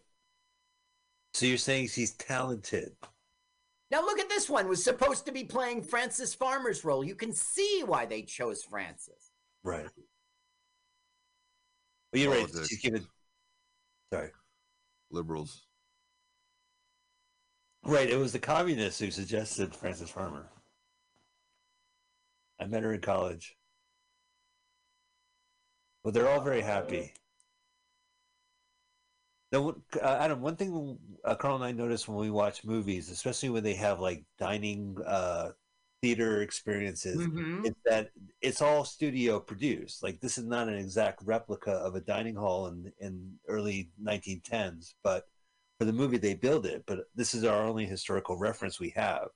So 1.33 1.47
you're 1.47 1.57
saying 1.57 1.89
she's 1.89 2.13
talented. 2.13 2.95
Now 3.91 3.99
look 3.99 4.19
at 4.19 4.29
this 4.29 4.49
one. 4.49 4.69
Was 4.69 4.81
supposed 4.81 5.25
to 5.25 5.33
be 5.33 5.43
playing 5.43 5.81
Frances 5.81 6.33
Farmer's 6.33 6.85
role. 6.85 7.03
You 7.03 7.13
can 7.13 7.33
see 7.33 7.83
why 7.85 8.05
they 8.05 8.21
chose 8.21 8.63
Frances. 8.63 9.33
Right. 9.65 9.89
Well, 12.13 12.21
you're 12.21 12.31
right. 12.31 12.47
She's 12.65 12.79
given. 12.79 13.05
Sorry. 14.13 14.29
Liberals. 15.11 15.65
Right. 17.83 18.09
It 18.09 18.17
was 18.17 18.31
the 18.31 18.39
communists 18.39 19.01
who 19.01 19.11
suggested 19.11 19.75
Frances 19.75 20.09
Farmer. 20.09 20.47
I 22.61 22.65
met 22.65 22.83
her 22.83 22.93
in 22.93 23.01
college. 23.01 23.57
Well, 26.09 26.13
they're 26.15 26.27
all 26.33 26.41
very 26.41 26.63
happy. 26.63 27.13
Now, 29.51 29.75
uh, 30.01 30.17
Adam, 30.19 30.41
one 30.41 30.55
thing 30.55 30.97
uh, 31.23 31.35
Carl 31.35 31.53
and 31.57 31.63
I 31.63 31.71
notice 31.71 32.07
when 32.07 32.17
we 32.17 32.31
watch 32.31 32.65
movies, 32.65 33.11
especially 33.11 33.49
when 33.49 33.61
they 33.63 33.75
have 33.75 33.99
like 33.99 34.23
dining 34.39 34.97
uh, 35.05 35.51
theater 36.01 36.41
experiences, 36.41 37.27
Mhm. 37.27 37.67
is 37.67 37.73
that 37.85 38.09
it's 38.41 38.59
all 38.59 38.83
studio 38.85 39.39
produced. 39.39 40.01
Like 40.01 40.19
this 40.19 40.39
is 40.39 40.45
not 40.45 40.67
an 40.67 40.73
exact 40.79 41.21
replica 41.21 41.73
of 41.73 41.93
a 41.93 42.01
dining 42.01 42.33
hall 42.35 42.65
in 42.65 42.91
in 42.99 43.39
early 43.47 43.91
1910s, 44.01 44.95
but 45.03 45.27
for 45.77 45.85
the 45.85 45.93
movie 45.93 46.17
they 46.17 46.33
build 46.33 46.65
it. 46.65 46.85
But 46.87 47.01
this 47.13 47.35
is 47.35 47.43
our 47.43 47.61
only 47.61 47.85
historical 47.85 48.35
reference 48.35 48.79
we 48.79 48.89
have. 48.95 49.27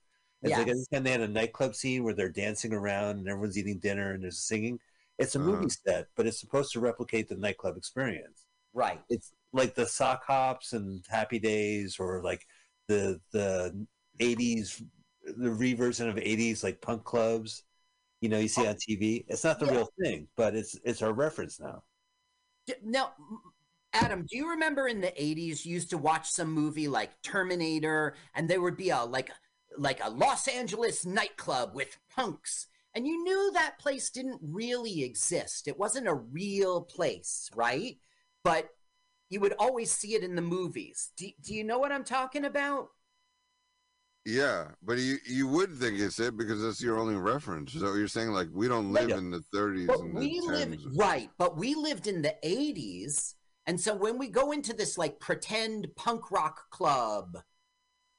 It's 0.41 0.57
like 0.57 0.67
Yes. 0.67 0.69
every 0.69 0.85
time 0.91 1.03
they 1.03 1.11
had 1.11 1.21
a 1.21 1.27
nightclub 1.27 1.75
scene 1.75 2.03
where 2.03 2.15
they're 2.15 2.29
dancing 2.31 2.73
around 2.73 3.19
and 3.19 3.29
everyone's 3.29 3.59
eating 3.59 3.77
dinner 3.77 4.13
and 4.13 4.23
there's 4.23 4.39
singing. 4.43 4.79
It's 5.19 5.35
a 5.35 5.39
uh-huh. 5.39 5.51
movie 5.51 5.69
set, 5.69 6.07
but 6.15 6.25
it's 6.25 6.39
supposed 6.39 6.71
to 6.73 6.79
replicate 6.79 7.29
the 7.29 7.35
nightclub 7.35 7.77
experience. 7.77 8.45
Right. 8.73 8.99
it's 9.07 9.31
like 9.51 9.75
the 9.75 9.85
sock 9.85 10.25
hops 10.25 10.73
and 10.73 11.05
happy 11.07 11.37
days 11.37 11.99
or 11.99 12.23
like 12.23 12.45
the 12.87 13.19
the 13.31 13.85
80s 14.19 14.83
the 15.37 15.51
reversion 15.51 16.09
of 16.09 16.15
80s 16.15 16.63
like 16.63 16.81
punk 16.81 17.03
clubs 17.03 17.63
you 18.19 18.29
know 18.29 18.39
you 18.39 18.47
see 18.47 18.65
oh. 18.65 18.69
on 18.69 18.75
tv 18.75 19.25
it's 19.27 19.43
not 19.43 19.59
the 19.59 19.67
real 19.67 19.87
thing 20.01 20.27
but 20.35 20.55
it's 20.55 20.77
it's 20.83 21.01
our 21.01 21.13
reference 21.13 21.59
now. 21.59 21.83
Now, 22.81 23.11
Adam, 23.91 24.25
do 24.27 24.37
you 24.37 24.49
remember 24.49 24.87
in 24.87 25.01
the 25.01 25.07
80s 25.07 25.65
you 25.65 25.73
used 25.73 25.89
to 25.89 25.97
watch 25.97 26.29
some 26.29 26.51
movie 26.51 26.87
like 26.87 27.21
Terminator 27.21 28.15
and 28.33 28.49
there 28.49 28.61
would 28.61 28.77
be 28.77 28.89
a 28.89 29.03
like 29.03 29.29
like 29.77 30.03
a 30.03 30.09
Los 30.09 30.47
Angeles 30.47 31.05
nightclub 31.05 31.75
with 31.75 31.97
punks 32.09 32.67
and 32.95 33.07
you 33.07 33.23
knew 33.23 33.51
that 33.53 33.79
place 33.79 34.09
didn't 34.09 34.39
really 34.41 35.03
exist. 35.03 35.67
It 35.67 35.79
wasn't 35.79 36.07
a 36.07 36.13
real 36.13 36.81
place, 36.81 37.49
right? 37.55 37.97
But 38.43 38.69
you 39.29 39.39
would 39.39 39.53
always 39.57 39.91
see 39.91 40.13
it 40.15 40.23
in 40.23 40.35
the 40.35 40.41
movies. 40.41 41.11
Do, 41.17 41.27
do 41.43 41.53
you 41.55 41.63
know 41.63 41.79
what 41.79 41.91
I'm 41.91 42.03
talking 42.03 42.45
about? 42.45 42.89
Yeah, 44.25 44.69
but 44.81 44.99
you 44.99 45.17
you 45.27 45.47
would 45.49 45.73
think 45.75 45.99
it's 45.99 46.19
it 46.19 46.37
because 46.37 46.61
that's 46.61 46.81
your 46.81 46.97
only 46.97 47.15
reference. 47.15 47.73
So 47.73 47.95
you're 47.95 48.07
saying 48.07 48.29
like 48.29 48.47
we 48.53 48.69
don't 48.69 48.93
live 48.93 49.09
in 49.09 49.31
the 49.31 49.43
30s 49.53 49.87
But 49.87 49.99
and 49.99 50.13
we 50.13 50.39
the 50.39 50.45
live 50.45 50.69
10s. 50.69 50.97
right, 50.97 51.29
but 51.37 51.57
we 51.57 51.75
lived 51.75 52.07
in 52.07 52.21
the 52.21 52.35
80s. 52.43 53.33
And 53.65 53.79
so 53.79 53.93
when 53.93 54.17
we 54.17 54.29
go 54.29 54.51
into 54.51 54.71
this 54.73 54.97
like 54.97 55.19
pretend 55.19 55.87
punk 55.95 56.31
rock 56.31 56.69
club, 56.69 57.37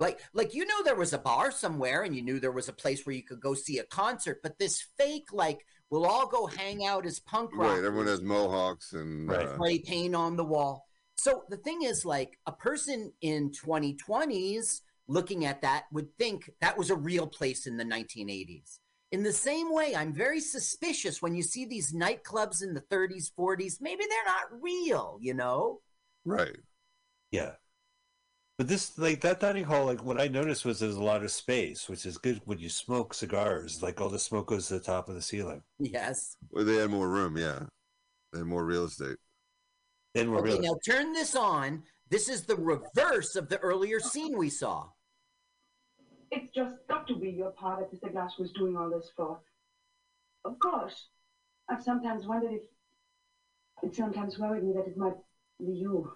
like 0.04 0.20
like 0.34 0.54
you 0.54 0.66
know 0.66 0.82
there 0.84 0.94
was 0.94 1.12
a 1.12 1.18
bar 1.18 1.50
somewhere 1.50 2.02
and 2.02 2.14
you 2.14 2.22
knew 2.22 2.38
there 2.38 2.52
was 2.52 2.68
a 2.68 2.72
place 2.72 3.04
where 3.04 3.16
you 3.16 3.22
could 3.22 3.40
go 3.40 3.54
see 3.54 3.78
a 3.78 3.84
concert, 3.84 4.40
but 4.42 4.58
this 4.58 4.84
fake 4.98 5.28
like 5.32 5.64
we'll 5.90 6.06
all 6.06 6.26
go 6.26 6.46
hang 6.46 6.84
out 6.84 7.06
as 7.06 7.20
punk 7.20 7.50
rock. 7.54 7.70
Right, 7.70 7.84
everyone 7.84 8.06
has 8.06 8.20
mohawks 8.20 8.92
and 8.92 9.30
uh, 9.30 9.54
spray 9.54 9.78
paint 9.78 10.14
on 10.14 10.36
the 10.36 10.44
wall. 10.44 10.86
So 11.16 11.44
the 11.48 11.56
thing 11.56 11.82
is, 11.82 12.04
like, 12.04 12.38
a 12.46 12.52
person 12.52 13.12
in 13.20 13.50
2020s 13.52 14.80
looking 15.06 15.44
at 15.44 15.62
that 15.62 15.84
would 15.92 16.08
think 16.18 16.50
that 16.60 16.76
was 16.76 16.90
a 16.90 16.96
real 16.96 17.26
place 17.26 17.66
in 17.66 17.76
the 17.76 17.84
1980s. 17.84 18.78
In 19.12 19.22
the 19.22 19.32
same 19.32 19.72
way, 19.72 19.94
I'm 19.94 20.12
very 20.12 20.40
suspicious 20.40 21.22
when 21.22 21.36
you 21.36 21.42
see 21.42 21.66
these 21.66 21.92
nightclubs 21.92 22.62
in 22.62 22.74
the 22.74 22.80
30s, 22.80 23.30
40s. 23.38 23.80
Maybe 23.80 24.02
they're 24.08 24.24
not 24.26 24.60
real, 24.60 25.18
you 25.20 25.34
know? 25.34 25.80
right. 26.24 26.56
yeah 27.30 27.52
but 28.58 28.68
this 28.68 28.96
like 28.98 29.20
that 29.20 29.40
dining 29.40 29.64
hall 29.64 29.86
like 29.86 30.04
what 30.04 30.20
i 30.20 30.28
noticed 30.28 30.64
was 30.64 30.78
there's 30.78 30.94
a 30.96 31.02
lot 31.02 31.22
of 31.24 31.30
space 31.30 31.88
which 31.88 32.06
is 32.06 32.18
good 32.18 32.40
when 32.44 32.58
you 32.58 32.68
smoke 32.68 33.12
cigars 33.14 33.82
like 33.82 34.00
all 34.00 34.08
the 34.08 34.18
smoke 34.18 34.46
goes 34.48 34.68
to 34.68 34.74
the 34.74 34.80
top 34.80 35.08
of 35.08 35.14
the 35.14 35.22
ceiling 35.22 35.62
Yes. 35.78 36.36
Well, 36.50 36.64
they 36.64 36.76
had 36.76 36.90
more 36.90 37.08
room, 37.08 37.36
yeah. 37.36 37.64
They 38.32 38.38
had 38.38 38.46
more 38.46 38.64
real 38.64 38.84
estate. 38.84 39.16
And 40.14 40.30
we're 40.30 40.38
Okay, 40.38 40.50
really 40.54 40.66
now 40.68 40.76
turn 40.88 41.12
this 41.12 41.34
on. 41.36 41.82
This 42.10 42.28
is 42.28 42.44
the 42.44 42.56
reverse 42.56 43.34
of 43.36 43.48
the 43.48 43.58
earlier 43.58 43.98
scene 44.00 44.36
we 44.38 44.48
saw. 44.50 44.88
It's 46.30 46.50
just 46.54 46.76
got 46.88 47.06
to 47.08 47.16
be 47.16 47.30
your 47.30 47.50
part 47.50 47.80
that 47.80 47.92
Mr. 47.92 48.12
Glass 48.12 48.38
was 48.38 48.50
doing 48.52 48.76
all 48.76 48.90
this 48.90 49.10
for. 49.16 49.40
Of 50.44 50.58
course. 50.58 51.08
I've 51.68 51.82
sometimes 51.82 52.26
wondered 52.26 52.52
if. 52.52 52.62
It 53.82 53.94
sometimes 53.94 54.38
worried 54.38 54.62
me 54.64 54.72
that 54.74 54.86
it 54.86 54.96
might 54.96 55.16
be 55.58 55.72
you. 55.72 56.12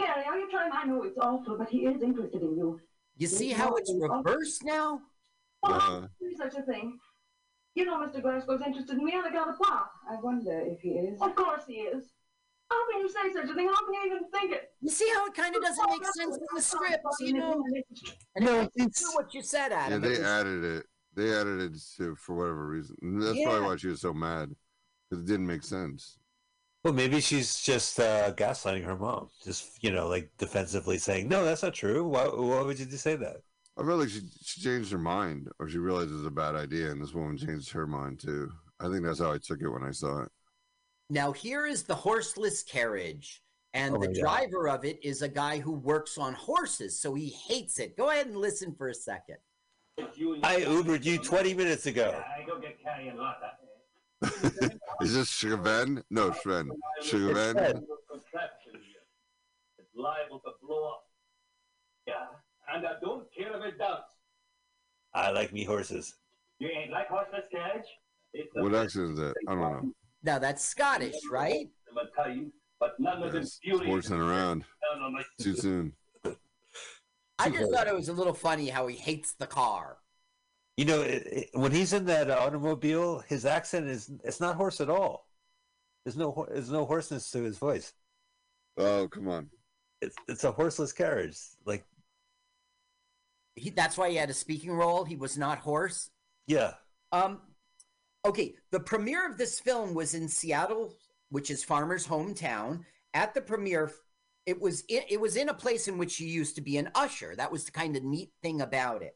Gary, 0.00 0.24
are 0.26 0.38
you 0.38 0.50
trying? 0.50 0.70
I 0.72 0.84
know 0.84 1.02
it's 1.02 1.18
awful, 1.18 1.56
but 1.58 1.68
he 1.68 1.80
is 1.86 2.02
interested 2.02 2.40
in 2.42 2.56
you. 2.56 2.80
You 3.16 3.26
see 3.26 3.50
how 3.50 3.74
it's 3.74 3.92
reversed 3.94 4.64
now? 4.64 5.00
Well, 5.62 5.72
Uh-huh. 5.74 5.90
how 5.92 6.00
can 6.00 6.08
you 6.20 6.30
do 6.30 6.36
such 6.36 6.54
a 6.54 6.62
thing? 6.62 6.98
You 7.74 7.84
know 7.84 7.98
Mr. 7.98 8.22
Glasgow's 8.22 8.62
interested 8.66 8.96
in 8.98 9.04
me 9.04 9.12
on 9.14 9.26
account 9.26 9.50
of 9.50 9.58
Pop. 9.58 9.92
I 10.10 10.16
wonder 10.16 10.58
if 10.60 10.80
he 10.80 10.90
is. 10.90 11.20
Of 11.20 11.34
course 11.34 11.64
he 11.66 11.74
is. 11.74 12.12
How 12.70 12.90
can 12.90 13.00
you 13.00 13.08
say 13.08 13.32
such 13.32 13.50
a 13.50 13.54
thing? 13.54 13.68
How 13.68 13.84
can 13.84 13.94
you 13.94 14.02
even 14.06 14.30
think 14.30 14.52
it? 14.52 14.72
You 14.80 14.90
see 14.90 15.08
how 15.14 15.26
it 15.26 15.34
kind 15.34 15.54
of 15.54 15.62
doesn't 15.62 15.90
make 15.90 16.04
sense 16.06 16.36
in 16.36 16.46
the 16.54 16.62
script, 16.62 17.04
you 17.20 17.32
know? 17.34 17.62
And 18.36 18.44
No, 18.46 18.60
it's 18.60 18.76
it's- 18.76 19.14
what 19.14 19.34
you 19.34 19.42
said, 19.42 19.70
Yeah, 19.70 19.80
Adam. 19.86 19.98
It 20.04 20.08
they 20.08 20.10
was- 20.10 20.20
added 20.20 20.64
it. 20.64 20.86
They 21.14 21.34
added 21.34 21.60
it 21.60 21.78
to, 21.96 22.14
for 22.14 22.36
whatever 22.36 22.66
reason. 22.68 22.96
And 23.02 23.20
that's 23.20 23.42
probably 23.42 23.66
why 23.66 23.76
she 23.76 23.88
was 23.88 24.00
so 24.00 24.14
mad. 24.14 24.54
Because 25.08 25.24
it 25.24 25.26
didn't 25.26 25.46
make 25.48 25.64
sense. 25.64 26.19
Well 26.84 26.92
maybe 26.94 27.20
she's 27.20 27.60
just 27.60 27.98
uh 28.00 28.32
gaslighting 28.34 28.84
her 28.84 28.96
mom 28.96 29.28
just 29.44 29.82
you 29.82 29.90
know 29.90 30.08
like 30.08 30.30
defensively 30.38 30.98
saying 30.98 31.28
no 31.28 31.44
that's 31.44 31.62
not 31.62 31.74
true 31.74 32.06
why, 32.06 32.24
why 32.24 32.62
would 32.62 32.78
you 32.78 32.86
just 32.86 33.02
say 33.04 33.16
that 33.16 33.36
I 33.78 33.82
felt 33.84 34.00
like 34.00 34.10
she, 34.10 34.20
she 34.44 34.60
changed 34.60 34.92
her 34.92 34.98
mind, 34.98 35.48
or 35.58 35.66
she 35.68 35.78
realized 35.78 36.10
it 36.10 36.14
was 36.14 36.26
a 36.26 36.30
bad 36.30 36.54
idea, 36.54 36.90
and 36.90 37.00
this 37.00 37.14
woman 37.14 37.38
changed 37.38 37.70
her 37.70 37.86
mind 37.86 38.18
too. 38.20 38.50
I 38.78 38.90
think 38.90 39.04
that's 39.04 39.20
how 39.20 39.32
I 39.32 39.38
took 39.38 39.62
it 39.62 39.68
when 39.70 39.82
I 39.84 39.90
saw 39.92 40.24
it. 40.24 40.28
Now, 41.08 41.32
here 41.32 41.66
is 41.66 41.84
the 41.84 41.94
horseless 41.94 42.62
carriage, 42.62 43.42
and 43.72 43.94
Oh 43.94 44.00
the 44.00 44.08
my 44.08 44.12
God. 44.12 44.20
driver 44.20 44.68
of 44.68 44.84
it 44.84 44.98
is 45.02 45.22
a 45.22 45.28
guy 45.28 45.60
who 45.60 45.72
works 45.72 46.18
on 46.18 46.34
horses, 46.34 46.98
so 47.00 47.14
he 47.14 47.30
hates 47.30 47.78
it. 47.78 47.96
Go 47.96 48.10
ahead 48.10 48.26
and 48.26 48.36
listen 48.36 48.74
for 48.74 48.88
a 48.88 48.94
second. 48.94 49.36
i 49.98 50.60
ubered 50.66 51.04
you 51.04 51.16
20 51.18 51.54
minutes 51.54 51.86
ago 51.86 52.22
I 52.38 52.44
go 52.44 52.60
get 52.60 52.82
Carrie 52.82 53.08
and 53.08 53.18
Lotta. 53.18 53.52
Is 55.00 55.14
this 55.14 55.28
Chauvin? 55.30 56.02
No, 56.10 56.32
Sven. 56.42 56.70
Chauvin. 57.02 57.56
It's 59.78 59.90
liable 59.94 60.40
to 60.40 60.50
blow 60.62 60.88
up. 60.90 61.04
Yeah, 62.06 62.14
and 62.74 62.86
I 62.86 62.92
don't 63.00 63.26
care 63.36 63.56
if 63.56 63.64
it 63.64 63.78
does. 63.78 64.02
i 65.14 65.30
like 65.30 65.52
me 65.52 65.64
horses 65.64 66.14
You 66.58 66.68
ain't 66.68 66.90
like 66.90 67.08
horses, 67.08 67.44
carriage? 67.52 67.84
It's 68.32 68.50
the 68.54 68.62
What 68.62 68.72
best 68.72 68.84
accent 68.96 69.10
is 69.12 69.16
that? 69.18 69.34
I 69.48 69.54
don't 69.54 69.60
know. 69.60 69.92
Now, 70.22 70.38
that's 70.38 70.64
Scottish, 70.64 71.16
right? 71.30 71.68
I'm 71.88 71.94
gonna 71.94 72.08
tell 72.14 72.30
you, 72.34 72.52
but 72.78 72.98
none 72.98 73.22
of 73.22 73.32
them 73.32 73.42
It's 73.42 73.58
beauty. 73.58 73.86
horsing 73.86 74.20
around 74.20 74.64
Down 74.92 75.02
on 75.02 75.12
my- 75.14 75.24
too 75.40 75.54
soon. 75.56 75.92
I 77.38 77.48
just 77.48 77.72
thought 77.72 77.86
it 77.88 77.94
was 77.94 78.10
a 78.10 78.12
little 78.12 78.34
funny 78.34 78.68
how 78.68 78.86
he 78.86 78.96
hates 78.96 79.32
the 79.32 79.46
car. 79.46 79.96
You 80.80 80.86
know, 80.86 81.02
it, 81.02 81.26
it, 81.26 81.50
when 81.52 81.72
he's 81.72 81.92
in 81.92 82.06
that 82.06 82.30
automobile, 82.30 83.22
his 83.28 83.44
accent 83.44 83.86
is 83.86 84.10
it's 84.24 84.40
not 84.40 84.56
horse 84.56 84.80
at 84.80 84.88
all. 84.88 85.26
There's 86.06 86.16
no 86.16 86.46
there's 86.50 86.70
no 86.70 86.86
hoarseness 86.86 87.30
to 87.32 87.42
his 87.42 87.58
voice. 87.58 87.92
Oh, 88.78 89.06
come 89.06 89.28
on. 89.28 89.50
It's 90.00 90.16
it's 90.26 90.44
a 90.44 90.52
horseless 90.52 90.94
carriage. 90.94 91.36
Like 91.66 91.84
He, 93.56 93.68
that's 93.68 93.98
why 93.98 94.08
he 94.08 94.16
had 94.16 94.30
a 94.30 94.32
speaking 94.32 94.72
role. 94.72 95.04
He 95.04 95.16
was 95.16 95.36
not 95.36 95.58
hoarse. 95.58 96.08
yeah, 96.46 96.72
Um, 97.12 97.42
okay, 98.24 98.54
the 98.70 98.80
premiere 98.80 99.28
of 99.28 99.36
this 99.36 99.60
film 99.60 99.92
was 99.92 100.14
in 100.14 100.28
Seattle, 100.28 100.94
which 101.28 101.50
is 101.50 101.62
Farmer's 101.62 102.06
hometown. 102.06 102.86
At 103.12 103.34
the 103.34 103.42
premiere, 103.42 103.92
it 104.46 104.58
was 104.58 104.82
in, 104.88 105.02
it 105.10 105.20
was 105.20 105.36
in 105.36 105.50
a 105.50 105.54
place 105.54 105.88
in 105.88 105.98
which 105.98 106.18
you 106.18 106.26
used 106.26 106.54
to 106.54 106.62
be 106.62 106.78
an 106.78 106.90
usher. 106.94 107.36
That 107.36 107.52
was 107.52 107.64
the 107.64 107.70
kind 107.70 107.98
of 107.98 108.02
neat 108.02 108.30
thing 108.40 108.62
about 108.62 109.02
it. 109.02 109.14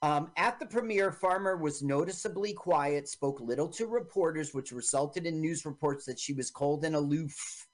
Um, 0.00 0.30
at 0.36 0.60
the 0.60 0.66
premiere, 0.66 1.10
Farmer 1.10 1.56
was 1.56 1.82
noticeably 1.82 2.52
quiet, 2.52 3.08
spoke 3.08 3.40
little 3.40 3.68
to 3.70 3.86
reporters, 3.86 4.54
which 4.54 4.70
resulted 4.70 5.26
in 5.26 5.40
news 5.40 5.64
reports 5.64 6.04
that 6.06 6.20
she 6.20 6.32
was 6.32 6.50
cold 6.50 6.84
and 6.84 6.94
aloof. 6.94 7.66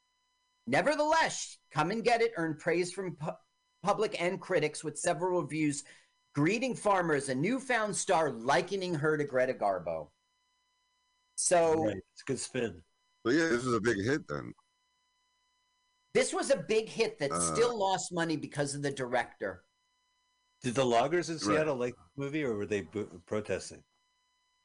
Nevertheless, 0.67 1.59
Come 1.71 1.91
and 1.91 2.03
Get 2.03 2.23
It 2.23 2.33
earned 2.37 2.59
praise 2.59 2.93
from 2.93 3.17
pu- 3.17 3.33
public 3.83 4.21
and 4.21 4.41
critics, 4.41 4.83
with 4.83 4.99
several 4.99 5.43
reviews 5.43 5.85
greeting 6.35 6.75
Farmer 6.75 7.15
as 7.15 7.29
a 7.29 7.35
newfound 7.35 7.95
star, 7.95 8.31
likening 8.31 8.95
her 8.95 9.19
to 9.19 9.25
Greta 9.25 9.53
Garbo. 9.53 10.09
So 11.37 11.85
right. 11.85 11.97
it's 11.97 12.23
a 12.23 12.25
good 12.25 12.39
spin. 12.41 12.83
But 13.23 13.35
yeah, 13.35 13.49
this 13.49 13.65
was 13.65 13.75
a 13.75 13.81
big 13.81 14.03
hit 14.03 14.27
then. 14.29 14.53
this 16.15 16.33
was 16.33 16.51
a 16.51 16.57
big 16.57 16.89
hit 16.89 17.19
that 17.19 17.33
Uh, 17.33 17.55
still 17.55 17.79
lost 17.79 18.13
money 18.13 18.37
because 18.37 18.75
of 18.75 18.83
the 18.83 18.91
director. 18.91 19.65
Did 20.65 20.75
the 20.75 20.85
loggers 20.85 21.29
in 21.29 21.37
Right. 21.37 21.43
Seattle 21.43 21.77
like 21.77 21.95
the 21.95 22.23
movie, 22.25 22.43
or 22.43 22.57
were 22.57 22.67
they 22.67 22.81
bo- 22.81 23.09
protesting? 23.27 23.83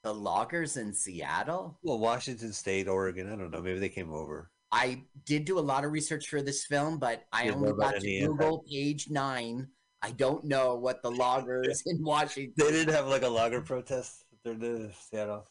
The 0.03 0.13
loggers 0.13 0.77
in 0.77 0.93
Seattle. 0.93 1.77
Well, 1.83 1.99
Washington 1.99 2.53
State, 2.53 2.87
Oregon. 2.87 3.31
I 3.31 3.35
don't 3.35 3.51
know. 3.51 3.61
Maybe 3.61 3.79
they 3.79 3.89
came 3.89 4.11
over. 4.13 4.49
I 4.71 5.03
did 5.25 5.45
do 5.45 5.59
a 5.59 5.61
lot 5.61 5.83
of 5.83 5.91
research 5.91 6.27
for 6.29 6.41
this 6.41 6.65
film, 6.65 6.99
but 6.99 7.23
I 7.33 7.43
Didn't 7.45 7.55
only 7.57 7.69
know 7.71 7.75
got 7.75 7.91
to 7.91 7.97
any 7.97 8.19
impact. 8.19 8.39
Google 8.39 8.63
page 8.71 9.09
nine. 9.09 9.67
I 10.01 10.11
don't 10.11 10.45
know 10.45 10.75
what 10.75 11.03
the 11.03 11.11
loggers 11.11 11.83
in 11.85 12.01
Washington. 12.03 12.53
They 12.57 12.71
didn't 12.71 12.93
have 12.93 13.07
like 13.07 13.23
a 13.23 13.27
logger 13.27 13.61
protest 13.61 14.23
during 14.45 14.59
the 14.59 14.91
Seattle. 15.11 15.45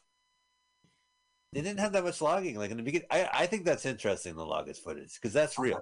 They 1.53 1.61
didn't 1.63 1.81
have 1.81 1.93
that 1.93 2.05
much 2.05 2.21
logging. 2.23 2.57
Like 2.57 2.71
in 2.71 2.77
the 2.79 2.83
beginning, 2.83 3.09
I, 3.11 3.29
I 3.33 3.47
think 3.47 3.65
that's 3.65 3.85
interesting. 3.87 4.35
The 4.37 4.45
loggers 4.47 4.79
footage 4.79 5.15
because 5.15 5.33
that's 5.35 5.59
real. 5.59 5.81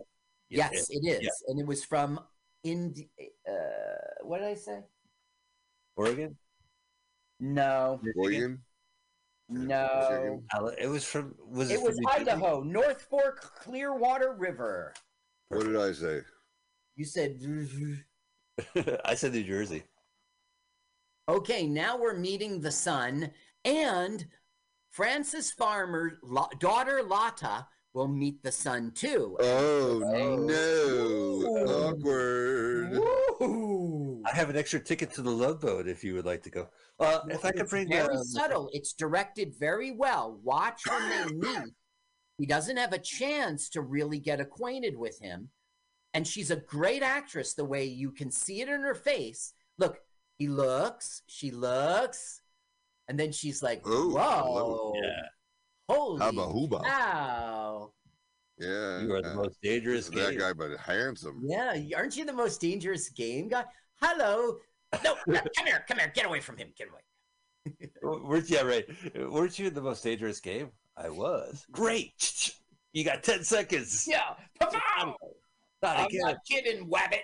Yeah, 0.48 0.70
Yes, 0.72 0.86
yeah, 0.90 1.12
it 1.12 1.16
is, 1.18 1.22
yeah. 1.24 1.30
and 1.48 1.60
it 1.60 1.66
was 1.66 1.84
from 1.84 2.20
Indi- 2.70 3.10
uh, 3.48 4.22
What 4.22 4.38
did 4.38 4.48
I 4.48 4.55
say? 4.55 4.80
Oregon. 5.97 6.36
No, 7.40 8.01
Oregon. 8.16 8.59
no. 9.48 10.40
It 10.78 10.88
was 10.88 11.05
from. 11.05 11.34
Was 11.47 11.70
It 11.70 11.76
from 11.76 11.84
was 11.84 11.97
New 11.98 12.06
Jersey? 12.12 12.30
Idaho, 12.30 12.62
North 12.62 13.02
Fork 13.02 13.40
Clearwater 13.62 14.32
River. 14.32 14.94
What 15.48 15.64
did 15.66 15.76
I 15.76 15.93
say? 15.93 16.20
You 16.97 17.05
said. 17.05 17.38
I 19.05 19.14
said 19.14 19.32
New 19.32 19.44
Jersey. 19.44 19.84
Okay, 21.28 21.66
now 21.66 21.98
we're 21.98 22.14
meeting 22.16 22.60
the 22.60 22.70
son, 22.70 23.30
and 23.64 24.26
Frances 24.90 25.51
Farmer 25.51 26.18
daughter 26.59 27.02
Lotta 27.02 27.66
will 27.97 28.06
meet 28.06 28.43
the 28.43 28.52
sun 28.52 28.93
too. 28.94 29.36
Oh 29.40 30.44
no! 30.47 31.94
Awkward. 31.94 33.01
I 34.27 34.36
have 34.36 34.51
an 34.51 34.56
extra 34.56 34.78
ticket 34.78 35.12
to 35.14 35.23
the 35.23 35.31
Love 35.31 35.62
Boat 35.62 35.89
if 35.89 36.05
you 36.05 36.14
would 36.14 36.27
like 36.27 36.43
to 36.43 36.51
go. 36.51 36.68
Uh, 37.01 37.20
if 37.31 37.44
I 37.44 37.52
could 37.52 37.62
It's 37.62 37.70
bring 37.70 37.89
very 37.89 38.16
um, 38.16 38.23
subtle. 38.23 38.68
It's 38.73 38.93
directed 38.93 39.55
very 39.59 39.93
well. 39.93 40.39
Watch 40.44 40.82
when 40.86 41.09
they 41.09 41.35
meet. 41.48 41.73
He 42.39 42.44
doesn't 42.44 42.77
have 42.77 42.93
a 42.93 42.98
chance 42.98 43.70
to 43.70 43.81
really 43.81 44.18
get 44.18 44.40
acquainted 44.40 44.97
with 44.97 45.18
him. 45.18 45.48
And 46.12 46.27
she's 46.27 46.51
a 46.51 46.56
great 46.56 47.02
actress 47.02 47.55
the 47.55 47.64
way 47.64 47.85
you 47.85 48.10
can 48.10 48.31
see 48.31 48.60
it 48.60 48.68
in 48.68 48.82
her 48.82 48.94
face. 48.94 49.55
Look, 49.78 49.98
he 50.39 50.48
looks, 50.48 51.23
she 51.27 51.51
looks, 51.51 52.43
and 53.09 53.18
then 53.18 53.32
she's 53.32 53.62
like, 53.62 53.86
Ooh, 53.86 54.14
Whoa, 54.14 54.93
Yeah. 55.02 55.28
Holy 55.88 56.20
Hubba 56.20 56.42
hooba. 56.42 56.84
cow. 56.84 57.92
Yeah. 58.58 59.02
You 59.02 59.12
are 59.14 59.22
the 59.22 59.30
most 59.30 59.60
dangerous 59.62 60.08
that 60.10 60.30
game. 60.30 60.38
guy, 60.38 60.52
but 60.52 60.78
handsome. 60.78 61.42
Yeah, 61.44 61.76
aren't 61.96 62.16
you 62.16 62.24
the 62.24 62.32
most 62.32 62.60
dangerous 62.60 63.08
game 63.10 63.48
guy? 63.48 63.64
Hello. 64.00 64.56
No, 65.04 65.16
no, 65.26 65.40
come 65.56 65.66
here, 65.66 65.84
come 65.88 65.98
here, 65.98 66.12
get 66.14 66.26
away 66.26 66.40
from 66.40 66.56
him, 66.56 66.68
get 66.76 66.88
away. 66.88 67.00
Weren't 68.02 68.48
yeah 68.48 68.62
right? 68.62 68.86
Weren't 69.16 69.58
you 69.58 69.70
the 69.70 69.82
most 69.82 70.02
dangerous 70.04 70.40
game? 70.40 70.70
I 70.96 71.10
was. 71.10 71.66
Great. 71.72 72.54
You 72.92 73.04
got 73.04 73.22
ten 73.22 73.44
seconds. 73.44 74.06
Yeah, 74.08 74.34
pow-pow! 74.60 75.16
Not 75.82 75.96
I'm 75.98 76.06
again. 76.06 76.20
not 76.22 76.36
kidding, 76.48 76.88
Wabbit. 76.88 77.20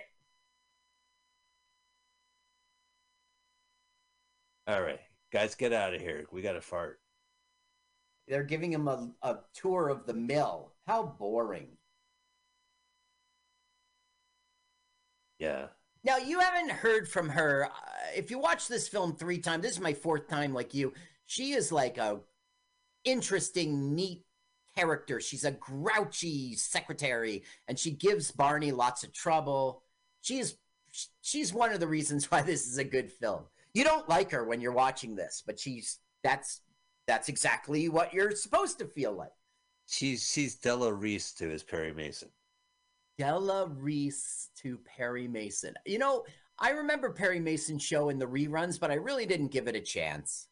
All 4.67 4.81
right, 4.81 4.99
guys, 5.31 5.55
get 5.55 5.73
out 5.73 5.93
of 5.93 6.01
here. 6.01 6.25
We 6.31 6.41
got 6.41 6.53
to 6.53 6.61
fart. 6.61 6.99
They're 8.27 8.43
giving 8.43 8.71
him 8.71 8.87
a, 8.87 9.09
a 9.21 9.39
tour 9.53 9.89
of 9.89 10.05
the 10.05 10.13
mill. 10.13 10.71
How 10.87 11.03
boring. 11.03 11.69
Yeah. 15.39 15.67
Now, 16.03 16.17
you 16.17 16.39
haven't 16.39 16.71
heard 16.71 17.07
from 17.07 17.29
her. 17.29 17.65
Uh, 17.65 17.69
if 18.15 18.31
you 18.31 18.39
watch 18.39 18.67
this 18.67 18.87
film 18.87 19.15
three 19.15 19.39
times, 19.39 19.63
this 19.63 19.73
is 19.73 19.79
my 19.79 19.93
fourth 19.93 20.27
time 20.27 20.53
like 20.53 20.73
you. 20.73 20.93
She 21.25 21.53
is 21.53 21.71
like 21.71 21.97
a 21.97 22.19
interesting, 23.03 23.95
neat 23.95 24.23
character. 24.75 25.19
She's 25.19 25.45
a 25.45 25.51
grouchy 25.51 26.55
secretary 26.55 27.43
and 27.67 27.77
she 27.77 27.91
gives 27.91 28.31
Barney 28.31 28.71
lots 28.71 29.03
of 29.03 29.13
trouble. 29.13 29.83
She's 30.21 30.55
she's 31.21 31.53
one 31.53 31.71
of 31.71 31.79
the 31.79 31.87
reasons 31.87 32.29
why 32.29 32.41
this 32.41 32.67
is 32.67 32.77
a 32.77 32.83
good 32.83 33.11
film. 33.11 33.43
You 33.73 33.83
don't 33.83 34.07
like 34.09 34.31
her 34.31 34.43
when 34.43 34.61
you're 34.61 34.71
watching 34.71 35.15
this, 35.15 35.43
but 35.45 35.59
she's 35.59 35.99
that's 36.23 36.61
that's 37.07 37.29
exactly 37.29 37.89
what 37.89 38.13
you're 38.13 38.31
supposed 38.31 38.79
to 38.79 38.85
feel 38.85 39.13
like. 39.13 39.31
She's 39.87 40.29
she's 40.29 40.55
Della 40.55 40.93
Reese 40.93 41.33
to 41.33 41.49
his 41.49 41.63
Perry 41.63 41.93
Mason. 41.93 42.29
Della 43.17 43.67
Reese 43.67 44.49
to 44.61 44.77
Perry 44.79 45.27
Mason. 45.27 45.73
You 45.85 45.99
know, 45.99 46.23
I 46.59 46.71
remember 46.71 47.11
Perry 47.11 47.39
Mason 47.39 47.77
show 47.77 48.09
in 48.09 48.17
the 48.17 48.25
reruns, 48.25 48.79
but 48.79 48.91
I 48.91 48.95
really 48.95 49.25
didn't 49.25 49.51
give 49.51 49.67
it 49.67 49.75
a 49.75 49.81
chance. 49.81 50.47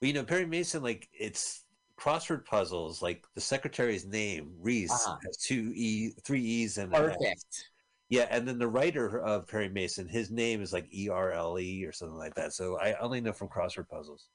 But 0.00 0.08
you 0.08 0.12
know, 0.12 0.24
Perry 0.24 0.46
Mason, 0.46 0.82
like 0.82 1.08
it's 1.12 1.64
crossword 1.98 2.44
puzzles. 2.44 3.00
Like 3.02 3.24
the 3.34 3.40
secretary's 3.40 4.04
name, 4.06 4.52
Reese, 4.60 4.92
Uh-huh. 4.92 5.16
has 5.24 5.36
two 5.38 5.72
e, 5.74 6.10
three 6.24 6.42
e's 6.42 6.78
and. 6.78 6.92
Perfect. 6.92 7.70
Yeah, 8.10 8.28
and 8.30 8.46
then 8.46 8.58
the 8.58 8.68
writer 8.68 9.18
of 9.20 9.48
Perry 9.48 9.70
Mason, 9.70 10.06
his 10.06 10.30
name 10.30 10.60
is 10.60 10.72
like 10.72 10.86
E 10.92 11.08
R 11.08 11.32
L 11.32 11.58
E 11.58 11.84
or 11.84 11.90
something 11.90 12.18
like 12.18 12.34
that. 12.34 12.52
So 12.52 12.78
I 12.78 12.92
only 13.00 13.20
know 13.20 13.32
from 13.32 13.48
crossword 13.48 13.88
puzzles. 13.88 14.28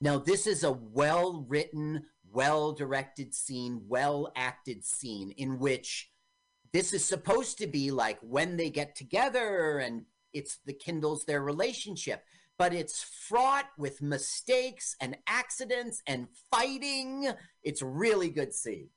Now, 0.00 0.18
this 0.18 0.46
is 0.46 0.64
a 0.64 0.72
well 0.72 1.44
written, 1.48 2.04
well 2.30 2.72
directed 2.72 3.34
scene, 3.34 3.82
well 3.88 4.32
acted 4.36 4.84
scene 4.84 5.32
in 5.32 5.58
which 5.58 6.10
this 6.72 6.92
is 6.92 7.04
supposed 7.04 7.58
to 7.58 7.66
be 7.66 7.90
like 7.90 8.18
when 8.20 8.56
they 8.56 8.70
get 8.70 8.94
together 8.94 9.78
and 9.78 10.04
it's 10.32 10.58
the 10.66 10.72
kindles 10.72 11.24
their 11.24 11.42
relationship, 11.42 12.22
but 12.58 12.72
it's 12.72 13.02
fraught 13.02 13.66
with 13.78 14.02
mistakes 14.02 14.94
and 15.00 15.16
accidents 15.26 16.02
and 16.06 16.28
fighting. 16.50 17.32
It's 17.62 17.82
really 17.82 18.28
good 18.28 18.52
scene. 18.52 18.90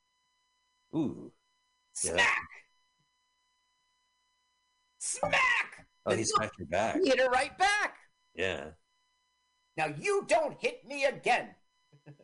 Ooh. 0.95 1.31
Yeah. 2.03 2.11
Smack! 2.11 2.49
Smack! 4.99 5.87
Oh, 6.05 6.15
he 6.15 6.23
smacked 6.23 6.57
your 6.59 6.67
back. 6.67 6.97
He 7.01 7.09
hit 7.09 7.19
her 7.19 7.29
right 7.29 7.57
back. 7.57 7.95
Yeah. 8.35 8.71
Now 9.77 9.87
you 9.99 10.25
don't 10.27 10.57
hit 10.59 10.85
me 10.85 11.05
again. 11.05 11.49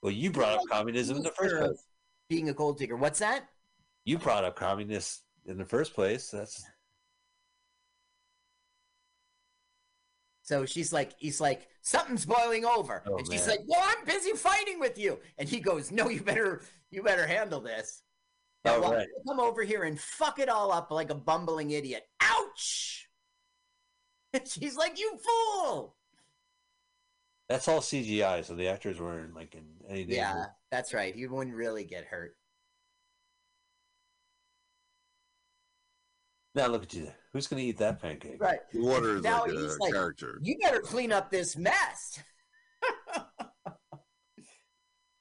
Well, 0.00 0.12
you 0.12 0.30
brought 0.30 0.54
up 0.54 0.60
communism 0.70 1.16
in 1.16 1.22
the 1.24 1.30
first 1.32 1.56
place. 1.56 1.84
Being 2.28 2.48
a 2.48 2.52
gold 2.54 2.78
digger. 2.78 2.96
What's 2.96 3.18
that? 3.18 3.48
You 4.04 4.16
brought 4.16 4.44
up 4.44 4.54
communists 4.54 5.22
in 5.44 5.58
the 5.58 5.64
first 5.64 5.92
place. 5.92 6.30
That's 6.30 6.64
So 10.42 10.64
she's 10.64 10.92
like, 10.92 11.12
he's 11.18 11.40
like, 11.40 11.68
something's 11.82 12.24
boiling 12.24 12.64
over. 12.64 13.02
Oh, 13.06 13.16
and 13.18 13.26
she's 13.30 13.46
man. 13.46 13.56
like, 13.56 13.60
well, 13.66 13.82
I'm 13.84 14.04
busy 14.06 14.30
fighting 14.32 14.80
with 14.80 14.96
you. 14.96 15.18
And 15.36 15.48
he 15.48 15.60
goes, 15.60 15.90
no, 15.90 16.08
you 16.08 16.22
better, 16.22 16.62
you 16.90 17.02
better 17.02 17.26
handle 17.26 17.60
this. 17.60 18.02
Now, 18.64 18.76
Oh, 18.76 18.92
right. 18.92 19.00
me 19.00 19.14
come 19.26 19.40
over 19.40 19.62
here 19.62 19.82
and 19.82 19.98
fuck 20.00 20.38
it 20.38 20.48
all 20.48 20.72
up 20.72 20.90
like 20.90 21.10
a 21.10 21.14
bumbling 21.14 21.72
idiot. 21.72 22.04
Ouch! 22.20 23.07
And 24.32 24.46
she's 24.48 24.76
like, 24.76 24.98
you 24.98 25.18
fool! 25.18 25.94
that's 27.48 27.66
all 27.66 27.80
CGI. 27.80 28.44
So 28.44 28.54
the 28.54 28.68
actors 28.68 29.00
weren't 29.00 29.34
like 29.34 29.54
in 29.54 29.64
any 29.88 30.04
danger. 30.04 30.16
Yeah, 30.16 30.44
that's 30.70 30.92
right. 30.92 31.14
He 31.14 31.26
wouldn't 31.26 31.56
really 31.56 31.84
get 31.84 32.04
hurt. 32.04 32.36
Now 36.54 36.66
look 36.66 36.82
at 36.82 36.94
you. 36.94 37.10
Who's 37.32 37.46
going 37.46 37.62
to 37.62 37.68
eat 37.68 37.78
that 37.78 38.00
pancake? 38.02 38.40
Right. 38.40 38.58
Water 38.74 39.16
is 39.16 39.22
Now 39.22 39.42
like 39.42 39.52
he's 39.52 39.76
a 39.76 39.82
like, 39.82 39.92
character. 39.92 40.38
you 40.42 40.56
better 40.60 40.80
clean 40.80 41.12
up 41.12 41.30
this 41.30 41.56
mess. 41.56 42.20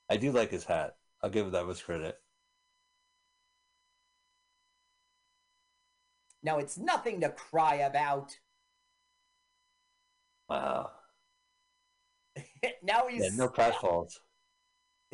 I 0.09 0.17
do 0.17 0.31
like 0.31 0.51
his 0.51 0.63
hat. 0.63 0.95
I'll 1.21 1.29
give 1.29 1.45
him 1.45 1.51
that 1.51 1.65
much 1.65 1.83
credit. 1.83 2.17
Now 6.43 6.59
it's 6.59 6.77
nothing 6.77 7.21
to 7.21 7.29
cry 7.29 7.75
about. 7.75 8.35
Wow. 10.49 10.91
now 12.83 13.07
he's 13.07 13.23
Yeah, 13.23 13.29
no 13.35 13.49
pratfalls. 13.49 14.19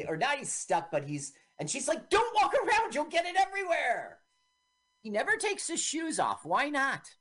or 0.07 0.17
now 0.17 0.31
he's 0.31 0.51
stuck, 0.51 0.91
but 0.91 1.03
he's 1.05 1.33
and 1.59 1.69
she's 1.69 1.87
like, 1.87 2.09
"Don't 2.09 2.35
walk 2.35 2.53
around; 2.53 2.95
you'll 2.95 3.05
get 3.05 3.25
it 3.25 3.35
everywhere." 3.37 4.19
He 5.01 5.09
never 5.09 5.35
takes 5.37 5.67
his 5.67 5.81
shoes 5.81 6.19
off. 6.19 6.45
Why 6.45 6.69
not? 6.69 7.15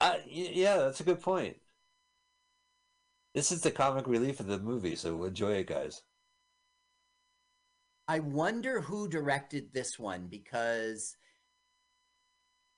Uh, 0.00 0.18
y- 0.26 0.50
yeah, 0.54 0.76
that's 0.78 1.00
a 1.00 1.04
good 1.04 1.20
point. 1.20 1.56
This 3.32 3.50
is 3.52 3.62
the 3.62 3.70
comic 3.70 4.06
relief 4.06 4.38
of 4.38 4.48
the 4.48 4.58
movie, 4.58 4.94
so 4.94 5.24
enjoy 5.24 5.52
it, 5.52 5.66
guys. 5.68 6.02
I 8.08 8.18
wonder 8.20 8.80
who 8.80 9.08
directed 9.08 9.72
this 9.72 9.98
one 9.98 10.26
because 10.26 11.16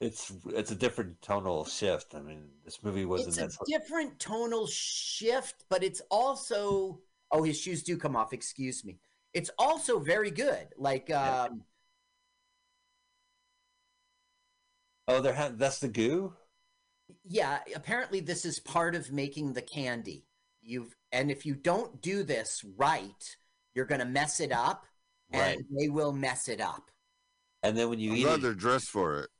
It's 0.00 0.32
it's 0.46 0.70
a 0.70 0.74
different 0.74 1.20
tonal 1.20 1.64
shift. 1.66 2.14
I 2.14 2.20
mean, 2.20 2.48
this 2.64 2.82
movie 2.82 3.04
wasn't 3.04 3.36
it's 3.36 3.38
a 3.38 3.50
sort- 3.50 3.68
different 3.68 4.18
tonal 4.18 4.66
shift, 4.66 5.64
but 5.68 5.82
it's 5.82 6.00
also 6.10 7.00
oh, 7.30 7.42
his 7.42 7.60
shoes 7.60 7.82
do 7.82 7.96
come 7.98 8.16
off. 8.16 8.32
Excuse 8.32 8.84
me. 8.84 8.98
It's 9.34 9.50
also 9.58 9.98
very 10.00 10.30
good. 10.30 10.68
Like 10.76 11.10
um, 11.10 11.64
Oh, 15.08 15.20
they're 15.20 15.34
ha- 15.34 15.52
that's 15.54 15.78
the 15.80 15.88
goo. 15.88 16.34
yeah, 17.24 17.60
apparently 17.74 18.20
this 18.20 18.44
is 18.44 18.58
part 18.58 18.94
of 18.94 19.10
making 19.12 19.52
the 19.52 19.62
candy. 19.62 20.24
You've 20.62 20.96
and 21.12 21.30
if 21.30 21.44
you 21.46 21.54
don't 21.54 22.00
do 22.00 22.22
this 22.22 22.64
right, 22.76 23.36
you're 23.74 23.86
gonna 23.86 24.04
mess 24.04 24.40
it 24.40 24.52
up, 24.52 24.86
and 25.32 25.64
they 25.78 25.88
will 25.88 26.12
mess 26.12 26.48
it 26.48 26.60
up. 26.60 26.90
And 27.62 27.76
then 27.76 27.88
when 27.88 27.98
you 28.00 28.12
I'm 28.12 28.16
eat 28.16 28.22
glad 28.24 28.38
it, 28.38 28.42
they're 28.42 28.54
dressed 28.54 28.88
for 28.88 29.20
it. 29.20 29.30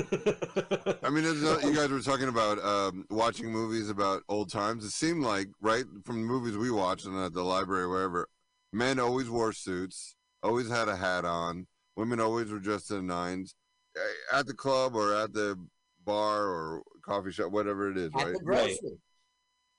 I 1.02 1.10
mean, 1.10 1.24
it's 1.24 1.40
not- 1.40 1.62
you 1.64 1.74
guys 1.74 1.88
were 1.88 2.00
talking 2.00 2.28
about 2.28 2.58
um, 2.64 3.04
watching 3.10 3.50
movies 3.50 3.88
about 3.90 4.22
old 4.28 4.50
times. 4.50 4.84
It 4.84 4.90
seemed 4.92 5.22
like, 5.22 5.48
right, 5.60 5.84
from 6.04 6.22
the 6.22 6.26
movies 6.28 6.56
we 6.56 6.70
watched 6.70 7.06
and 7.06 7.16
at 7.18 7.32
the 7.34 7.42
library, 7.42 7.86
wherever, 7.88 8.28
men 8.72 8.98
always 8.98 9.28
wore 9.28 9.52
suits. 9.52 10.14
always 10.42 10.68
had 10.68 10.88
a 10.88 10.96
hat 10.96 11.24
on. 11.24 11.66
Women 11.96 12.20
always 12.20 12.50
were 12.50 12.58
dressed 12.60 12.90
in 12.90 13.06
nines 13.06 13.54
at 14.32 14.46
the 14.46 14.54
club 14.54 14.94
or 14.94 15.14
at 15.14 15.32
the 15.34 15.56
bar 16.04 16.46
or 16.46 16.82
coffee 17.02 17.32
shop, 17.32 17.50
whatever 17.50 17.90
it 17.90 17.98
is, 17.98 18.10
At 18.14 18.24
right? 18.24 18.32
the 18.32 18.44
grocery. 18.44 18.98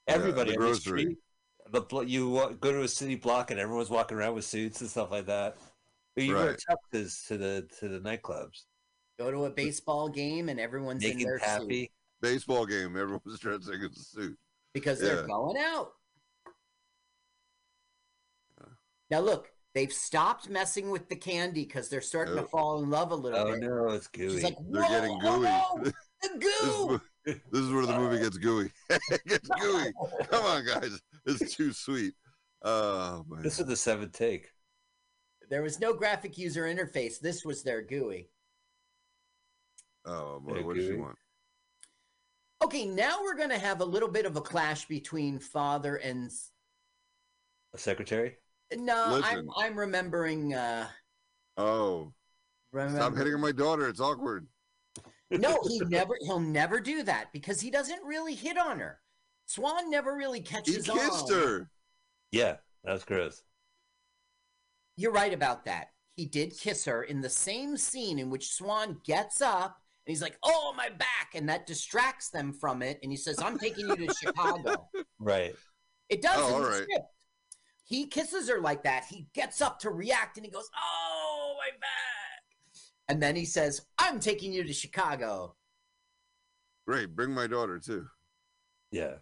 Everybody 0.07 0.51
the 0.51 0.57
on 0.57 0.61
the 0.61 0.67
grocery. 0.67 1.01
street. 1.01 1.17
The 1.71 2.03
you 2.05 2.57
go 2.59 2.71
to 2.73 2.81
a 2.83 2.87
city 2.87 3.15
block 3.15 3.49
and 3.51 3.59
everyone's 3.59 3.89
walking 3.89 4.17
around 4.17 4.35
with 4.35 4.43
suits 4.45 4.81
and 4.81 4.89
stuff 4.89 5.09
like 5.11 5.25
that. 5.27 5.57
But 6.15 6.23
you 6.25 6.35
wear 6.35 6.47
Right. 6.49 6.59
tuxes 6.93 7.25
to 7.27 7.37
the 7.37 7.67
to 7.79 7.87
the 7.87 7.99
nightclubs. 7.99 8.63
Go 9.19 9.29
to 9.31 9.45
a 9.45 9.49
baseball 9.49 10.09
game 10.09 10.49
and 10.49 10.59
everyone's 10.59 11.03
in 11.03 11.11
Naked 11.17 11.27
their 11.27 11.39
suit. 11.59 11.89
Baseball 12.21 12.65
game, 12.65 12.95
everyone's 12.97 13.25
was 13.25 13.39
dressing 13.39 13.73
in 13.75 13.85
a 13.85 13.93
suit. 13.95 14.37
because 14.73 14.99
they're 14.99 15.21
Yeah. 15.21 15.27
going 15.27 15.57
out. 15.57 15.93
Now 19.09 19.19
look, 19.19 19.51
they've 19.73 19.91
stopped 19.91 20.49
messing 20.49 20.89
with 20.91 21.09
the 21.09 21.15
candy 21.15 21.65
because 21.65 21.89
they're 21.89 22.01
starting 22.01 22.35
to 22.35 22.43
Oh. 22.43 22.47
fall 22.47 22.81
in 22.83 22.89
love 22.89 23.11
a 23.11 23.15
little 23.15 23.39
Oh 23.39 23.51
bit. 23.51 23.59
no, 23.61 23.89
it's 23.89 24.07
gooey. 24.07 24.29
She's 24.35 24.43
like, 24.43 24.55
They're 24.69 24.83
getting 24.87 25.19
gooey. 25.19 25.47
oh, 25.49 25.79
the 25.83 25.93
This, 26.21 26.61
goo. 26.61 27.01
this 27.25 27.61
is 27.61 27.71
where 27.71 27.85
the 27.85 27.97
movie 27.97 28.19
gets 28.19 28.37
gooey. 28.37 28.71
it 28.89 29.25
gets 29.25 29.49
gooey. 29.59 29.91
Come 30.29 30.45
on, 30.45 30.65
guys. 30.65 31.01
It's 31.25 31.55
too 31.55 31.73
sweet. 31.73 32.13
Oh 32.63 33.25
man. 33.27 33.41
this 33.43 33.59
is 33.59 33.65
the 33.65 33.75
seventh 33.75 34.13
take. 34.13 34.51
There 35.49 35.63
was 35.63 35.79
no 35.79 35.93
graphic 35.93 36.37
user 36.37 36.63
interface. 36.63 37.19
This 37.19 37.43
was 37.43 37.63
their 37.63 37.81
GUI. 37.81 38.29
Oh, 40.05 40.41
Yeah, 40.47 40.53
what, 40.53 40.65
what 40.65 40.75
does 40.75 40.85
she 40.85 40.93
want? 40.93 41.17
Okay, 42.63 42.85
now 42.85 43.19
we're 43.21 43.35
going 43.35 43.49
to 43.49 43.57
have 43.57 43.81
a 43.81 43.85
little 43.85 44.09
bit 44.09 44.25
of 44.25 44.35
a 44.35 44.41
clash 44.41 44.85
between 44.87 45.39
father 45.39 45.95
and. 45.95 46.31
a 47.73 47.77
secretary. 47.77 48.37
No, 48.73 49.21
I'm 49.23 49.49
I'm 49.57 49.77
remembering. 49.77 50.53
uh 50.53 50.87
Oh, 51.57 52.13
remember, 52.71 52.99
stop 52.99 53.17
hitting 53.17 53.33
on 53.33 53.41
my 53.41 53.51
daughter. 53.51 53.89
It's 53.89 53.99
awkward. 53.99 54.47
No, 55.29 55.59
he 55.67 55.79
never. 55.81 56.17
He'll 56.21 56.39
never 56.39 56.79
do 56.79 57.03
that 57.03 57.33
because 57.33 57.59
he 57.59 57.69
doesn't 57.69 58.03
really 58.03 58.35
hit 58.35 58.57
on 58.57 58.79
her. 58.79 58.99
Swan 59.45 59.89
never 59.89 60.15
really 60.15 60.39
catches. 60.39 60.85
He 60.85 60.91
kissed 60.93 61.31
on. 61.31 61.39
her. 61.39 61.69
Yeah, 62.31 62.57
that's 62.83 62.99
was 62.99 63.05
gross. 63.05 63.43
You're 64.95 65.11
right 65.11 65.33
about 65.33 65.65
that. 65.65 65.87
He 66.15 66.25
did 66.25 66.57
kiss 66.57 66.85
her 66.85 67.03
in 67.03 67.21
the 67.21 67.29
same 67.29 67.75
scene 67.75 68.19
in 68.19 68.29
which 68.29 68.51
Swan 68.51 69.01
gets 69.03 69.41
up 69.41 69.80
and 70.05 70.11
he's 70.11 70.21
like, 70.21 70.37
"Oh, 70.43 70.73
my 70.75 70.89
back," 70.89 71.35
and 71.35 71.47
that 71.49 71.65
distracts 71.67 72.29
them 72.29 72.53
from 72.53 72.81
it. 72.81 72.99
And 73.03 73.11
he 73.11 73.17
says, 73.17 73.39
"I'm 73.39 73.57
taking 73.59 73.87
you 73.87 73.95
to 73.95 74.13
Chicago." 74.21 74.89
Right. 75.19 75.55
It 76.09 76.21
does 76.21 76.37
Oh, 76.37 76.47
in 76.47 76.53
all 76.53 76.61
the 76.61 76.67
right. 76.69 76.83
script. 76.83 77.05
He 77.83 78.07
kisses 78.07 78.49
her 78.49 78.59
like 78.61 78.83
that. 78.83 79.05
He 79.09 79.27
gets 79.33 79.61
up 79.61 79.79
to 79.79 79.89
react 79.89 80.37
and 80.37 80.45
he 80.45 80.51
goes, 80.51 80.69
"Oh, 80.77 81.55
my 81.57 81.69
back," 81.79 82.81
and 83.09 83.21
then 83.21 83.35
he 83.35 83.45
says, 83.45 83.81
"I'm 83.97 84.19
taking 84.19 84.51
you 84.53 84.63
to 84.63 84.73
Chicago." 84.73 85.55
Great. 86.87 87.15
Bring 87.15 87.31
my 87.31 87.47
daughter 87.47 87.79
too. 87.79 88.07
Yeah. 88.91 89.15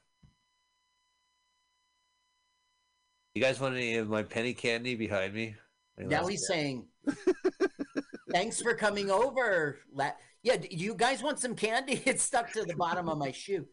You 3.35 3.41
guys 3.41 3.59
want 3.59 3.75
any 3.75 3.95
of 3.97 4.09
my 4.09 4.23
penny 4.23 4.53
candy 4.53 4.95
behind 4.95 5.33
me? 5.33 5.55
Any 5.97 6.07
Now 6.07 6.21
last- 6.21 6.29
he's 6.29 6.47
saying, 6.47 6.87
"Thanks 8.31 8.61
for 8.61 8.73
coming 8.73 9.11
over." 9.11 9.79
La- 9.93 10.11
yeah, 10.43 10.57
do 10.57 10.67
you 10.69 10.95
guys 10.95 11.21
want 11.23 11.39
some 11.39 11.55
candy? 11.55 12.01
It's 12.05 12.23
stuck 12.23 12.51
to 12.53 12.63
the 12.63 12.75
bottom 12.75 13.09
of 13.09 13.17
my 13.17 13.31
shoe. 13.31 13.65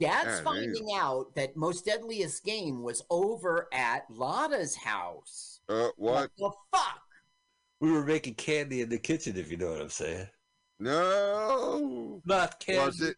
Dad's 0.00 0.24
Yeah, 0.24 0.24
there 0.24 0.36
you 0.38 0.44
finding 0.44 0.88
out 0.94 1.34
that 1.36 1.56
most 1.56 1.84
deadliest 1.84 2.44
game 2.44 2.82
was 2.82 3.02
over 3.10 3.68
at 3.72 4.04
Lotta's 4.10 4.74
house. 4.74 5.60
Uh, 5.68 5.88
what? 5.96 6.30
the 6.38 6.50
fuck? 6.72 7.00
we 7.80 7.90
were 7.92 8.04
making 8.04 8.34
candy 8.34 8.80
in 8.80 8.88
the 8.88 8.98
kitchen, 8.98 9.36
if 9.36 9.50
you 9.50 9.56
know 9.56 9.70
what 9.70 9.80
I'm 9.80 9.90
saying. 9.90 10.26
No. 10.80 12.20
Not 12.24 12.58
candy. 12.60 12.78
Well, 12.78 12.88
it's 12.88 13.00
it, 13.02 13.16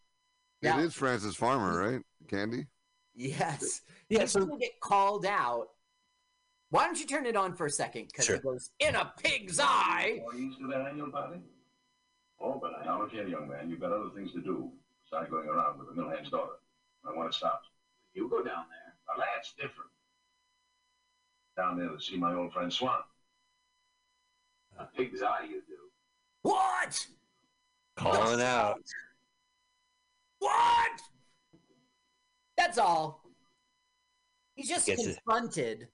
Now- 0.62 0.78
it 0.78 0.85
is 0.85 0.94
Frances 0.94 1.36
Farmer, 1.36 1.78
right? 1.93 2.03
Candy. 2.28 2.66
Yes. 3.15 3.82
Yeah, 4.09 4.20
He's 4.23 4.32
so- 4.32 4.44
gonna 4.44 4.59
get 4.59 4.78
called 4.81 5.24
out. 5.27 5.69
Why 6.70 6.85
don't 6.85 6.98
you 6.98 7.07
turn 7.07 7.27
it 7.27 7.36
on 7.36 7.55
for 7.55 7.66
a 7.66 7.70
second? 7.70 8.09
Because 8.09 8.27
Sure. 8.27 8.36
it 8.36 8.43
goes 8.43 8.70
in 8.81 8.94
a 8.97 9.12
pig's 9.23 9.61
eye. 9.61 10.20
Parties 10.24 10.57
to 10.59 10.66
their 10.66 10.82
annual 10.89 11.11
party? 11.11 11.40
Oh, 12.41 12.59
but 12.61 12.73
now 12.85 13.01
look 13.01 13.13
here, 13.13 13.27
young 13.27 13.49
man. 13.49 13.71
You've 13.71 13.81
got 13.81 13.93
other 13.93 14.11
things 14.15 14.33
to 14.33 14.41
do 14.41 14.71
besides 15.05 15.31
going 15.31 15.49
around 15.49 15.79
with 15.79 15.89
the 15.89 15.95
millhand's 15.95 16.31
daughter. 16.31 16.53
I 17.09 17.17
want 17.17 17.31
to 17.31 17.37
stop. 17.37 17.63
You 18.15 18.29
go 18.29 18.39
down 18.43 18.65
there. 18.69 18.95
Now 19.09 19.25
that's 19.35 19.53
different. 19.55 19.91
Down 21.57 21.79
there 21.79 21.89
to 21.89 22.01
see 22.01 22.17
my 22.17 22.35
old 22.35 22.53
friend 22.53 22.73
Swan. 22.73 22.99
A 24.79 24.85
pig's 24.85 25.23
eye, 25.23 25.47
you 25.49 25.63
do. 25.67 25.77
What? 26.43 27.07
Calling 27.97 28.43
out. 28.43 28.81
What? 30.39 31.01
That's 32.59 32.77
all. 32.77 33.23
He's 34.55 34.69
just 34.69 34.87
Gets 34.87 35.07
it. 35.07 35.15
confronted. 35.15 35.89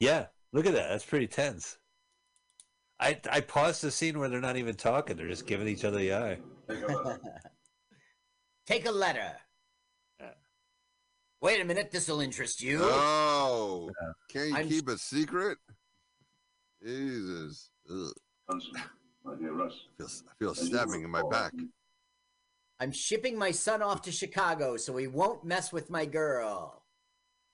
Yeah, 0.00 0.26
look 0.52 0.66
at 0.66 0.72
that. 0.72 0.88
That's 0.90 1.04
pretty 1.04 1.26
tense. 1.26 1.78
I 3.02 3.20
I 3.30 3.40
paused 3.40 3.82
the 3.82 3.90
scene 3.90 4.18
where 4.18 4.28
they're 4.28 4.40
not 4.40 4.56
even 4.56 4.74
talking; 4.76 5.16
they're 5.16 5.26
just 5.28 5.46
giving 5.46 5.66
each 5.68 5.84
other 5.84 5.98
the 5.98 6.14
eye. 6.14 6.38
Take 6.68 6.88
a 6.88 6.92
look. 6.92 7.20
Take 8.66 8.92
letter. 8.92 9.32
Wait 11.40 11.60
a 11.60 11.64
minute, 11.64 11.90
this'll 11.90 12.20
interest 12.20 12.62
you. 12.62 12.78
Oh, 12.82 13.90
can't 14.30 14.50
you 14.50 14.54
I'm- 14.56 14.68
keep 14.68 14.88
a 14.88 14.96
secret? 14.96 15.58
Jesus. 16.80 17.70
Ugh. 17.90 18.12
Johnson, 18.48 18.72
my 19.24 19.34
dear 19.34 19.52
Russ. 19.52 19.72
I 19.98 20.02
feel, 20.04 20.06
I 20.30 20.34
feel 20.38 20.54
stabbing 20.54 21.02
in 21.02 21.10
my 21.10 21.22
back. 21.28 21.52
I'm 22.78 22.92
shipping 22.92 23.36
my 23.36 23.50
son 23.50 23.82
off 23.82 24.02
to 24.02 24.12
Chicago 24.12 24.76
so 24.76 24.96
he 24.96 25.08
won't 25.08 25.44
mess 25.44 25.72
with 25.72 25.90
my 25.90 26.06
girl. 26.06 26.84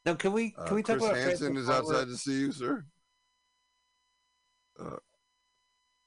Now, 0.04 0.14
can 0.14 0.32
we 0.32 0.50
can 0.50 0.68
Uh, 0.68 0.74
we 0.74 0.82
talk 0.82 0.98
Chris 0.98 1.04
about 1.10 1.16
Hansen 1.16 1.38
Frances 1.54 1.62
is 1.62 1.68
Farmer? 1.68 1.88
outside 1.94 2.06
to 2.08 2.16
see 2.18 2.40
you, 2.40 2.52
sir. 2.52 2.84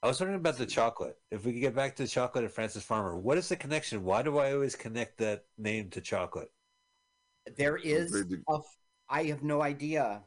I 0.03 0.07
was 0.07 0.19
wondering 0.19 0.39
about 0.39 0.57
the 0.57 0.65
chocolate. 0.65 1.17
If 1.29 1.45
we 1.45 1.53
could 1.53 1.61
get 1.61 1.75
back 1.75 1.95
to 1.95 2.03
the 2.03 2.09
chocolate 2.09 2.43
and 2.43 2.51
Frances 2.53 2.83
Farmer, 2.83 3.15
what 3.17 3.37
is 3.37 3.49
the 3.49 3.55
connection? 3.55 4.03
Why 4.03 4.23
do 4.23 4.39
I 4.39 4.53
always 4.53 4.75
connect 4.75 5.19
that 5.19 5.45
name 5.59 5.89
to 5.91 6.01
chocolate? 6.01 6.51
There 7.55 7.77
is 7.77 8.09
afraid 8.13 8.29
to- 8.29 8.43
a. 8.49 8.57
f- 8.57 8.77
I 9.09 9.23
have 9.25 9.43
no 9.43 9.61
idea. 9.61 10.23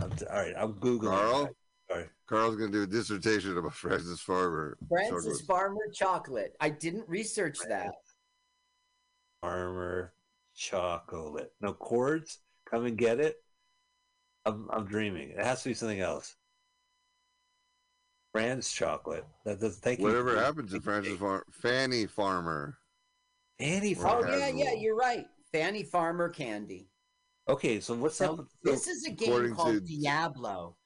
I'm 0.00 0.10
t- 0.12 0.26
all 0.26 0.36
right, 0.36 0.54
I'm 0.56 0.74
googling. 0.74 1.10
Carl? 1.10 1.44
it. 1.46 1.56
Sorry. 1.90 2.04
Carl's 2.26 2.56
going 2.56 2.70
to 2.70 2.78
do 2.78 2.82
a 2.84 2.86
dissertation 2.86 3.56
about 3.56 3.74
Frances 3.74 4.20
Farmer. 4.20 4.76
Frances 4.88 5.24
chocolate. 5.40 5.46
Farmer 5.46 5.88
chocolate. 5.92 6.56
I 6.60 6.68
didn't 6.70 7.08
research 7.08 7.58
that. 7.68 7.94
Farmer 9.40 10.12
chocolate. 10.54 11.52
No 11.60 11.72
chords. 11.72 12.38
Come 12.70 12.84
and 12.86 12.96
get 12.96 13.18
it. 13.18 13.36
I'm 14.44 14.68
I'm 14.70 14.86
dreaming. 14.86 15.30
It 15.30 15.44
has 15.44 15.62
to 15.62 15.70
be 15.70 15.74
something 15.74 16.00
else. 16.00 16.36
Fran's 18.32 18.70
chocolate. 18.70 19.26
That 19.44 19.60
does 19.60 19.76
thank 19.78 19.98
you. 19.98 20.04
Whatever 20.06 20.38
happened 20.38 20.68
to 20.70 20.80
Frances 20.80 21.18
Farmer? 21.18 21.44
Fanny 21.50 22.06
Farmer. 22.06 22.78
Fanny 23.58 23.96
Oh 23.98 24.02
Farmer. 24.02 24.36
yeah, 24.36 24.48
yeah, 24.48 24.72
you're 24.72 24.96
right. 24.96 25.26
Fanny 25.52 25.82
Farmer 25.82 26.28
candy. 26.28 26.88
Okay, 27.48 27.80
so 27.80 27.94
what's 27.94 28.20
Now, 28.20 28.34
up? 28.34 28.46
this 28.62 28.86
is 28.86 29.06
a 29.06 29.10
game 29.10 29.30
according 29.30 29.54
called 29.54 29.74
to- 29.74 29.80
Diablo, 29.80 30.76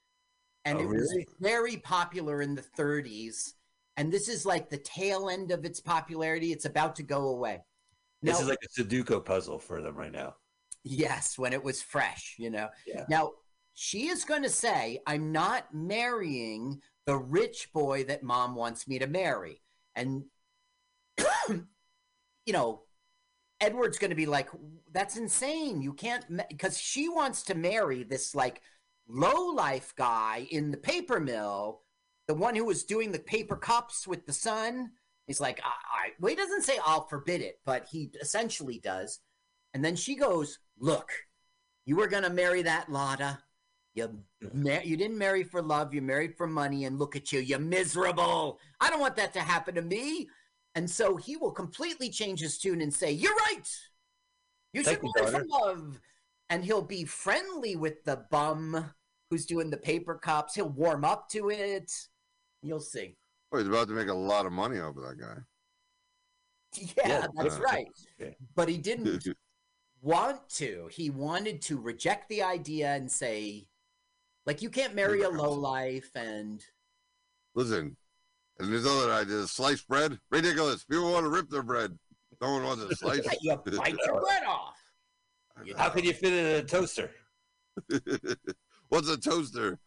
and 0.64 0.78
Oh, 0.78 0.82
it 0.82 0.86
was 0.88 1.24
very 1.40 1.76
popular 1.78 2.40
in 2.42 2.54
the 2.54 2.62
30s. 2.62 3.54
And 3.98 4.10
this 4.10 4.28
is 4.28 4.46
like 4.46 4.70
the 4.70 4.78
tail 4.78 5.28
end 5.28 5.50
of 5.50 5.64
its 5.66 5.80
popularity. 5.80 6.50
It's 6.52 6.64
about 6.64 6.96
to 6.96 7.02
go 7.02 7.28
away. 7.28 7.60
This 8.22 8.36
Now- 8.36 8.42
is 8.42 8.48
like 8.48 8.58
a 8.64 8.68
Sudoku 8.68 9.22
puzzle 9.24 9.58
for 9.58 9.82
them 9.82 9.96
right 9.96 10.12
now. 10.12 10.36
Yes, 10.84 11.36
when 11.36 11.52
it 11.52 11.62
was 11.62 11.82
fresh, 11.82 12.36
you 12.38 12.48
know. 12.50 12.70
Yeah. 12.86 13.04
Now, 13.08 13.32
she 13.74 14.08
is 14.08 14.24
going 14.24 14.42
to 14.44 14.48
say, 14.48 15.00
I'm 15.06 15.30
not 15.32 15.72
marrying 15.74 16.80
the 17.06 17.16
rich 17.16 17.72
boy 17.72 18.04
that 18.04 18.22
mom 18.22 18.54
wants 18.54 18.86
me 18.86 18.98
to 18.98 19.06
marry. 19.06 19.62
And, 19.94 20.24
you 21.48 22.52
know, 22.52 22.82
Edward's 23.60 23.98
going 23.98 24.10
to 24.10 24.16
be 24.16 24.26
like, 24.26 24.48
that's 24.92 25.16
insane. 25.16 25.82
You 25.82 25.92
can't, 25.92 26.24
because 26.48 26.78
she 26.78 27.08
wants 27.08 27.42
to 27.44 27.54
marry 27.54 28.02
this 28.02 28.34
like 28.34 28.60
low 29.08 29.52
life 29.54 29.94
guy 29.96 30.46
in 30.50 30.70
the 30.70 30.76
paper 30.76 31.20
mill, 31.20 31.82
the 32.28 32.34
one 32.34 32.54
who 32.54 32.64
was 32.64 32.84
doing 32.84 33.12
the 33.12 33.18
paper 33.18 33.56
cups 33.56 34.06
with 34.06 34.26
the 34.26 34.32
son. 34.32 34.90
He's 35.26 35.40
like, 35.40 35.60
I, 35.64 35.68
I, 35.68 36.08
well, 36.20 36.30
he 36.30 36.36
doesn't 36.36 36.62
say 36.62 36.78
I'll 36.84 37.06
forbid 37.06 37.40
it, 37.40 37.60
but 37.64 37.86
he 37.90 38.10
essentially 38.20 38.80
does. 38.82 39.20
And 39.74 39.84
then 39.84 39.96
she 39.96 40.16
goes, 40.16 40.58
Look, 40.78 41.10
you 41.86 41.96
were 41.96 42.08
going 42.08 42.24
to 42.24 42.30
marry 42.30 42.62
that 42.62 42.90
Lotta. 42.90 43.38
You, 43.94 44.18
ma- 44.54 44.80
you 44.82 44.96
didn't 44.96 45.18
marry 45.18 45.44
for 45.44 45.60
love. 45.60 45.92
You 45.92 46.00
married 46.02 46.34
for 46.36 46.46
money. 46.46 46.86
And 46.86 46.98
look 46.98 47.14
at 47.14 47.30
you. 47.32 47.40
You're 47.40 47.58
miserable. 47.58 48.58
I 48.80 48.88
don't 48.90 49.00
want 49.00 49.16
that 49.16 49.32
to 49.34 49.40
happen 49.40 49.74
to 49.74 49.82
me. 49.82 50.28
And 50.74 50.88
so 50.88 51.16
he 51.16 51.36
will 51.36 51.50
completely 51.52 52.08
change 52.08 52.40
his 52.40 52.58
tune 52.58 52.80
and 52.80 52.92
say, 52.92 53.12
You're 53.12 53.34
right. 53.34 53.68
You 54.72 54.82
should 54.82 55.00
Thank 55.00 55.02
you, 55.02 55.12
marry 55.22 55.30
for 55.32 55.44
love. 55.46 56.00
And 56.48 56.64
he'll 56.64 56.80
be 56.82 57.04
friendly 57.04 57.76
with 57.76 58.02
the 58.04 58.24
bum 58.30 58.92
who's 59.28 59.44
doing 59.44 59.68
the 59.70 59.76
paper 59.76 60.14
cups. 60.14 60.54
He'll 60.54 60.68
warm 60.70 61.04
up 61.04 61.28
to 61.30 61.50
it. 61.50 61.92
You'll 62.62 62.80
see. 62.80 63.16
Oh, 63.52 63.58
he's 63.58 63.68
about 63.68 63.88
to 63.88 63.94
make 63.94 64.08
a 64.08 64.14
lot 64.14 64.46
of 64.46 64.52
money 64.52 64.78
off 64.80 64.96
of 64.96 65.02
that 65.02 65.18
guy. 65.20 65.36
Yeah, 66.74 66.88
Yeah, 67.06 67.26
that's 67.36 67.58
yeah. 67.58 67.62
right. 67.62 67.86
Okay. 68.20 68.36
But 68.54 68.68
he 68.70 68.78
didn't 68.78 69.26
want 70.02 70.48
to. 70.50 70.88
He 70.90 71.10
wanted 71.10 71.60
to 71.62 71.78
reject 71.78 72.30
the 72.30 72.42
idea 72.42 72.94
and 72.94 73.10
say, 73.10 73.66
like, 74.46 74.62
you 74.62 74.70
can't 74.70 74.94
marry 74.94 75.22
a 75.22 75.28
low 75.28 75.52
life 75.52 76.10
and 76.14 76.64
Listen, 77.54 77.96
and 78.58 78.72
there's 78.72 78.86
other 78.86 79.12
ideas. 79.12 79.50
Sliced 79.50 79.86
bread? 79.88 80.18
Ridiculous. 80.30 80.84
People 80.84 81.12
want 81.12 81.24
to 81.24 81.30
rip 81.30 81.48
their 81.50 81.62
bread. 81.62 81.98
No 82.40 82.52
one 82.52 82.64
wants 82.64 82.84
to 82.86 82.96
slice. 82.96 83.26
you 83.40 83.56
bite 83.76 83.96
your 84.06 84.20
bread 84.20 84.44
off. 84.48 84.76
How 85.76 85.90
can 85.90 86.04
you 86.04 86.12
fit 86.12 86.32
it 86.32 86.46
in 86.46 86.64
a 86.64 86.66
toaster? 86.66 87.10
What's 88.88 89.08
a 89.08 89.16
toaster? 89.16 89.78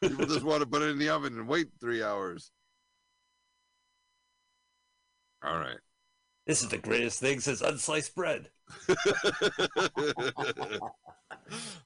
People 0.00 0.26
just 0.26 0.42
want 0.42 0.60
to 0.62 0.66
put 0.66 0.82
it 0.82 0.90
in 0.90 0.98
the 0.98 1.10
oven 1.10 1.38
and 1.38 1.46
wait 1.46 1.68
three 1.78 2.02
hours. 2.02 2.52
All 5.44 5.58
right. 5.58 5.78
This 6.50 6.62
is 6.62 6.68
the 6.68 6.78
greatest 6.78 7.20
thing 7.20 7.38
since 7.38 7.62
unsliced 7.62 8.16
bread. 8.16 8.48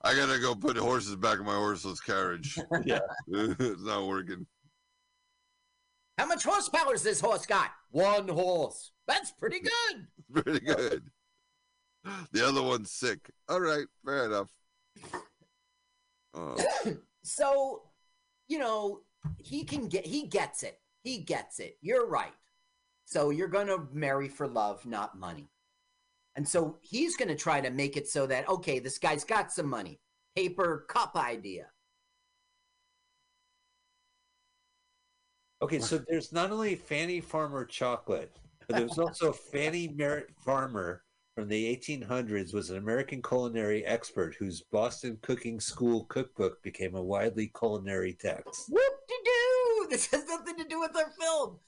I 0.01 0.15
gotta 0.17 0.39
go 0.41 0.55
put 0.55 0.79
horses 0.79 1.17
back 1.17 1.39
in 1.39 1.45
my 1.45 1.55
horseless 1.55 2.01
carriage. 2.01 2.59
Yeah. 2.83 3.01
it's 3.29 3.85
not 3.85 4.07
working. 4.07 4.47
How 6.17 6.25
much 6.25 6.45
horsepower 6.45 6.93
has 6.93 7.03
this 7.03 7.21
horse 7.21 7.45
got? 7.45 7.73
One 7.91 8.27
horse. 8.27 8.93
That's 9.07 9.33
pretty 9.33 9.61
good. 9.61 10.07
Pretty 10.43 10.65
good. 10.65 11.11
The 12.33 12.49
other 12.49 12.63
one's 12.63 12.91
sick. 12.91 13.19
All 13.51 13.61
right, 13.61 13.85
fair 14.03 14.25
enough. 14.25 14.49
Oh, 16.33 16.57
So, 17.23 17.83
you 18.49 18.59
know, 18.59 19.03
he 19.37 19.65
can 19.65 19.89
get 19.89 20.07
he 20.07 20.27
gets 20.27 20.63
it. 20.63 20.81
He 21.03 21.19
gets 21.19 21.61
it. 21.61 21.77
You're 21.83 22.07
right. 22.07 22.33
So 23.05 23.31
you're 23.31 23.49
going 23.49 23.67
to 23.67 23.87
marry 23.93 24.29
for 24.29 24.49
love, 24.49 24.85
not 24.87 25.19
money. 25.19 25.49
And 26.37 26.47
so 26.47 26.79
he's 26.81 27.17
going 27.17 27.29
to 27.29 27.37
try 27.37 27.61
to 27.61 27.71
make 27.71 27.97
it 27.97 28.09
so 28.09 28.27
that 28.27 28.49
okay, 28.49 28.79
this 28.79 28.99
guy's 28.99 29.25
got 29.25 29.53
some 29.53 29.69
money. 29.69 30.01
Paper 30.35 30.85
cup 30.89 31.15
idea. 31.17 31.67
Okay, 35.63 35.79
so 35.79 36.03
there's 36.09 36.33
not 36.33 36.51
only 36.51 36.75
Fanny 36.75 37.21
Farmer 37.21 37.65
chocolate, 37.65 38.37
but 38.67 38.77
there's 38.77 38.99
also 38.99 39.33
Fanny 39.53 39.89
Merritt 39.89 40.31
Farmer 40.45 41.03
from 41.35 41.49
the 41.49 41.77
1800s 41.77 42.55
was 42.55 42.71
an 42.71 42.77
American 42.77 43.21
culinary 43.23 43.85
expert 43.87 44.37
whose 44.39 44.63
Boston 44.71 45.19
Cooking 45.23 45.59
School 45.59 46.05
cookbook 46.05 46.63
became 46.63 46.95
a 46.95 47.03
widely 47.03 47.51
culinary 47.59 48.13
text. 48.13 48.69
Whoop 48.69 48.95
de 49.09 49.15
doo! 49.25 49.87
This 49.91 50.11
has 50.11 50.27
nothing 50.27 50.57
to 50.57 50.65
do 50.65 50.81
with 50.81 50.97
our 50.97 51.11
film. 51.11 51.59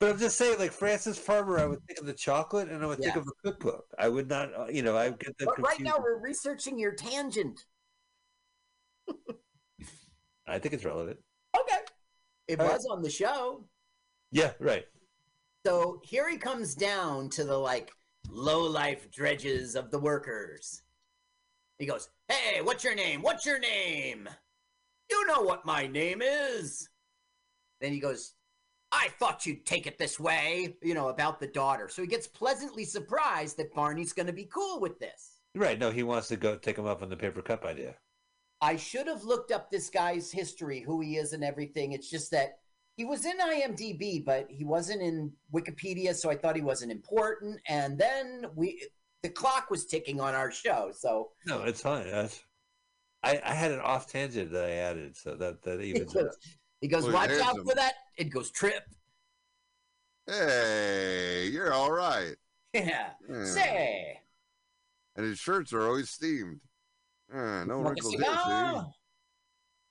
But 0.00 0.10
I'm 0.10 0.18
just 0.18 0.38
saying, 0.38 0.58
like 0.60 0.70
Frances 0.70 1.18
Farmer, 1.18 1.58
I 1.58 1.66
would 1.66 1.82
think 1.86 1.98
of 1.98 2.06
the 2.06 2.12
chocolate 2.12 2.68
and 2.68 2.84
I 2.84 2.86
would 2.86 3.00
think 3.00 3.16
of 3.16 3.24
the 3.24 3.32
cookbook. 3.44 3.84
I 3.98 4.08
would 4.08 4.28
not, 4.28 4.56
uh, 4.56 4.66
you 4.68 4.82
know, 4.82 4.96
I 4.96 5.08
would 5.08 5.18
get 5.18 5.36
them 5.38 5.48
But 5.56 5.60
right 5.60 5.80
now 5.80 5.94
we're 5.98 6.20
researching 6.20 6.78
your 6.78 6.92
tangent. 6.92 7.58
I 10.46 10.58
think 10.60 10.74
it's 10.74 10.84
relevant. 10.84 11.18
Okay. 11.58 11.78
It 12.46 12.60
All 12.60 12.66
right. 12.66 12.74
was 12.74 12.86
on 12.86 13.02
the 13.02 13.10
show. 13.10 13.64
Yeah, 14.30 14.52
right. 14.60 14.86
So 15.66 16.00
here 16.04 16.30
he 16.30 16.36
comes 16.36 16.76
down 16.76 17.28
to 17.30 17.44
the 17.44 17.56
like 17.56 17.90
low 18.30 18.62
life 18.62 19.10
dredges 19.10 19.74
of 19.74 19.90
the 19.90 19.98
workers. 19.98 20.82
He 21.78 21.86
goes, 21.86 22.08
Hey, 22.28 22.62
what's 22.62 22.84
your 22.84 22.94
name? 22.94 23.20
What's 23.20 23.44
your 23.44 23.58
name? 23.58 24.28
You 25.10 25.26
know 25.26 25.42
what 25.42 25.66
my 25.66 25.86
name 25.86 26.22
is. 26.22 26.88
Then 27.80 27.92
he 27.92 28.00
goes, 28.00 28.34
I 28.90 29.08
thought 29.18 29.44
you'd 29.44 29.66
take 29.66 29.86
it 29.86 29.98
this 29.98 30.18
way, 30.18 30.76
you 30.82 30.94
know, 30.94 31.08
about 31.08 31.40
the 31.40 31.46
daughter. 31.46 31.88
So 31.88 32.02
he 32.02 32.08
gets 32.08 32.26
pleasantly 32.26 32.84
surprised 32.84 33.56
that 33.58 33.74
Barney's 33.74 34.12
going 34.12 34.26
to 34.26 34.32
be 34.32 34.48
cool 34.52 34.80
with 34.80 34.98
this. 34.98 35.40
Right. 35.54 35.78
No, 35.78 35.90
he 35.90 36.02
wants 36.02 36.28
to 36.28 36.36
go 36.36 36.56
take 36.56 36.78
him 36.78 36.86
up 36.86 37.02
on 37.02 37.10
the 37.10 37.16
paper 37.16 37.42
cup 37.42 37.64
idea. 37.64 37.96
I 38.60 38.76
should 38.76 39.06
have 39.06 39.24
looked 39.24 39.52
up 39.52 39.70
this 39.70 39.90
guy's 39.90 40.32
history, 40.32 40.80
who 40.80 41.00
he 41.00 41.16
is, 41.16 41.32
and 41.32 41.44
everything. 41.44 41.92
It's 41.92 42.10
just 42.10 42.30
that 42.32 42.58
he 42.96 43.04
was 43.04 43.24
in 43.24 43.38
IMDb, 43.38 44.24
but 44.24 44.48
he 44.50 44.64
wasn't 44.64 45.02
in 45.02 45.32
Wikipedia, 45.54 46.14
so 46.14 46.30
I 46.30 46.36
thought 46.36 46.56
he 46.56 46.62
wasn't 46.62 46.90
important. 46.90 47.60
And 47.68 47.96
then 47.96 48.46
we, 48.56 48.88
the 49.22 49.28
clock 49.28 49.70
was 49.70 49.86
ticking 49.86 50.20
on 50.20 50.34
our 50.34 50.50
show, 50.50 50.90
so 50.92 51.30
No, 51.46 51.62
it's 51.62 51.82
fine. 51.82 52.10
That's, 52.10 52.42
I, 53.22 53.40
I 53.44 53.54
had 53.54 53.70
an 53.70 53.80
off 53.80 54.10
tangent 54.10 54.50
that 54.52 54.64
I 54.64 54.70
added, 54.70 55.16
so 55.16 55.36
that 55.36 55.62
that 55.62 55.80
even. 55.80 56.08
Goes, 56.86 57.04
he 57.04 57.10
goes 57.10 57.12
Well, 57.12 57.12
watch 57.14 57.30
out 57.30 57.42
handsome. 57.44 57.66
for 57.66 57.74
that. 57.74 57.94
It 58.16 58.24
goes 58.30 58.50
trip. 58.50 58.84
hey, 60.26 61.48
you're 61.52 61.72
all 61.72 61.90
right. 61.90 62.34
Yeah. 62.74 63.10
Yeah. 63.28 63.44
Say, 63.44 64.20
And 65.16 65.26
his 65.26 65.38
shirts 65.38 65.72
are 65.72 65.86
always 65.86 66.10
steamed. 66.10 66.60
Ah, 67.32 67.64
no 67.64 67.78
want 67.78 67.90
wrinkles 67.90 68.14
here, 68.14 68.22
see? 68.22 68.28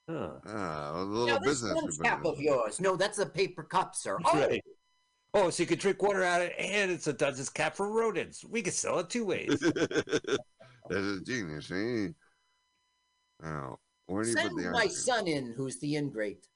Huh. 0.09 0.29
Ah, 0.47 0.91
a 0.93 0.97
Now 0.97 1.03
little 1.03 1.39
this 1.39 1.61
business. 1.61 1.73
one 1.73 1.91
cap 2.03 2.23
of 2.25 2.39
yours. 2.39 2.79
No, 2.79 2.95
that's 2.95 3.17
a 3.19 3.25
paper 3.25 3.63
cup, 3.63 3.93
sir. 3.95 4.17
Oh, 4.23 4.39
Right. 4.39 4.63
Oh, 5.33 5.49
so 5.49 5.61
you 5.63 5.67
can 5.67 5.77
drink 5.77 6.01
water 6.01 6.23
out 6.23 6.41
of 6.41 6.47
it, 6.47 6.55
and 6.57 6.89
it's 6.89 7.07
a 7.07 7.13
Dutchess 7.13 7.49
cap 7.49 7.75
for 7.75 7.91
rodents. 7.91 8.45
We 8.45 8.61
could 8.61 8.73
sell 8.73 8.99
it 8.99 9.09
two 9.09 9.25
ways. 9.25 9.59
That 10.89 10.99
is 10.99 11.17
a 11.17 11.21
genius, 11.25 11.65
see? 11.67 12.07
Now, 13.43 13.77
where 14.05 14.23
do 14.23 14.29
you 14.29 14.35
send 14.37 14.51
put 14.51 14.63
the 14.63 14.71
my 14.71 14.87
son 14.87 15.27
in, 15.27 15.53
who's 15.57 15.77
the 15.79 15.97
ingrate. 15.97 16.47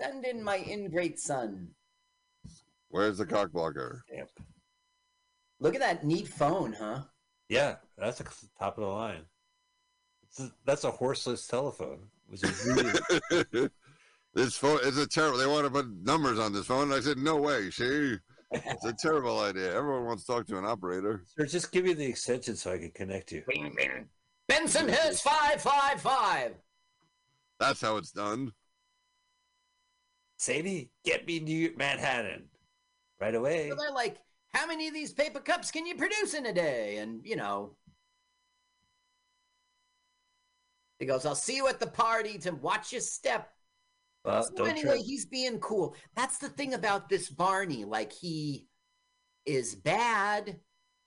Send 0.00 0.24
in 0.24 0.42
my 0.42 0.58
ingrate 0.58 1.18
son. 1.18 1.68
Where's 2.88 3.18
the 3.18 3.26
cock 3.26 3.52
blocker? 3.52 4.04
Look 5.60 5.74
at 5.74 5.80
that 5.80 6.04
neat 6.04 6.28
phone, 6.28 6.72
huh? 6.72 7.02
yeah, 7.48 7.76
that's 7.98 8.20
a 8.20 8.24
top 8.58 8.78
of 8.78 8.84
the 8.84 8.90
line. 8.90 9.22
A- 10.38 10.50
that's 10.64 10.84
a 10.84 10.90
horseless 10.90 11.46
telephone, 11.46 12.08
which 12.28 12.42
is 12.42 12.64
really 12.64 13.68
this 14.34 14.56
phone 14.56 14.78
is 14.84 14.96
a 14.96 15.06
terrible. 15.06 15.38
They 15.38 15.46
want 15.46 15.66
to 15.66 15.70
put 15.70 15.86
numbers 16.02 16.38
on 16.38 16.52
this 16.52 16.66
phone. 16.66 16.92
I 16.92 17.00
said, 17.00 17.18
no 17.18 17.36
way. 17.36 17.70
See, 17.70 18.16
it's 18.52 18.84
a 18.84 18.94
terrible 18.94 19.40
idea. 19.40 19.74
Everyone 19.74 20.06
wants 20.06 20.24
to 20.24 20.32
talk 20.32 20.46
to 20.46 20.58
an 20.58 20.64
operator. 20.64 21.24
Sir, 21.36 21.46
just 21.46 21.72
give 21.72 21.84
me 21.84 21.92
the 21.92 22.06
extension 22.06 22.56
so 22.56 22.72
I 22.72 22.78
can 22.78 22.90
connect 22.92 23.32
you. 23.32 23.42
Bing, 23.46 23.74
bing. 23.76 24.08
Benson 24.48 24.88
Hills 24.88 25.20
555. 25.20 26.54
That's 27.58 27.80
how 27.80 27.98
it's 27.98 28.10
done. 28.12 28.52
Sadie, 30.40 30.90
get 31.04 31.26
me 31.26 31.38
New 31.38 31.74
Manhattan 31.76 32.44
right 33.20 33.34
away. 33.34 33.68
So 33.68 33.76
they're 33.76 33.92
like, 33.92 34.16
how 34.54 34.66
many 34.66 34.88
of 34.88 34.94
these 34.94 35.12
paper 35.12 35.38
cups 35.38 35.70
can 35.70 35.84
you 35.84 35.96
produce 35.96 36.32
in 36.32 36.46
a 36.46 36.52
day? 36.52 36.96
And, 36.96 37.20
you 37.26 37.36
know, 37.36 37.76
he 40.98 41.04
goes, 41.04 41.26
I'll 41.26 41.34
see 41.34 41.56
you 41.56 41.68
at 41.68 41.78
the 41.78 41.86
party 41.86 42.38
to 42.38 42.52
watch 42.52 42.90
your 42.90 43.02
step. 43.02 43.50
Well, 44.24 44.42
So 44.56 44.64
anyway, 44.64 44.96
trip. 44.96 45.04
he's 45.04 45.26
being 45.26 45.58
cool. 45.58 45.94
That's 46.16 46.38
the 46.38 46.48
thing 46.48 46.72
about 46.72 47.10
this 47.10 47.28
Barney. 47.28 47.84
Like 47.84 48.10
he 48.10 48.66
is 49.44 49.74
bad. 49.74 50.58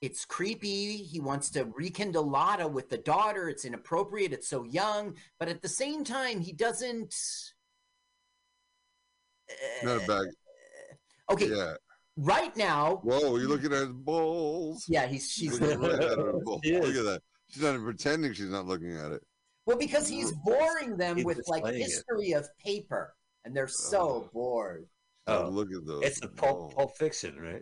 It's 0.01 0.25
creepy. 0.25 0.97
He 0.97 1.19
wants 1.19 1.49
to 1.51 1.65
rekindle 1.75 2.29
Lotta 2.29 2.67
with 2.67 2.87
the 2.87 2.99
daughter. 2.99 3.49
It's 3.49 3.65
inappropriate. 3.65 4.31
It's 4.31 4.47
so 4.47 4.63
young. 4.63 5.15
But 5.39 5.49
at 5.49 5.63
the 5.63 5.69
same 5.69 6.03
time, 6.03 6.39
he 6.39 6.53
doesn't. 6.53 7.15
Not 9.83 9.97
a 9.97 10.03
uh, 10.03 10.07
bag. 10.07 10.27
Okay. 11.31 11.49
Yeah. 11.49 11.73
Right 12.17 12.55
now. 12.55 12.99
Whoa, 13.03 13.37
you're 13.37 13.49
looking 13.49 13.73
at 13.73 13.79
his 13.79 13.93
balls? 13.93 14.85
Yeah, 14.87 15.07
he's 15.07 15.31
she's 15.31 15.59
Looking 15.59 15.79
right 15.79 15.93
at 15.93 16.17
her 16.17 16.33
balls. 16.43 16.61
She. 16.63 16.79
Look 16.79 16.95
at 16.95 17.03
that. 17.03 17.21
She's 17.49 17.63
not 17.63 17.69
even 17.73 17.83
pretending 17.83 18.33
she's 18.33 18.49
not 18.49 18.65
looking 18.65 18.95
at 18.95 19.11
it. 19.11 19.21
Well, 19.65 19.77
because 19.77 20.07
he's 20.07 20.31
boring 20.31 20.97
them 20.97 21.17
He's 21.17 21.25
with 21.25 21.41
like 21.47 21.63
displaying 21.63 21.81
it. 21.81 21.85
history 21.85 22.31
of 22.33 22.47
paper, 22.57 23.15
and 23.45 23.55
they're 23.55 23.67
so 23.67 23.99
oh. 23.99 24.29
bored. 24.33 24.85
Oh, 25.27 25.45
oh, 25.45 25.49
look 25.49 25.69
at 25.71 25.85
those. 25.85 26.03
It's 26.03 26.21
a 26.23 26.27
pulp, 26.27 26.75
pulp 26.75 26.97
fiction, 26.97 27.39
right? 27.39 27.61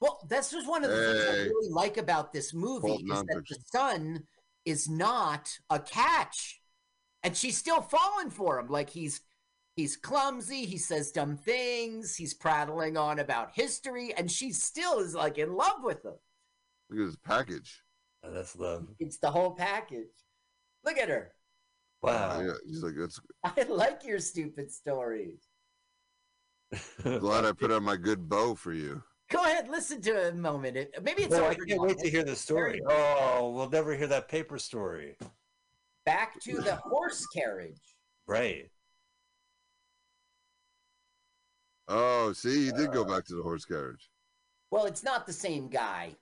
Well, 0.00 0.18
this 0.28 0.52
was 0.52 0.66
one 0.66 0.84
of 0.84 0.90
the 0.90 0.96
things 0.96 1.24
I 1.28 1.32
really 1.42 1.70
like 1.70 1.96
about 1.96 2.32
this 2.32 2.54
movie 2.54 2.88
Pulp 2.88 3.00
is 3.02 3.08
that 3.08 3.44
the 3.48 3.56
son 3.66 4.22
is 4.64 4.88
not 4.88 5.50
a 5.68 5.78
catch, 5.78 6.60
and 7.22 7.36
she's 7.36 7.58
still 7.58 7.82
falling 7.82 8.30
for 8.30 8.58
him. 8.58 8.68
Like 8.68 8.90
he's 8.90 9.20
he's 9.80 9.96
clumsy, 9.96 10.66
he 10.66 10.76
says 10.76 11.10
dumb 11.10 11.36
things, 11.36 12.14
he's 12.14 12.34
prattling 12.34 12.96
on 12.96 13.18
about 13.18 13.50
history, 13.54 14.12
and 14.16 14.30
she 14.30 14.52
still 14.52 14.98
is 14.98 15.14
like 15.14 15.38
in 15.38 15.54
love 15.54 15.82
with 15.82 16.04
him. 16.04 16.14
Look 16.90 17.00
at 17.00 17.06
his 17.06 17.16
package. 17.16 17.82
Oh, 18.22 18.30
that's 18.30 18.56
love. 18.56 18.88
It's 18.98 19.18
the 19.18 19.30
whole 19.30 19.52
package. 19.52 20.08
Look 20.84 20.98
at 20.98 21.08
her. 21.08 21.32
Wow. 22.02 22.40
Yeah, 22.40 22.52
he's 22.66 22.82
like, 22.82 22.94
that's 22.96 23.20
I 23.44 23.62
like 23.62 24.04
your 24.04 24.18
stupid 24.18 24.70
stories. 24.70 25.48
glad 27.02 27.46
I 27.46 27.52
put 27.52 27.72
on 27.72 27.82
my 27.82 27.96
good 27.96 28.28
bow 28.28 28.54
for 28.54 28.72
you. 28.72 29.02
Go 29.30 29.42
ahead, 29.44 29.68
listen 29.68 30.02
to 30.02 30.26
it 30.26 30.34
a 30.34 30.36
moment. 30.36 30.76
It, 30.76 30.94
maybe 31.02 31.22
it's 31.22 31.34
I 31.34 31.54
can't 31.54 31.80
wait 31.80 31.98
to 31.98 32.10
hear 32.10 32.24
the 32.24 32.36
story. 32.36 32.80
Oh, 32.86 33.50
we'll 33.54 33.70
never 33.70 33.94
hear 33.94 34.08
that 34.08 34.28
paper 34.28 34.58
story. 34.58 35.16
back 36.04 36.38
to 36.40 36.56
the 36.56 36.76
horse 36.76 37.26
carriage. 37.34 37.80
Right. 38.26 38.68
Oh, 41.90 42.32
see, 42.32 42.66
he 42.66 42.72
did 42.72 42.92
go 42.92 43.02
uh, 43.02 43.04
back 43.04 43.24
to 43.26 43.34
the 43.34 43.42
horse 43.42 43.64
carriage. 43.64 44.08
Well, 44.70 44.86
it's 44.86 45.02
not 45.02 45.26
the 45.26 45.32
same 45.32 45.68
guy. 45.68 46.14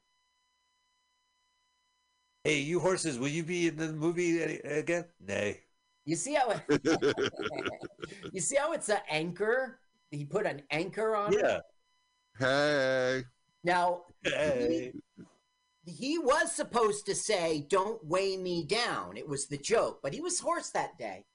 Hey, 2.44 2.60
you 2.60 2.80
horses, 2.80 3.18
will 3.18 3.28
you 3.28 3.42
be 3.42 3.68
in 3.68 3.76
the 3.76 3.92
movie 3.92 4.40
again? 4.40 5.04
Nay. 5.20 5.60
You 6.06 6.16
see 6.16 6.32
how 6.32 6.50
it, 6.50 6.62
you 8.32 8.40
see 8.40 8.56
how 8.56 8.72
it's 8.72 8.88
an 8.88 9.00
anchor? 9.10 9.78
He 10.10 10.24
put 10.24 10.46
an 10.46 10.62
anchor 10.70 11.14
on 11.14 11.34
it. 11.34 11.40
Yeah. 11.40 11.58
Hey. 12.38 13.24
Now 13.62 14.04
Hey. 14.24 14.92
he, 15.84 15.92
he 15.92 16.18
was 16.18 16.50
supposed 16.50 17.04
to 17.06 17.14
say, 17.14 17.66
"Don't 17.68 18.02
weigh 18.06 18.38
me 18.38 18.64
down." 18.64 19.18
It 19.18 19.28
was 19.28 19.48
the 19.48 19.58
joke, 19.58 20.00
but 20.02 20.14
he 20.14 20.22
was 20.22 20.40
hoarse 20.40 20.70
that 20.70 20.96
day. 20.96 21.26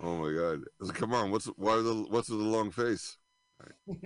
Oh 0.00 0.16
my 0.16 0.32
god! 0.32 0.60
I 0.60 0.66
was 0.80 0.88
like, 0.90 0.98
Come 0.98 1.14
on, 1.14 1.30
what's 1.30 1.46
why 1.56 1.76
the 1.76 2.06
what's 2.10 2.28
with 2.28 2.38
the 2.38 2.44
long 2.44 2.70
face? 2.70 3.16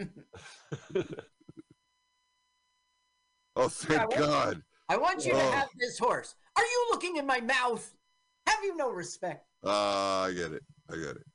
Oh, 3.56 3.68
thank 3.68 4.00
I 4.00 4.04
want- 4.06 4.16
God! 4.18 4.62
I 4.88 4.96
want 4.96 5.24
you 5.24 5.32
to 5.32 5.36
Oh. 5.36 5.50
have 5.50 5.68
this 5.78 5.98
horse. 5.98 6.34
Are 6.56 6.62
you 6.64 6.86
looking 6.90 7.16
in 7.16 7.26
my 7.26 7.40
mouth? 7.40 7.94
Have 8.46 8.62
you 8.64 8.76
no 8.76 8.90
respect? 8.90 9.46
Ah, 9.64 10.22
I 10.24 10.32
get 10.32 10.52
it. 10.52 10.62
I 10.90 10.94
get 10.96 11.16
it. 11.16 11.26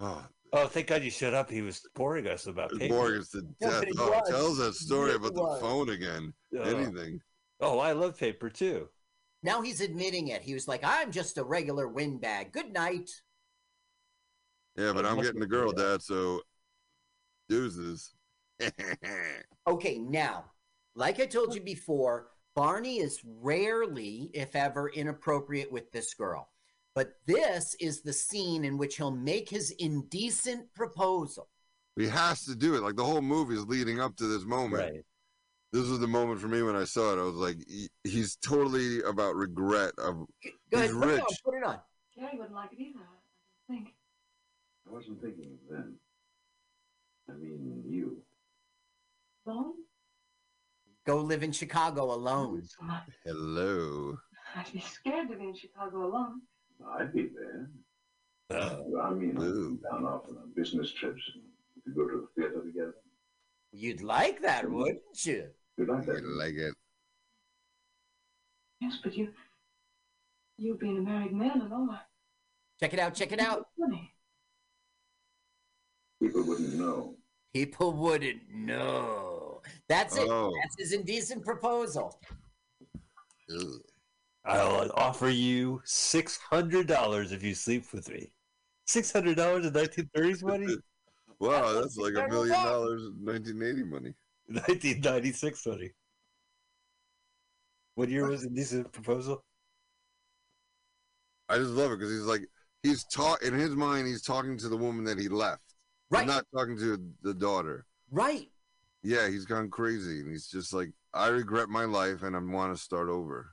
Oh, 0.00 0.24
Oh, 0.52 0.66
thank 0.68 0.86
God 0.86 1.02
you 1.02 1.10
shut 1.10 1.34
up. 1.34 1.50
He 1.50 1.62
was 1.62 1.84
boring 1.94 2.28
us 2.28 2.46
about 2.46 2.70
it's 2.70 2.78
paper. 2.78 2.94
boring 2.94 3.20
us 3.20 3.30
to 3.30 3.42
death. 3.60 3.84
but 3.96 3.98
Oh, 3.98 4.10
was. 4.10 4.28
tell 4.28 4.54
that 4.54 4.74
story 4.74 5.10
It 5.10 5.16
about 5.16 5.34
was. 5.34 5.60
the 5.60 5.66
phone 5.66 5.88
again. 5.88 6.32
Oh. 6.56 6.62
Anything. 6.62 7.20
Oh, 7.60 7.78
I 7.80 7.92
love 7.92 8.16
paper 8.18 8.48
too. 8.50 8.88
Now 9.44 9.60
he's 9.60 9.80
admitting 9.82 10.28
it. 10.28 10.42
He 10.42 10.54
was 10.54 10.66
like, 10.66 10.80
"I'm 10.82 11.12
just 11.12 11.38
a 11.38 11.44
regular 11.44 11.86
windbag. 11.86 12.50
Good 12.50 12.72
night." 12.72 13.10
Yeah, 14.76 14.92
but 14.92 15.06
I'm 15.06 15.20
getting 15.20 15.38
the 15.38 15.46
girl. 15.46 15.70
Dad. 15.70 16.02
So, 16.02 16.40
deuces. 17.48 18.14
Okay, 19.66 19.98
now, 19.98 20.44
like 20.94 21.20
I 21.20 21.24
told 21.26 21.54
you 21.54 21.62
before, 21.62 22.28
Barney 22.54 22.98
is 22.98 23.18
rarely, 23.24 24.30
if 24.34 24.54
ever, 24.54 24.90
inappropriate 24.90 25.72
with 25.72 25.90
this 25.90 26.12
girl. 26.12 26.50
But 26.94 27.14
this 27.26 27.74
is 27.80 28.02
the 28.02 28.12
scene 28.12 28.66
in 28.66 28.76
which 28.76 28.96
he'll 28.98 29.10
make 29.10 29.48
his 29.48 29.70
indecent 29.78 30.72
proposal. 30.74 31.48
he 31.96 32.06
has 32.06 32.44
to 32.44 32.54
do 32.54 32.74
it. 32.74 32.82
Like 32.82 32.96
the 32.96 33.04
whole 33.04 33.22
movie 33.22 33.54
is 33.54 33.64
leading 33.64 34.00
up 34.00 34.16
to 34.16 34.26
this 34.26 34.44
moment. 34.44 34.82
Right. 34.82 35.04
This 35.74 35.88
was 35.88 35.98
the 35.98 36.06
moment 36.06 36.40
for 36.40 36.46
me 36.46 36.62
when 36.62 36.76
I 36.76 36.84
saw 36.84 37.12
it. 37.12 37.18
I 37.18 37.24
was 37.24 37.34
like, 37.34 37.56
he, 37.66 37.88
he's 38.04 38.36
totally 38.36 39.02
about 39.02 39.34
regret 39.34 39.90
of 39.98 40.18
Go 40.70 40.78
he's 40.80 40.92
ahead, 40.92 40.92
put 40.92 41.02
it 41.02 41.02
on. 41.02 41.08
rich. 41.08 41.24
Put 41.44 41.54
it 41.56 41.64
on. 41.64 41.80
Gary 42.16 42.30
wouldn't 42.34 42.54
like 42.54 42.70
it 42.74 42.80
either, 42.80 43.00
I 43.00 43.72
think. 43.72 43.88
I 44.88 44.92
wasn't 44.92 45.20
thinking 45.20 45.58
of 45.68 45.76
them. 45.76 45.96
I 47.28 47.32
mean, 47.32 47.82
you. 47.88 48.18
Alone? 49.48 49.72
Go 51.04 51.16
live 51.22 51.42
in 51.42 51.50
Chicago 51.50 52.14
alone. 52.14 52.62
Hello. 53.24 54.16
I'd 54.54 54.72
be 54.72 54.78
scared 54.78 55.28
to 55.30 55.36
be 55.36 55.42
in 55.46 55.56
Chicago 55.56 56.06
alone. 56.06 56.42
I'd 57.00 57.12
be 57.12 57.30
there. 57.34 57.68
Uh, 58.48 58.76
I 59.02 59.10
mean, 59.10 59.36
Ooh. 59.40 59.76
I'm 59.90 60.02
down 60.02 60.06
often 60.06 60.36
on 60.36 60.52
business 60.54 60.92
trips. 60.92 61.20
and 61.34 61.42
We 61.74 61.82
could 61.82 61.96
go 61.96 62.06
to 62.08 62.28
the 62.36 62.40
theater 62.42 62.62
together. 62.64 62.94
You'd 63.72 64.02
like 64.02 64.40
that, 64.42 64.70
wouldn't 64.70 65.00
you? 65.24 65.48
You 65.76 65.86
like 65.86 66.02
I 66.02 66.12
that? 66.12 66.24
like 66.24 66.54
it. 66.54 66.74
Yes, 68.80 68.98
but 69.02 69.16
you, 69.16 69.28
you 70.58 70.76
being 70.76 70.98
a 70.98 71.00
married 71.00 71.32
man 71.32 71.60
and 71.62 71.72
all 71.72 71.86
that. 71.86 72.06
Check 72.80 72.92
it 72.94 73.00
out. 73.00 73.14
Check 73.14 73.32
it 73.32 73.40
out. 73.40 73.66
Funny. 73.78 74.12
People 76.22 76.44
wouldn't 76.44 76.74
know. 76.74 77.14
People 77.52 77.92
wouldn't 77.92 78.42
know. 78.52 79.62
That's 79.88 80.16
it. 80.16 80.28
Oh. 80.28 80.52
That's 80.62 80.76
his 80.78 80.92
indecent 80.92 81.44
proposal. 81.44 82.18
Ugh. 83.50 83.80
I'll 84.46 84.90
offer 84.94 85.30
you 85.30 85.80
six 85.84 86.36
hundred 86.36 86.86
dollars 86.86 87.32
if 87.32 87.42
you 87.42 87.54
sleep 87.54 87.84
with 87.92 88.10
me. 88.10 88.30
Six 88.86 89.10
hundred 89.12 89.36
dollars 89.36 89.66
in 89.66 89.72
nineteen 89.72 90.10
thirties 90.14 90.42
money? 90.42 90.76
Wow, 91.40 91.72
that's 91.72 91.96
like 91.96 92.14
a 92.14 92.28
million 92.28 92.54
dollars 92.54 93.02
in 93.02 93.24
1980 93.24 93.82
money. 93.90 94.14
Nineteen 94.48 95.00
ninety 95.00 95.32
six 95.32 95.64
money. 95.66 95.90
What 97.94 98.08
year 98.08 98.28
was 98.28 98.42
the 98.42 98.50
decent 98.50 98.92
proposal? 98.92 99.44
I 101.48 101.58
just 101.58 101.70
love 101.70 101.92
it 101.92 101.98
because 101.98 102.10
he's 102.12 102.22
like, 102.22 102.42
he's 102.82 103.04
taught 103.04 103.42
in 103.42 103.54
his 103.54 103.70
mind, 103.70 104.06
he's 104.06 104.22
talking 104.22 104.58
to 104.58 104.68
the 104.68 104.76
woman 104.76 105.04
that 105.04 105.18
he 105.18 105.28
left. 105.28 105.62
He's 106.10 106.18
Right. 106.18 106.26
not 106.26 106.44
talking 106.54 106.76
to 106.78 106.98
the 107.22 107.34
daughter. 107.34 107.86
Right. 108.10 108.50
Yeah, 109.02 109.28
he's 109.28 109.44
gone 109.44 109.70
crazy, 109.70 110.20
and 110.20 110.30
he's 110.30 110.48
just 110.48 110.72
like, 110.72 110.90
I 111.12 111.28
regret 111.28 111.68
my 111.68 111.84
life, 111.84 112.22
and 112.22 112.34
I 112.34 112.38
want 112.38 112.74
to 112.74 112.82
start 112.82 113.08
over, 113.08 113.50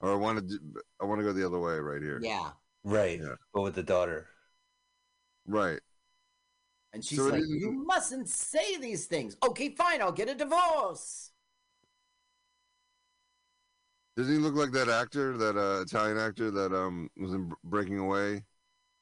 or 0.00 0.12
I 0.12 0.16
want 0.16 0.48
to, 0.48 0.58
I 1.00 1.04
want 1.04 1.20
to 1.20 1.24
go 1.24 1.32
the 1.32 1.44
other 1.44 1.58
way 1.58 1.74
right 1.78 2.00
here. 2.00 2.20
Yeah. 2.22 2.50
Right. 2.84 3.20
Yeah. 3.20 3.34
But 3.52 3.62
with 3.62 3.74
the 3.74 3.82
daughter. 3.82 4.28
Right. 5.46 5.80
And 6.92 7.04
she's 7.04 7.18
So 7.18 7.26
like, 7.26 7.42
isn't- 7.42 7.60
You 7.60 7.72
mustn't 7.72 8.28
say 8.28 8.76
these 8.78 9.06
things. 9.06 9.36
Okay, 9.42 9.70
fine, 9.74 10.00
I'll 10.02 10.12
get 10.12 10.28
a 10.28 10.34
divorce. 10.34 11.32
Doesn't 14.16 14.32
he 14.32 14.38
look 14.38 14.54
like 14.54 14.72
that 14.72 14.88
actor, 14.88 15.36
that 15.38 15.56
uh, 15.56 15.80
Italian 15.82 16.18
actor 16.18 16.50
that 16.50 16.72
um 16.74 17.08
was 17.16 17.32
in 17.32 17.52
Breaking 17.64 17.98
Away, 17.98 18.44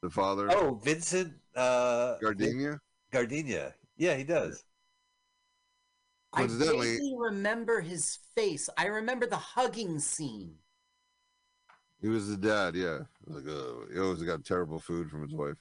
the 0.03 0.11
father, 0.11 0.49
Oh, 0.53 0.75
Vincent 0.75 1.35
uh 1.55 2.17
Gardenia? 2.21 2.79
Gardenia. 3.11 3.75
Yeah, 3.97 4.17
he 4.17 4.25
does. 4.25 4.65
I 6.33 6.43
Coincidentally, 6.43 6.99
vaguely 6.99 7.17
remember 7.19 7.81
his 7.81 8.17
face. 8.37 8.69
I 8.77 8.87
remember 8.87 9.27
the 9.27 9.39
hugging 9.39 9.99
scene. 9.99 10.59
he 12.01 12.09
was 12.09 12.29
the 12.29 12.37
dad. 12.37 12.75
Yeah, 12.75 13.01
like 13.27 13.47
uh, 13.47 13.87
he 13.93 13.99
always 13.99 14.23
got 14.23 14.45
terrible 14.45 14.79
food 14.79 15.11
from 15.11 15.23
his 15.23 15.35
wife. 15.35 15.57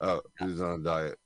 Oh, 0.00 0.22
he 0.38 0.46
was 0.46 0.60
on 0.60 0.80
a 0.80 0.84
diet. 0.84 1.18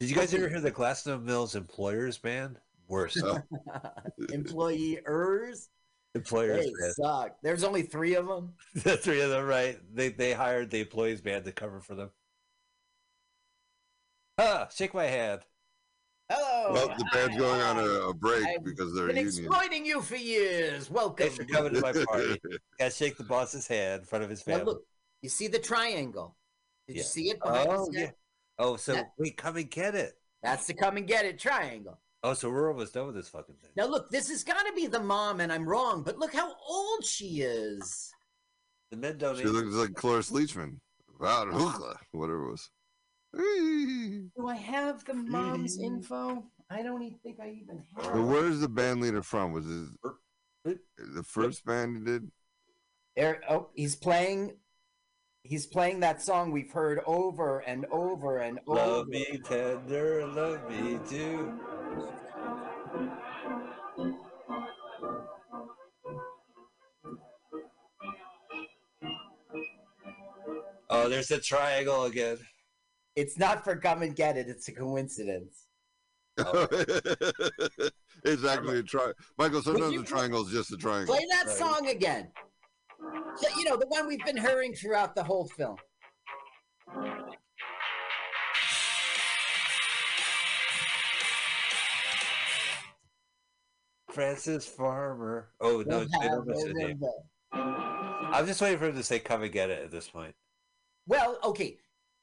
Did 0.00 0.10
you 0.10 0.16
guys 0.16 0.34
ever 0.34 0.48
hear 0.48 0.60
the 0.60 0.70
Glassstone 0.70 1.22
Mills 1.24 1.54
Employers 1.56 2.18
Band? 2.18 2.58
Worse. 2.88 3.20
Oh. 3.22 3.40
Employers, 4.32 5.68
Employers 6.14 6.66
they 6.66 6.72
Band. 6.80 6.92
suck. 6.94 7.36
There's 7.42 7.64
only 7.64 7.82
three 7.82 8.14
of 8.14 8.26
them. 8.26 8.52
the 8.74 8.96
three 8.96 9.20
of 9.22 9.30
them, 9.30 9.44
right? 9.46 9.78
They 9.94 10.08
they 10.10 10.32
hired 10.34 10.70
the 10.70 10.80
employees 10.80 11.20
band 11.20 11.44
to 11.46 11.52
cover 11.52 11.80
for 11.80 11.94
them. 11.94 12.10
Ah, 14.38 14.68
shake 14.74 14.92
my 14.94 15.04
hand. 15.06 15.40
Hello. 16.30 16.72
Well, 16.74 16.88
the 16.88 17.04
band's 17.12 17.36
going 17.38 17.60
on 17.62 17.78
a, 17.78 18.08
a 18.08 18.14
break 18.14 18.44
I've 18.46 18.64
because 18.64 18.94
they're 18.94 19.06
Been 19.06 19.16
union. 19.16 19.44
exploiting 19.46 19.86
you 19.86 20.02
for 20.02 20.16
years. 20.16 20.90
Welcome. 20.90 21.28
Thanks 21.28 21.36
for 21.36 21.44
coming 21.44 21.72
to 21.74 21.80
my 21.80 21.92
party. 21.92 22.38
Gotta 22.78 22.90
shake 22.90 23.16
the 23.16 23.24
boss's 23.24 23.66
hand 23.66 24.00
in 24.00 24.06
front 24.06 24.24
of 24.24 24.30
his 24.30 24.46
Now 24.46 24.62
look, 24.62 24.82
you 25.22 25.28
see 25.28 25.46
the 25.48 25.58
triangle. 25.60 26.36
Did 26.86 26.96
Yeah. 26.96 27.00
you 27.00 27.04
see 27.04 27.30
it 27.30 27.40
behind 27.40 27.68
Oh, 27.70 27.86
his 27.86 27.96
yeah. 27.96 28.10
Head? 28.58 28.66
Oh, 28.66 28.76
so 28.76 28.92
That- 28.94 29.12
wait, 29.18 29.36
come 29.36 29.56
and 29.56 29.70
get 29.70 29.94
it. 29.94 30.14
That's 30.42 30.66
the 30.66 30.74
come 30.74 30.96
and 30.96 31.06
get 31.06 31.24
it 31.24 31.38
triangle. 31.38 31.98
Oh, 32.22 32.34
so 32.34 32.50
we're 32.50 32.70
almost 32.70 32.94
done 32.94 33.06
with 33.06 33.14
this 33.14 33.28
fucking 33.28 33.54
thing. 33.56 33.70
Now 33.76 33.86
look, 33.86 34.10
this 34.10 34.28
has 34.30 34.42
got 34.42 34.64
to 34.66 34.72
be 34.72 34.86
the 34.86 35.00
mom, 35.00 35.40
and 35.40 35.52
I'm 35.52 35.68
wrong, 35.68 36.02
but 36.02 36.18
look 36.18 36.34
how 36.34 36.54
old 36.68 37.04
she 37.04 37.40
is. 37.42 38.12
The 38.90 38.96
men 38.96 39.18
don't 39.18 39.36
She 39.36 39.44
looks 39.44 39.74
like 39.74 39.94
Cloris 39.94 40.30
Leachman. 40.30 40.78
Wow, 41.20 41.46
hookla, 41.50 41.96
whatever 42.12 42.48
it 42.48 42.50
was. 42.50 42.70
Do 43.36 44.48
I 44.48 44.54
have 44.54 45.04
the 45.04 45.14
mom's 45.14 45.78
info? 45.78 46.44
I 46.70 46.82
don't 46.82 47.02
even 47.02 47.18
think 47.18 47.38
I 47.40 47.50
even 47.62 47.82
have. 47.94 48.12
But 48.12 48.22
where's 48.22 48.60
the 48.60 48.68
band 48.68 49.00
leader 49.00 49.22
from? 49.22 49.52
Was 49.52 49.66
this 49.66 49.88
the 50.64 51.22
first 51.22 51.64
band 51.64 51.98
he 51.98 52.04
did? 52.04 52.30
There, 53.14 53.42
oh, 53.48 53.68
he's 53.74 53.94
playing. 53.96 54.56
He's 55.48 55.66
playing 55.66 56.00
that 56.00 56.20
song 56.20 56.50
we've 56.50 56.72
heard 56.72 57.00
over 57.06 57.60
and 57.60 57.86
over 57.92 58.38
and 58.38 58.58
over. 58.66 58.80
Love 58.80 59.08
me 59.08 59.40
tender, 59.44 60.26
love 60.26 60.68
me 60.68 60.98
too. 61.08 61.60
Oh, 70.90 71.08
there's 71.08 71.28
the 71.28 71.38
triangle 71.38 72.04
again. 72.04 72.38
It's 73.14 73.38
not 73.38 73.62
for 73.62 73.76
come 73.76 74.02
and 74.02 74.16
get 74.16 74.36
it. 74.36 74.48
It's 74.48 74.66
a 74.68 74.72
coincidence. 74.72 75.66
it's 78.24 78.44
actually 78.44 78.80
a 78.80 78.82
tri. 78.82 79.12
Michael, 79.38 79.62
sometimes 79.62 79.92
you 79.92 80.02
a 80.02 80.04
triangle 80.04 80.44
is 80.44 80.52
just 80.52 80.72
a 80.72 80.76
triangle. 80.76 81.14
Play 81.14 81.24
that 81.30 81.50
song 81.50 81.88
again. 81.88 82.28
So, 83.36 83.48
you 83.58 83.64
know 83.64 83.76
the 83.76 83.86
one 83.88 84.06
we've 84.08 84.24
been 84.24 84.36
hearing 84.36 84.74
throughout 84.74 85.14
the 85.14 85.22
whole 85.24 85.46
film. 85.48 85.76
Frances 94.10 94.66
Farmer. 94.66 95.48
Oh 95.60 95.82
no, 95.86 95.98
We'll 95.98 96.06
they 96.20 96.28
have 96.28 96.30
don't 96.32 96.46
mention 96.46 96.70
a 96.70 96.72
the 96.72 96.78
name. 96.86 97.00
river. 97.00 98.32
I'm 98.32 98.46
just 98.46 98.60
waiting 98.60 98.78
for 98.78 98.86
him 98.86 98.94
to 98.96 99.02
say 99.02 99.18
"come 99.18 99.42
and 99.42 99.52
get 99.52 99.70
it" 99.70 99.82
at 99.84 99.90
this 99.90 100.08
point. 100.08 100.34
Well, 101.06 101.38
okay, 101.44 101.78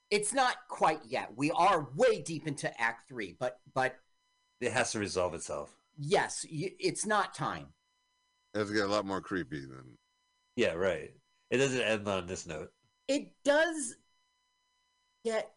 it's 0.10 0.34
not 0.34 0.56
quite 0.70 1.00
yet. 1.08 1.32
We 1.36 1.52
are 1.52 1.90
way 1.96 2.22
deep 2.22 2.48
into 2.48 2.70
Act 2.82 3.08
Three, 3.10 3.36
but 3.40 3.60
but 3.74 3.96
It 4.62 4.72
has 4.72 4.92
to 4.94 5.00
resolve 5.00 5.34
itself. 5.34 5.76
yes, 5.98 6.46
y- 6.52 6.72
it's 6.80 7.06
not 7.06 7.34
time. 7.36 7.68
It 8.54 8.60
has 8.60 8.68
to 8.70 8.74
get 8.74 8.86
a 8.86 8.88
lot 8.88 9.06
more 9.06 9.22
creepy 9.22 9.62
than. 9.62 9.98
Yeah, 10.56 10.74
right. 10.74 11.12
It 11.50 11.58
doesn't 11.58 11.82
end 11.82 12.08
on 12.08 12.28
this 12.28 12.46
note. 12.46 12.70
It 13.08 13.32
does 13.44 13.96
get 15.26 15.52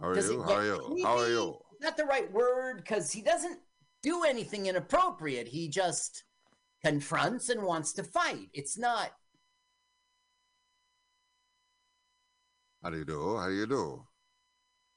How 0.00 0.08
are 0.08 0.14
Does 0.14 0.30
you? 0.30 0.42
How 0.42 0.54
are 0.54 0.64
you? 0.64 1.00
How 1.04 1.18
are 1.18 1.28
you? 1.28 1.58
not 1.80 1.96
the 1.96 2.04
right 2.04 2.30
word 2.32 2.78
because 2.78 3.12
he 3.12 3.22
doesn't 3.22 3.60
do 4.02 4.24
anything 4.24 4.66
inappropriate. 4.66 5.46
He 5.46 5.68
just 5.68 6.24
confronts 6.84 7.48
and 7.50 7.62
wants 7.62 7.92
to 7.94 8.02
fight. 8.02 8.48
It's 8.52 8.76
not. 8.76 9.10
How 12.82 12.90
do 12.90 12.98
you 12.98 13.04
do? 13.04 13.36
How 13.36 13.48
do 13.48 13.54
you 13.54 13.66
do? 13.66 14.04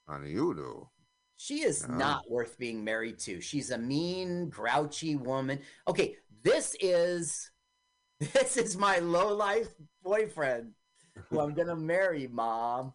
How 0.07 0.17
do 0.17 0.27
you 0.27 0.53
do? 0.55 0.89
She 1.37 1.63
is 1.63 1.85
Yeah. 1.87 1.95
not 1.95 2.29
worth 2.29 2.57
being 2.59 2.83
married 2.83 3.17
to. 3.19 3.41
She's 3.41 3.71
a 3.71 3.77
mean, 3.77 4.49
grouchy 4.49 5.15
woman. 5.15 5.59
Okay, 5.87 6.17
this 6.43 6.75
is 6.79 7.49
this 8.33 8.55
is 8.55 8.77
my 8.77 8.99
low 8.99 9.35
life 9.35 9.73
boyfriend 10.03 10.73
who 11.29 11.39
I'm 11.39 11.53
gonna 11.53 11.75
marry, 11.75 12.27
mom. 12.27 12.93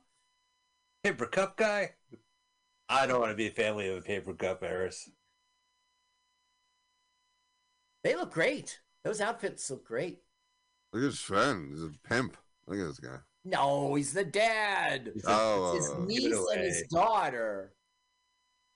Paper 1.03 1.27
cup 1.27 1.57
guy. 1.57 1.91
I 2.89 3.07
don't 3.07 3.21
want 3.21 3.33
to 3.33 3.37
be 3.37 3.49
a 3.49 3.51
family 3.51 3.89
of 3.89 3.99
a 3.99 4.03
paper 4.03 4.35
cup, 4.35 4.63
Harris. 4.63 5.11
They 8.05 8.15
look 8.15 8.33
great. 8.33 8.79
Those 9.05 9.21
outfits 9.21 9.69
look 9.71 9.85
great. 9.85 10.21
Look 10.93 11.03
at 11.03 11.07
his 11.07 11.21
friend. 11.21 11.71
He's 11.71 11.83
a 11.83 11.91
pimp. 12.09 12.37
Look 12.69 12.79
at 12.79 12.87
this 12.87 13.01
guy. 13.01 13.19
No, 13.45 13.95
he's 13.97 14.13
the 14.13 14.25
dad. 14.25 15.13
Oh, 15.27 15.77
It's 15.77 15.87
his 15.87 15.95
uh, 15.97 16.05
niece 16.05 16.47
and 16.53 16.61
his 16.61 16.83
daughter. 16.89 17.75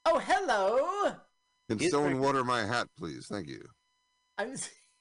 Oh, 0.07 0.19
hello. 0.19 1.13
Can 1.69 1.79
He's 1.79 1.93
someone 1.93 2.19
water 2.19 2.43
my 2.43 2.65
hat, 2.65 2.89
please? 2.99 3.27
Thank 3.31 3.49
you. 3.49 3.65
I'm. 4.39 4.57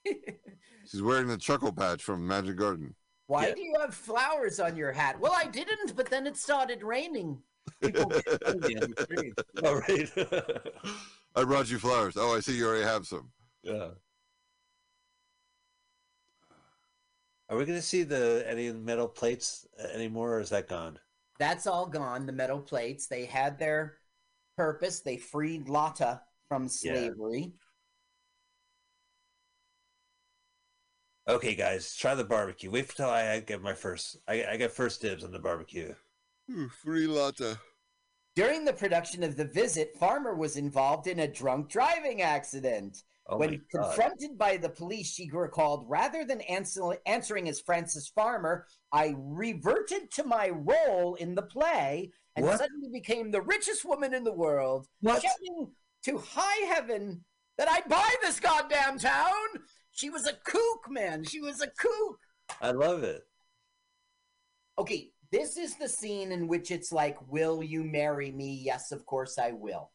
She's 0.06 1.02
wearing 1.02 1.28
the 1.28 1.38
chuckle 1.38 1.72
patch 1.74 2.04
from 2.04 2.26
Magic 2.28 2.56
Garden. 2.58 2.96
Why 3.28 3.48
Yeah. 3.50 3.56
do 3.56 3.62
you 3.62 3.76
have 3.80 3.94
flowers 3.94 4.60
on 4.60 4.76
your 4.76 4.92
hat? 4.92 5.20
Well, 5.20 5.34
I 5.36 5.46
didn't, 5.46 5.96
but 5.96 6.10
then 6.10 6.26
it 6.26 6.36
started 6.38 6.82
raining. 6.84 7.42
People 7.82 8.06
get 8.06 8.44
funny 8.44 8.78
on 8.78 8.94
the 8.98 9.04
street. 9.04 9.34
Oh, 9.64 9.76
right. 9.76 10.74
I 11.36 11.44
brought 11.44 11.70
you 11.70 11.78
flowers. 11.78 12.16
Oh, 12.18 12.36
I 12.36 12.40
see 12.40 12.58
you 12.58 12.68
already 12.68 12.84
have 12.86 13.06
some. 13.06 13.30
yeah. 13.64 13.90
Are 17.50 17.58
we 17.58 17.66
going 17.66 17.80
to 17.80 17.86
see 17.86 18.04
the 18.04 18.44
any 18.48 18.72
metal 18.72 19.08
plates 19.08 19.68
anymore, 19.94 20.36
or 20.36 20.40
is 20.40 20.50
that 20.50 20.68
gone? 20.68 21.00
That's 21.40 21.66
all 21.68 21.88
gone. 21.88 22.26
The 22.28 22.32
metal 22.32 22.60
plates. 22.60 23.08
They 23.08 23.26
had 23.26 23.58
their 23.58 23.98
purpose. 24.56 25.00
They 25.00 25.18
freed 25.18 25.68
Lotta 25.68 26.22
from 26.48 26.68
slavery. 26.68 27.54
Okay, 31.30 31.54
guys, 31.54 31.96
try 31.96 32.16
the 32.16 32.24
barbecue. 32.24 32.72
Wait 32.72 32.90
until 32.90 33.10
I 33.10 33.40
get 33.42 33.62
my 33.62 33.74
first. 33.74 34.18
I, 34.28 34.44
I 34.52 34.58
get 34.58 34.72
first 34.72 35.00
dibs 35.02 35.24
on 35.24 35.32
the 35.32 35.38
barbecue. 35.40 35.94
Ooh, 36.52 36.70
Free 36.84 37.06
latte. 37.06 37.54
During 38.36 38.66
the 38.66 38.74
production 38.74 39.22
of 39.24 39.38
The 39.38 39.46
Visit, 39.46 39.96
Farmer 40.00 40.34
was 40.34 40.58
involved 40.58 41.06
in 41.08 41.20
a 41.20 41.28
drunk 41.28 41.70
driving 41.70 42.24
accident. 42.24 43.04
Oh 43.28 43.38
when 43.38 43.62
confronted 43.70 44.40
by 44.40 44.58
the 44.58 44.70
police, 44.70 45.14
she 45.14 45.30
recalled, 45.32 45.86
rather 45.88 46.26
than 46.26 46.42
answer, 46.42 46.82
answering 47.06 47.48
as 47.48 47.60
Frances 47.62 48.12
Farmer, 48.16 48.66
I 48.92 49.14
reverted 49.20 50.10
to 50.14 50.24
my 50.24 50.50
role 50.50 51.14
in 51.16 51.36
the 51.36 51.44
play 51.44 52.12
and 52.36 52.46
What? 52.48 52.58
suddenly 52.58 52.90
became 52.92 53.30
the 53.30 53.42
richest 53.42 53.86
woman 53.86 54.16
in 54.16 54.24
the 54.24 54.34
world, 54.34 54.88
What? 55.02 55.22
shouting 55.22 55.68
to 56.06 56.18
high 56.18 56.66
heaven 56.74 57.24
that 57.60 57.70
I'd 57.70 57.88
buy 57.88 58.16
this 58.24 58.40
goddamn 58.40 58.98
town. 58.98 59.34
She 60.00 60.10
was 60.10 60.26
a 60.26 60.34
kook, 60.46 60.90
man. 60.90 61.26
She 61.26 61.42
was 61.42 61.62
a 61.62 61.68
kook. 61.68 62.20
I 62.62 62.72
love 62.72 63.04
it. 63.04 63.24
Okay, 64.78 65.12
this 65.30 65.58
is 65.58 65.76
the 65.76 65.90
scene 65.90 66.32
in 66.32 66.48
which 66.48 66.72
it's 66.72 66.94
like, 66.94 67.18
Will 67.30 67.62
you 67.62 67.84
marry 67.84 68.32
me? 68.32 68.62
Yes, 68.64 68.94
of 68.94 69.06
course 69.06 69.38
I 69.38 69.52
will. 69.52 69.92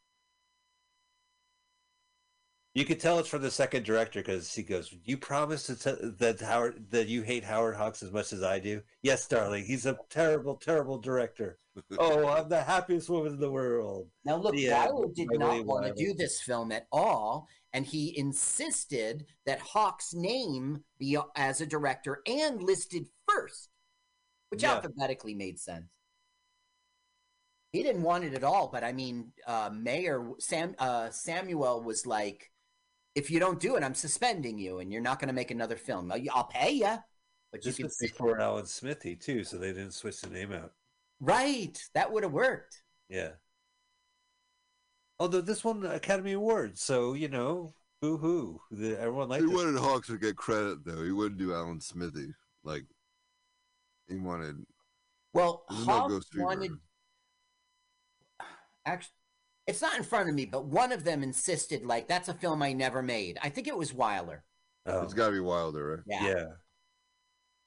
You 2.74 2.84
could 2.84 2.98
tell 2.98 3.20
it's 3.20 3.28
from 3.28 3.42
the 3.42 3.52
second 3.52 3.84
director 3.84 4.18
because 4.18 4.52
he 4.52 4.64
goes, 4.64 4.92
"You 5.04 5.16
promised 5.16 5.66
to 5.66 5.76
t- 5.76 6.08
that 6.18 6.40
Howard 6.40 6.90
that 6.90 7.06
you 7.06 7.22
hate 7.22 7.44
Howard 7.44 7.76
Hawks 7.76 8.02
as 8.02 8.10
much 8.10 8.32
as 8.32 8.42
I 8.42 8.58
do." 8.58 8.82
Yes, 9.02 9.28
darling. 9.28 9.64
He's 9.64 9.86
a 9.86 9.96
terrible, 10.10 10.56
terrible 10.56 10.98
director. 10.98 11.60
oh, 11.98 12.26
I'm 12.26 12.48
the 12.48 12.62
happiest 12.62 13.08
woman 13.08 13.34
in 13.34 13.40
the 13.40 13.50
world. 13.50 14.10
Now, 14.24 14.36
look, 14.36 14.56
Yeah, 14.56 14.88
Wyler 14.88 15.14
did 15.14 15.28
Beverly 15.28 15.58
not 15.58 15.66
want 15.66 15.86
to 15.86 15.94
do 15.94 16.14
this 16.14 16.40
film 16.40 16.72
at 16.72 16.88
all, 16.90 17.48
and 17.72 17.86
he 17.86 18.16
insisted 18.18 19.24
that 19.46 19.60
Hawk's 19.60 20.12
name 20.12 20.84
be 20.98 21.16
as 21.36 21.60
a 21.60 21.66
director 21.66 22.22
and 22.26 22.60
listed 22.60 23.06
first, 23.28 23.70
which 24.48 24.64
Yeah. 24.64 24.74
alphabetically 24.74 25.34
made 25.34 25.60
sense. 25.60 25.86
He 27.70 27.84
didn't 27.84 28.02
want 28.02 28.24
it 28.24 28.34
at 28.34 28.44
all, 28.44 28.66
but 28.68 28.82
I 28.82 28.92
mean, 28.92 29.32
uh, 29.46 29.70
Mayor 29.72 30.32
Sam 30.40 30.74
uh, 30.78 31.10
Samuel 31.10 31.80
was 31.82 32.04
like, 32.06 32.50
"If 33.14 33.30
you 33.30 33.38
don't 33.40 33.60
do 33.60 33.76
it, 33.76 33.82
I'm 33.84 33.94
suspending 33.94 34.58
you, 34.58 34.78
and 34.80 34.92
you're 34.92 35.02
not 35.02 35.18
going 35.18 35.28
to 35.28 35.34
make 35.34 35.50
another 35.50 35.76
film. 35.76 36.10
I'll, 36.12 36.20
I'll 36.32 36.44
pay 36.44 36.72
you, 36.72 36.96
but 37.52 37.64
you 37.64 37.70
This 37.70 37.76
can 37.76 37.84
was 37.86 37.96
before 38.00 38.40
Alan 38.40 38.66
Smithee 38.66 39.16
too, 39.16 39.44
so 39.44 39.56
they 39.58 39.68
didn't 39.72 39.92
switch 39.94 40.20
the 40.20 40.30
name 40.30 40.52
out. 40.52 40.72
right. 41.20 41.80
That 41.94 42.10
would 42.12 42.22
have 42.22 42.32
worked." 42.32 42.82
Yeah. 43.08 43.32
Although 45.20 45.42
this 45.42 45.62
won 45.62 45.80
the 45.80 45.94
Academy 45.94 46.32
Award, 46.32 46.76
so 46.78 47.12
you 47.14 47.28
know, 47.28 47.74
boo 48.00 48.16
hoo. 48.16 48.60
The, 48.70 48.98
everyone 48.98 49.28
liked 49.28 49.44
He 49.44 49.50
it. 49.50 49.54
wanted 49.54 49.78
Hawks 49.78 50.08
to 50.08 50.18
get 50.18 50.36
credit, 50.36 50.84
though. 50.84 51.04
He 51.04 51.12
wouldn't 51.12 51.38
do 51.38 51.54
Alan 51.54 51.80
Smithee. 51.80 52.32
Like, 52.64 52.84
he 54.08 54.16
wanted. 54.16 54.56
Well, 55.32 55.64
There's 55.70 55.86
no 55.86 55.92
Hawks 55.92 56.12
Ghost 56.12 56.32
Fever. 56.32 56.44
wanted. 56.44 56.72
Actually, 58.86 59.14
it's 59.66 59.80
not 59.80 59.96
in 59.96 60.02
front 60.02 60.28
of 60.28 60.34
me, 60.34 60.44
but 60.44 60.66
one 60.66 60.92
of 60.92 61.04
them 61.04 61.22
insisted, 61.22 61.84
like, 61.84 62.06
that's 62.06 62.28
a 62.28 62.34
film 62.34 62.62
I 62.62 62.72
never 62.72 63.02
made. 63.02 63.38
I 63.42 63.48
think 63.48 63.66
it 63.66 63.76
was 63.76 63.92
Wyler. 63.92 64.40
Oh, 64.86 65.02
It's 65.02 65.14
got 65.14 65.26
to 65.28 65.32
be 65.32 65.40
Wilder, 65.40 66.04
right? 66.06 66.22
Yeah. 66.22 66.26
yeah. 66.28 66.44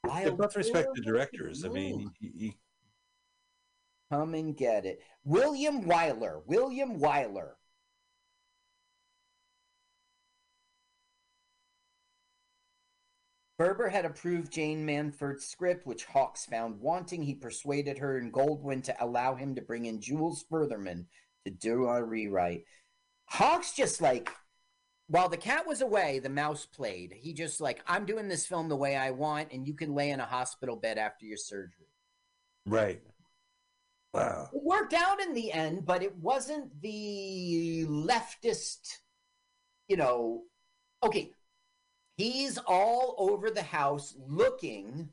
They 0.04 0.10
Wilder, 0.10 0.32
both 0.32 0.56
respect 0.56 0.90
the 0.94 1.02
directors. 1.02 1.66
I 1.66 1.70
mean, 1.70 2.12
you, 2.20 2.32
you, 2.36 2.52
Come 4.12 4.36
and 4.36 4.56
get 4.56 4.86
it. 4.86 5.02
William 5.26 5.84
Wyler. 5.84 6.42
William 6.46 7.00
Wyler. 7.00 7.52
Ferber 13.58 13.90
had 13.90 14.06
approved 14.06 14.54
Jane 14.54 14.86
Manford's 14.86 15.48
script, 15.48 15.88
which 15.88 16.06
Hawks 16.06 16.46
found 16.46 16.80
wanting. 16.80 17.24
He 17.24 17.34
persuaded 17.34 17.98
her 17.98 18.20
and 18.20 18.32
Goldwyn 18.32 18.84
to 18.84 19.04
allow 19.04 19.34
him 19.34 19.56
to 19.56 19.62
bring 19.64 19.86
in 19.86 20.00
Jules 20.00 20.46
Furthman 20.50 21.08
do 21.50 21.86
a 21.86 22.04
rewrite. 22.04 22.64
Hawks 23.26 23.74
just 23.74 24.02
like, 24.02 24.32
while 25.08 25.30
the 25.30 25.38
cat 25.38 25.66
was 25.68 25.82
away, 25.82 26.20
the 26.20 26.30
mouse 26.30 26.66
played. 26.66 27.14
He 27.14 27.34
just 27.34 27.62
like, 27.62 27.82
I'm 27.88 28.06
doing 28.06 28.28
this 28.28 28.46
film 28.46 28.70
the 28.70 28.76
way 28.76 28.96
I 28.96 29.12
want, 29.12 29.52
and 29.52 29.66
you 29.66 29.74
can 29.74 29.96
lay 29.96 30.10
in 30.10 30.20
a 30.20 30.26
hospital 30.26 30.76
bed 30.76 30.98
after 30.98 31.26
your 31.26 31.38
surgery. 31.38 31.88
right. 32.66 33.02
Wow. 34.14 34.50
It 34.54 34.64
worked 34.64 34.94
out 34.94 35.22
in 35.22 35.34
the 35.34 35.52
end, 35.52 35.86
but 35.86 36.02
it 36.02 36.16
wasn't 36.18 36.82
the 36.82 37.86
leftist, 37.88 38.98
you 39.88 39.98
know. 39.98 40.44
Okay, 41.04 41.32
he's 42.16 42.58
all 42.58 43.16
over 43.20 43.52
the 43.52 43.62
house 43.62 44.16
looking. 44.28 45.10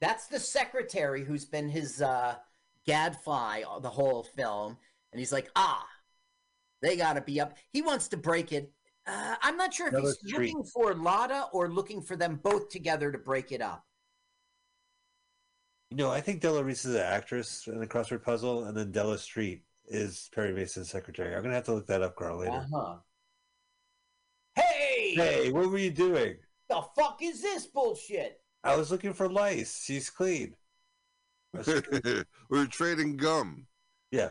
That's 0.00 0.28
the 0.28 0.40
secretary 0.40 1.24
who's 1.24 1.44
been 1.44 1.68
his 1.68 2.00
uh, 2.00 2.36
gadfly 2.86 3.62
the 3.80 3.90
whole 3.90 4.22
film, 4.22 4.76
and 5.12 5.18
he's 5.18 5.32
like, 5.32 5.50
ah, 5.56 5.86
they 6.82 6.96
got 6.96 7.14
to 7.14 7.20
be 7.20 7.40
up. 7.40 7.56
He 7.72 7.82
wants 7.82 8.08
to 8.08 8.16
break 8.16 8.52
it. 8.52 8.70
Uh, 9.06 9.36
I'm 9.42 9.56
not 9.56 9.72
sure 9.72 9.86
if 9.86 9.92
Another 9.94 10.08
he's 10.08 10.32
street. 10.32 10.54
looking 10.54 10.64
for 10.64 10.94
Lotta 10.94 11.46
or 11.52 11.68
looking 11.68 12.02
for 12.02 12.16
them 12.16 12.40
both 12.42 12.68
together 12.68 13.12
to 13.12 13.18
break 13.18 13.52
it 13.52 13.60
up. 13.60 13.84
You 15.90 15.96
know, 15.96 16.10
I 16.10 16.20
think 16.20 16.40
Della 16.40 16.64
Reese 16.64 16.84
is 16.84 16.96
an 16.96 17.02
actress 17.02 17.68
in 17.68 17.78
the 17.78 17.86
crossword 17.86 18.24
puzzle, 18.24 18.64
and 18.64 18.76
then 18.76 18.90
Della 18.90 19.18
Street 19.18 19.62
is 19.86 20.28
Perry 20.34 20.52
Mason's 20.52 20.90
secretary. 20.90 21.34
I'm 21.36 21.42
gonna 21.42 21.54
have 21.54 21.64
to 21.64 21.74
look 21.74 21.86
that 21.86 22.02
up, 22.02 22.16
Carl, 22.16 22.38
later. 22.38 22.52
Uh-huh. 22.52 22.96
Hey! 24.56 25.14
Hey, 25.14 25.52
what 25.52 25.70
were 25.70 25.78
you 25.78 25.90
doing? 25.90 26.36
The 26.68 26.82
fuck 26.96 27.20
is 27.22 27.40
this 27.40 27.66
bullshit? 27.66 28.40
I 28.64 28.74
was 28.74 28.90
looking 28.90 29.12
for 29.12 29.28
lice. 29.28 29.84
She's 29.84 30.10
clean. 30.10 30.54
We 31.64 32.22
were 32.58 32.66
trading 32.66 33.16
gum. 33.16 33.66
Yeah. 34.10 34.30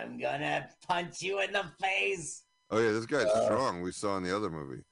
I'm 0.00 0.18
gonna 0.18 0.68
punch 0.88 1.22
you 1.22 1.40
in 1.40 1.52
the 1.52 1.64
face. 1.80 2.44
Oh 2.70 2.78
yeah, 2.78 2.92
this 2.92 3.06
guy's 3.06 3.26
Uh, 3.26 3.44
strong. 3.44 3.82
We 3.82 3.92
saw 3.92 4.16
in 4.16 4.22
the 4.22 4.34
other 4.34 4.50
movie. 4.50 4.82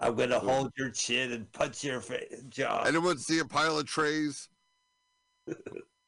I'm 0.00 0.14
gonna 0.16 0.38
hold 0.38 0.70
your 0.76 0.90
chin 0.90 1.32
and 1.32 1.50
punch 1.52 1.82
your 1.84 2.00
fa- 2.00 2.26
jaw. 2.48 2.82
Anyone 2.82 3.18
see 3.18 3.38
a 3.38 3.44
pile 3.44 3.78
of 3.78 3.86
trays? 3.86 4.48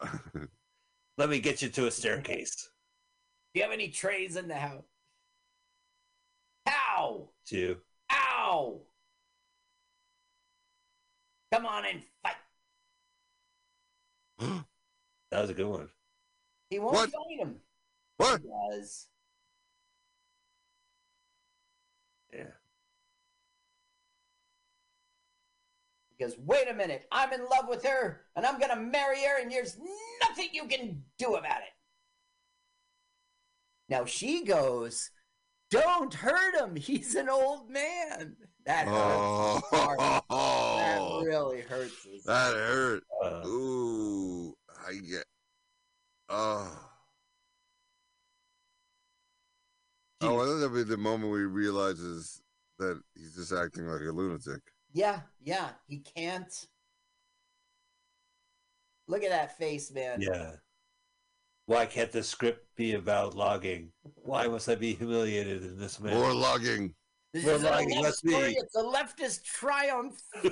Let 1.18 1.30
me 1.30 1.40
get 1.40 1.62
you 1.62 1.68
to 1.70 1.86
a 1.86 1.90
staircase. 1.90 2.70
Do 3.54 3.60
you 3.60 3.64
have 3.64 3.72
any 3.72 3.88
trays 3.88 4.36
in 4.36 4.48
the 4.48 4.54
house? 4.56 4.84
Ow! 6.68 7.30
Two. 7.46 7.78
Ow! 8.12 8.82
Come 11.52 11.64
on 11.64 11.84
and 11.86 12.02
fight. 12.22 12.34
That 15.36 15.42
was 15.42 15.50
a 15.50 15.54
good 15.54 15.66
one. 15.66 15.90
He 16.70 16.78
won't 16.78 16.94
What? 16.94 17.10
fight 17.10 17.38
him. 17.38 17.56
What? 18.16 18.40
He 18.40 18.48
does. 18.48 19.06
Yeah. 22.32 22.44
Because 26.16 26.38
wait 26.38 26.70
a 26.70 26.72
minute, 26.72 27.06
I'm 27.12 27.34
in 27.34 27.40
love 27.42 27.68
with 27.68 27.84
her 27.84 28.22
and 28.34 28.46
I'm 28.46 28.58
gonna 28.58 28.76
marry 28.80 29.20
her, 29.24 29.38
and 29.42 29.52
there's 29.52 29.76
nothing 30.26 30.48
you 30.54 30.64
can 30.68 31.02
do 31.18 31.34
about 31.34 31.58
it. 31.58 31.74
Now 33.90 34.06
she 34.06 34.42
goes, 34.42 35.10
Don't 35.70 36.14
hurt 36.14 36.54
him. 36.54 36.76
He's 36.76 37.14
an 37.14 37.28
old 37.28 37.68
man. 37.68 38.36
That 38.64 38.88
hurts. 38.88 39.68
his 39.70 39.80
heart. 39.80 39.98
That 39.98 40.24
Oh, 40.30 41.22
really 41.26 41.60
hurts. 41.60 42.04
his 42.04 42.24
that 42.24 42.54
hurt. 42.54 43.02
Uh, 43.22 43.42
Ooh, 43.46 44.35
I 44.86 44.94
get. 44.94 45.24
Oh. 46.28 46.78
Oh, 50.22 50.40
I 50.40 50.44
thought 50.44 50.58
that'd 50.58 50.74
be 50.74 50.82
the 50.82 50.96
moment 50.96 51.30
where 51.30 51.40
he 51.40 51.46
realizes 51.46 52.40
that 52.78 53.00
he's 53.14 53.34
just 53.36 53.52
acting 53.52 53.86
like 53.86 54.00
a 54.00 54.12
lunatic. 54.12 54.60
Yeah, 54.92 55.20
yeah, 55.42 55.68
he 55.86 55.98
can't. 55.98 56.52
Look 59.08 59.22
at 59.22 59.30
that 59.30 59.56
face, 59.58 59.92
man. 59.92 60.20
yeah. 60.20 60.52
Why 61.66 61.84
can't 61.84 62.12
the 62.12 62.22
script 62.22 62.64
be 62.76 62.94
about 62.94 63.34
logging? 63.36 63.90
Why 64.22 64.46
must 64.46 64.68
I 64.68 64.76
be 64.76 64.94
humiliated 64.94 65.64
in 65.64 65.76
this 65.78 66.00
manner? 66.00 66.16
More 66.16 66.32
logging. 66.32 66.94
This 67.32 67.44
More 67.44 67.54
is 67.54 67.62
logging, 67.64 67.90
love 67.96 68.04
let's 68.04 68.18
story. 68.18 68.54
be. 68.54 68.58
It's 68.60 68.76
a 68.76 68.82
leftist 68.82 69.42
triumph. 69.44 70.20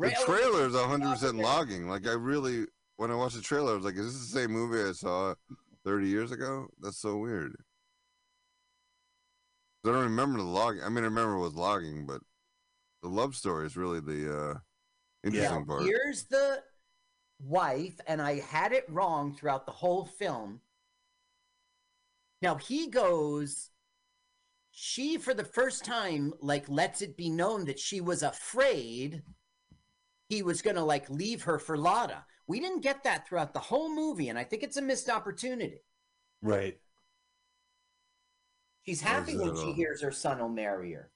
The 0.00 0.24
trailer 0.24 0.66
is 0.66 0.74
100% 0.74 1.42
logging. 1.42 1.88
Like, 1.88 2.06
I 2.06 2.12
really, 2.12 2.66
when 2.96 3.10
I 3.10 3.14
watched 3.14 3.36
the 3.36 3.42
trailer, 3.42 3.72
I 3.72 3.76
was 3.76 3.84
like, 3.84 3.96
is 3.96 4.06
this 4.18 4.30
the 4.30 4.40
same 4.40 4.50
movie 4.50 4.88
I 4.88 4.92
saw 4.92 5.34
30 5.84 6.08
years 6.08 6.32
ago? 6.32 6.68
That's 6.80 6.98
so 6.98 7.16
weird. 7.18 7.54
I 9.84 9.88
don't 9.88 10.02
remember 10.02 10.38
the 10.38 10.44
logging. 10.44 10.82
I 10.82 10.88
mean, 10.88 11.04
I 11.04 11.08
remember 11.08 11.34
it 11.34 11.40
was 11.40 11.54
logging, 11.54 12.06
but 12.06 12.20
the 13.02 13.08
love 13.08 13.34
story 13.34 13.66
is 13.66 13.76
really 13.76 14.00
the 14.00 14.38
uh, 14.38 14.58
interesting 15.24 15.60
Now, 15.60 15.64
part. 15.64 15.82
here's 15.82 16.24
the 16.24 16.62
wife, 17.42 17.98
and 18.06 18.20
I 18.20 18.40
had 18.40 18.72
it 18.72 18.84
wrong 18.88 19.34
throughout 19.34 19.66
the 19.66 19.72
whole 19.72 20.04
film. 20.04 20.60
Now 22.42 22.56
he 22.56 22.88
goes, 22.88 23.70
she 24.70 25.16
for 25.18 25.34
the 25.34 25.44
first 25.44 25.84
time, 25.84 26.32
like, 26.40 26.68
lets 26.68 27.02
it 27.02 27.16
be 27.16 27.30
known 27.30 27.64
that 27.66 27.78
she 27.78 28.00
was 28.00 28.22
afraid 28.22 29.22
he 30.30 30.42
was 30.42 30.62
gonna 30.62 30.84
like 30.84 31.10
leave 31.10 31.42
her 31.42 31.58
for 31.58 31.76
Lotta. 31.76 32.24
We 32.46 32.60
didn't 32.60 32.80
get 32.82 33.02
that 33.04 33.26
throughout 33.28 33.52
the 33.52 33.60
whole 33.60 33.94
movie, 33.94 34.28
and 34.28 34.38
I 34.38 34.44
think 34.44 34.62
it's 34.62 34.76
a 34.76 34.82
missed 34.82 35.10
opportunity. 35.10 35.82
right. 36.42 36.78
She's 38.84 39.00
happy 39.00 39.38
when 39.38 39.56
she 39.56 39.72
hears 39.72 40.02
her 40.02 40.12
son 40.12 40.38
will 40.38 40.50
marry 40.50 40.92
her. 40.92 41.10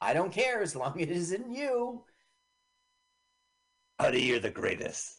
I 0.00 0.12
don't 0.14 0.32
care 0.32 0.62
as 0.62 0.76
long 0.76 1.00
as 1.00 1.08
it 1.08 1.10
isn't 1.10 1.50
you. 1.50 2.04
Honey, 3.98 4.20
you're 4.22 4.38
the 4.38 4.50
greatest. 4.52 5.18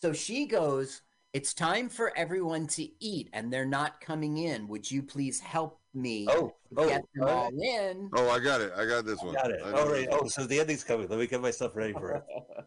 So 0.00 0.12
she 0.14 0.46
goes, 0.46 1.02
It's 1.32 1.52
time 1.52 1.88
for 1.90 2.16
everyone 2.16 2.66
to 2.68 2.88
eat, 3.04 3.28
and 3.32 3.52
they're 3.52 3.66
not 3.66 4.00
coming 4.00 4.38
in. 4.38 4.68
Would 4.68 4.90
you 4.90 5.02
please 5.02 5.40
help 5.40 5.80
me 5.96 6.26
Oh, 6.30 6.54
oh, 6.76 6.88
get 6.88 7.02
them 7.14 7.24
oh. 7.24 7.28
all 7.28 7.38
all 7.38 7.44
right. 7.44 7.54
in? 7.54 8.10
Oh, 8.14 8.28
I 8.30 8.38
got 8.38 8.60
it. 8.60 8.72
I 8.76 8.86
got 8.86 9.04
this 9.06 9.20
one. 9.22 9.34
Got 9.34 9.50
it. 9.50 9.60
I 9.64 9.72
oh, 9.72 9.76
All 9.76 9.86
know 9.86 9.92
right. 9.92 10.10
this 10.10 10.18
Oh, 10.22 10.28
so 10.28 10.46
the 10.46 10.60
ending's 10.60 10.84
coming. 10.84 11.08
Let 11.08 11.18
me 11.18 11.26
get 11.26 11.40
myself 11.42 11.76
ready 11.76 11.92
for 11.92 12.12
it. 12.16 12.24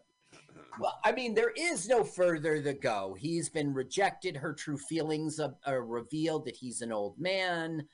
Well, 0.78 0.98
I 1.04 1.12
mean, 1.12 1.34
there 1.34 1.50
is 1.56 1.88
no 1.88 2.04
further 2.04 2.62
to 2.62 2.72
go. 2.72 3.14
He's 3.18 3.50
been 3.50 3.74
rejected. 3.74 4.36
Her 4.36 4.54
true 4.54 4.78
feelings 4.78 5.38
are, 5.38 5.54
are 5.66 5.84
revealed 5.84 6.46
that 6.46 6.56
he's 6.56 6.80
an 6.80 6.92
old 6.92 7.18
man. 7.18 7.86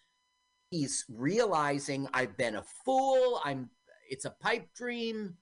He's 0.71 1.05
realizing 1.09 2.07
I've 2.15 2.37
been 2.37 2.57
a 2.57 2.65
fool. 2.85 3.41
I'm. 3.45 3.71
It's 4.09 4.25
a 4.25 4.31
pipe 4.31 4.69
dream. 4.75 5.35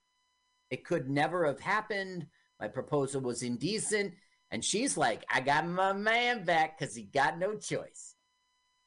It 0.70 0.84
could 0.86 1.10
never 1.10 1.44
have 1.46 1.60
happened. 1.60 2.26
My 2.60 2.68
proposal 2.68 3.20
was 3.20 3.42
indecent, 3.42 4.14
and 4.50 4.64
she's 4.64 4.96
like, 4.96 5.24
"I 5.30 5.40
got 5.40 5.66
my 5.68 5.92
man 5.92 6.44
back 6.44 6.78
because 6.78 6.94
he 6.94 7.02
got 7.02 7.38
no 7.38 7.56
choice." 7.58 8.13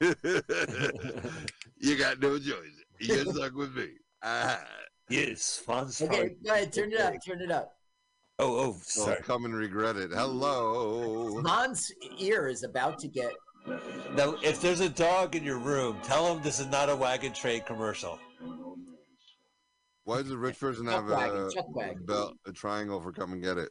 you 1.78 1.96
got 1.96 2.20
no 2.20 2.38
choice. 2.38 2.84
You're 3.00 3.24
stuck 3.24 3.54
with 3.54 3.74
me. 3.76 3.88
Ah. 4.22 4.60
Yes, 5.08 5.62
Fonz. 5.66 6.02
Okay, 6.02 6.34
go 6.44 6.52
ahead. 6.52 6.72
Turn 6.72 6.92
it 6.92 7.00
up. 7.00 7.14
Turn 7.24 7.40
it 7.40 7.50
up. 7.50 7.72
Oh, 8.38 8.76
oh, 8.76 8.76
Oh, 8.98 9.16
come 9.22 9.44
and 9.46 9.54
regret 9.54 9.96
it. 9.96 10.10
Hello. 10.12 11.42
Han's 11.44 11.90
ear 12.18 12.46
is 12.48 12.62
about 12.62 12.98
to 13.00 13.08
get. 13.08 13.32
Now, 14.14 14.36
if 14.42 14.60
there's 14.60 14.80
a 14.80 14.88
dog 14.88 15.34
in 15.34 15.42
your 15.44 15.58
room, 15.58 15.98
tell 16.02 16.32
him 16.34 16.42
this 16.42 16.60
is 16.60 16.66
not 16.66 16.88
a 16.88 16.94
wagon 16.96 17.32
train 17.32 17.62
commercial. 17.62 18.18
Why 20.04 20.22
does 20.22 20.30
a 20.30 20.38
rich 20.38 20.58
person 20.60 20.86
Chuck 20.86 20.94
have 20.94 21.10
wagon, 21.10 21.46
a, 21.46 21.50
chuck 21.50 21.74
wagon. 21.74 22.06
belt, 22.06 22.34
a 22.46 22.52
triangle 22.52 23.00
for 23.00 23.12
come 23.12 23.32
and 23.32 23.42
get 23.42 23.58
it? 23.58 23.70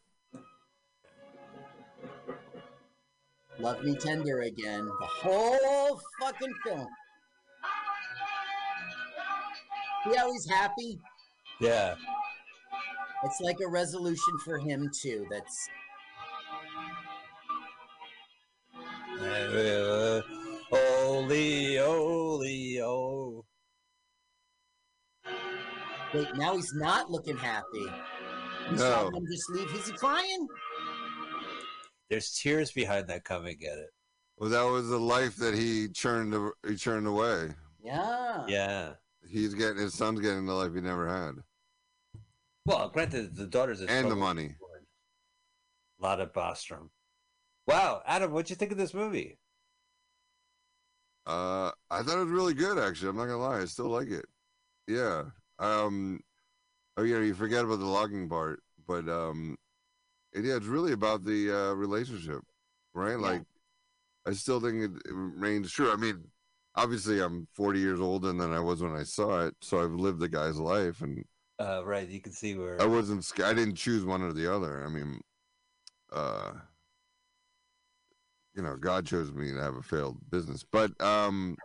Love 3.60 3.84
Me 3.84 3.96
Tender 3.96 4.42
again. 4.42 4.86
The 4.86 5.06
whole 5.08 6.00
fucking 6.22 6.54
film. 6.66 6.88
See 10.06 10.16
how 10.16 10.32
he's 10.32 10.48
happy? 10.50 11.00
Yeah. 11.60 11.96
It's 13.24 13.42
like 13.42 13.58
a 13.66 13.68
resolution 13.68 14.38
for 14.46 14.58
him 14.60 14.90
too. 15.02 15.26
That's 15.30 15.70
Uh, 19.20 20.22
Holy, 20.70 21.78
holy, 21.78 22.80
oh. 22.82 23.44
wait, 26.14 26.28
now 26.36 26.56
he's 26.56 26.72
not 26.76 27.10
looking 27.10 27.38
happy. 27.38 27.88
You 28.72 28.78
saw 28.78 29.10
No. 29.10 29.18
him 29.18 29.26
just 29.32 29.50
leave. 29.50 29.74
Is 29.74 29.88
he 29.88 29.94
crying? 29.94 30.48
There's 32.10 32.34
tears 32.34 32.72
behind 32.72 33.08
that. 33.08 33.24
Come 33.24 33.46
and 33.46 33.60
get 33.60 33.78
it. 33.78 33.90
Well, 34.38 34.50
that 34.50 34.64
was 34.64 34.90
the 34.90 35.00
life 35.00 35.36
that 35.38 35.56
he 35.56 35.90
churned. 35.90 36.34
He 36.68 36.76
churned 36.76 37.08
away. 37.08 37.50
Yeah. 37.84 38.46
Yeah. 38.48 38.94
He's 39.28 39.54
getting 39.54 39.78
his 39.78 39.94
son's 39.94 40.22
getting 40.22 40.46
the 40.46 40.54
life 40.54 40.74
he 40.74 40.82
never 40.82 41.08
had, 41.08 41.36
Well, 42.66 42.90
granted, 42.90 43.36
the 43.36 43.48
daughter's 43.48 43.82
a 43.82 43.90
and 43.90 44.10
the 44.10 44.16
troubled 44.16 44.20
A 46.00 46.04
lot 46.04 46.22
of 46.22 46.34
Bostrom. 46.34 46.90
Wow, 47.66 48.02
Adam, 48.06 48.32
what'd 48.32 48.50
you 48.50 48.56
think 48.56 48.72
of 48.72 48.78
this 48.78 48.94
movie? 48.94 49.38
Uh, 51.26 51.72
I 51.92 52.04
thought 52.04 52.16
it 52.18 52.24
was 52.24 52.30
really 52.30 52.54
good. 52.54 52.78
Actually, 52.78 53.10
I'm 53.10 53.18
not 53.18 53.26
gonna 53.26 53.38
lie. 53.38 53.60
I 53.60 53.66
still 53.66 53.90
like 53.90 54.10
it. 54.10 54.26
Yeah. 54.88 55.24
Um. 55.60 56.22
Oh, 56.96 57.04
yeah, 57.04 57.20
you 57.20 57.34
forget 57.34 57.66
about 57.66 57.80
the 57.80 57.86
logging 57.86 58.30
part, 58.30 58.62
but 58.88 59.08
um, 59.10 59.52
it, 59.52 59.67
yeah, 60.46 60.56
it's 60.56 60.66
really 60.66 60.94
about 60.94 61.24
the 61.24 61.52
uh, 61.52 61.74
relationship, 61.74 62.42
right? 62.94 63.20
Like, 63.20 63.44
I 64.28 64.34
still 64.34 64.60
think 64.60 64.76
it, 64.84 64.92
it 65.06 65.14
remains 65.14 65.72
true. 65.72 65.92
I 65.92 65.96
mean, 65.96 66.24
obviously, 66.76 67.22
I'm 67.22 67.48
40 67.54 67.80
years 67.80 68.00
older 68.00 68.34
than 68.34 68.54
I 68.54 68.60
was 68.60 68.82
when 68.82 68.96
I 68.96 69.04
saw 69.04 69.46
it, 69.48 69.56
so 69.62 69.84
I've 69.84 69.92
lived 69.92 70.20
the 70.20 70.30
guy's 70.30 70.60
life, 70.60 71.02
and 71.02 71.24
Uh, 71.60 71.84
right, 71.86 72.08
you 72.08 72.22
can 72.22 72.32
see 72.34 72.56
where. 72.56 72.82
I 72.82 72.86
wasn't. 72.86 73.26
I 73.44 73.54
didn't 73.54 73.76
choose 73.76 74.06
one 74.06 74.22
or 74.22 74.34
the 74.34 74.54
other. 74.54 74.84
I 74.86 74.90
mean, 74.90 75.22
uh, 76.12 76.54
you 78.56 78.64
know, 78.64 78.76
God 78.76 79.06
chose 79.06 79.32
me 79.32 79.52
to 79.52 79.62
have 79.62 79.76
a 79.76 79.82
failed 79.82 80.18
business, 80.30 80.64
but 80.72 81.00
um, 81.02 81.56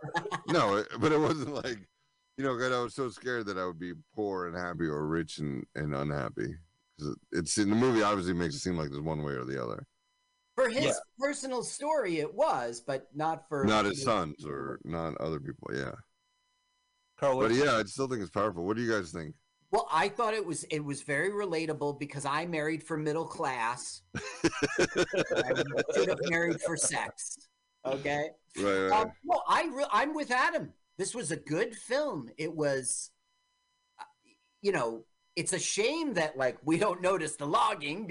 no, 0.47 0.75
it, 0.77 0.87
but 0.99 1.11
it 1.11 1.19
wasn't 1.19 1.53
like, 1.55 1.79
you 2.37 2.43
know, 2.43 2.55
'cause 2.57 2.71
I 2.71 2.79
was 2.81 2.93
so 2.93 3.09
scared 3.09 3.47
that 3.47 3.57
I 3.57 3.65
would 3.65 3.79
be 3.79 3.93
poor 4.15 4.47
and 4.47 4.55
happy 4.55 4.85
or 4.85 5.05
rich 5.07 5.39
and 5.39 5.65
and 5.75 5.93
unhappy. 5.95 6.55
'Cause 7.03 7.15
it's 7.31 7.57
in 7.57 7.69
the 7.69 7.75
movie. 7.75 8.01
Obviously, 8.01 8.33
makes 8.33 8.55
it 8.55 8.59
seem 8.59 8.77
like 8.77 8.89
there's 8.89 9.01
one 9.01 9.23
way 9.23 9.33
or 9.33 9.45
the 9.45 9.61
other. 9.63 9.85
For 10.55 10.69
his 10.69 10.85
Yeah. 10.85 10.93
personal 11.17 11.63
story, 11.63 12.19
it 12.19 12.33
was, 12.33 12.79
but 12.81 13.09
not 13.15 13.47
for 13.49 13.65
Not 13.65 13.85
his 13.85 14.03
sons 14.03 14.45
or 14.45 14.79
not 14.83 15.17
other 15.17 15.39
people. 15.39 15.69
Yeah, 15.73 15.95
Carl, 17.17 17.39
but 17.39 17.51
yeah, 17.51 17.77
I 17.77 17.83
still 17.85 18.07
think 18.07 18.21
it's 18.21 18.29
powerful. 18.29 18.63
What 18.65 18.77
do 18.77 18.83
you 18.83 18.91
guys 18.91 19.11
think? 19.11 19.35
Well, 19.71 19.87
I 19.91 20.09
thought 20.09 20.35
it 20.35 20.45
was 20.45 20.63
it 20.65 20.81
was 20.81 21.01
very 21.01 21.31
relatable 21.31 21.99
because 21.99 22.25
I 22.25 22.45
married 22.45 22.83
for 22.83 22.97
middle 22.97 23.25
class. 23.25 24.03
I 24.15 25.63
should 25.95 26.09
have 26.09 26.19
married 26.29 26.61
for 26.61 26.77
sex. 26.77 27.37
Okay. 27.85 28.29
Right, 28.57 28.87
right. 28.89 29.01
Um, 29.01 29.11
no, 29.23 29.41
I 29.47 29.63
re- 29.73 29.87
I'm 29.91 30.13
with 30.13 30.29
Adam. 30.29 30.71
This 30.99 31.15
was 31.15 31.31
a 31.31 31.35
good 31.37 31.75
film. 31.75 32.29
It 32.37 32.53
was, 32.55 33.09
uh, 33.99 34.03
you 34.61 34.71
know, 34.71 35.05
it's 35.35 35.53
a 35.53 35.59
shame 35.59 36.13
that 36.13 36.37
like 36.37 36.57
we 36.63 36.77
don't 36.77 37.01
notice 37.01 37.35
the 37.35 37.45
logging 37.45 38.01